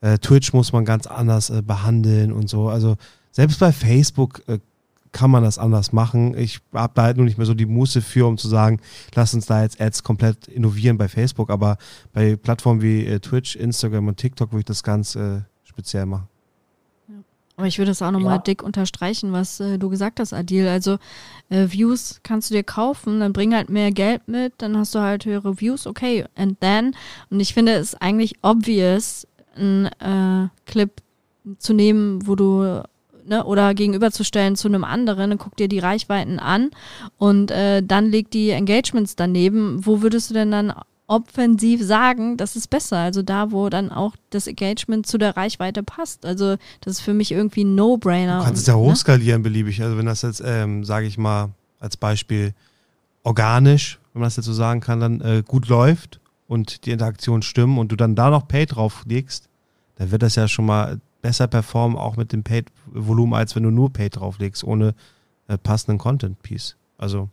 äh, 0.00 0.18
Twitch 0.18 0.52
muss 0.52 0.72
man 0.72 0.84
ganz 0.84 1.08
anders 1.08 1.50
äh, 1.50 1.62
behandeln 1.62 2.32
und 2.32 2.48
so. 2.48 2.68
Also 2.68 2.96
selbst 3.32 3.58
bei 3.58 3.72
Facebook 3.72 4.42
äh, 4.46 4.60
kann 5.10 5.30
man 5.30 5.42
das 5.42 5.58
anders 5.58 5.92
machen. 5.92 6.36
Ich 6.36 6.60
habe 6.72 6.92
da 6.94 7.02
halt 7.02 7.16
nur 7.16 7.26
nicht 7.26 7.38
mehr 7.38 7.46
so 7.46 7.54
die 7.54 7.66
Muße 7.66 8.02
für, 8.02 8.26
um 8.26 8.38
zu 8.38 8.48
sagen, 8.48 8.80
lass 9.14 9.34
uns 9.34 9.46
da 9.46 9.62
jetzt 9.62 9.80
Ads 9.80 10.02
komplett 10.02 10.46
innovieren 10.48 10.98
bei 10.98 11.08
Facebook. 11.08 11.50
Aber 11.50 11.78
bei 12.12 12.36
Plattformen 12.36 12.82
wie 12.82 13.06
äh, 13.06 13.18
Twitch, 13.18 13.56
Instagram 13.56 14.08
und 14.08 14.16
TikTok 14.16 14.52
würde 14.52 14.60
ich 14.60 14.66
das 14.66 14.82
ganz 14.82 15.16
äh, 15.16 15.40
speziell 15.64 16.06
machen. 16.06 16.28
Aber 17.56 17.66
ich 17.66 17.78
würde 17.78 17.92
es 17.92 18.02
auch 18.02 18.10
nochmal 18.10 18.36
ja. 18.36 18.42
dick 18.42 18.62
unterstreichen, 18.62 19.32
was 19.32 19.60
äh, 19.60 19.78
du 19.78 19.88
gesagt 19.88 20.18
hast, 20.18 20.32
Adil. 20.32 20.66
Also 20.66 20.98
äh, 21.50 21.66
Views 21.68 22.20
kannst 22.22 22.50
du 22.50 22.54
dir 22.54 22.64
kaufen, 22.64 23.20
dann 23.20 23.32
bring 23.32 23.54
halt 23.54 23.70
mehr 23.70 23.92
Geld 23.92 24.26
mit, 24.26 24.54
dann 24.58 24.76
hast 24.76 24.94
du 24.94 24.98
halt 24.98 25.24
höhere 25.24 25.60
Views, 25.60 25.86
okay, 25.86 26.24
and 26.34 26.60
then. 26.60 26.96
Und 27.30 27.40
ich 27.40 27.54
finde 27.54 27.72
es 27.72 27.94
eigentlich 27.94 28.34
obvious, 28.42 29.26
einen 29.54 29.86
äh, 29.86 30.48
Clip 30.66 30.90
zu 31.58 31.74
nehmen, 31.74 32.26
wo 32.26 32.34
du 32.34 32.82
Ne, 33.26 33.42
oder 33.42 33.72
gegenüberzustellen 33.72 34.54
zu 34.54 34.68
einem 34.68 34.84
anderen, 34.84 35.30
dann 35.30 35.38
guck 35.38 35.56
dir 35.56 35.66
die 35.66 35.78
Reichweiten 35.78 36.38
an 36.38 36.70
und 37.16 37.50
äh, 37.50 37.82
dann 37.82 38.10
leg 38.10 38.30
die 38.30 38.50
Engagements 38.50 39.16
daneben. 39.16 39.86
Wo 39.86 40.02
würdest 40.02 40.28
du 40.28 40.34
denn 40.34 40.50
dann 40.50 40.74
offensiv 41.06 41.82
sagen, 41.82 42.36
das 42.36 42.56
ist 42.56 42.70
besser. 42.70 42.98
Also 42.98 43.22
da, 43.22 43.52
wo 43.52 43.68
dann 43.68 43.90
auch 43.90 44.16
das 44.30 44.46
Engagement 44.46 45.06
zu 45.06 45.18
der 45.18 45.36
Reichweite 45.36 45.82
passt. 45.82 46.24
Also 46.24 46.56
das 46.80 46.94
ist 46.94 47.00
für 47.00 47.14
mich 47.14 47.32
irgendwie 47.32 47.64
ein 47.64 47.74
No-Brainer. 47.74 48.38
Du 48.38 48.44
kannst 48.44 48.62
es 48.62 48.66
ja 48.66 48.74
ne? 48.74 48.80
hochskalieren, 48.80 49.42
ne? 49.42 49.44
beliebig. 49.44 49.82
Also 49.82 49.98
wenn 49.98 50.06
das 50.06 50.22
jetzt, 50.22 50.42
ähm, 50.44 50.84
sage 50.84 51.06
ich 51.06 51.18
mal, 51.18 51.50
als 51.78 51.96
Beispiel 51.96 52.54
organisch, 53.22 53.98
wenn 54.12 54.20
man 54.20 54.26
das 54.26 54.36
jetzt 54.36 54.46
so 54.46 54.52
sagen 54.52 54.80
kann, 54.80 55.00
dann 55.00 55.20
äh, 55.20 55.42
gut 55.46 55.68
läuft 55.68 56.20
und 56.46 56.86
die 56.86 56.92
Interaktionen 56.92 57.42
stimmen 57.42 57.78
und 57.78 57.92
du 57.92 57.96
dann 57.96 58.14
da 58.14 58.30
noch 58.30 58.48
Pay 58.48 58.66
drauflegst, 58.66 59.48
dann 59.96 60.10
wird 60.10 60.22
das 60.22 60.36
ja 60.36 60.48
schon 60.48 60.66
mal 60.66 61.00
besser 61.20 61.46
performen, 61.46 61.96
auch 61.96 62.16
mit 62.16 62.32
dem 62.32 62.42
Paid-Volumen, 62.42 63.34
als 63.34 63.56
wenn 63.56 63.62
du 63.62 63.70
nur 63.70 63.92
Paid 63.92 64.16
drauflegst, 64.16 64.64
ohne 64.64 64.94
äh, 65.48 65.58
passenden 65.58 65.98
Content-Piece. 65.98 66.76
Also 66.98 67.28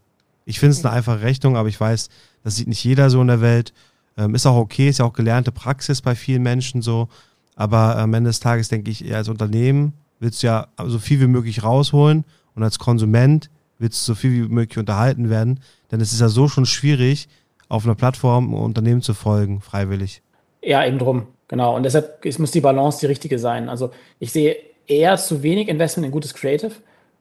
ich 0.52 0.60
finde 0.60 0.74
es 0.74 0.86
eine 0.86 0.94
einfache 0.94 1.22
Rechnung, 1.22 1.56
aber 1.56 1.70
ich 1.70 1.80
weiß, 1.80 2.10
das 2.44 2.58
sieht 2.58 2.68
nicht 2.68 2.84
jeder 2.84 3.10
so 3.10 3.22
in 3.22 3.28
der 3.28 3.40
Welt. 3.40 3.74
Ähm, 4.18 4.36
ist 4.36 4.46
auch 4.46 4.58
okay, 4.58 4.90
ist 4.90 5.00
ja 5.00 5.06
auch 5.06 5.14
gelernte 5.14 5.54
Praxis 5.54 6.02
bei 6.02 6.14
vielen 6.14 6.44
Menschen 6.44 6.82
so. 6.82 7.08
Aber 7.56 7.98
am 7.98 8.14
Ende 8.14 8.30
des 8.30 8.42
Tages 8.42 8.68
denke 8.68 8.92
ich, 8.92 9.16
als 9.16 9.30
Unternehmen 9.30 9.94
willst 10.20 10.44
du 10.44 10.48
ja 10.48 10.68
so 10.86 11.00
viel 11.00 11.22
wie 11.22 11.28
möglich 11.28 11.64
rausholen 11.64 12.26
und 12.54 12.64
als 12.64 12.80
Konsument 12.80 13.50
willst 13.80 14.02
du 14.02 14.12
so 14.12 14.16
viel 14.16 14.32
wie 14.32 14.54
möglich 14.54 14.78
unterhalten 14.78 15.30
werden. 15.30 15.62
Denn 15.90 16.02
es 16.02 16.12
ist 16.12 16.20
ja 16.20 16.28
so 16.28 16.50
schon 16.50 16.66
schwierig, 16.66 17.30
auf 17.70 17.86
einer 17.86 17.96
Plattform 17.96 18.54
ein 18.54 18.58
Unternehmen 18.58 19.02
zu 19.02 19.14
folgen, 19.14 19.62
freiwillig. 19.62 20.22
Ja, 20.62 20.86
eben 20.86 21.00
drum, 21.00 21.28
genau. 21.48 21.78
Und 21.78 21.84
deshalb 21.84 22.26
muss 22.38 22.52
die 22.52 22.60
Balance 22.60 23.00
die 23.00 23.06
richtige 23.06 23.40
sein. 23.40 23.70
Also 23.70 23.92
ich 24.20 24.34
sehe 24.34 24.58
eher 24.86 25.16
zu 25.16 25.44
wenig 25.44 25.70
Investment 25.70 26.06
in 26.06 26.12
gutes 26.12 26.34
Creative 26.34 26.74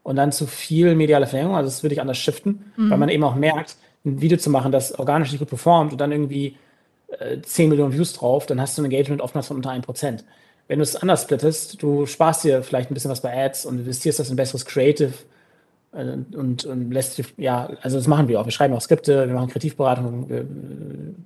und 0.03 0.17
dann 0.17 0.33
zu 0.33 0.47
viel 0.47 0.95
mediale 0.95 1.27
Verlängerung. 1.27 1.57
Also 1.57 1.69
das 1.69 1.83
würde 1.83 1.95
ich 1.95 2.01
anders 2.01 2.19
shiften, 2.19 2.73
mhm. 2.77 2.91
weil 2.91 2.99
man 2.99 3.09
eben 3.09 3.25
auch 3.25 3.35
merkt, 3.35 3.77
ein 4.05 4.21
Video 4.21 4.39
zu 4.39 4.51
machen, 4.51 4.73
das 4.73 4.99
organisch 4.99 5.31
nicht 5.31 5.41
gut 5.41 5.49
performt 5.49 5.93
und 5.93 6.01
dann 6.01 6.13
irgendwie 6.13 6.57
äh, 7.19 7.41
10 7.41 7.69
Millionen 7.69 7.93
Views 7.93 8.13
drauf, 8.15 8.47
dann 8.47 8.61
hast 8.61 8.79
du 8.79 8.83
ein 8.83 8.87
Engagement 8.87 9.21
oftmals 9.21 9.49
von 9.49 9.57
unter 9.57 9.71
1%. 9.71 10.25
Wenn 10.69 10.79
du 10.79 10.83
es 10.83 10.97
anders 10.97 11.23
splittest, 11.23 11.83
du 11.83 12.07
sparst 12.07 12.45
dir 12.45 12.63
vielleicht 12.63 12.91
ein 12.91 12.95
bisschen 12.95 13.11
was 13.11 13.21
bei 13.21 13.45
Ads 13.45 13.67
und 13.67 13.79
investierst 13.79 14.21
das 14.21 14.31
in 14.31 14.37
besseres 14.37 14.65
Creative 14.65 15.13
äh, 15.93 16.17
und, 16.37 16.65
und 16.65 16.91
lässt, 16.93 17.23
ja, 17.37 17.71
also 17.83 17.99
das 17.99 18.07
machen 18.07 18.29
wir 18.29 18.41
auch. 18.41 18.45
Wir 18.47 18.53
schreiben 18.53 18.75
auch 18.75 18.81
Skripte, 18.81 19.27
wir 19.27 19.35
machen 19.35 19.51
Kreativberatung, 19.51 20.31
äh, 20.31 20.45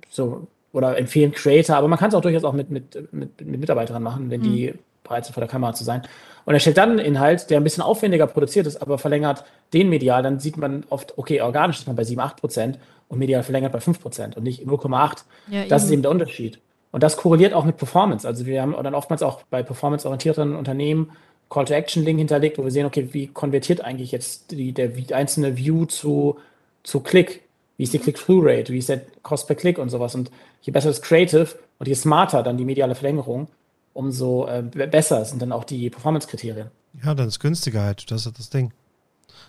so, 0.09 0.47
oder 0.73 0.97
empfehlen 0.97 1.31
Creator, 1.31 1.77
aber 1.77 1.87
man 1.87 1.97
kann 1.97 2.09
es 2.09 2.15
auch 2.15 2.21
durchaus 2.21 2.43
auch 2.43 2.53
mit, 2.53 2.69
mit, 2.69 3.13
mit, 3.13 3.39
mit 3.39 3.59
Mitarbeitern 3.61 4.03
machen, 4.03 4.29
wenn 4.29 4.41
mhm. 4.41 4.43
die 4.43 4.73
bereit 5.03 5.25
sind, 5.25 5.33
vor 5.33 5.41
der 5.41 5.49
Kamera 5.49 5.73
zu 5.73 5.83
sein. 5.83 6.01
Und 6.45 6.53
er 6.53 6.59
stellt 6.59 6.77
dann 6.77 6.91
einen 6.91 6.99
Inhalt, 6.99 7.49
der 7.49 7.59
ein 7.59 7.63
bisschen 7.63 7.83
aufwendiger 7.83 8.27
produziert 8.27 8.67
ist, 8.67 8.81
aber 8.81 8.97
verlängert 8.97 9.43
den 9.73 9.89
medial, 9.89 10.21
dann 10.23 10.39
sieht 10.39 10.57
man 10.57 10.83
oft, 10.89 11.17
okay, 11.17 11.41
organisch 11.41 11.79
ist 11.79 11.87
man 11.87 11.95
bei 11.95 12.03
7, 12.03 12.19
8 12.21 12.37
Prozent 12.37 12.79
und 13.07 13.19
medial 13.19 13.43
verlängert 13.43 13.71
bei 13.71 13.79
5 13.79 13.99
Prozent 13.99 14.37
und 14.37 14.43
nicht 14.43 14.63
0,8. 14.63 15.23
Ja, 15.49 15.65
das 15.65 15.83
eben. 15.83 15.85
ist 15.87 15.91
eben 15.91 16.01
der 16.03 16.11
Unterschied. 16.11 16.59
Und 16.91 17.03
das 17.03 17.17
korreliert 17.17 17.53
auch 17.53 17.65
mit 17.65 17.77
Performance. 17.77 18.27
Also 18.27 18.45
wir 18.45 18.61
haben 18.61 18.75
dann 18.81 18.95
oftmals 18.95 19.21
auch 19.21 19.41
bei 19.49 19.63
performanceorientierten 19.63 20.55
Unternehmen 20.55 21.11
Call-to-Action-Link 21.49 22.19
hinterlegt, 22.19 22.57
wo 22.57 22.63
wir 22.63 22.71
sehen, 22.71 22.85
okay, 22.85 23.09
wie 23.11 23.27
konvertiert 23.27 23.81
eigentlich 23.81 24.11
jetzt 24.11 24.51
die, 24.51 24.71
der 24.71 24.91
einzelne 25.11 25.57
View 25.57 25.85
zu, 25.85 26.37
zu 26.83 27.01
Klick? 27.01 27.41
Wie 27.77 27.83
ist 27.83 27.93
die 27.93 27.99
Click-Through-Rate? 27.99 28.71
Wie 28.71 28.77
ist 28.77 28.89
der 28.89 29.01
Cost 29.23 29.47
per 29.47 29.55
Klick 29.55 29.77
und 29.77 29.89
sowas? 29.89 30.15
Und 30.15 30.31
je 30.61 30.71
besser 30.71 30.89
das 30.89 31.01
Creative 31.01 31.47
und 31.79 31.87
je 31.87 31.95
smarter 31.95 32.41
dann 32.43 32.57
die 32.57 32.65
mediale 32.65 32.95
Verlängerung, 32.95 33.47
umso 33.95 34.45
äh, 34.47 34.61
besser 34.61 35.23
sind 35.25 35.41
dann 35.41 35.51
auch 35.51 35.63
die 35.63 35.89
Performance-Kriterien. 35.89 36.67
Ja, 37.03 37.15
dann 37.15 37.27
ist 37.27 37.39
günstiger 37.39 37.81
halt. 37.81 38.11
Das 38.11 38.25
ist 38.25 38.37
das 38.37 38.49
Ding. 38.49 38.71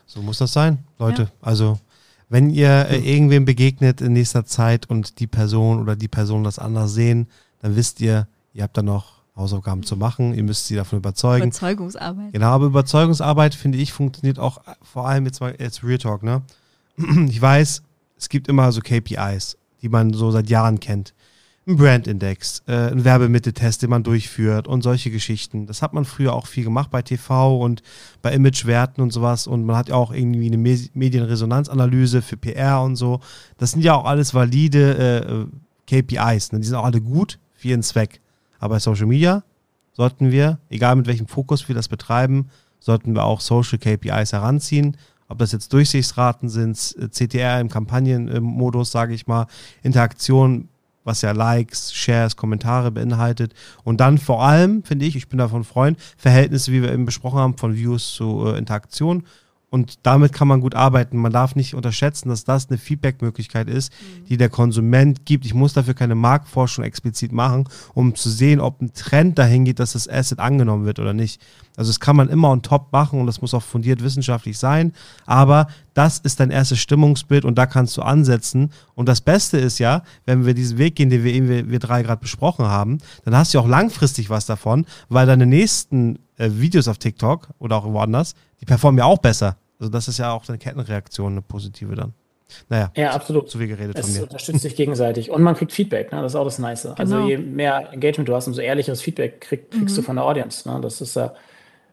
So 0.07 0.23
muss 0.23 0.39
das 0.39 0.53
sein, 0.53 0.85
Leute. 0.99 1.23
Ja. 1.23 1.29
Also, 1.41 1.79
wenn 2.29 2.51
ihr 2.51 2.87
äh, 2.89 2.99
irgendwem 2.99 3.45
begegnet 3.45 4.01
in 4.01 4.13
nächster 4.13 4.45
Zeit 4.45 4.89
und 4.89 5.19
die 5.19 5.27
Person 5.27 5.81
oder 5.81 5.97
die 5.97 6.09
Person 6.09 6.45
das 6.45 6.61
anders 6.61 6.95
sehen, 6.95 7.27
dann 7.61 7.75
wisst 7.75 8.01
ihr, 8.01 8.29
ihr 8.53 8.63
habt 8.63 8.77
da 8.77 8.83
noch 8.83 9.17
Hausaufgaben 9.35 9.83
zu 9.83 9.97
machen. 9.97 10.33
Ihr 10.33 10.45
müsst 10.45 10.67
sie 10.67 10.77
davon 10.77 11.01
überzeugen. 11.01 11.47
Überzeugungsarbeit. 11.49 12.33
Genau, 12.33 12.47
aber 12.47 12.67
Überzeugungsarbeit, 12.67 13.55
finde 13.55 13.79
ich, 13.79 13.93
funktioniert 13.93 14.39
auch 14.39 14.61
vor 14.81 15.09
allem 15.09 15.27
jetzt 15.27 15.41
mal 15.41 15.57
jetzt 15.59 15.83
Real 15.83 15.99
Talk, 15.99 16.23
ne? 16.23 16.43
Ich 17.29 17.43
weiß, 17.43 17.83
es 18.17 18.29
gibt 18.29 18.47
immer 18.47 18.71
so 18.71 18.81
KPIs, 18.81 19.59
die 19.83 19.89
man 19.89 20.13
so 20.15 20.31
seit 20.31 20.49
Jahren 20.49 20.79
kennt 20.79 21.15
ein 21.67 21.77
Brandindex, 21.77 22.63
äh, 22.69 22.93
ein 22.93 23.05
Werbemitteltest, 23.05 23.83
den 23.83 23.91
man 23.91 24.05
durchführt 24.05 24.69
und 24.69 24.83
solche 24.83 25.11
Geschichten. 25.11 25.67
Das 25.67 25.83
hat 25.83 25.95
man 25.95 26.05
früher 26.05 26.33
auch 26.33 26.47
viel 26.47 26.63
gemacht 26.63 26.91
bei 26.93 27.03
TV 27.03 27.59
und 27.59 27.83
bei 28.23 28.33
Imagewerten 28.33 29.03
und 29.03 29.13
sowas. 29.13 29.49
Und 29.49 29.65
man 29.65 29.77
hat 29.77 29.89
ja 29.89 29.97
auch 29.97 30.13
irgendwie 30.13 30.47
eine 30.47 30.59
Medienresonanzanalyse 30.59 32.23
für 32.23 32.37
PR 32.37 32.83
und 32.83 32.95
so. 32.95 33.21
Das 33.59 33.73
sind 33.73 33.83
ja 33.83 33.95
auch 33.95 34.05
alles 34.05 34.33
valide 34.33 35.49
äh, 35.91 36.03
KPIs. 36.03 36.53
Ne? 36.53 36.61
Die 36.61 36.67
sind 36.67 36.77
auch 36.77 36.85
alle 36.85 37.01
gut 37.01 37.41
für 37.55 37.69
ihren 37.69 37.83
Zweck. 37.83 38.21
Aber 38.61 38.77
bei 38.77 38.79
Social 38.79 39.07
Media 39.07 39.43
sollten 39.93 40.31
wir, 40.31 40.61
egal 40.69 40.95
mit 40.95 41.07
welchem 41.09 41.27
Fokus 41.27 41.67
wir 41.67 41.75
das 41.75 41.89
betreiben, 41.89 42.49
sollten 42.79 43.15
wir 43.15 43.25
auch 43.25 43.41
Social 43.41 43.79
KPIs 43.79 44.33
heranziehen. 44.33 44.97
Ob 45.29 45.39
das 45.39 45.51
jetzt 45.51 45.73
Durchsichtsraten 45.73 46.49
sind, 46.49 46.77
CTR 47.11 47.61
im 47.61 47.69
Kampagnenmodus, 47.69 48.93
sage 48.93 49.15
ich 49.15 49.27
mal, 49.27 49.49
Interaktion 49.83 50.69
was 51.07 51.23
ja 51.23 51.33
Likes, 51.33 51.95
Shares, 51.95 52.37
Kommentare 52.37 52.91
beinhaltet. 52.91 53.55
Und 53.85 54.01
dann 54.01 54.19
vor 54.19 54.43
allem, 54.43 54.83
finde 54.83 55.07
ich, 55.07 55.17
ich 55.17 55.29
bin 55.29 55.39
davon 55.39 55.65
Freund, 55.65 55.99
Verhältnisse, 56.17 56.73
wie 56.73 56.83
wir 56.83 56.93
eben 56.93 57.07
besprochen 57.07 57.39
haben, 57.39 57.57
von 57.57 57.77
Views 57.77 58.15
zu 58.15 58.47
äh, 58.47 58.59
Interaktion 58.59 59.25
Und 59.69 60.07
damit 60.07 60.33
kann 60.33 60.47
man 60.47 60.61
gut 60.61 60.77
arbeiten. 60.77 61.17
Man 61.17 61.33
darf 61.33 61.57
nicht 61.57 61.75
unterschätzen, 61.75 62.29
dass 62.29 62.45
das 62.45 62.69
eine 62.69 62.79
Feedback-Möglichkeit 62.79 63.69
ist, 63.69 63.93
die 64.29 64.37
der 64.37 64.49
Konsument 64.49 65.27
gibt. 65.27 65.45
Ich 65.45 65.55
muss 65.55 65.73
dafür 65.73 65.95
keine 65.95 66.15
Marktforschung 66.15 66.85
explizit 66.85 67.33
machen, 67.33 67.69
um 67.93 68.15
zu 68.15 68.31
sehen, 68.31 68.61
ob 68.61 68.81
ein 68.81 68.93
Trend 68.95 69.39
dahin 69.39 69.65
geht, 69.65 69.81
dass 69.81 69.93
das 69.93 70.09
Asset 70.09 70.39
angenommen 70.39 70.85
wird 70.85 71.01
oder 71.01 71.13
nicht. 71.13 71.43
Also 71.77 71.91
das 71.91 71.99
kann 71.99 72.15
man 72.15 72.29
immer 72.29 72.51
on 72.51 72.63
top 72.63 72.93
machen 72.93 73.21
und 73.21 73.27
das 73.27 73.43
muss 73.43 73.55
auch 73.55 73.63
fundiert 73.63 74.05
wissenschaftlich 74.05 74.57
sein. 74.57 74.93
Aber 75.27 75.67
das 75.95 76.19
ist 76.19 76.39
dein 76.39 76.51
erstes 76.51 76.79
Stimmungsbild 76.79 77.45
und 77.45 77.59
da 77.59 77.67
kannst 77.67 77.97
du 77.97 78.03
ansetzen. 78.03 78.71
Und 78.95 79.09
das 79.09 79.21
Beste 79.21 79.59
ist 79.59 79.81
ja, 79.81 80.03
wenn 80.27 80.47
wir 80.47 80.55
diesen 80.55 80.79
Weg 80.79 80.95
gehen, 80.95 81.11
den 81.11 81.25
wir 81.25 81.35
eben 81.35 81.49
wir, 81.49 81.69
wir 81.69 81.81
drei 81.81 82.03
gerade 82.05 82.21
besprochen 82.21 82.67
haben, 82.67 82.99
dann 83.25 83.37
hast 83.37 83.53
du 83.53 83.59
auch 83.59 83.69
langfristig 83.69 84.31
was 84.31 84.47
davon, 84.47 84.87
weil 85.09 85.27
deine 85.27 85.45
nächsten 85.45 86.21
äh, 86.37 86.51
Videos 86.53 86.89
auf 86.89 86.99
TikTok 86.99 87.49
oder 87.59 87.77
auch 87.77 87.85
woanders, 87.93 88.35
die 88.61 88.65
performen 88.65 88.99
ja 88.99 89.05
auch 89.05 89.19
besser. 89.19 89.57
Also 89.79 89.91
das 89.91 90.09
ist 90.09 90.19
ja 90.19 90.33
auch 90.33 90.49
eine 90.49 90.59
Kettenreaktion, 90.59 91.33
eine 91.33 91.43
positive 91.43 91.95
dann. 91.95 92.15
Naja, 92.69 92.93
ja, 92.95 93.11
absolut. 93.11 93.51
Zu 93.51 93.59
viel 93.59 93.67
geredet 93.67 93.99
es 93.99 94.07
von 94.07 94.15
mir. 94.15 94.23
unterstützt 94.23 94.63
sich 94.63 94.77
gegenseitig. 94.77 95.31
Und 95.31 95.43
man 95.43 95.57
kriegt 95.57 95.73
Feedback, 95.73 96.13
ne? 96.13 96.23
das 96.23 96.33
ist 96.33 96.37
auch 96.37 96.45
das 96.45 96.59
Nice. 96.59 96.87
Also 96.87 97.17
genau. 97.17 97.29
je 97.29 97.39
mehr 97.39 97.93
Engagement 97.93 98.29
du 98.29 98.35
hast, 98.35 98.47
umso 98.47 98.61
ehrlicheres 98.61 99.03
Feedback 99.03 99.41
krieg, 99.41 99.71
kriegst 99.71 99.97
mhm. 99.97 100.01
du 100.01 100.03
von 100.03 100.17
der 100.17 100.25
Audience. 100.25 100.69
Ne? 100.69 100.81
Das 100.81 101.01
ist 101.01 101.17
ja 101.17 101.35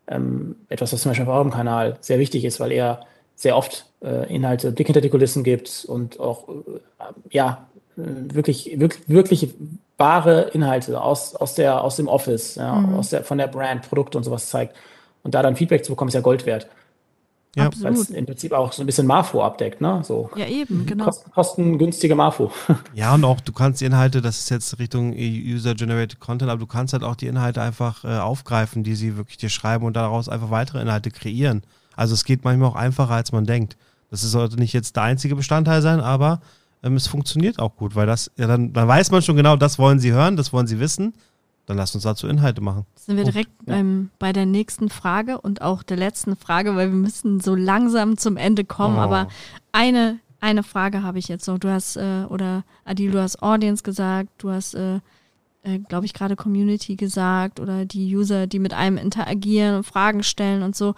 ähm, 0.07 0.55
etwas, 0.69 0.93
was 0.93 1.01
zum 1.01 1.09
Beispiel 1.09 1.27
auf 1.27 1.33
eurem 1.33 1.51
Kanal 1.51 1.97
sehr 2.01 2.19
wichtig 2.19 2.45
ist, 2.45 2.59
weil 2.59 2.71
er 2.71 3.05
sehr 3.35 3.57
oft 3.57 3.87
äh, 4.03 4.31
Inhalte 4.33 4.71
Blick 4.71 4.87
hinter 4.87 5.01
die 5.01 5.09
Kulissen 5.09 5.43
gibt 5.43 5.85
und 5.87 6.19
auch 6.19 6.47
äh, 6.49 6.53
ja 7.31 7.67
wirklich, 7.95 8.79
wirklich, 8.79 9.07
wirklich 9.07 9.49
wahre 9.97 10.49
Inhalte 10.53 10.99
aus, 11.01 11.35
aus, 11.35 11.55
der, 11.55 11.83
aus 11.83 11.95
dem 11.95 12.07
Office, 12.07 12.55
ja, 12.55 12.73
mhm. 12.73 12.95
aus 12.95 13.09
der, 13.09 13.23
von 13.23 13.37
der 13.37 13.47
Brand, 13.47 13.87
Produkte 13.87 14.17
und 14.17 14.23
sowas 14.23 14.49
zeigt. 14.49 14.75
Und 15.23 15.33
da 15.33 15.41
dann 15.41 15.55
Feedback 15.55 15.83
zu 15.83 15.93
bekommen, 15.93 16.09
ist 16.09 16.15
ja 16.15 16.21
Gold 16.21 16.45
wert. 16.45 16.67
Ja. 17.55 17.69
Weil 17.81 17.93
es 17.93 18.09
im 18.09 18.25
Prinzip 18.25 18.51
auch 18.51 18.73
so 18.73 18.81
ein 18.81 18.87
bisschen 18.87 19.05
Marfo 19.05 19.43
abdeckt, 19.43 19.79
ne? 19.79 20.01
So. 20.03 20.31
Ja, 20.35 20.47
eben, 20.47 20.87
genau. 20.87 21.05
Kosten, 21.05 21.31
kostengünstige 21.31 22.15
Marfo. 22.15 22.51
Ja, 22.95 23.13
und 23.13 23.23
auch 23.25 23.39
du 23.41 23.51
kannst 23.51 23.79
die 23.81 23.85
Inhalte, 23.85 24.21
das 24.21 24.39
ist 24.39 24.49
jetzt 24.49 24.79
Richtung 24.79 25.13
User-Generated 25.13 26.19
Content, 26.19 26.49
aber 26.49 26.59
du 26.59 26.65
kannst 26.65 26.93
halt 26.93 27.03
auch 27.03 27.15
die 27.15 27.27
Inhalte 27.27 27.61
einfach 27.61 28.03
äh, 28.03 28.17
aufgreifen, 28.17 28.83
die 28.83 28.95
sie 28.95 29.17
wirklich 29.17 29.37
dir 29.37 29.49
schreiben 29.49 29.85
und 29.85 29.95
daraus 29.95 30.29
einfach 30.29 30.49
weitere 30.49 30.81
Inhalte 30.81 31.11
kreieren. 31.11 31.61
Also 31.95 32.15
es 32.15 32.25
geht 32.25 32.43
manchmal 32.43 32.69
auch 32.69 32.75
einfacher, 32.75 33.13
als 33.13 33.31
man 33.31 33.45
denkt. 33.45 33.77
Das 34.09 34.21
sollte 34.21 34.57
nicht 34.57 34.73
jetzt 34.73 34.95
der 34.95 35.03
einzige 35.03 35.35
Bestandteil 35.35 35.83
sein, 35.83 35.99
aber 35.99 36.41
ähm, 36.81 36.95
es 36.95 37.05
funktioniert 37.05 37.59
auch 37.59 37.75
gut, 37.75 37.95
weil 37.95 38.07
das, 38.07 38.31
ja, 38.35 38.47
dann, 38.47 38.73
dann 38.73 38.87
weiß 38.87 39.11
man 39.11 39.21
schon 39.21 39.35
genau, 39.35 39.57
das 39.57 39.77
wollen 39.77 39.99
sie 39.99 40.11
hören, 40.11 40.37
das 40.37 40.53
wollen 40.53 40.65
sie 40.65 40.79
wissen 40.79 41.13
dann 41.65 41.77
lass 41.77 41.95
uns 41.95 42.03
dazu 42.03 42.27
Inhalte 42.27 42.61
machen. 42.61 42.85
Sind 42.95 43.17
wir 43.17 43.23
direkt 43.23 43.51
ja. 43.65 43.75
beim, 43.75 44.09
bei 44.19 44.33
der 44.33 44.45
nächsten 44.45 44.89
Frage 44.89 45.39
und 45.39 45.61
auch 45.61 45.83
der 45.83 45.97
letzten 45.97 46.35
Frage, 46.35 46.75
weil 46.75 46.89
wir 46.89 46.97
müssen 46.97 47.39
so 47.39 47.55
langsam 47.55 48.17
zum 48.17 48.35
Ende 48.37 48.65
kommen. 48.65 48.97
Oh. 48.97 49.01
Aber 49.01 49.27
eine, 49.71 50.19
eine 50.41 50.63
Frage 50.63 51.03
habe 51.03 51.19
ich 51.19 51.29
jetzt 51.29 51.47
noch. 51.47 51.59
Du 51.59 51.69
hast, 51.69 51.95
äh, 51.95 52.25
oder 52.27 52.63
Adil, 52.83 53.11
du 53.11 53.21
hast 53.21 53.41
Audience 53.41 53.83
gesagt, 53.83 54.29
du 54.39 54.49
hast, 54.49 54.73
äh, 54.73 54.99
äh, 55.63 55.79
glaube 55.87 56.05
ich, 56.05 56.13
gerade 56.13 56.35
Community 56.35 56.97
gesagt 56.97 57.61
oder 57.61 57.85
die 57.85 58.13
User, 58.13 58.45
die 58.47 58.59
mit 58.59 58.73
einem 58.73 58.97
interagieren 58.97 59.77
und 59.77 59.83
Fragen 59.85 60.23
stellen 60.23 60.63
und 60.63 60.75
so. 60.75 60.95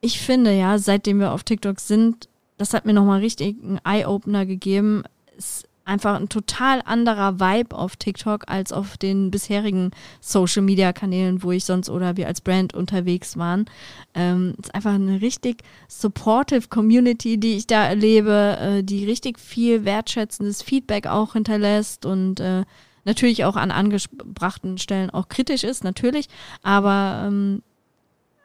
Ich 0.00 0.18
finde 0.18 0.56
ja, 0.56 0.78
seitdem 0.78 1.20
wir 1.20 1.32
auf 1.32 1.44
TikTok 1.44 1.78
sind, 1.78 2.26
das 2.56 2.72
hat 2.72 2.86
mir 2.86 2.94
nochmal 2.94 3.20
richtig 3.20 3.56
einen 3.62 3.80
Eye-Opener 3.84 4.46
gegeben. 4.46 5.02
Es 5.36 5.64
einfach 5.84 6.16
ein 6.16 6.28
total 6.28 6.82
anderer 6.84 7.40
Vibe 7.40 7.76
auf 7.76 7.96
TikTok 7.96 8.44
als 8.48 8.72
auf 8.72 8.96
den 8.96 9.30
bisherigen 9.30 9.90
Social 10.20 10.62
Media 10.62 10.92
Kanälen, 10.92 11.42
wo 11.42 11.52
ich 11.52 11.64
sonst 11.64 11.88
oder 11.88 12.16
wir 12.16 12.26
als 12.26 12.40
Brand 12.40 12.74
unterwegs 12.74 13.36
waren. 13.36 13.66
Ähm, 14.14 14.54
es 14.58 14.66
ist 14.66 14.74
einfach 14.74 14.94
eine 14.94 15.20
richtig 15.20 15.62
supportive 15.88 16.68
Community, 16.68 17.38
die 17.38 17.56
ich 17.56 17.66
da 17.66 17.84
erlebe, 17.86 18.58
äh, 18.60 18.82
die 18.84 19.04
richtig 19.04 19.38
viel 19.38 19.84
wertschätzendes 19.84 20.62
Feedback 20.62 21.06
auch 21.06 21.32
hinterlässt 21.32 22.06
und 22.06 22.40
äh, 22.40 22.64
natürlich 23.04 23.44
auch 23.44 23.56
an 23.56 23.70
angebrachten 23.70 24.78
Stellen 24.78 25.10
auch 25.10 25.28
kritisch 25.28 25.64
ist, 25.64 25.84
natürlich. 25.84 26.28
Aber 26.62 27.24
ähm, 27.26 27.62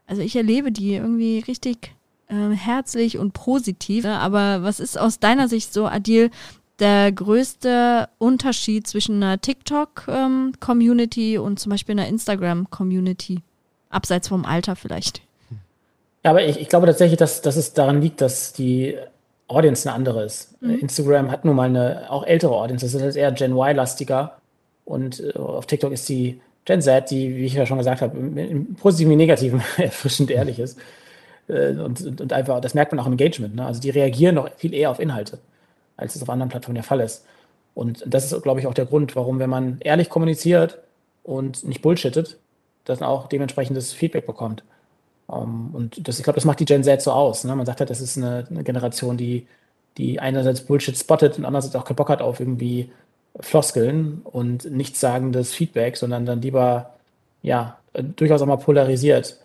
also 0.08 0.22
ich 0.22 0.36
erlebe 0.36 0.72
die 0.72 0.96
irgendwie 0.96 1.40
richtig 1.40 1.96
äh, 2.28 2.52
herzlich 2.52 3.18
und 3.18 3.34
positiv. 3.34 4.06
Aber 4.06 4.64
was 4.64 4.80
ist 4.80 4.98
aus 4.98 5.20
deiner 5.20 5.48
Sicht 5.48 5.74
so, 5.74 5.88
Adil, 5.88 6.32
der 6.80 7.12
größte 7.12 8.10
Unterschied 8.18 8.88
zwischen 8.88 9.22
einer 9.22 9.40
TikTok-Community 9.40 11.36
ähm, 11.36 11.42
und 11.42 11.60
zum 11.60 11.70
Beispiel 11.70 11.94
einer 11.94 12.08
Instagram-Community? 12.08 13.42
Abseits 13.90 14.28
vom 14.28 14.46
Alter 14.46 14.76
vielleicht. 14.76 15.22
Ja, 16.24 16.32
aber 16.32 16.44
ich, 16.44 16.60
ich 16.60 16.70
glaube 16.70 16.88
tatsächlich, 16.88 17.18
dass, 17.18 17.42
dass 17.42 17.56
es 17.56 17.74
daran 17.74 18.02
liegt, 18.02 18.20
dass 18.20 18.52
die 18.52 18.98
Audience 19.48 19.88
eine 19.88 19.96
andere 19.96 20.24
ist. 20.26 20.62
Mhm. 20.62 20.80
Instagram 20.80 21.32
hat 21.32 21.46
nun 21.46 21.56
mal 21.56 21.70
eine 21.70 22.10
auch 22.10 22.26
ältere 22.26 22.56
Audience. 22.56 22.86
Das 22.86 22.94
ist 22.94 23.02
halt 23.02 23.16
eher 23.16 23.32
Gen 23.32 23.54
Y-lastiger. 23.54 24.38
Und 24.86 25.20
äh, 25.20 25.38
auf 25.38 25.68
TikTok 25.68 25.92
ist 25.92 26.10
die 26.10 26.42
Gen 26.66 26.82
Z, 26.82 27.12
die, 27.12 27.36
wie 27.36 27.46
ich 27.46 27.54
ja 27.54 27.66
schon 27.66 27.78
gesagt 27.78 28.02
habe, 28.02 28.18
im, 28.18 28.38
im 28.38 28.76
positiven 28.76 29.12
wie 29.12 29.18
negativen 29.18 29.62
erfrischend 29.78 30.32
ehrlich 30.32 30.60
ist. 30.60 30.80
Äh, 31.48 31.70
und, 31.70 32.02
und, 32.02 32.22
und, 32.22 32.34
einfach, 32.34 32.60
das 32.60 32.74
merkt 32.74 32.92
man 32.92 33.00
auch 33.00 33.08
im 33.08 33.14
Engagement. 33.14 33.56
Ne? 33.56 33.66
Also 33.66 33.80
die 33.80 33.92
reagieren 33.92 34.36
noch 34.36 34.50
viel 34.58 34.74
eher 34.74 34.90
auf 34.90 35.00
Inhalte 35.00 35.40
als 35.98 36.16
es 36.16 36.22
auf 36.22 36.30
anderen 36.30 36.50
Plattformen 36.50 36.76
der 36.76 36.84
Fall 36.84 37.00
ist. 37.00 37.26
Und 37.74 38.04
das 38.08 38.32
ist, 38.32 38.42
glaube 38.42 38.60
ich, 38.60 38.68
auch 38.68 38.74
der 38.74 38.86
Grund, 38.86 39.16
warum, 39.16 39.40
wenn 39.40 39.50
man 39.50 39.80
ehrlich 39.82 40.10
kommuniziert 40.10 40.80
und 41.24 41.66
nicht 41.66 41.82
bullshittet, 41.82 42.38
dann 42.86 43.04
auch 43.04 43.28
dementsprechendes 43.28 43.94
Feedback 43.94 44.26
bekommt. 44.26 44.64
Ähm, 45.32 45.70
und 45.74 46.08
das, 46.08 46.18
ich 46.18 46.24
glaube, 46.24 46.36
das 46.36 46.46
macht 46.46 46.60
die 46.60 46.66
Gen 46.66 46.84
Z 46.84 47.02
so 47.02 47.12
aus. 47.12 47.44
Ne? 47.44 47.56
Man 47.56 47.66
sagt 47.66 47.80
halt, 47.80 47.90
das 47.90 48.02
ist 48.02 48.18
eine, 48.18 48.46
eine, 48.50 48.64
Generation, 48.64 49.18
die, 49.18 49.48
die 49.98 50.20
einerseits 50.20 50.62
Bullshit 50.62 50.98
spottet 50.98 51.38
und 51.38 51.46
andererseits 51.46 51.76
auch 51.76 51.86
keinen 51.86 51.98
Bock 51.98 52.10
hat 52.10 52.22
auf 52.22 52.40
irgendwie 52.40 52.92
Floskeln 53.42 54.22
und 54.24 54.72
nichtssagendes 54.72 55.54
Feedback, 55.54 55.98
sondern 55.98 56.26
dann 56.26 56.42
lieber, 56.42 56.94
ja, 57.42 57.78
durchaus 58.16 58.42
auch 58.42 58.46
mal 58.46 58.58
polarisiert. 58.58 59.38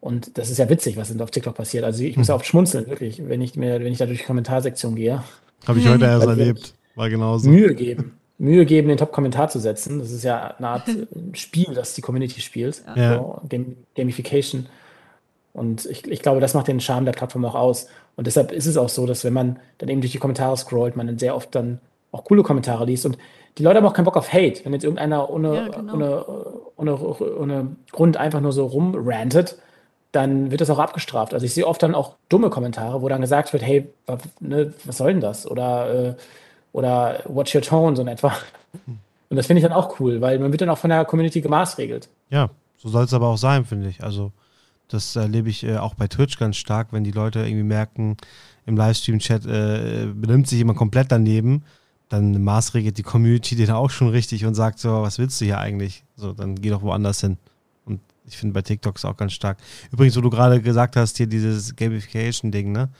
Und 0.00 0.38
das 0.38 0.50
ist 0.50 0.58
ja 0.58 0.68
witzig, 0.68 0.96
was 0.96 1.18
auf 1.20 1.30
TikTok 1.30 1.54
passiert. 1.54 1.84
Also 1.84 2.04
ich 2.04 2.16
muss 2.16 2.28
ja 2.28 2.34
hm. 2.34 2.40
oft 2.40 2.46
schmunzeln, 2.46 2.86
wirklich, 2.86 3.28
wenn 3.28 3.42
ich 3.42 3.56
mir, 3.56 3.80
wenn 3.80 3.92
ich 3.92 3.98
da 3.98 4.06
durch 4.06 4.20
die 4.20 4.24
Kommentarsektion 4.24 4.94
gehe 4.94 5.22
habe 5.66 5.78
ich 5.78 5.88
heute 5.88 6.04
erst 6.04 6.26
also 6.26 6.40
erlebt. 6.40 6.74
War 6.94 7.10
genauso. 7.10 7.48
Mühe 7.48 7.74
geben. 7.74 8.18
Mühe 8.38 8.66
geben, 8.66 8.88
den 8.88 8.98
Top-Kommentar 8.98 9.48
zu 9.48 9.58
setzen. 9.58 9.98
Das 9.98 10.10
ist 10.10 10.24
ja 10.24 10.54
eine 10.58 10.68
Art 10.68 10.90
Spiel, 11.32 11.72
das 11.74 11.94
die 11.94 12.02
Community 12.02 12.40
spielt. 12.40 12.82
Ja. 12.94 13.16
So, 13.16 13.40
Gamification. 13.94 14.66
Und 15.52 15.86
ich, 15.86 16.06
ich 16.06 16.20
glaube, 16.20 16.40
das 16.40 16.52
macht 16.52 16.68
den 16.68 16.80
Charme 16.80 17.06
der 17.06 17.12
Plattform 17.12 17.44
auch 17.46 17.54
aus. 17.54 17.86
Und 18.14 18.26
deshalb 18.26 18.52
ist 18.52 18.66
es 18.66 18.76
auch 18.76 18.90
so, 18.90 19.06
dass 19.06 19.24
wenn 19.24 19.32
man 19.32 19.58
dann 19.78 19.88
eben 19.88 20.02
durch 20.02 20.12
die 20.12 20.18
Kommentare 20.18 20.56
scrollt, 20.56 20.96
man 20.96 21.06
dann 21.06 21.18
sehr 21.18 21.34
oft 21.34 21.54
dann 21.54 21.80
auch 22.12 22.24
coole 22.24 22.42
Kommentare 22.42 22.84
liest. 22.84 23.06
Und 23.06 23.16
die 23.56 23.62
Leute 23.62 23.78
haben 23.78 23.86
auch 23.86 23.94
keinen 23.94 24.04
Bock 24.04 24.18
auf 24.18 24.32
Hate. 24.32 24.64
Wenn 24.64 24.74
jetzt 24.74 24.84
irgendeiner 24.84 25.30
ohne, 25.30 25.54
ja, 25.54 25.68
genau. 25.68 25.94
ohne, 25.94 26.24
ohne, 26.76 27.36
ohne 27.38 27.76
Grund 27.90 28.18
einfach 28.18 28.40
nur 28.42 28.52
so 28.52 28.66
rumrantet, 28.66 29.56
dann 30.16 30.50
wird 30.50 30.60
das 30.60 30.70
auch 30.70 30.78
abgestraft. 30.78 31.34
Also 31.34 31.46
ich 31.46 31.54
sehe 31.54 31.66
oft 31.66 31.82
dann 31.82 31.94
auch 31.94 32.16
dumme 32.28 32.50
Kommentare, 32.50 33.02
wo 33.02 33.08
dann 33.08 33.20
gesagt 33.20 33.52
wird, 33.52 33.62
hey, 33.62 33.88
ne, 34.40 34.72
was 34.84 34.96
soll 34.96 35.12
denn 35.12 35.20
das? 35.20 35.48
Oder, 35.48 35.94
äh, 35.94 36.14
oder 36.72 37.20
watch 37.26 37.54
your 37.54 37.62
tone, 37.62 37.94
so 37.94 38.02
in 38.02 38.08
etwa. 38.08 38.32
Und 39.28 39.36
das 39.36 39.46
finde 39.46 39.60
ich 39.60 39.64
dann 39.64 39.76
auch 39.76 40.00
cool, 40.00 40.20
weil 40.20 40.38
man 40.38 40.52
wird 40.52 40.62
dann 40.62 40.70
auch 40.70 40.78
von 40.78 40.90
der 40.90 41.04
Community 41.04 41.40
gemaßregelt. 41.40 42.08
Ja, 42.30 42.50
so 42.78 42.88
soll 42.88 43.04
es 43.04 43.12
aber 43.12 43.28
auch 43.28 43.38
sein, 43.38 43.64
finde 43.64 43.88
ich. 43.88 44.02
Also 44.02 44.32
das 44.88 45.16
erlebe 45.16 45.48
ich 45.48 45.64
äh, 45.64 45.78
auch 45.78 45.94
bei 45.94 46.06
Twitch 46.06 46.38
ganz 46.38 46.56
stark, 46.56 46.88
wenn 46.92 47.04
die 47.04 47.12
Leute 47.12 47.40
irgendwie 47.40 47.64
merken, 47.64 48.16
im 48.66 48.76
Livestream-Chat 48.76 49.46
äh, 49.46 50.06
benimmt 50.14 50.48
sich 50.48 50.58
jemand 50.58 50.78
komplett 50.78 51.12
daneben, 51.12 51.64
dann 52.08 52.42
maßregelt 52.42 52.96
die 52.96 53.02
Community 53.02 53.56
den 53.56 53.70
auch 53.70 53.90
schon 53.90 54.08
richtig 54.08 54.46
und 54.46 54.54
sagt 54.54 54.78
so, 54.78 55.02
was 55.02 55.18
willst 55.18 55.40
du 55.40 55.44
hier 55.44 55.58
eigentlich? 55.58 56.04
So, 56.16 56.32
dann 56.32 56.54
geh 56.56 56.70
doch 56.70 56.82
woanders 56.82 57.20
hin. 57.20 57.36
Ich 58.26 58.36
finde 58.36 58.54
bei 58.54 58.62
TikTok 58.62 58.96
ist 58.96 59.04
auch 59.04 59.16
ganz 59.16 59.32
stark. 59.32 59.58
Übrigens, 59.92 60.16
wo 60.16 60.20
du 60.20 60.30
gerade 60.30 60.60
gesagt 60.60 60.96
hast, 60.96 61.16
hier 61.16 61.26
dieses 61.26 61.76
Gamification-Ding, 61.76 62.72
ne? 62.72 62.90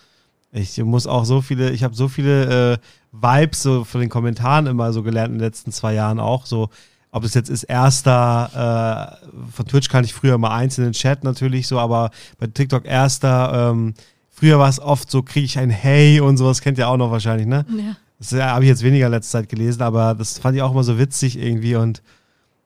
Ich 0.52 0.78
muss 0.82 1.06
auch 1.06 1.24
so 1.24 1.42
viele, 1.42 1.70
ich 1.70 1.82
habe 1.82 1.94
so 1.94 2.08
viele 2.08 2.74
äh, 2.74 2.78
Vibes 3.12 3.62
so 3.62 3.84
von 3.84 4.00
den 4.00 4.08
Kommentaren 4.08 4.66
immer 4.66 4.92
so 4.92 5.02
gelernt 5.02 5.32
in 5.32 5.38
den 5.38 5.44
letzten 5.44 5.72
zwei 5.72 5.92
Jahren 5.92 6.20
auch. 6.20 6.46
So, 6.46 6.70
ob 7.10 7.24
es 7.24 7.34
jetzt 7.34 7.50
ist 7.50 7.64
erster, 7.64 9.20
äh, 9.24 9.50
von 9.50 9.66
Twitch 9.66 9.88
kann 9.88 10.04
ich 10.04 10.14
früher 10.14 10.38
mal 10.38 10.54
einzelnen 10.54 10.92
Chat 10.92 11.24
natürlich 11.24 11.66
so, 11.66 11.78
aber 11.78 12.10
bei 12.38 12.46
TikTok 12.46 12.86
erster, 12.86 13.70
ähm, 13.70 13.94
früher 14.30 14.58
war 14.58 14.68
es 14.68 14.80
oft 14.80 15.10
so, 15.10 15.22
kriege 15.22 15.46
ich 15.46 15.58
ein 15.58 15.70
Hey 15.70 16.20
und 16.20 16.36
sowas, 16.36 16.60
kennt 16.60 16.78
ihr 16.78 16.88
auch 16.88 16.96
noch 16.96 17.10
wahrscheinlich, 17.10 17.46
ne? 17.46 17.66
Ja. 17.76 17.96
Das 18.18 18.30
ja, 18.30 18.50
habe 18.50 18.64
ich 18.64 18.68
jetzt 18.68 18.82
weniger 18.82 19.08
letzte 19.08 19.32
Zeit 19.32 19.48
gelesen, 19.48 19.82
aber 19.82 20.14
das 20.14 20.38
fand 20.38 20.56
ich 20.56 20.62
auch 20.62 20.72
immer 20.72 20.84
so 20.84 20.98
witzig 20.98 21.38
irgendwie 21.38 21.76
und 21.76 22.02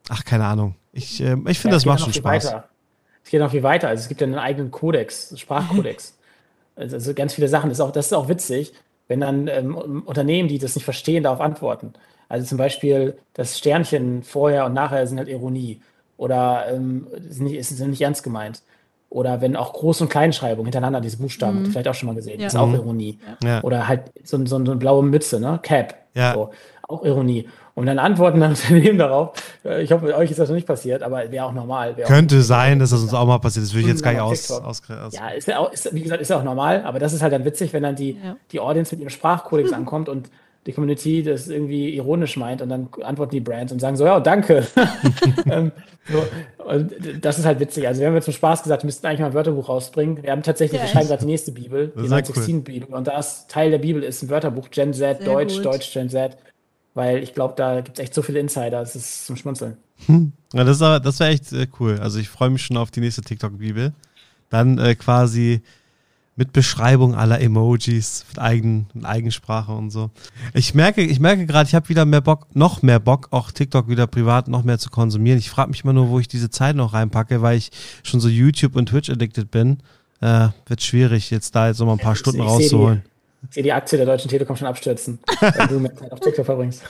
ach, 0.09 0.25
keine 0.25 0.45
Ahnung. 0.45 0.77
Ich, 0.93 1.21
äh, 1.21 1.37
ich 1.47 1.59
finde, 1.59 1.75
ja, 1.75 1.77
das 1.77 1.87
macht 1.87 2.01
schon 2.01 2.13
Spaß. 2.13 2.47
Weiter. 2.47 2.69
Es 3.23 3.31
geht 3.31 3.41
noch 3.41 3.51
viel 3.51 3.63
weiter. 3.63 3.89
Also 3.89 4.03
es 4.03 4.09
gibt 4.09 4.21
ja 4.21 4.27
einen 4.27 4.39
eigenen 4.39 4.71
Kodex, 4.71 5.39
Sprachkodex. 5.39 6.19
also, 6.77 6.97
also 6.97 7.15
ganz 7.15 7.35
viele 7.35 7.49
Sachen. 7.49 7.69
Das 7.69 7.79
ist 7.79 7.83
auch, 7.83 7.93
das 7.93 8.07
ist 8.07 8.13
auch 8.13 8.29
witzig, 8.29 8.73
wenn 9.09 9.21
dann 9.21 9.49
ähm, 9.49 10.03
Unternehmen, 10.05 10.49
die 10.49 10.59
das 10.59 10.75
nicht 10.75 10.85
verstehen, 10.85 11.23
darauf 11.23 11.41
antworten. 11.41 11.93
Also 12.29 12.47
zum 12.47 12.59
Beispiel 12.59 13.19
das 13.35 13.59
Sternchen 13.59 14.23
vorher 14.23 14.65
und 14.67 14.73
nachher 14.73 15.07
sind 15.07 15.19
halt 15.19 15.29
Ironie 15.29 15.81
oder 16.17 16.67
ähm, 16.71 17.07
sind, 17.29 17.47
nicht, 17.47 17.65
sind 17.65 17.91
nicht 17.91 18.03
ernst 18.03 18.23
gemeint. 18.23 18.63
Oder 19.09 19.41
wenn 19.41 19.57
auch 19.57 19.75
Groß- 19.75 20.03
und 20.03 20.09
Kleinschreibung 20.09 20.65
hintereinander, 20.65 21.01
diese 21.01 21.17
Buchstaben, 21.17 21.63
mhm. 21.63 21.67
vielleicht 21.67 21.89
auch 21.89 21.95
schon 21.95 22.07
mal 22.07 22.15
gesehen, 22.15 22.41
ja. 22.41 22.47
ist 22.47 22.55
auch 22.55 22.69
mhm. 22.69 22.77
Ironie. 22.77 23.19
Ja. 23.43 23.61
Oder 23.63 23.89
halt 23.89 24.13
so, 24.23 24.39
so, 24.39 24.47
so, 24.47 24.57
eine 24.57 24.77
blaue 24.77 25.03
Mütze, 25.03 25.41
ne? 25.41 25.59
Cap. 25.63 25.97
Ja. 26.15 26.35
So. 26.35 26.51
Auch 26.83 27.05
Ironie. 27.05 27.49
Und 27.75 27.87
dann 27.87 27.99
antworten 27.99 28.41
dann 28.41 28.51
Unternehmen 28.71 28.99
darauf. 28.99 29.33
Äh, 29.65 29.83
ich 29.83 29.93
hoffe, 29.93 30.15
euch 30.17 30.31
ist 30.31 30.39
das 30.39 30.49
noch 30.49 30.57
nicht 30.57 30.67
passiert, 30.67 31.03
aber 31.03 31.31
wäre 31.31 31.47
auch 31.47 31.53
normal. 31.53 31.97
Wär 31.97 32.07
Könnte 32.07 32.39
auch 32.39 32.43
sein, 32.43 32.79
dass 32.79 32.91
das 32.91 33.03
uns 33.03 33.15
auch 33.15 33.27
mal 33.27 33.39
passiert. 33.39 33.67
Das 33.67 33.73
würde 33.73 33.83
ich 33.83 33.89
jetzt 33.89 34.03
gar 34.03 34.13
nicht 34.13 34.21
aus, 34.21 34.51
aus, 34.51 34.83
aus, 34.89 35.15
Ja, 35.15 35.29
ist 35.31 35.49
ja 35.49 35.59
auch, 35.59 35.73
ist, 35.73 35.93
wie 35.95 36.03
gesagt, 36.03 36.21
ist 36.21 36.31
ja 36.31 36.39
auch 36.39 36.45
normal, 36.45 36.83
aber 36.85 36.99
das 36.99 37.13
ist 37.13 37.23
halt 37.23 37.33
dann 37.33 37.45
witzig, 37.45 37.73
wenn 37.73 37.83
dann 37.83 37.97
die, 37.97 38.19
ja. 38.23 38.37
die 38.53 38.61
Audience 38.61 38.95
mit 38.95 39.01
ihrem 39.01 39.11
Sprachkodex 39.11 39.73
ankommt 39.73 40.09
und 40.09 40.31
die 40.67 40.73
Community 40.73 41.23
das 41.23 41.49
irgendwie 41.49 41.95
ironisch 41.97 42.37
meint 42.37 42.61
und 42.61 42.69
dann 42.69 42.89
antworten 43.03 43.33
die 43.33 43.41
Brands 43.41 43.73
und 43.73 43.79
sagen 43.79 43.97
so, 43.97 44.05
ja, 44.05 44.21
danke. 44.21 44.67
ähm, 45.51 45.73
so, 46.07 46.23
und 46.65 47.25
das 47.25 47.39
ist 47.39 47.47
halt 47.47 47.61
witzig. 47.61 47.89
Also 47.89 48.01
wir 48.01 48.09
haben 48.09 48.15
jetzt 48.15 48.27
zum 48.27 48.35
Spaß 48.35 48.63
gesagt, 48.63 48.83
wir 48.83 48.87
müssten 48.87 49.07
eigentlich 49.07 49.21
mal 49.21 49.27
ein 49.27 49.35
Wörterbuch 49.35 49.71
rausbringen. 49.71 50.23
Wir 50.23 50.33
haben 50.33 50.43
tatsächlich, 50.43 50.79
ja, 50.81 50.87
wir 50.87 50.93
schreiben 50.93 51.09
gerade 51.09 51.21
die 51.21 51.31
nächste 51.31 51.53
Bibel, 51.53 51.93
die 51.97 52.09
916-Bibel. 52.09 52.89
Cool. 52.91 52.97
Und 52.99 53.07
das 53.07 53.47
Teil 53.47 53.71
der 53.71 53.79
Bibel 53.79 54.03
ist 54.03 54.23
ein 54.23 54.29
Wörterbuch, 54.29 54.71
Gen 54.71 54.93
Z, 54.93 55.19
Sehr 55.19 55.27
Deutsch, 55.27 55.57
gut. 55.57 55.65
Deutsch, 55.65 55.93
Gen 55.95 56.11
Z. 56.11 56.37
Weil 56.95 57.23
ich 57.23 57.35
glaube, 57.35 57.55
da 57.57 57.81
gibt 57.81 57.99
es 57.99 58.03
echt 58.03 58.15
so 58.15 58.23
viele 58.23 58.41
Insider, 58.41 58.81
es 58.83 58.97
ist 58.97 59.27
zum 59.27 59.37
Schmunzeln. 59.37 59.77
Hm. 60.07 60.33
Ja, 60.53 60.65
das, 60.65 60.79
das 60.79 61.21
wäre 61.21 61.31
echt 61.31 61.53
äh, 61.53 61.67
cool. 61.79 61.99
Also 62.01 62.19
ich 62.19 62.29
freue 62.29 62.51
mich 62.51 62.63
schon 62.63 62.77
auf 62.77 62.91
die 62.91 63.01
nächste 63.01 63.23
TikTok-Bibel. 63.23 63.93
Dann 64.49 64.79
äh, 64.79 64.97
quasi 64.97 65.63
mit 66.41 66.55
Beschreibung 66.55 67.15
aller 67.15 67.41
Emojis, 67.41 68.25
mit, 68.31 68.39
eigen, 68.39 68.89
mit 68.95 69.05
Eigensprache 69.05 69.73
und 69.73 69.91
so. 69.91 70.11
Ich 70.55 70.75
merke, 70.75 71.03
ich 71.03 71.21
merke 71.21 71.45
gerade, 71.45 71.69
ich 71.69 71.75
habe 71.75 71.91
wieder 71.91 72.07
mehr 72.07 72.23
Bock, 72.23 72.47
noch 72.55 72.81
mehr 72.81 72.99
Bock, 72.99 73.29
auch 73.31 73.53
TikTok 73.53 73.89
wieder 73.89 74.07
privat 74.07 74.49
noch 74.49 74.65
mehr 74.65 74.79
zu 74.79 74.89
konsumieren. 74.89 75.39
Ich 75.39 75.51
frage 75.51 75.71
mich 75.71 75.85
immer 75.85 75.93
nur, 75.93 76.09
wo 76.09 76.19
ich 76.19 76.29
diese 76.29 76.49
Zeit 76.49 76.77
noch 76.77 76.95
reinpacke, 76.95 77.43
weil 77.43 77.59
ich 77.59 77.71
schon 78.03 78.21
so 78.21 78.29
YouTube 78.29 78.75
und 78.75 78.89
Twitch 78.89 79.11
addicted 79.11 79.51
bin. 79.51 79.79
Äh, 80.23 80.49
wird 80.67 80.83
schwierig, 80.83 81.31
jetzt 81.31 81.55
da 81.55 81.69
jetzt 81.69 81.79
noch 81.79 81.87
mal 81.87 81.93
ein 81.93 81.99
paar 81.99 82.17
Stunden 82.17 82.41
ich 82.41 82.47
rauszuholen. 82.47 83.03
Ich 83.49 83.55
sehe 83.55 83.63
die 83.63 83.73
Aktie 83.73 83.97
der 83.97 84.07
Deutschen 84.07 84.29
Telekom 84.29 84.57
schon 84.57 84.69
abstürzen, 84.69 85.19
wenn 85.41 85.69
du 85.69 85.81
mehr 85.81 85.95
Zeit 85.95 86.13
auf 86.13 86.21
TikTok 86.21 86.45
verbringst. 86.45 86.83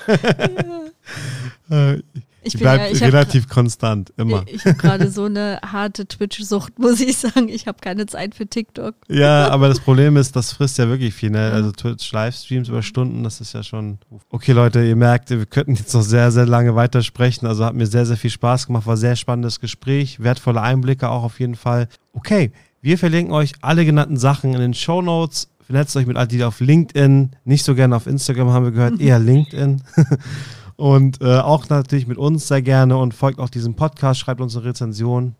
Ja. 1.69 1.93
Äh, 1.93 2.03
ich 2.43 2.55
bleibe 2.55 2.97
ja, 2.97 3.07
relativ 3.07 3.49
konstant, 3.49 4.13
immer. 4.17 4.45
Ich, 4.47 4.55
ich 4.55 4.65
habe 4.65 4.77
gerade 4.77 5.11
so 5.11 5.25
eine 5.25 5.61
harte 5.63 6.07
Twitch-Sucht, 6.07 6.79
muss 6.79 7.01
ich 7.01 7.19
sagen. 7.19 7.49
Ich 7.49 7.67
habe 7.67 7.79
keine 7.81 8.07
Zeit 8.07 8.35
für 8.35 8.47
TikTok. 8.47 8.95
Ja, 9.09 9.49
aber 9.51 9.69
das 9.69 9.81
Problem 9.81 10.17
ist, 10.17 10.35
das 10.37 10.53
frisst 10.53 10.79
ja 10.79 10.89
wirklich 10.89 11.15
viel. 11.15 11.31
Ne? 11.31 11.51
Also 11.53 11.71
Twitch-Livestreams 11.73 12.69
über 12.69 12.83
Stunden, 12.83 13.25
das 13.25 13.41
ist 13.41 13.53
ja 13.53 13.63
schon. 13.63 13.99
Okay, 14.31 14.53
Leute, 14.53 14.83
ihr 14.83 14.97
merkt, 14.97 15.31
wir 15.31 15.45
könnten 15.47 15.75
jetzt 15.75 15.93
noch 15.93 16.03
sehr, 16.03 16.31
sehr 16.31 16.47
lange 16.47 16.75
weitersprechen. 16.75 17.47
Also 17.47 17.65
hat 17.65 17.75
mir 17.75 17.87
sehr, 17.87 18.07
sehr 18.07 18.17
viel 18.17 18.31
Spaß 18.31 18.67
gemacht, 18.67 18.87
war 18.87 18.97
sehr 18.97 19.17
spannendes 19.17 19.61
Gespräch, 19.61 20.21
wertvolle 20.21 20.63
Einblicke 20.63 21.11
auch 21.11 21.25
auf 21.25 21.41
jeden 21.41 21.57
Fall. 21.57 21.89
Okay, 22.15 22.53
wir 22.81 22.97
verlinken 22.97 23.35
euch 23.35 23.53
alle 23.61 23.85
genannten 23.85 24.17
Sachen 24.17 24.55
in 24.55 24.61
den 24.61 24.75
Show 24.75 25.03
Notes. 25.03 25.50
Vernetzt 25.71 25.97
euch 25.97 26.07
mit 26.07 26.17
Adida 26.17 26.49
auf 26.49 26.59
LinkedIn, 26.59 27.31
nicht 27.45 27.65
so 27.65 27.77
gerne 27.77 27.95
auf 27.95 28.09
Instagram, 28.09 28.51
haben 28.51 28.65
wir 28.65 28.73
gehört, 28.73 29.01
eher 29.01 29.21
LinkedIn. 29.21 29.81
Und 30.77 31.23
äh, 31.23 31.39
auch 31.39 31.69
natürlich 31.69 32.09
mit 32.09 32.19
uns 32.19 32.49
sehr 32.49 32.61
gerne 32.61 32.97
und 32.97 33.15
folgt 33.15 33.39
auch 33.39 33.51
diesem 33.51 33.75
Podcast, 33.75 34.19
schreibt 34.19 34.41
uns 34.41 34.57
eine 34.57 34.65
Rezension. 34.65 35.37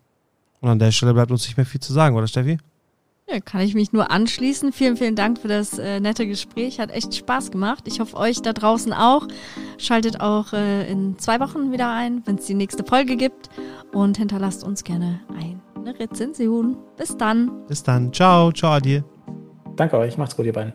Und 0.61 0.69
an 0.69 0.79
der 0.79 0.91
Stelle 0.91 1.13
bleibt 1.13 1.31
uns 1.31 1.45
nicht 1.47 1.57
mehr 1.57 1.65
viel 1.65 1.81
zu 1.81 1.91
sagen, 1.91 2.15
oder 2.15 2.27
Steffi? 2.27 2.59
Ja, 3.29 3.41
kann 3.41 3.59
ich 3.59 3.73
mich 3.73 3.91
nur 3.91 4.09
anschließen. 4.09 4.71
Vielen, 4.71 4.95
vielen 4.95 5.17
Dank 5.17 5.39
für 5.39 5.49
das 5.49 5.77
äh, 5.77 5.99
nette 5.99 6.25
Gespräch. 6.25 6.79
Hat 6.79 6.91
echt 6.91 7.13
Spaß 7.13 7.51
gemacht. 7.51 7.83
Ich 7.87 7.99
hoffe, 7.99 8.15
euch 8.15 8.41
da 8.41 8.53
draußen 8.53 8.93
auch. 8.93 9.27
Schaltet 9.79 10.21
auch 10.21 10.53
äh, 10.53 10.89
in 10.89 11.19
zwei 11.19 11.41
Wochen 11.41 11.73
wieder 11.73 11.91
ein, 11.91 12.21
wenn 12.25 12.35
es 12.35 12.45
die 12.45 12.53
nächste 12.53 12.85
Folge 12.85 13.17
gibt. 13.17 13.49
Und 13.91 14.15
hinterlasst 14.15 14.63
uns 14.63 14.85
gerne 14.85 15.19
eine 15.35 15.99
Rezension. 15.99 16.77
Bis 16.95 17.17
dann. 17.17 17.65
Bis 17.67 17.83
dann. 17.83 18.13
Ciao. 18.13 18.53
Ciao, 18.53 18.79
dir. 18.79 19.03
Danke 19.75 19.97
euch. 19.97 20.17
Macht's 20.17 20.35
gut, 20.35 20.45
ihr 20.45 20.53
beiden. 20.53 20.73